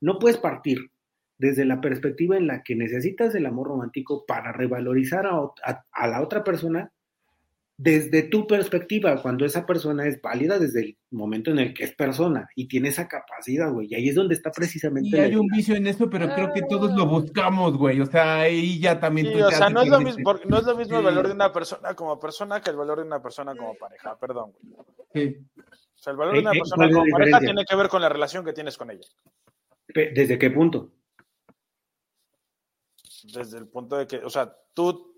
No 0.00 0.18
puedes 0.18 0.38
partir 0.38 0.90
desde 1.38 1.64
la 1.64 1.80
perspectiva 1.80 2.36
en 2.36 2.46
la 2.46 2.62
que 2.62 2.76
necesitas 2.76 3.34
el 3.34 3.46
amor 3.46 3.68
romántico 3.68 4.24
para 4.26 4.52
revalorizar 4.52 5.26
a 5.26 6.06
la 6.06 6.20
otra 6.20 6.44
persona 6.44 6.92
desde 7.82 8.22
tu 8.22 8.46
perspectiva, 8.46 9.20
cuando 9.20 9.44
esa 9.44 9.66
persona 9.66 10.06
es 10.06 10.22
válida 10.22 10.56
desde 10.56 10.80
el 10.80 10.98
momento 11.10 11.50
en 11.50 11.58
el 11.58 11.74
que 11.74 11.82
es 11.82 11.92
persona 11.96 12.48
y 12.54 12.68
tiene 12.68 12.90
esa 12.90 13.08
capacidad, 13.08 13.72
güey. 13.72 13.88
Y 13.90 13.96
ahí 13.96 14.08
es 14.08 14.14
donde 14.14 14.36
está 14.36 14.52
precisamente. 14.52 15.16
Y 15.16 15.18
hay 15.18 15.34
un 15.34 15.48
vicio 15.48 15.74
en 15.74 15.88
eso, 15.88 16.08
pero 16.08 16.32
creo 16.32 16.52
que 16.52 16.62
todos 16.62 16.94
lo 16.94 17.06
buscamos, 17.06 17.76
güey. 17.76 18.00
O 18.00 18.06
sea, 18.06 18.42
ahí 18.42 18.78
ya 18.78 19.00
también. 19.00 19.32
Sí, 19.32 19.40
o 19.40 19.50
sea, 19.50 19.68
no 19.68 19.82
es, 19.82 19.88
lo 19.88 20.00
mismo, 20.00 20.34
no 20.46 20.58
es 20.58 20.64
lo 20.64 20.76
mismo 20.76 20.98
el 20.98 21.04
valor 21.04 21.26
de 21.26 21.34
una 21.34 21.52
persona 21.52 21.94
como 21.94 22.20
persona 22.20 22.60
que 22.60 22.70
el 22.70 22.76
valor 22.76 22.98
de 22.98 23.04
una 23.04 23.20
persona 23.20 23.52
como 23.56 23.74
pareja, 23.74 24.16
perdón, 24.16 24.52
güey. 24.62 24.86
Sí. 25.12 25.36
O 25.56 25.98
sea, 25.98 26.12
el 26.12 26.16
valor 26.16 26.34
de 26.34 26.40
una 26.40 26.52
persona 26.52 26.88
como 26.88 27.04
pareja 27.10 27.40
tiene 27.40 27.64
que 27.64 27.76
ver 27.76 27.88
con 27.88 28.00
la 28.00 28.08
relación 28.08 28.44
que 28.44 28.52
tienes 28.52 28.78
con 28.78 28.92
ella. 28.92 29.08
¿Desde 29.88 30.38
qué 30.38 30.50
punto? 30.50 30.92
Desde 33.34 33.58
el 33.58 33.66
punto 33.66 33.96
de 33.96 34.06
que, 34.06 34.18
o 34.18 34.30
sea, 34.30 34.56
tú 34.72 35.11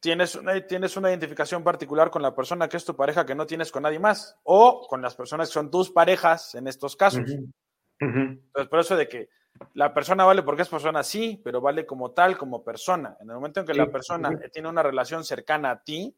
tienes 0.00 0.34
una, 0.34 0.60
tienes 0.66 0.96
una 0.96 1.10
identificación 1.10 1.62
particular 1.62 2.10
con 2.10 2.22
la 2.22 2.34
persona 2.34 2.68
que 2.68 2.76
es 2.76 2.84
tu 2.84 2.94
pareja 2.94 3.26
que 3.26 3.34
no 3.34 3.46
tienes 3.46 3.72
con 3.72 3.82
nadie 3.82 3.98
más, 3.98 4.38
o 4.44 4.86
con 4.88 5.02
las 5.02 5.14
personas 5.14 5.48
que 5.48 5.54
son 5.54 5.70
tus 5.70 5.90
parejas 5.90 6.54
en 6.54 6.68
estos 6.68 6.96
casos. 6.96 7.24
Entonces, 8.00 8.68
por 8.68 8.78
eso 8.78 8.96
de 8.96 9.08
que 9.08 9.28
la 9.74 9.92
persona 9.92 10.24
vale 10.24 10.42
porque 10.42 10.62
es 10.62 10.68
persona, 10.68 11.02
sí, 11.02 11.40
pero 11.42 11.60
vale 11.60 11.84
como 11.84 12.12
tal, 12.12 12.38
como 12.38 12.62
persona. 12.62 13.16
En 13.20 13.28
el 13.28 13.34
momento 13.34 13.60
en 13.60 13.66
que 13.66 13.74
la 13.74 13.90
persona 13.90 14.30
tiene 14.52 14.68
una 14.68 14.82
relación 14.82 15.24
cercana 15.24 15.70
a 15.70 15.82
ti, 15.82 16.16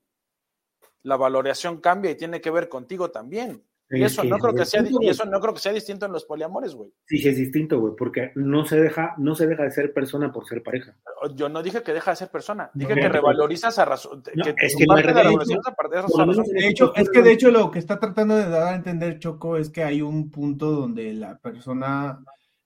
la 1.03 1.17
valoración 1.17 1.81
cambia 1.81 2.11
y 2.11 2.17
tiene 2.17 2.41
que 2.41 2.51
ver 2.51 2.69
contigo 2.69 3.11
también. 3.11 3.65
Y 3.93 4.05
eso, 4.05 4.23
no 4.23 4.39
creo 4.39 4.55
que 4.55 4.65
sea, 4.65 4.85
y 4.89 5.09
eso 5.09 5.25
no 5.25 5.41
creo 5.41 5.53
que 5.53 5.61
sea 5.61 5.73
distinto 5.73 6.07
en 6.07 6.13
los 6.13 6.25
poliamores, 6.25 6.75
güey. 6.75 6.93
Sí, 7.07 7.19
sí 7.19 7.29
es 7.29 7.37
distinto, 7.37 7.81
güey, 7.81 7.95
porque 7.99 8.31
no 8.37 8.65
se 8.65 8.81
deja, 8.81 9.15
no 9.19 9.35
se 9.35 9.49
deja 9.49 9.65
de 9.65 9.73
ser 9.73 9.93
persona 9.93 10.31
por 10.31 10.47
ser 10.47 10.63
pareja. 10.63 10.97
Yo 11.35 11.49
no 11.49 11.61
dije 11.61 11.83
que 11.83 11.93
deja 11.93 12.13
de 12.13 12.17
ser 12.17 12.31
persona, 12.31 12.71
dije 12.73 12.95
que 12.95 13.09
revalorizas 13.09 13.79
a 13.81 13.85
razón. 13.85 14.23
que 14.23 14.55
es 14.59 14.77
que 14.77 14.85
de, 14.87 16.69
hecho, 16.69 16.95
es 16.95 17.11
que 17.11 17.23
de 17.23 17.33
hecho 17.33 17.51
lo 17.51 17.71
que 17.71 17.81
está 17.81 17.99
tratando 17.99 18.37
de 18.37 18.49
dar 18.49 18.75
a 18.75 18.77
entender 18.77 19.19
Choco 19.19 19.57
es 19.57 19.71
que 19.71 19.83
hay 19.83 20.03
un 20.03 20.31
punto 20.31 20.71
donde 20.71 21.13
la 21.13 21.39
persona 21.39 22.23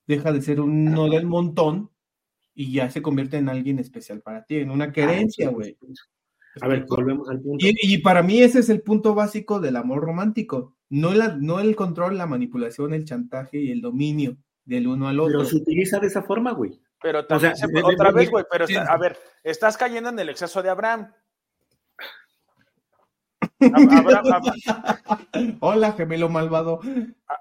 deja 0.06 0.30
de 0.30 0.42
ser 0.42 0.60
uno 0.60 1.08
del 1.08 1.24
montón 1.24 1.90
y 2.54 2.72
ya 2.72 2.90
se 2.90 3.00
convierte 3.00 3.38
en 3.38 3.48
alguien 3.48 3.78
especial 3.78 4.20
para 4.20 4.44
ti, 4.44 4.56
en 4.56 4.70
una 4.70 4.92
querencia, 4.92 5.48
güey. 5.48 5.76
A 6.60 6.68
ver, 6.68 6.84
volvemos 6.88 7.28
al 7.28 7.40
punto. 7.40 7.64
y 7.66 7.98
para 7.98 8.22
mí 8.22 8.40
ese 8.40 8.60
es 8.60 8.68
el 8.68 8.82
punto 8.82 9.14
básico 9.14 9.60
del 9.60 9.76
amor 9.76 10.02
romántico 10.02 10.74
no, 10.94 11.12
la, 11.12 11.36
no 11.40 11.60
el 11.60 11.74
control, 11.74 12.16
la 12.16 12.26
manipulación, 12.26 12.94
el 12.94 13.04
chantaje 13.04 13.58
y 13.58 13.72
el 13.72 13.80
dominio 13.80 14.36
del 14.64 14.86
uno 14.86 15.08
al 15.08 15.18
otro. 15.18 15.38
Pero 15.38 15.48
se 15.48 15.56
utiliza 15.56 15.98
de 15.98 16.06
esa 16.06 16.22
forma, 16.22 16.52
güey. 16.52 16.80
Pero 17.02 17.26
también, 17.26 17.52
otra 17.82 18.12
vez, 18.12 18.30
güey, 18.30 18.44
pero 18.50 18.66
a 18.88 18.96
ver, 18.96 19.18
estás 19.42 19.76
cayendo 19.76 20.10
en 20.10 20.20
el 20.20 20.28
exceso 20.28 20.62
de 20.62 20.70
Abraham. 20.70 21.12
Hola, 25.60 25.92
gemelo 25.92 26.28
malvado. 26.28 26.80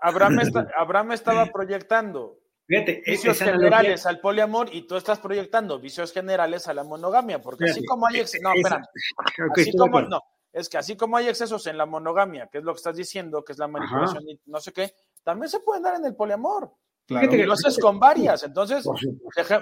Abraham, 0.01 0.39
Abraham 0.77 1.11
estaba 1.11 1.45
proyectando 1.45 2.39
vicios 2.67 3.39
generales 3.39 4.05
al 4.05 4.19
poliamor 4.19 4.69
y 4.73 4.87
tú 4.87 4.95
estás 4.95 5.19
proyectando 5.19 5.79
vicios 5.79 6.11
generales 6.11 6.67
a 6.67 6.73
la 6.73 6.83
monogamia, 6.83 7.41
porque 7.41 7.65
así 7.65 7.85
como 7.85 8.07
hay... 8.07 8.23
No, 8.41 8.53
espera. 8.53 8.81
Así 9.55 9.77
como, 9.77 10.01
no, 10.01 10.21
es 10.53 10.69
que 10.69 10.77
así 10.77 10.95
como 10.95 11.17
hay 11.17 11.27
excesos 11.27 11.65
en 11.65 11.77
la 11.77 11.87
monogamia, 11.87 12.47
que 12.47 12.59
es 12.59 12.63
lo 12.63 12.73
que 12.73 12.77
estás 12.77 12.95
diciendo, 12.95 13.43
que 13.43 13.53
es 13.53 13.57
la 13.57 13.67
manipulación 13.67 14.23
y 14.29 14.39
no 14.45 14.59
sé 14.59 14.71
qué, 14.71 14.93
también 15.23 15.49
se 15.49 15.59
pueden 15.59 15.81
dar 15.81 15.95
en 15.95 16.05
el 16.05 16.15
poliamor. 16.15 16.71
Claro. 17.07 17.35
Y 17.35 17.43
lo 17.43 17.53
haces 17.53 17.77
con 17.79 17.99
varias. 17.99 18.43
Entonces, 18.43 18.85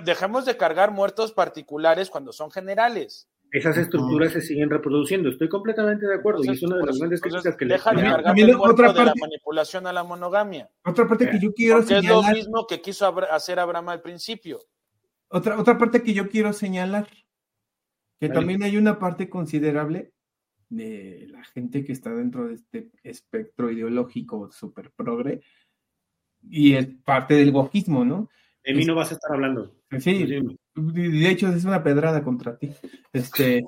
dejemos 0.04 0.46
de 0.46 0.58
cargar 0.58 0.92
muertos 0.92 1.32
particulares 1.32 2.10
cuando 2.10 2.34
son 2.34 2.52
generales. 2.52 3.28
Esas 3.52 3.78
estructuras 3.78 4.32
se 4.32 4.42
siguen 4.42 4.70
reproduciendo. 4.70 5.30
Estoy 5.30 5.50
completamente 5.50 6.08
de 6.08 6.16
acuerdo. 6.16 6.44
y 6.44 6.50
es 6.50 6.64
una 6.64 6.78
de 6.78 6.86
las 6.86 6.98
grandes 6.98 7.20
críticas 7.20 7.56
que 7.58 7.66
deja 7.66 7.92
de 7.92 8.02
cargar 8.02 8.40
el 8.40 8.56
otra 8.56 8.94
de 8.94 9.06
la 9.06 9.14
manipulación 9.20 9.88
a 9.88 9.94
la 9.94 10.04
monogamia. 10.04 10.70
Otra 10.86 11.06
parte 11.06 11.30
que 11.30 11.40
yo 11.40 11.54
quiero 11.54 11.84
señalar. 11.84 12.04
es 12.06 12.30
lo 12.30 12.34
mismo 12.34 12.68
que 12.68 12.82
quiso 12.82 13.14
hacer 13.30 13.60
Abraham 13.60 13.90
al 13.90 14.02
principio. 14.02 14.60
Otra, 15.28 15.60
otra 15.60 15.78
parte 15.78 16.02
que 16.02 16.14
yo 16.14 16.30
quiero 16.30 16.54
señalar. 16.54 17.08
Que 18.20 18.30
también 18.30 18.64
hay 18.64 18.78
una 18.78 19.00
parte 19.00 19.30
considerable 19.30 20.14
de 20.70 21.28
la 21.30 21.44
gente 21.44 21.84
que 21.84 21.92
está 21.92 22.12
dentro 22.12 22.48
de 22.48 22.54
este 22.54 22.92
espectro 23.04 23.70
ideológico 23.70 24.50
super 24.52 24.92
progre 24.92 25.42
y 26.50 26.76
es 26.76 26.88
parte 27.04 27.34
del 27.34 27.52
gojismo, 27.52 28.06
¿no? 28.06 28.30
De 28.64 28.74
mí 28.74 28.86
no 28.86 28.96
vas 28.96 29.12
a 29.12 29.16
estar 29.16 29.34
hablando. 29.34 29.76
Sí, 30.00 30.26
de 30.76 31.30
hecho 31.30 31.48
es 31.50 31.66
una 31.66 31.84
pedrada 31.84 32.24
contra 32.24 32.58
ti. 32.58 32.72
Este, 33.14 33.64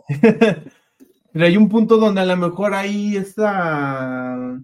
pero 1.32 1.46
hay 1.46 1.58
un 1.58 1.70
punto 1.70 1.98
donde 1.98 2.22
a 2.22 2.26
lo 2.26 2.38
mejor 2.38 2.74
hay 2.74 3.18
esa 3.18 4.60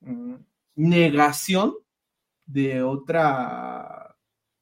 mm, 0.00 0.34
negación 0.76 1.74
de 2.46 2.82
otra 2.82 4.16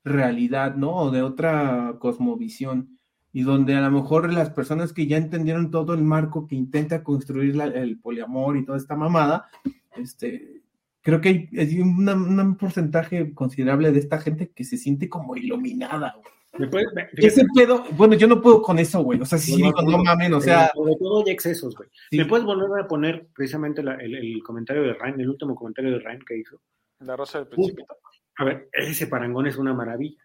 realidad, 0.05 0.75
¿no? 0.77 0.97
O 0.97 1.11
de 1.11 1.23
otra 1.23 1.97
cosmovisión 1.99 2.99
y 3.33 3.43
donde 3.43 3.75
a 3.75 3.81
lo 3.81 3.91
mejor 3.91 4.33
las 4.33 4.51
personas 4.51 4.93
que 4.93 5.07
ya 5.07 5.17
entendieron 5.17 5.71
todo 5.71 5.95
el 5.95 6.03
marco 6.03 6.47
que 6.47 6.55
intenta 6.55 7.03
construir 7.03 7.59
el 7.61 7.99
poliamor 7.99 8.57
y 8.57 8.65
toda 8.65 8.77
esta 8.77 8.95
mamada, 8.95 9.49
este, 9.97 10.63
creo 11.01 11.21
que 11.21 11.49
hay, 11.57 11.81
un 11.81 12.57
porcentaje 12.59 13.33
considerable 13.33 13.91
de 13.91 14.01
esta 14.01 14.19
gente 14.19 14.51
que 14.51 14.65
se 14.65 14.77
siente 14.77 15.09
como 15.09 15.37
iluminada, 15.37 16.15
Ese 17.15 17.45
pedo, 17.55 17.85
bueno, 17.93 18.15
yo 18.15 18.27
no 18.27 18.43
puedo 18.43 18.61
con 18.61 18.79
eso, 18.79 19.03
güey. 19.03 19.20
O 19.20 19.24
sea, 19.24 19.39
sí, 19.39 19.62
no, 19.62 19.70
no, 19.70 20.05
mamen, 20.05 20.35
o 20.35 20.41
sea. 20.41 20.70
Sobre 20.74 20.97
todo 20.97 21.24
hay 21.24 21.33
excesos, 21.33 21.74
güey. 21.74 21.89
¿Me 22.11 22.27
puedes 22.27 22.45
volver 22.45 22.85
a 22.85 22.87
poner 22.87 23.27
precisamente 23.35 23.81
el, 23.81 24.43
comentario 24.45 24.83
de 24.83 24.95
Ryan, 24.95 25.20
el 25.20 25.31
último 25.31 25.55
comentario 25.55 25.93
de 25.93 26.01
Ryan 26.01 26.20
que 26.20 26.39
hizo? 26.39 26.61
La 27.01 27.16
Rosa 27.16 27.39
del 27.39 27.49
Principito. 27.49 27.97
A 28.37 28.45
ver, 28.45 28.69
ese 28.73 29.07
parangón 29.07 29.47
es 29.47 29.57
una 29.57 29.73
maravilla. 29.73 30.23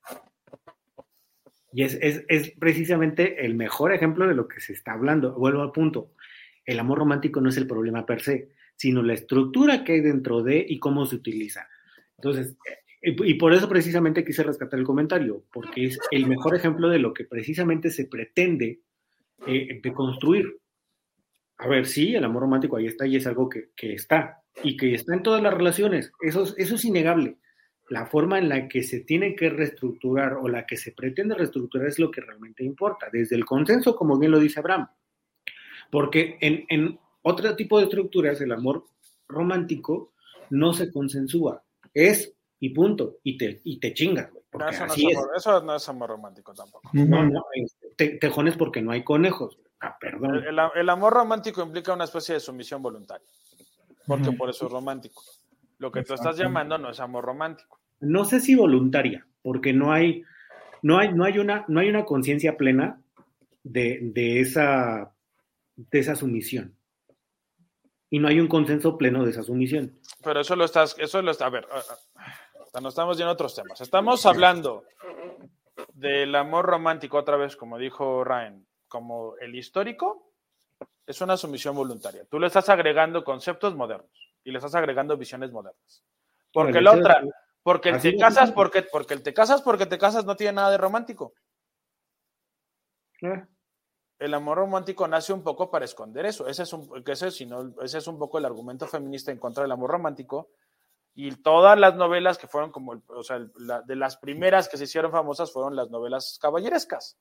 Y 1.72 1.84
es, 1.84 1.98
es, 2.02 2.52
precisamente 2.60 3.46
el 3.46 3.56
mejor 3.56 3.94
ejemplo 3.94 4.28
de 4.28 4.36
lo 4.36 4.48
que 4.48 4.60
se 4.60 4.74
está 4.74 4.94
hablando. 4.94 5.34
Vuelvo 5.34 5.62
al 5.62 5.72
punto. 5.72 6.12
El 6.66 6.80
amor 6.80 7.00
romántico 7.00 7.40
no 7.40 7.50
es 7.50 7.58
el 7.58 7.68
problema 7.68 8.06
per 8.06 8.22
se, 8.22 8.50
sino 8.76 9.02
la 9.02 9.14
estructura 9.14 9.84
que 9.86 9.94
hay 9.94 10.02
dentro 10.02 10.44
de 10.44 10.66
y 10.68 10.80
cómo 10.80 11.06
se 11.06 11.16
utiliza. 11.16 11.68
Entonces, 12.18 12.58
y 13.02 13.36
por 13.36 13.54
eso 13.54 13.70
precisamente 13.70 14.26
quise 14.26 14.44
rescatar 14.44 14.80
el 14.80 14.86
comentario, 14.86 15.44
porque 15.54 15.86
es 15.86 16.00
el 16.12 16.28
mejor 16.28 16.56
ejemplo 16.56 16.90
de 16.90 17.00
lo 17.00 17.14
que 17.14 17.26
precisamente 17.26 17.92
se 17.92 18.06
pretende 18.06 18.82
eh, 19.46 19.80
de 19.82 19.94
construir. 19.94 20.60
A 21.60 21.68
ver, 21.68 21.86
sí, 21.86 22.16
el 22.16 22.24
amor 22.24 22.44
romántico 22.44 22.78
ahí 22.78 22.88
está 22.88 23.06
y 23.06 23.16
es 23.16 23.28
algo 23.28 23.50
que, 23.50 23.70
que, 23.76 23.94
está, 23.94 24.42
y 24.64 24.76
que 24.76 24.94
está 24.94 25.14
en 25.14 25.24
todas 25.24 25.42
las 25.42 25.54
relaciones, 25.54 26.12
eso, 26.22 26.54
eso 26.58 26.76
es 26.76 26.86
innegable 26.86 27.38
la 27.90 28.06
forma 28.06 28.38
en 28.38 28.50
la 28.50 28.68
que 28.68 28.84
se 28.84 29.02
tiene 29.02 29.36
que 29.36 29.50
reestructurar 29.50 30.34
o 30.34 30.48
la 30.48 30.66
que 30.66 30.76
se 30.76 30.92
pretende 30.92 31.36
reestructurar 31.36 31.88
es 31.88 32.00
lo 32.00 32.12
que 32.12 32.22
realmente 32.22 32.64
importa, 32.64 33.08
desde 33.12 33.36
el 33.36 33.46
consenso, 33.46 33.96
como 33.96 34.18
bien 34.18 34.32
lo 34.32 34.40
dice 34.40 34.60
Abraham. 34.60 34.88
Porque 35.90 36.38
en, 36.42 37.00
otro 37.22 37.56
tipo 37.56 37.78
de 37.78 37.86
estructuras, 37.86 38.40
el 38.42 38.52
amor 38.52 38.86
romántico 39.28 40.14
no 40.50 40.74
se 40.74 40.92
consensúa, 40.92 41.64
es 41.94 42.34
y 42.60 42.70
punto, 42.70 43.18
y 43.24 43.38
te, 43.38 43.62
y 43.64 43.80
te 43.80 43.94
chingas. 43.94 44.30
eso, 45.36 45.62
no 45.62 45.76
es 45.76 45.90
amor, 45.90 46.10
romántico 46.10 46.54
tampoco. 46.54 46.90
No, 46.94 47.24
no, 47.24 47.46
te, 47.96 48.18
tejones 48.18 48.58
porque 48.58 48.82
no 48.82 48.92
hay 48.92 49.04
conejos. 49.04 49.60
Ah, 49.80 49.96
perdón. 50.00 50.44
El, 50.44 50.90
amor 50.90 51.14
romántico 51.14 51.62
implica 51.62 51.94
una 51.94 52.06
especie 52.06 52.34
de 52.34 52.40
sumisión 52.40 52.82
voluntaria, 52.82 53.28
porque 54.08 54.32
por 54.32 54.50
eso 54.50 54.66
es 54.66 54.72
romántico. 54.72 55.22
Lo 55.78 55.92
que 55.92 56.04
tú 56.04 56.16
estás 56.16 56.38
llamando 56.38 56.78
no 56.78 56.90
es 56.90 57.00
amor 57.00 57.24
romántico. 57.24 57.80
No 58.00 58.26
sé 58.26 58.40
si 58.40 58.56
voluntaria, 58.56 59.28
porque 59.44 59.74
no 59.74 59.92
hay, 59.92 60.24
no 60.82 60.98
hay, 60.98 61.14
no 61.14 61.26
hay 61.26 61.38
una, 61.38 61.66
no 61.68 61.80
hay 61.80 61.90
una 61.90 62.06
conciencia 62.06 62.58
plena 62.58 63.00
de, 63.64 64.00
de, 64.02 64.40
esa, 64.40 65.12
de 65.76 66.00
esa 66.00 66.16
sumisión. 66.16 66.74
Y 68.10 68.20
no 68.20 68.30
hay 68.30 68.40
un 68.40 68.48
consenso 68.48 68.98
pleno 68.98 69.24
de 69.26 69.32
esa 69.32 69.44
sumisión. 69.44 69.94
Pero 70.24 70.40
eso 70.40 70.56
lo 70.56 70.66
estás, 70.66 70.96
eso 70.98 71.22
lo 71.22 71.32
está, 71.32 71.48
a 71.48 71.50
ver, 71.50 71.68
no 72.82 72.90
estamos 72.90 73.20
en 73.20 73.28
otros 73.28 73.56
temas. 73.56 73.82
Estamos 73.82 74.26
hablando 74.26 74.84
del 75.94 76.34
amor 76.36 76.66
romántico 76.66 77.18
otra 77.18 77.38
vez, 77.38 77.56
como 77.56 77.78
dijo 77.78 78.24
Ryan, 78.24 78.66
como 78.88 79.36
el 79.38 79.56
histórico, 79.56 80.32
es 81.06 81.22
una 81.22 81.38
sumisión 81.38 81.76
voluntaria. 81.76 82.26
Tú 82.30 82.40
le 82.40 82.48
estás 82.48 82.70
agregando 82.70 83.24
conceptos 83.24 83.76
modernos 83.76 84.34
y 84.44 84.52
le 84.52 84.58
estás 84.58 84.76
agregando 84.76 85.18
visiones 85.18 85.52
modernas. 85.52 86.04
Porque 86.52 86.82
la 86.82 86.92
otra, 86.94 87.22
porque 87.64 87.94
te 87.94 88.18
casas, 88.18 88.52
porque, 88.52 88.84
porque 88.84 89.18
te 89.18 89.34
casas, 89.34 89.62
porque 89.62 89.86
te 89.86 89.98
casas 89.98 90.26
no 90.26 90.36
tiene 90.36 90.54
nada 90.54 90.72
de 90.72 90.78
romántico. 90.78 91.34
Eh. 93.22 93.46
El 94.20 94.34
amor 94.34 94.58
romántico 94.58 95.08
nace 95.08 95.32
un 95.32 95.44
poco 95.44 95.70
para 95.70 95.86
esconder 95.86 96.26
eso. 96.26 96.48
Ese 96.48 96.64
es 96.64 96.74
un, 96.74 96.90
ese, 97.06 97.28
ese 97.28 97.98
es 97.98 98.08
un 98.08 98.18
poco 98.18 98.38
el 98.38 98.46
argumento 98.46 98.88
feminista 98.88 99.32
en 99.32 99.38
contra 99.38 99.64
del 99.64 99.72
amor 99.72 99.92
romántico. 99.92 100.50
Y 101.20 101.36
todas 101.36 101.78
las 101.78 101.96
novelas 101.96 102.38
que 102.38 102.48
fueron 102.48 102.72
como, 102.72 103.02
o 103.08 103.24
sea, 103.24 103.40
de 103.40 103.96
las 103.96 104.18
primeras 104.18 104.70
que 104.70 104.78
se 104.78 104.84
hicieron 104.84 105.12
famosas 105.12 105.52
fueron 105.52 105.76
las 105.76 105.90
novelas 105.90 106.38
caballerescas. 106.40 107.18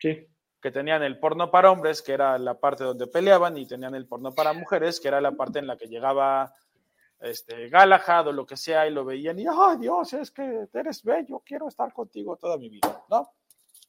Sí 0.00 0.26
que 0.60 0.70
tenían 0.70 1.02
el 1.02 1.18
porno 1.18 1.50
para 1.50 1.70
hombres, 1.70 2.02
que 2.02 2.12
era 2.12 2.38
la 2.38 2.58
parte 2.58 2.84
donde 2.84 3.06
peleaban, 3.06 3.56
y 3.56 3.66
tenían 3.66 3.94
el 3.94 4.06
porno 4.06 4.34
para 4.34 4.52
mujeres, 4.52 5.00
que 5.00 5.08
era 5.08 5.20
la 5.20 5.32
parte 5.32 5.58
en 5.60 5.66
la 5.66 5.76
que 5.76 5.86
llegaba 5.86 6.52
este, 7.20 7.68
Galahad 7.68 8.28
o 8.28 8.32
lo 8.32 8.44
que 8.44 8.56
sea, 8.56 8.86
y 8.86 8.90
lo 8.90 9.04
veían 9.04 9.38
y, 9.38 9.46
ay 9.46 9.78
Dios, 9.78 10.12
es 10.14 10.30
que 10.30 10.68
eres 10.72 11.02
bello, 11.02 11.42
quiero 11.44 11.68
estar 11.68 11.92
contigo 11.92 12.36
toda 12.36 12.56
mi 12.56 12.68
vida, 12.68 13.04
¿no? 13.08 13.30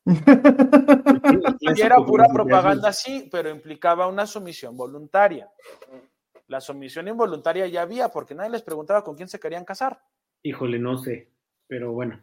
y 1.60 1.82
era 1.82 1.98
pura 1.98 2.28
propaganda, 2.32 2.94
sí, 2.94 3.28
pero 3.32 3.50
implicaba 3.50 4.08
una 4.08 4.26
sumisión 4.26 4.78
voluntaria. 4.78 5.50
La 6.50 6.60
sumisión 6.60 7.08
involuntaria 7.08 7.68
ya 7.68 7.84
había, 7.84 8.10
porque 8.10 8.34
nadie 8.34 8.50
les 8.50 8.64
preguntaba 8.64 9.04
con 9.04 9.16
quién 9.16 9.30
se 9.30 9.40
querían 9.40 9.64
casar. 9.64 10.02
Híjole, 10.42 10.80
no 10.80 10.98
sé, 10.98 11.30
pero 11.68 11.92
bueno. 11.94 12.20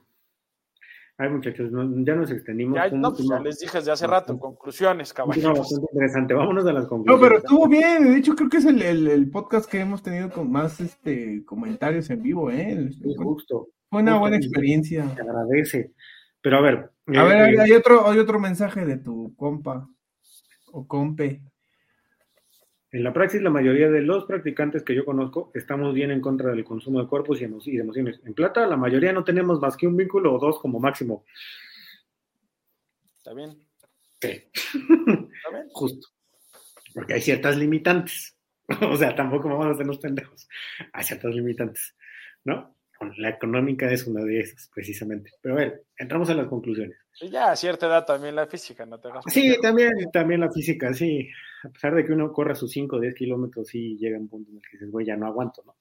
Ay, 1.16 1.30
muchachos, 1.30 1.70
ya 1.70 2.14
nos 2.16 2.30
extendimos. 2.32 2.74
Ya, 2.74 2.88
no, 2.90 3.14
pues 3.14 3.26
ya 3.28 3.38
les 3.38 3.60
dije 3.60 3.78
desde 3.78 3.92
hace 3.92 4.06
rato, 4.08 4.36
conclusiones, 4.36 5.14
caballeros. 5.14 5.60
bastante 5.60 5.86
interesante, 5.92 6.34
vámonos 6.34 6.66
a 6.66 6.72
las 6.72 6.86
conclusiones. 6.86 7.22
No, 7.22 7.26
pero 7.26 7.38
estuvo 7.38 7.68
bien, 7.68 8.04
de 8.12 8.18
hecho 8.18 8.34
creo 8.34 8.50
que 8.50 8.56
es 8.56 8.66
el, 8.66 8.82
el, 8.82 9.30
podcast 9.30 9.70
que 9.70 9.80
hemos 9.80 10.02
tenido 10.02 10.28
con 10.28 10.50
más 10.50 10.80
este 10.80 11.44
comentarios 11.44 12.10
en 12.10 12.22
vivo, 12.22 12.50
¿eh? 12.50 12.90
Sí, 12.90 13.14
justo. 13.16 13.68
Fue 13.88 14.02
una 14.02 14.18
buena 14.18 14.36
experiencia. 14.36 15.08
Se 15.14 15.22
agradece. 15.22 15.92
Pero 16.42 16.58
a 16.58 16.60
ver. 16.62 16.90
A 17.14 17.24
ver, 17.24 17.54
eh, 17.54 17.60
hay, 17.60 17.72
otro, 17.72 18.08
hay 18.08 18.18
otro 18.18 18.40
mensaje 18.40 18.84
de 18.84 18.98
tu 18.98 19.34
compa 19.36 19.88
o 20.72 20.86
compe. 20.86 21.42
En 22.92 23.02
la 23.02 23.12
praxis, 23.12 23.42
la 23.42 23.50
mayoría 23.50 23.90
de 23.90 24.00
los 24.00 24.24
practicantes 24.24 24.82
que 24.82 24.94
yo 24.94 25.04
conozco 25.04 25.50
estamos 25.54 25.92
bien 25.92 26.10
en 26.10 26.20
contra 26.20 26.50
del 26.50 26.64
consumo 26.64 27.00
de 27.00 27.08
cuerpos 27.08 27.38
y 27.40 27.46
de 27.46 27.80
emociones. 27.80 28.20
En 28.24 28.34
plata, 28.34 28.66
la 28.66 28.76
mayoría 28.76 29.12
no 29.12 29.24
tenemos 29.24 29.60
más 29.60 29.76
que 29.76 29.86
un 29.86 29.96
vínculo 29.96 30.34
o 30.34 30.38
dos 30.38 30.60
como 30.60 30.78
máximo. 30.78 31.24
¿Está 33.18 33.34
bien? 33.34 33.58
Sí. 34.20 34.28
¿Está 34.28 35.50
bien? 35.50 35.68
Justo. 35.72 36.08
Porque 36.94 37.14
hay 37.14 37.20
ciertas 37.20 37.56
limitantes. 37.56 38.36
o 38.90 38.96
sea, 38.96 39.14
tampoco 39.14 39.48
vamos 39.48 39.66
a 39.66 39.70
hacernos 39.70 39.98
pendejos. 39.98 40.48
Hay 40.92 41.04
ciertas 41.04 41.34
limitantes, 41.34 41.94
¿no? 42.44 42.76
La 43.18 43.28
económica 43.28 43.90
es 43.90 44.06
una 44.06 44.24
de 44.24 44.40
esas, 44.40 44.70
precisamente. 44.74 45.32
Pero 45.42 45.56
a 45.56 45.58
ver, 45.58 45.84
entramos 45.98 46.30
a 46.30 46.34
las 46.34 46.46
conclusiones. 46.46 46.96
ya 47.30 47.50
a 47.50 47.56
cierta 47.56 47.86
edad 47.86 48.06
también 48.06 48.34
la 48.34 48.46
física, 48.46 48.86
no 48.86 48.98
te 48.98 49.08
hagas 49.08 49.24
Sí, 49.28 49.54
también, 49.60 49.92
también 50.12 50.40
la 50.40 50.50
física, 50.50 50.94
sí. 50.94 51.28
A 51.66 51.68
pesar 51.70 51.94
de 51.94 52.04
que 52.04 52.12
uno 52.12 52.32
corra 52.32 52.54
sus 52.54 52.70
5 52.70 52.96
o 52.96 53.00
10 53.00 53.14
kilómetros, 53.14 53.66
sí 53.66 53.96
llega 53.98 54.18
un 54.18 54.28
punto 54.28 54.50
en 54.50 54.58
el 54.58 54.62
que 54.62 54.68
dices, 54.72 54.90
güey, 54.90 55.04
ya 55.04 55.16
no 55.16 55.26
aguanto, 55.26 55.62
¿no? 55.66 55.76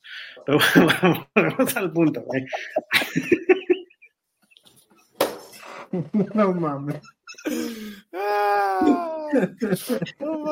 Pero 0.46 0.58
vamos 1.36 1.78
al 1.78 1.92
punto, 1.92 2.22
güey. 2.24 2.46
No 6.34 6.52
mames. 6.54 7.00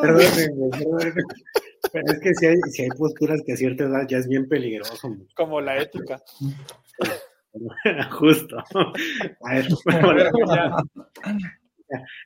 Perdónenme, 0.01 0.69
perdónenme. 0.71 1.21
Pero 1.91 2.05
es 2.07 2.19
que 2.21 2.33
si 2.33 2.45
hay, 2.45 2.55
si 2.71 2.83
hay 2.83 2.89
posturas 2.89 3.41
que 3.45 3.51
a 3.51 3.57
cierta 3.57 3.83
edad 3.83 4.07
ya 4.07 4.19
es 4.19 4.27
bien 4.27 4.47
peligroso. 4.47 5.17
Como 5.35 5.59
la 5.59 5.79
ética. 5.81 6.21
Justo. 8.11 8.63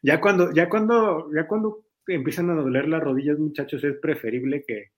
ya, 0.03 0.21
cuando, 0.21 0.53
ya 0.53 0.69
cuando, 0.69 1.27
ya 1.34 1.47
cuando 1.47 1.86
empiezan 2.07 2.49
a 2.49 2.55
doler 2.55 2.88
las 2.88 3.01
rodillas, 3.01 3.38
muchachos, 3.39 3.84
es 3.84 3.97
preferible 3.99 4.63
que 4.65 4.91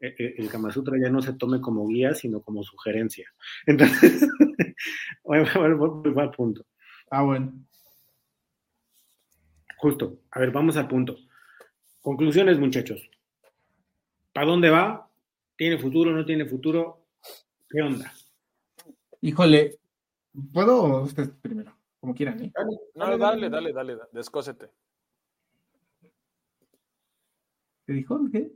eh, 0.00 0.14
eh, 0.18 0.34
el 0.38 0.48
Kama 0.48 0.70
Sutra 0.70 0.96
ya 1.00 1.10
no 1.10 1.20
se 1.22 1.32
tome 1.32 1.60
como 1.60 1.86
guía, 1.88 2.14
sino 2.14 2.40
como 2.42 2.62
sugerencia. 2.62 3.28
Entonces, 3.66 4.28
va 5.24 6.22
al 6.22 6.30
punto. 6.30 6.66
Ah, 7.10 7.22
bueno. 7.22 7.52
Justo. 9.78 10.20
A 10.30 10.40
ver, 10.40 10.50
vamos 10.50 10.76
al 10.76 10.88
punto. 10.88 11.16
Conclusiones, 12.00 12.58
muchachos. 12.58 13.10
¿A 14.34 14.44
dónde 14.44 14.70
va? 14.70 15.10
¿Tiene 15.56 15.78
futuro? 15.78 16.12
¿No 16.12 16.24
tiene 16.24 16.44
futuro? 16.46 17.06
¿Qué 17.68 17.82
onda? 17.82 18.12
Híjole, 19.20 19.78
¿puedo 20.52 21.02
usted 21.02 21.30
primero? 21.42 21.76
Como 22.00 22.14
quieran, 22.14 22.44
¿eh? 22.44 22.52
No, 22.94 23.18
dale, 23.18 23.50
dale, 23.50 23.72
dale, 23.72 23.96
dale, 23.96 24.08
descósete. 24.12 24.70
¿Qué 27.88 27.94
dijo? 27.94 28.20
¿Qué? 28.32 28.52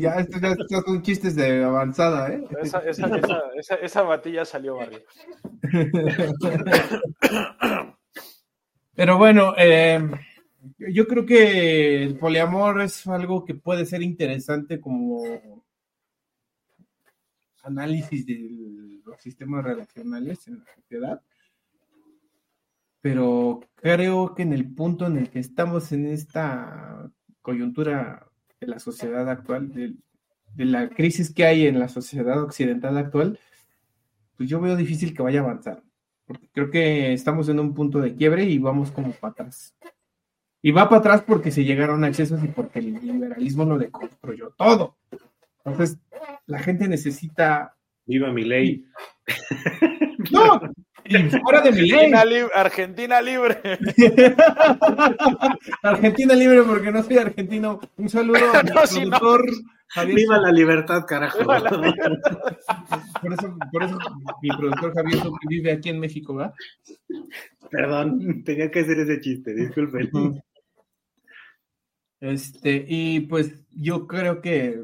ya, 0.00 0.14
estos 0.20 0.40
ya 0.40 0.80
son 0.80 1.02
chistes 1.02 1.36
de 1.36 1.62
avanzada, 1.62 2.32
¿eh? 2.32 2.42
Esa, 2.62 2.78
esa, 2.78 3.14
esa, 3.58 3.74
esa, 3.74 4.02
batilla 4.02 4.46
salió 4.46 4.76
barrio. 4.76 5.02
Pero 8.94 9.18
bueno, 9.18 9.52
eh, 9.58 10.00
yo 10.78 11.06
creo 11.06 11.26
que 11.26 12.04
el 12.04 12.16
poliamor 12.16 12.80
es 12.80 13.06
algo 13.06 13.44
que 13.44 13.54
puede 13.54 13.84
ser 13.84 14.00
interesante 14.02 14.80
como 14.80 15.62
análisis 17.64 18.24
de 18.24 19.02
los 19.04 19.20
sistemas 19.20 19.62
relacionales 19.62 20.48
en 20.48 20.60
la 20.60 20.74
sociedad, 20.74 21.20
pero 23.02 23.60
creo 23.74 24.34
que 24.34 24.42
en 24.42 24.52
el 24.52 24.72
punto 24.72 25.06
en 25.06 25.18
el 25.18 25.28
que 25.28 25.40
estamos 25.40 25.92
en 25.92 26.06
esta 26.06 27.10
coyuntura 27.42 28.28
de 28.60 28.68
la 28.68 28.78
sociedad 28.78 29.28
actual, 29.28 29.72
de, 29.74 29.96
la 30.56 30.88
crisis 30.88 31.34
que 31.34 31.44
hay 31.44 31.66
en 31.66 31.80
la 31.80 31.88
sociedad 31.88 32.40
occidental 32.40 32.96
actual, 32.96 33.38
pues 34.36 34.48
yo 34.48 34.60
veo 34.60 34.76
difícil 34.76 35.14
que 35.14 35.22
vaya 35.22 35.40
a 35.40 35.44
avanzar, 35.44 35.82
porque 36.24 36.48
creo 36.52 36.70
que 36.70 37.12
estamos 37.12 37.48
en 37.48 37.58
un 37.58 37.74
punto 37.74 37.98
de 37.98 38.14
quiebre 38.14 38.44
y 38.44 38.58
vamos 38.58 38.92
como 38.92 39.12
para 39.12 39.32
atrás. 39.32 39.76
Y 40.62 40.70
va 40.70 40.88
para 40.88 41.00
atrás 41.00 41.24
porque 41.26 41.50
se 41.50 41.64
llegaron 41.64 42.04
a 42.04 42.08
excesos 42.08 42.42
y 42.44 42.48
porque 42.48 42.78
el 42.78 42.92
liberalismo 42.94 43.64
lo 43.64 43.78
deconstruyó 43.78 44.54
todo. 44.56 44.96
Entonces, 45.64 45.98
la 46.46 46.60
gente 46.60 46.86
necesita. 46.86 47.76
Viva 48.06 48.32
mi 48.32 48.44
ley. 48.44 48.84
No, 50.30 50.60
y 51.04 51.16
fuera 51.40 51.60
de 51.60 51.72
mi 51.72 51.88
ley. 51.88 52.12
Argentina, 52.54 53.20
libre. 53.20 53.60
Argentina 55.82 56.34
libre 56.34 56.62
porque 56.62 56.90
no 56.90 57.02
soy 57.02 57.18
argentino. 57.18 57.80
Un 57.96 58.08
saludo 58.08 58.38
a 58.52 58.62
mi 58.62 58.70
productor 58.70 59.44
Javier. 59.88 60.16
Viva 60.16 60.38
la 60.38 60.52
libertad, 60.52 61.04
carajo. 61.06 61.38
Por, 63.22 63.32
eso, 63.32 63.56
por 63.70 63.82
eso 63.84 63.98
mi 64.40 64.48
productor 64.48 64.94
Javier 64.94 65.22
vive 65.48 65.72
aquí 65.72 65.90
en 65.90 66.00
México, 66.00 66.34
¿verdad? 66.34 66.54
Perdón, 67.70 68.42
tenía 68.42 68.70
que 68.70 68.80
hacer 68.80 68.98
ese 68.98 69.20
chiste, 69.20 69.54
disculpen. 69.54 70.42
Este, 72.20 72.84
y 72.88 73.20
pues 73.20 73.52
yo 73.70 74.06
creo 74.06 74.40
que 74.40 74.82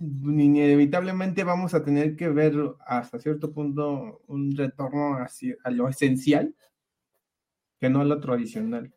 inevitablemente 0.00 1.44
vamos 1.44 1.74
a 1.74 1.84
tener 1.84 2.16
que 2.16 2.28
ver 2.28 2.54
hasta 2.86 3.18
cierto 3.18 3.52
punto 3.52 4.22
un 4.26 4.56
retorno 4.56 5.16
a 5.16 5.70
lo 5.70 5.88
esencial 5.88 6.54
que 7.78 7.90
no 7.90 8.00
a 8.00 8.04
lo 8.04 8.20
tradicional. 8.20 8.92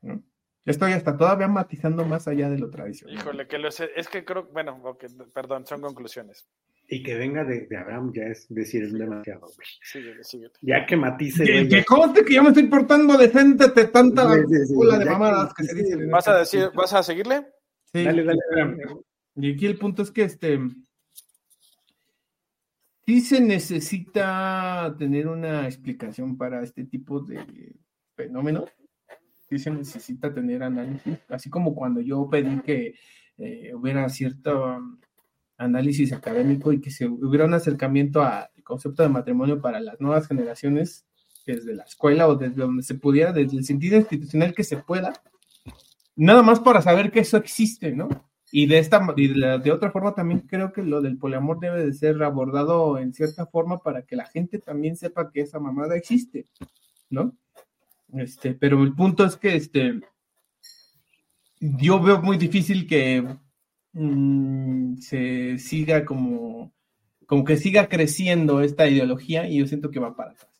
¿no? 0.00 0.22
Estoy 0.64 0.92
hasta 0.92 1.16
todavía 1.16 1.48
matizando 1.48 2.04
más 2.04 2.28
allá 2.28 2.48
de 2.48 2.58
lo 2.58 2.70
tradicional. 2.70 3.16
Híjole, 3.16 3.46
que 3.48 3.58
lo 3.58 3.70
sé. 3.70 3.90
es 3.96 4.08
que 4.08 4.24
creo, 4.24 4.48
bueno, 4.52 4.80
perdón, 5.34 5.66
son 5.66 5.80
conclusiones. 5.80 6.46
Y 6.88 7.02
que 7.02 7.14
venga 7.14 7.44
de, 7.44 7.66
Abraham 7.76 8.12
ya 8.14 8.24
es 8.24 8.46
decir 8.48 8.90
demasiado, 8.92 9.48
Síguele, 9.82 10.22
síguele. 10.24 10.52
Ya 10.60 10.84
que 10.84 10.96
matice. 10.96 11.44
Que, 11.44 11.68
que 11.68 11.84
conste 11.84 12.24
que 12.24 12.34
ya 12.34 12.42
me 12.42 12.48
estoy 12.48 12.66
portando 12.66 13.16
decente 13.16 13.68
de 13.68 13.86
tanta 13.86 14.34
sí, 14.34 14.74
de 14.98 15.04
mamadas 15.04 15.54
que, 15.54 15.64
se 15.64 15.74
dicen. 15.74 16.10
¿Vas 16.10 16.28
a, 16.28 16.38
decir, 16.38 16.70
¿Vas 16.74 16.92
a 16.92 17.02
seguirle? 17.02 17.46
Sí. 17.92 18.04
Dale, 18.04 18.24
dale, 18.24 18.38
Abraham. 18.50 19.02
Y 19.36 19.52
aquí 19.52 19.66
el 19.66 19.78
punto 19.78 20.02
es 20.02 20.10
que 20.10 20.22
este 20.22 20.58
sí 23.06 23.20
se 23.20 23.40
necesita 23.40 24.94
tener 24.98 25.28
una 25.28 25.66
explicación 25.66 26.36
para 26.36 26.62
este 26.62 26.84
tipo 26.84 27.20
de 27.20 27.74
fenómenos. 28.14 28.70
Sí 29.48 29.58
se 29.58 29.70
necesita 29.70 30.32
tener 30.32 30.62
análisis, 30.62 31.18
así 31.28 31.50
como 31.50 31.74
cuando 31.74 32.00
yo 32.00 32.28
pedí 32.30 32.60
que 32.60 32.94
eh, 33.38 33.74
hubiera 33.74 34.08
cierto 34.08 34.78
análisis 35.58 36.12
académico 36.12 36.72
y 36.72 36.80
que 36.80 36.90
se 36.90 37.06
hubiera 37.06 37.44
un 37.44 37.54
acercamiento 37.54 38.22
al 38.22 38.48
concepto 38.64 39.02
de 39.02 39.08
matrimonio 39.10 39.60
para 39.60 39.80
las 39.80 40.00
nuevas 40.00 40.26
generaciones 40.26 41.06
desde 41.46 41.74
la 41.74 41.84
escuela 41.84 42.28
o 42.28 42.36
desde 42.36 42.62
donde 42.62 42.82
se 42.82 42.94
pudiera, 42.94 43.32
desde 43.32 43.58
el 43.58 43.64
sentido 43.64 43.96
institucional 43.96 44.54
que 44.54 44.64
se 44.64 44.78
pueda, 44.78 45.12
nada 46.16 46.42
más 46.42 46.60
para 46.60 46.80
saber 46.80 47.10
que 47.10 47.20
eso 47.20 47.36
existe, 47.36 47.92
¿no? 47.92 48.08
Y 48.54 48.66
de 48.66 48.78
esta 48.78 49.00
de, 49.16 49.72
otra 49.72 49.90
forma 49.90 50.14
también 50.14 50.40
creo 50.40 50.74
que 50.74 50.82
lo 50.82 51.00
del 51.00 51.16
poliamor 51.16 51.58
debe 51.58 51.86
de 51.86 51.94
ser 51.94 52.22
abordado 52.22 52.98
en 52.98 53.14
cierta 53.14 53.46
forma 53.46 53.82
para 53.82 54.02
que 54.02 54.14
la 54.14 54.26
gente 54.26 54.58
también 54.58 54.94
sepa 54.94 55.32
que 55.32 55.40
esa 55.40 55.58
mamada 55.58 55.96
existe, 55.96 56.44
¿no? 57.08 57.34
Este, 58.12 58.52
pero 58.52 58.82
el 58.82 58.94
punto 58.94 59.24
es 59.24 59.36
que 59.36 59.56
este 59.56 60.02
yo 61.60 61.98
veo 62.02 62.20
muy 62.20 62.36
difícil 62.36 62.86
que 62.86 63.26
mm, 63.94 64.96
se 64.98 65.58
siga 65.58 66.04
como 66.04 66.74
como 67.24 67.44
que 67.44 67.56
siga 67.56 67.88
creciendo 67.88 68.60
esta 68.60 68.86
ideología 68.86 69.48
y 69.48 69.60
yo 69.60 69.66
siento 69.66 69.90
que 69.90 69.98
va 69.98 70.14
para 70.14 70.32
atrás. 70.32 70.50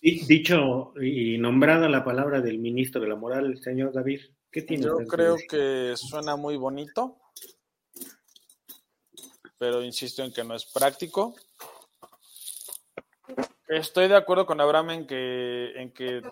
Dicho 0.00 0.94
y 1.02 1.38
nombrada 1.38 1.88
la 1.88 2.04
palabra 2.04 2.40
del 2.40 2.60
ministro 2.60 3.00
de 3.00 3.08
la 3.08 3.16
moral, 3.16 3.58
señor 3.58 3.92
David, 3.92 4.20
yo 4.52 4.98
creo 5.06 5.36
que 5.48 5.94
suena 5.96 6.36
muy 6.36 6.56
bonito, 6.56 7.18
pero 9.58 9.82
insisto 9.82 10.22
en 10.22 10.32
que 10.32 10.42
no 10.42 10.54
es 10.54 10.66
práctico. 10.66 11.34
Estoy 13.68 14.08
de 14.08 14.16
acuerdo 14.16 14.46
con 14.46 14.60
Abraham 14.60 14.90
en 14.90 15.06
que, 15.06 15.72
en 15.76 15.92
que 15.92 16.22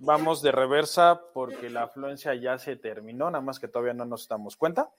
vamos 0.00 0.42
de 0.42 0.50
reversa 0.50 1.20
porque 1.32 1.70
la 1.70 1.84
afluencia 1.84 2.34
ya 2.34 2.58
se 2.58 2.74
terminó, 2.76 3.30
nada 3.30 3.42
más 3.42 3.60
que 3.60 3.68
todavía 3.68 3.94
no 3.94 4.04
nos 4.04 4.26
damos 4.26 4.56
cuenta. 4.56 4.90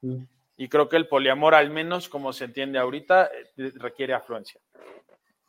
Mm. 0.00 0.24
Y 0.56 0.68
creo 0.68 0.88
que 0.88 0.96
el 0.96 1.08
poliamor, 1.08 1.54
al 1.54 1.70
menos 1.70 2.08
como 2.08 2.32
se 2.32 2.44
entiende 2.44 2.78
ahorita, 2.78 3.26
eh, 3.26 3.72
requiere 3.74 4.14
afluencia. 4.14 4.60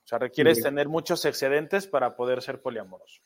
O 0.04 0.08
sea, 0.08 0.20
requieres 0.20 0.62
tener 0.62 0.88
muchos 0.88 1.24
excedentes 1.26 1.88
para 1.88 2.16
poder 2.16 2.42
ser 2.42 2.62
poliamoroso. 2.62 3.22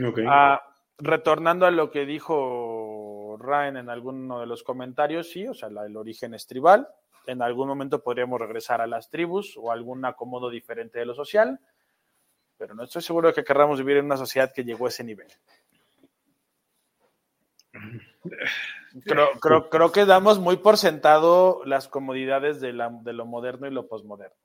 Okay. 0.00 0.24
Ah, 0.28 0.62
retornando 0.98 1.66
a 1.66 1.70
lo 1.70 1.90
que 1.90 2.04
dijo 2.04 3.36
Ryan 3.40 3.76
en 3.76 3.88
alguno 3.88 4.40
de 4.40 4.46
los 4.46 4.62
comentarios, 4.62 5.30
sí, 5.30 5.46
o 5.46 5.54
sea, 5.54 5.68
el 5.68 5.96
origen 5.96 6.34
es 6.34 6.46
tribal. 6.46 6.88
En 7.26 7.42
algún 7.42 7.68
momento 7.68 8.02
podríamos 8.02 8.40
regresar 8.40 8.80
a 8.80 8.86
las 8.86 9.10
tribus 9.10 9.56
o 9.56 9.70
algún 9.70 10.04
acomodo 10.04 10.50
diferente 10.50 10.98
de 10.98 11.06
lo 11.06 11.14
social, 11.14 11.60
pero 12.56 12.74
no 12.74 12.84
estoy 12.84 13.02
seguro 13.02 13.28
de 13.28 13.34
que 13.34 13.44
querramos 13.44 13.78
vivir 13.78 13.98
en 13.98 14.06
una 14.06 14.16
sociedad 14.16 14.52
que 14.52 14.64
llegó 14.64 14.86
a 14.86 14.88
ese 14.88 15.04
nivel. 15.04 15.28
Creo, 19.04 19.28
creo, 19.40 19.68
creo 19.68 19.92
que 19.92 20.06
damos 20.06 20.38
muy 20.40 20.56
por 20.56 20.78
sentado 20.78 21.62
las 21.64 21.86
comodidades 21.86 22.60
de, 22.60 22.72
la, 22.72 22.88
de 22.88 23.12
lo 23.12 23.26
moderno 23.26 23.66
y 23.66 23.70
lo 23.70 23.86
posmoderno. 23.86 24.36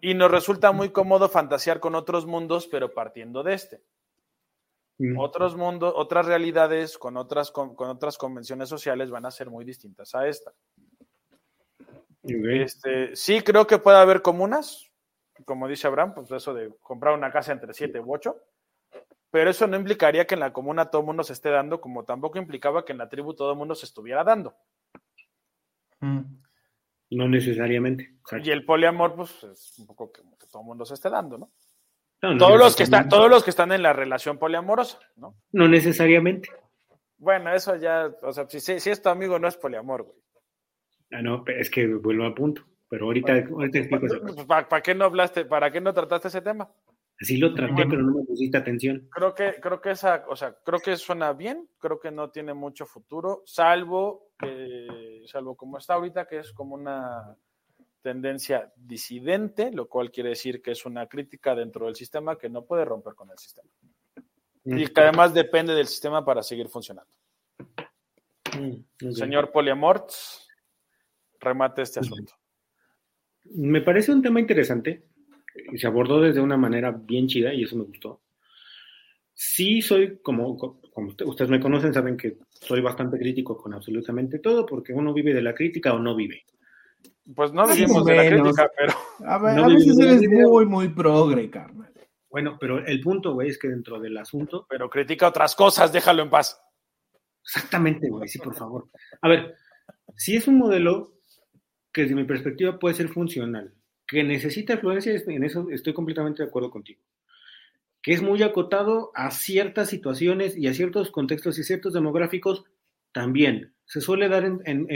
Y 0.00 0.14
nos 0.14 0.30
resulta 0.30 0.72
muy 0.72 0.90
cómodo 0.90 1.28
fantasear 1.28 1.78
con 1.78 1.94
otros 1.94 2.26
mundos, 2.26 2.66
pero 2.66 2.94
partiendo 2.94 3.42
de 3.42 3.54
este. 3.54 3.82
Otros 5.16 5.56
mundos, 5.56 5.92
otras 5.96 6.26
realidades 6.26 6.98
con 6.98 7.16
otras, 7.16 7.52
con, 7.52 7.74
otras 7.78 8.18
convenciones 8.18 8.68
sociales 8.68 9.10
van 9.10 9.26
a 9.26 9.30
ser 9.30 9.48
muy 9.48 9.64
distintas 9.64 10.14
a 10.14 10.26
esta. 10.26 10.52
Este, 12.24 13.14
sí, 13.14 13.40
creo 13.42 13.66
que 13.66 13.78
puede 13.78 13.98
haber 13.98 14.22
comunas, 14.22 14.90
como 15.44 15.68
dice 15.68 15.86
Abraham, 15.86 16.14
pues 16.14 16.30
eso 16.32 16.52
de 16.52 16.74
comprar 16.80 17.14
una 17.14 17.30
casa 17.30 17.52
entre 17.52 17.72
siete 17.74 18.00
u 18.00 18.12
ocho, 18.12 18.42
pero 19.30 19.50
eso 19.50 19.68
no 19.68 19.76
implicaría 19.76 20.26
que 20.26 20.34
en 20.34 20.40
la 20.40 20.52
comuna 20.52 20.90
todo 20.90 21.02
el 21.02 21.06
mundo 21.06 21.22
se 21.22 21.32
esté 21.32 21.50
dando, 21.50 21.80
como 21.80 22.04
tampoco 22.04 22.38
implicaba 22.38 22.84
que 22.84 22.92
en 22.92 22.98
la 22.98 23.08
tribu 23.08 23.34
todo 23.34 23.52
el 23.52 23.58
mundo 23.58 23.76
se 23.76 23.86
estuviera 23.86 24.24
dando. 24.24 24.56
No 26.00 27.28
necesariamente. 27.28 28.16
Y 28.42 28.50
el 28.50 28.64
poliamor, 28.64 29.14
pues 29.14 29.44
es 29.44 29.78
un 29.78 29.86
poco 29.86 30.10
que 30.10 30.22
todo 30.50 30.62
el 30.62 30.66
mundo 30.66 30.84
se 30.84 30.94
esté 30.94 31.08
dando, 31.08 31.38
¿no? 31.38 31.52
Todos, 32.20 32.58
los 32.58 32.76
que 32.76 32.82
están, 32.82 33.08
todos 33.08 33.30
los 33.30 33.44
que 33.44 33.50
están 33.50 33.72
en 33.72 33.82
la 33.82 33.92
relación 33.92 34.38
poliamorosa, 34.38 34.98
¿no? 35.16 35.36
No 35.52 35.68
necesariamente. 35.68 36.50
Bueno, 37.18 37.52
eso 37.52 37.76
ya, 37.76 38.10
o 38.22 38.32
sea, 38.32 38.48
si, 38.48 38.60
si 38.60 38.90
es 38.90 39.02
tu 39.02 39.08
amigo, 39.08 39.38
no 39.38 39.48
es 39.48 39.56
poliamor, 39.56 40.04
güey. 40.04 40.18
Ah, 41.12 41.22
no, 41.22 41.44
es 41.46 41.70
que 41.70 41.86
vuelvo 41.86 42.26
a 42.26 42.34
punto. 42.34 42.62
Pero 42.88 43.06
ahorita, 43.06 43.36
explico 43.36 44.06
eso. 44.06 44.46
¿Para, 44.46 44.82
qué 44.82 44.94
no 44.94 45.04
hablaste, 45.04 45.44
para 45.44 45.70
qué 45.70 45.80
no 45.80 45.92
trataste 45.92 46.28
ese 46.28 46.40
tema? 46.40 46.70
Así 47.20 47.36
lo 47.36 47.52
traté, 47.52 47.84
pero 47.86 48.02
no 48.02 48.14
me 48.14 48.24
pusiste 48.24 48.56
atención. 48.56 49.08
Creo 49.10 49.34
que, 49.34 49.56
creo 49.60 49.80
que 49.80 49.90
esa, 49.90 50.24
o 50.28 50.36
sea, 50.36 50.56
creo 50.64 50.78
que 50.78 50.96
suena 50.96 51.32
bien, 51.32 51.68
creo 51.78 51.98
que 51.98 52.10
no 52.10 52.30
tiene 52.30 52.54
mucho 52.54 52.86
futuro, 52.86 53.42
salvo 53.44 54.30
que, 54.38 55.22
salvo 55.26 55.56
como 55.56 55.78
está 55.78 55.94
ahorita, 55.94 56.26
que 56.26 56.38
es 56.38 56.52
como 56.52 56.76
una 56.76 57.36
tendencia 58.02 58.72
disidente, 58.76 59.70
lo 59.72 59.88
cual 59.88 60.10
quiere 60.10 60.30
decir 60.30 60.62
que 60.62 60.72
es 60.72 60.86
una 60.86 61.06
crítica 61.06 61.54
dentro 61.54 61.86
del 61.86 61.96
sistema 61.96 62.38
que 62.38 62.48
no 62.48 62.64
puede 62.64 62.84
romper 62.84 63.14
con 63.14 63.30
el 63.30 63.38
sistema. 63.38 63.68
Y 64.64 64.86
que 64.86 65.00
además 65.00 65.32
depende 65.32 65.74
del 65.74 65.86
sistema 65.86 66.24
para 66.24 66.42
seguir 66.42 66.68
funcionando. 66.68 67.10
Mm, 68.58 69.12
Señor 69.12 69.50
Poliamort, 69.50 70.10
remate 71.40 71.82
este 71.82 72.00
asunto. 72.00 72.34
Me 73.44 73.80
parece 73.80 74.12
un 74.12 74.22
tema 74.22 74.40
interesante 74.40 75.04
y 75.72 75.78
se 75.78 75.86
abordó 75.86 76.20
desde 76.20 76.40
una 76.40 76.56
manera 76.56 76.90
bien 76.90 77.26
chida 77.26 77.54
y 77.54 77.64
eso 77.64 77.76
me 77.76 77.84
gustó. 77.84 78.20
Sí 79.32 79.80
soy, 79.80 80.18
como, 80.18 80.56
como 80.56 81.14
ustedes 81.26 81.50
me 81.50 81.60
conocen, 81.60 81.94
saben 81.94 82.16
que 82.16 82.38
soy 82.50 82.80
bastante 82.80 83.18
crítico 83.18 83.56
con 83.56 83.72
absolutamente 83.72 84.40
todo 84.40 84.66
porque 84.66 84.92
uno 84.92 85.14
vive 85.14 85.32
de 85.32 85.42
la 85.42 85.54
crítica 85.54 85.94
o 85.94 85.98
no 85.98 86.14
vive. 86.14 86.44
Pues 87.34 87.52
no 87.52 87.66
vivimos 87.66 88.04
de 88.04 88.16
la 88.16 88.26
crítica, 88.26 88.70
pero. 88.76 88.94
A, 89.26 89.38
ver, 89.38 89.58
a 89.58 89.66
veces 89.66 89.98
eres 89.98 90.28
muy, 90.28 90.66
muy 90.66 90.88
progre, 90.88 91.50
carnal. 91.50 91.92
Bueno, 92.30 92.56
pero 92.60 92.84
el 92.84 93.00
punto, 93.00 93.34
güey, 93.34 93.48
es 93.48 93.58
que 93.58 93.68
dentro 93.68 93.98
del 93.98 94.16
asunto. 94.16 94.66
Pero 94.68 94.88
critica 94.88 95.28
otras 95.28 95.54
cosas, 95.54 95.92
déjalo 95.92 96.22
en 96.22 96.30
paz. 96.30 96.60
Exactamente, 97.42 98.08
güey, 98.08 98.28
sí, 98.28 98.38
por 98.38 98.54
favor. 98.54 98.88
A 99.22 99.28
ver, 99.28 99.54
si 100.16 100.36
es 100.36 100.46
un 100.48 100.58
modelo 100.58 101.14
que 101.92 102.02
desde 102.02 102.14
mi 102.14 102.24
perspectiva 102.24 102.78
puede 102.78 102.94
ser 102.94 103.08
funcional, 103.08 103.74
que 104.06 104.22
necesita 104.22 104.74
influencia, 104.74 105.12
en 105.14 105.44
eso 105.44 105.68
estoy 105.70 105.94
completamente 105.94 106.42
de 106.42 106.48
acuerdo 106.48 106.70
contigo. 106.70 107.00
Que 108.02 108.12
es 108.12 108.22
muy 108.22 108.42
acotado 108.42 109.10
a 109.14 109.30
ciertas 109.30 109.88
situaciones 109.88 110.56
y 110.56 110.66
a 110.66 110.74
ciertos 110.74 111.10
contextos 111.10 111.58
y 111.58 111.64
ciertos 111.64 111.92
demográficos 111.92 112.64
también 113.12 113.74
se 113.84 114.00
suele 114.00 114.28
dar 114.28 114.44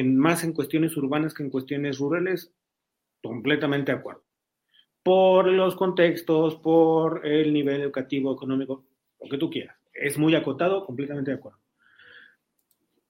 más 0.05 0.45
en 0.45 0.53
cuestiones 0.53 0.97
urbanas 0.97 1.33
que 1.33 1.43
en 1.43 1.51
cuestiones 1.51 1.99
rurales, 1.99 2.53
completamente 3.23 3.93
de 3.93 3.99
acuerdo. 3.99 4.23
Por 5.03 5.49
los 5.49 5.75
contextos, 5.75 6.57
por 6.57 7.27
el 7.27 7.53
nivel 7.53 7.81
educativo, 7.81 8.35
económico, 8.35 8.85
lo 9.21 9.31
que 9.31 9.39
tú 9.39 9.51
quieras. 9.51 9.77
Es 9.95 10.19
muy 10.19 10.35
acotado, 10.35 10.85
completamente 10.85 11.31
de 11.31 11.39
acuerdo. 11.39 11.59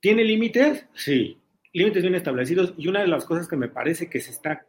¿Tiene 0.01 0.25
límites? 0.25 0.87
Sí, 0.95 1.39
límites 1.73 2.03
bien 2.03 2.15
establecidos. 2.15 2.75
Y 2.77 2.89
una 2.89 3.01
de 3.01 3.09
las 3.09 3.25
cosas 3.25 3.49
que 3.49 3.57
me 3.57 3.69
parece 3.69 4.09
que 4.09 4.21
se 4.21 4.31
está 4.31 4.65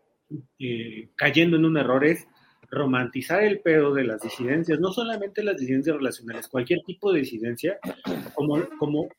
eh, 0.59 1.09
cayendo 1.15 1.57
en 1.57 1.65
un 1.65 1.77
error 1.77 2.03
es 2.05 2.27
romantizar 2.71 3.43
el 3.43 3.59
pedo 3.59 3.93
de 3.93 4.03
las 4.03 4.21
disidencias, 4.21 4.79
no 4.79 4.91
solamente 4.91 5.43
las 5.43 5.57
disidencias 5.57 5.95
relacionales, 5.95 6.47
cualquier 6.47 6.81
tipo 6.83 7.13
de 7.13 7.19
disidencia, 7.19 7.77
como, 8.33 8.67
como 8.79 9.09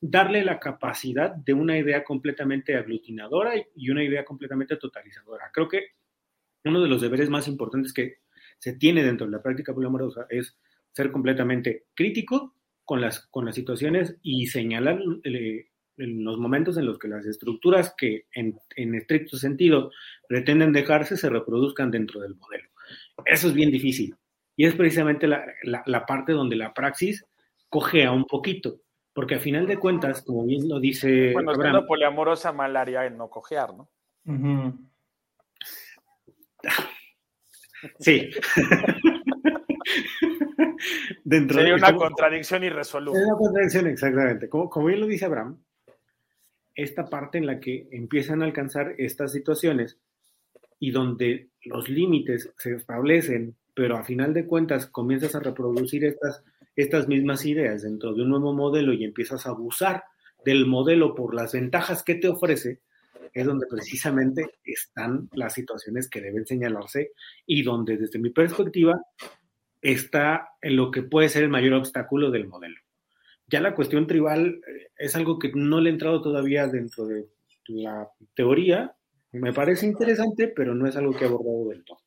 darle 0.00 0.44
la 0.44 0.58
capacidad 0.58 1.34
de 1.34 1.54
una 1.54 1.78
idea 1.78 2.04
completamente 2.04 2.76
aglutinadora 2.76 3.52
y 3.74 3.90
una 3.90 4.04
idea 4.04 4.24
completamente 4.24 4.76
totalizadora. 4.76 5.50
Creo 5.52 5.68
que 5.68 5.88
uno 6.64 6.82
de 6.82 6.88
los 6.88 7.00
deberes 7.00 7.30
más 7.30 7.48
importantes 7.48 7.92
que 7.92 8.18
se 8.58 8.74
tiene 8.74 9.02
dentro 9.02 9.26
de 9.26 9.32
la 9.32 9.42
práctica 9.42 9.74
poliamorosa 9.74 10.26
es 10.28 10.58
ser 10.92 11.12
completamente 11.12 11.84
crítico 11.94 12.54
con 12.84 13.00
las, 13.00 13.26
con 13.26 13.44
las 13.44 13.54
situaciones 13.54 14.16
y 14.22 14.46
señalar 14.46 14.98
eh, 15.24 15.68
en 15.98 16.24
los 16.24 16.38
momentos 16.38 16.76
en 16.76 16.86
los 16.86 16.98
que 16.98 17.08
las 17.08 17.26
estructuras 17.26 17.94
que 17.96 18.26
en, 18.32 18.58
estricto 18.94 19.36
sentido 19.36 19.90
pretenden 20.28 20.72
dejarse 20.72 21.16
se 21.16 21.30
reproduzcan 21.30 21.90
dentro 21.90 22.20
del 22.20 22.36
modelo. 22.36 22.68
Eso 23.24 23.48
es 23.48 23.54
bien 23.54 23.70
difícil. 23.70 24.14
Y 24.56 24.66
es 24.66 24.74
precisamente 24.74 25.26
la, 25.26 26.06
parte 26.06 26.32
donde 26.32 26.56
la 26.56 26.72
praxis 26.72 27.24
cogea 27.68 28.12
un 28.12 28.24
poquito. 28.24 28.80
Porque 29.16 29.36
a 29.36 29.40
final 29.40 29.66
de 29.66 29.78
cuentas, 29.78 30.20
como 30.20 30.44
bien 30.44 30.68
lo 30.68 30.78
dice. 30.78 31.32
Bueno, 31.32 31.52
Abraham, 31.52 31.86
poliamorosa 31.86 32.52
malaria 32.52 33.06
en 33.06 33.16
no 33.16 33.30
cojear, 33.30 33.70
¿no? 33.74 33.88
Sí. 37.98 38.28
Dentro 41.24 41.58
Sería 41.58 41.76
una 41.76 41.96
contradicción 41.96 42.62
irresoluble. 42.62 43.18
Es 43.18 43.26
una 43.26 43.38
contradicción, 43.38 43.86
exactamente. 43.86 44.50
Como, 44.50 44.68
como 44.68 44.88
bien 44.88 45.00
lo 45.00 45.06
dice 45.06 45.24
Abraham, 45.24 45.62
esta 46.74 47.06
parte 47.06 47.38
en 47.38 47.46
la 47.46 47.58
que 47.58 47.88
empiezan 47.92 48.42
a 48.42 48.44
alcanzar 48.44 48.96
estas 48.98 49.32
situaciones 49.32 49.98
y 50.78 50.90
donde 50.90 51.48
los 51.62 51.88
límites 51.88 52.52
se 52.58 52.74
establecen, 52.74 53.56
pero 53.72 53.96
a 53.96 54.04
final 54.04 54.34
de 54.34 54.44
cuentas 54.44 54.86
comienzas 54.86 55.34
a 55.34 55.40
reproducir 55.40 56.04
estas, 56.04 56.44
estas 56.76 57.08
mismas 57.08 57.44
ideas 57.46 57.82
dentro 57.82 58.14
de 58.14 58.22
un 58.22 58.28
nuevo 58.28 58.52
modelo 58.52 58.92
y 58.92 59.04
empiezas 59.04 59.46
a 59.46 59.50
abusar 59.50 60.04
del 60.44 60.66
modelo 60.66 61.14
por 61.14 61.34
las 61.34 61.52
ventajas 61.52 62.02
que 62.02 62.16
te 62.16 62.28
ofrece, 62.28 62.80
es 63.32 63.44
donde 63.44 63.66
precisamente 63.66 64.58
están 64.64 65.28
las 65.32 65.54
situaciones 65.54 66.08
que 66.08 66.20
deben 66.20 66.46
señalarse 66.46 67.12
y 67.46 67.62
donde 67.62 67.96
desde 67.96 68.18
mi 68.18 68.30
perspectiva 68.30 69.00
está 69.82 70.50
lo 70.62 70.90
que 70.90 71.02
puede 71.02 71.28
ser 71.28 71.42
el 71.42 71.48
mayor 71.48 71.74
obstáculo 71.74 72.30
del 72.30 72.46
modelo. 72.46 72.76
Ya 73.48 73.60
la 73.60 73.74
cuestión 73.74 74.06
tribal 74.06 74.60
eh, 74.66 74.88
es 74.96 75.14
algo 75.16 75.38
que 75.38 75.52
no 75.54 75.80
le 75.80 75.90
he 75.90 75.92
entrado 75.92 76.20
todavía 76.22 76.66
dentro 76.66 77.06
de 77.06 77.26
la 77.68 78.08
teoría, 78.34 78.94
me 79.32 79.52
parece 79.52 79.86
interesante, 79.86 80.48
pero 80.48 80.74
no 80.74 80.86
es 80.86 80.96
algo 80.96 81.12
que 81.12 81.24
he 81.24 81.28
abordado 81.28 81.68
del 81.68 81.84
todo. 81.84 81.98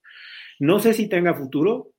No 0.60 0.80
sé 0.80 0.94
si 0.94 1.08
tenga 1.08 1.34
futuro. 1.34 1.92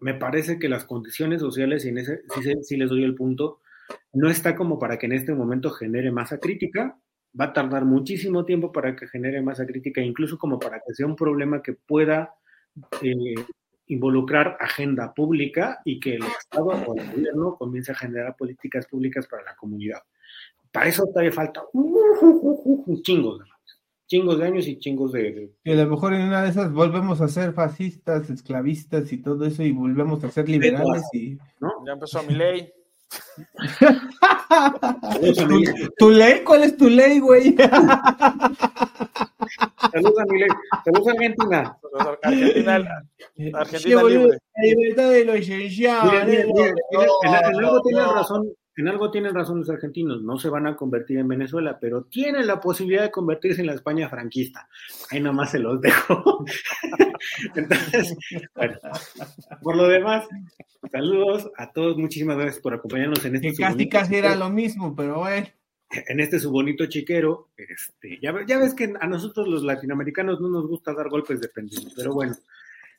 Me 0.00 0.14
parece 0.14 0.58
que 0.58 0.68
las 0.68 0.84
condiciones 0.84 1.40
sociales, 1.40 1.84
y 1.84 1.88
en 1.88 1.98
ese 1.98 2.22
sí, 2.62 2.76
les 2.76 2.90
doy 2.90 3.04
el 3.04 3.14
punto, 3.14 3.60
no 4.12 4.28
está 4.30 4.56
como 4.56 4.78
para 4.78 4.98
que 4.98 5.06
en 5.06 5.12
este 5.12 5.34
momento 5.34 5.70
genere 5.70 6.10
masa 6.10 6.38
crítica. 6.38 6.98
Va 7.38 7.46
a 7.46 7.52
tardar 7.52 7.84
muchísimo 7.84 8.44
tiempo 8.44 8.70
para 8.72 8.94
que 8.94 9.08
genere 9.08 9.42
masa 9.42 9.66
crítica, 9.66 10.00
incluso 10.00 10.38
como 10.38 10.58
para 10.58 10.80
que 10.86 10.94
sea 10.94 11.06
un 11.06 11.16
problema 11.16 11.62
que 11.62 11.72
pueda 11.72 12.34
eh, 13.02 13.34
involucrar 13.86 14.56
agenda 14.60 15.12
pública 15.12 15.80
y 15.84 16.00
que 16.00 16.14
el 16.16 16.24
Estado 16.24 16.66
o 16.66 16.96
el 16.96 17.10
gobierno 17.10 17.56
comience 17.56 17.92
a 17.92 17.96
generar 17.96 18.36
políticas 18.36 18.86
públicas 18.86 19.26
para 19.26 19.42
la 19.42 19.56
comunidad. 19.56 19.98
Para 20.72 20.88
eso 20.88 21.06
todavía 21.06 21.32
falta 21.32 21.62
un 21.72 23.02
chingo 23.02 23.38
chingos 24.06 24.38
de 24.38 24.46
años 24.46 24.66
y 24.66 24.78
chingos 24.78 25.12
de, 25.12 25.50
Y 25.64 25.72
a 25.72 25.74
lo 25.76 25.86
mejor 25.90 26.14
en 26.14 26.22
una 26.22 26.42
de 26.42 26.50
esas 26.50 26.72
volvemos 26.72 27.20
a 27.20 27.28
ser 27.28 27.52
fascistas, 27.52 28.30
esclavistas 28.30 29.12
y 29.12 29.18
todo 29.18 29.44
eso 29.46 29.62
y 29.62 29.72
volvemos 29.72 30.22
a 30.24 30.30
ser 30.30 30.48
liberales 30.48 31.02
y... 31.12 31.36
Ya 31.86 31.92
empezó 31.92 32.22
mi 32.22 32.34
ley. 32.34 32.72
¿Tu, 35.98 36.10
ley? 36.10 36.42
¿Cuál 36.44 36.64
es 36.64 36.76
tu 36.76 36.88
ley, 36.88 37.20
güey? 37.20 37.54
Saludos 39.92 40.18
a 40.18 40.24
mi 40.26 40.40
ley. 40.40 40.48
Saludos 40.84 41.08
a 41.08 41.10
Argentina. 41.12 41.78
Argentina, 42.22 43.04
Argentina 43.54 44.02
libre. 44.02 44.38
La 44.56 44.62
libertad 44.62 45.10
de 45.10 45.24
los 45.24 45.36
licenciados. 45.36 46.12
En 46.28 47.34
algo 47.34 47.82
tienes 47.82 48.06
razón 48.06 48.52
en 48.76 48.88
algo 48.88 49.10
tienen 49.10 49.34
razón 49.34 49.58
los 49.58 49.70
argentinos, 49.70 50.22
no 50.22 50.38
se 50.38 50.48
van 50.48 50.66
a 50.66 50.76
convertir 50.76 51.18
en 51.18 51.28
Venezuela, 51.28 51.78
pero 51.80 52.04
tienen 52.04 52.46
la 52.46 52.60
posibilidad 52.60 53.02
de 53.02 53.10
convertirse 53.10 53.60
en 53.60 53.68
la 53.68 53.74
España 53.74 54.08
franquista. 54.08 54.68
Ahí 55.10 55.20
nomás 55.20 55.52
se 55.52 55.60
los 55.60 55.80
dejo. 55.80 56.44
Entonces, 57.54 58.16
bueno, 58.54 58.76
por 59.62 59.76
lo 59.76 59.88
demás, 59.88 60.26
saludos 60.90 61.50
a 61.56 61.72
todos, 61.72 61.96
muchísimas 61.96 62.36
gracias 62.36 62.60
por 62.60 62.74
acompañarnos 62.74 63.24
en 63.24 63.36
este. 63.36 63.52
Que 63.52 63.62
casi 63.62 63.88
casi 63.88 64.16
era 64.16 64.34
lo 64.34 64.50
mismo, 64.50 64.94
pero 64.94 65.18
bueno. 65.18 65.46
En 66.08 66.18
este 66.18 66.40
su 66.40 66.50
bonito 66.50 66.86
chiquero, 66.86 67.50
este, 67.56 68.18
ya, 68.20 68.34
ya 68.48 68.58
ves 68.58 68.74
que 68.74 68.92
a 68.98 69.06
nosotros 69.06 69.46
los 69.46 69.62
latinoamericanos 69.62 70.40
no 70.40 70.48
nos 70.48 70.66
gusta 70.66 70.92
dar 70.92 71.08
golpes 71.08 71.40
de 71.40 71.48
pendiente, 71.48 71.92
pero 71.94 72.12
bueno, 72.12 72.34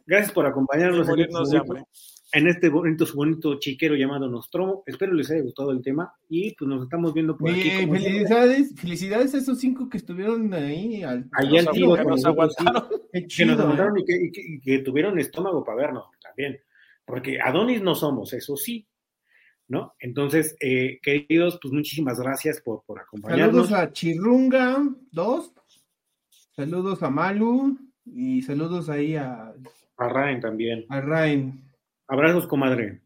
gracias 0.05 0.31
por 0.31 0.45
acompañarnos 0.45 1.09
en 1.09 1.19
este, 1.19 1.85
en 2.31 2.47
este 2.47 2.69
bonito, 2.69 3.05
bonito 3.13 3.59
chiquero 3.59 3.95
llamado 3.95 4.27
Nostromo. 4.27 4.83
Espero 4.85 5.13
les 5.13 5.29
haya 5.31 5.41
gustado 5.41 5.71
el 5.71 5.81
tema 5.81 6.13
y 6.29 6.55
pues 6.55 6.67
nos 6.67 6.83
estamos 6.83 7.13
viendo 7.13 7.37
por 7.37 7.49
aquí. 7.49 7.69
Felicidades, 7.69 8.73
felicidades 8.75 9.35
a 9.35 9.37
esos 9.37 9.59
cinco 9.59 9.89
que 9.89 9.97
estuvieron 9.97 10.53
ahí. 10.53 11.03
Al, 11.03 11.29
ahí 11.33 11.57
al 11.57 11.67
que, 11.69 11.79
nos 11.81 12.25
aguantaron. 12.25 12.89
que 13.13 13.45
nos 13.45 13.59
aguantaron 13.59 13.97
y 13.99 14.61
que, 14.61 14.79
tuvieron 14.79 15.19
estómago 15.19 15.63
para 15.63 15.77
vernos 15.77 16.05
también. 16.21 16.59
Porque 17.05 17.39
Adonis 17.39 17.81
no 17.81 17.93
somos, 17.93 18.33
eso 18.33 18.57
sí, 18.57 18.87
¿no? 19.67 19.93
Entonces, 19.99 20.55
eh, 20.59 20.99
queridos, 21.03 21.59
pues 21.61 21.71
muchísimas 21.71 22.19
gracias 22.19 22.61
por, 22.61 22.83
por 22.83 22.99
acompañarnos. 22.99 23.69
Saludos 23.69 23.71
a 23.71 23.93
Chirrunga 23.93 24.83
2, 25.11 25.53
saludos 26.55 27.03
a 27.03 27.09
Malu 27.11 27.77
y 28.05 28.41
saludos 28.41 28.89
ahí 28.89 29.15
a... 29.15 29.53
A 29.97 30.09
Rain 30.09 30.41
también. 30.41 30.85
A 30.89 30.99
Rain. 30.99 31.64
Abrazos, 32.07 32.47
comadre. 32.47 33.01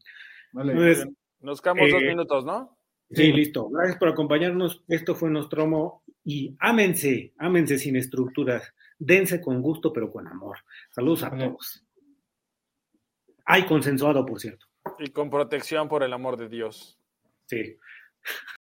Vale. 0.51 1.05
Nos 1.41 1.61
quedamos 1.61 1.89
dos 1.91 2.01
eh, 2.01 2.07
minutos, 2.07 2.45
¿no? 2.45 2.77
Sí, 3.11 3.31
listo. 3.31 3.69
Gracias 3.69 3.97
por 3.97 4.09
acompañarnos. 4.09 4.83
Esto 4.87 5.15
fue 5.15 5.29
Nostromo 5.29 6.03
y 6.23 6.55
ámense, 6.59 7.33
ámense 7.37 7.77
sin 7.77 7.95
estructuras. 7.95 8.73
Dense 8.97 9.41
con 9.41 9.61
gusto, 9.61 9.91
pero 9.93 10.11
con 10.11 10.27
amor. 10.27 10.57
Saludos 10.91 11.23
a 11.23 11.31
todos. 11.35 11.83
Hay 13.45 13.65
consensuado, 13.65 14.25
por 14.25 14.39
cierto. 14.39 14.67
Y 14.99 15.09
con 15.09 15.29
protección 15.29 15.87
por 15.87 16.03
el 16.03 16.13
amor 16.13 16.37
de 16.37 16.49
Dios. 16.49 16.99
Sí. 17.45 17.77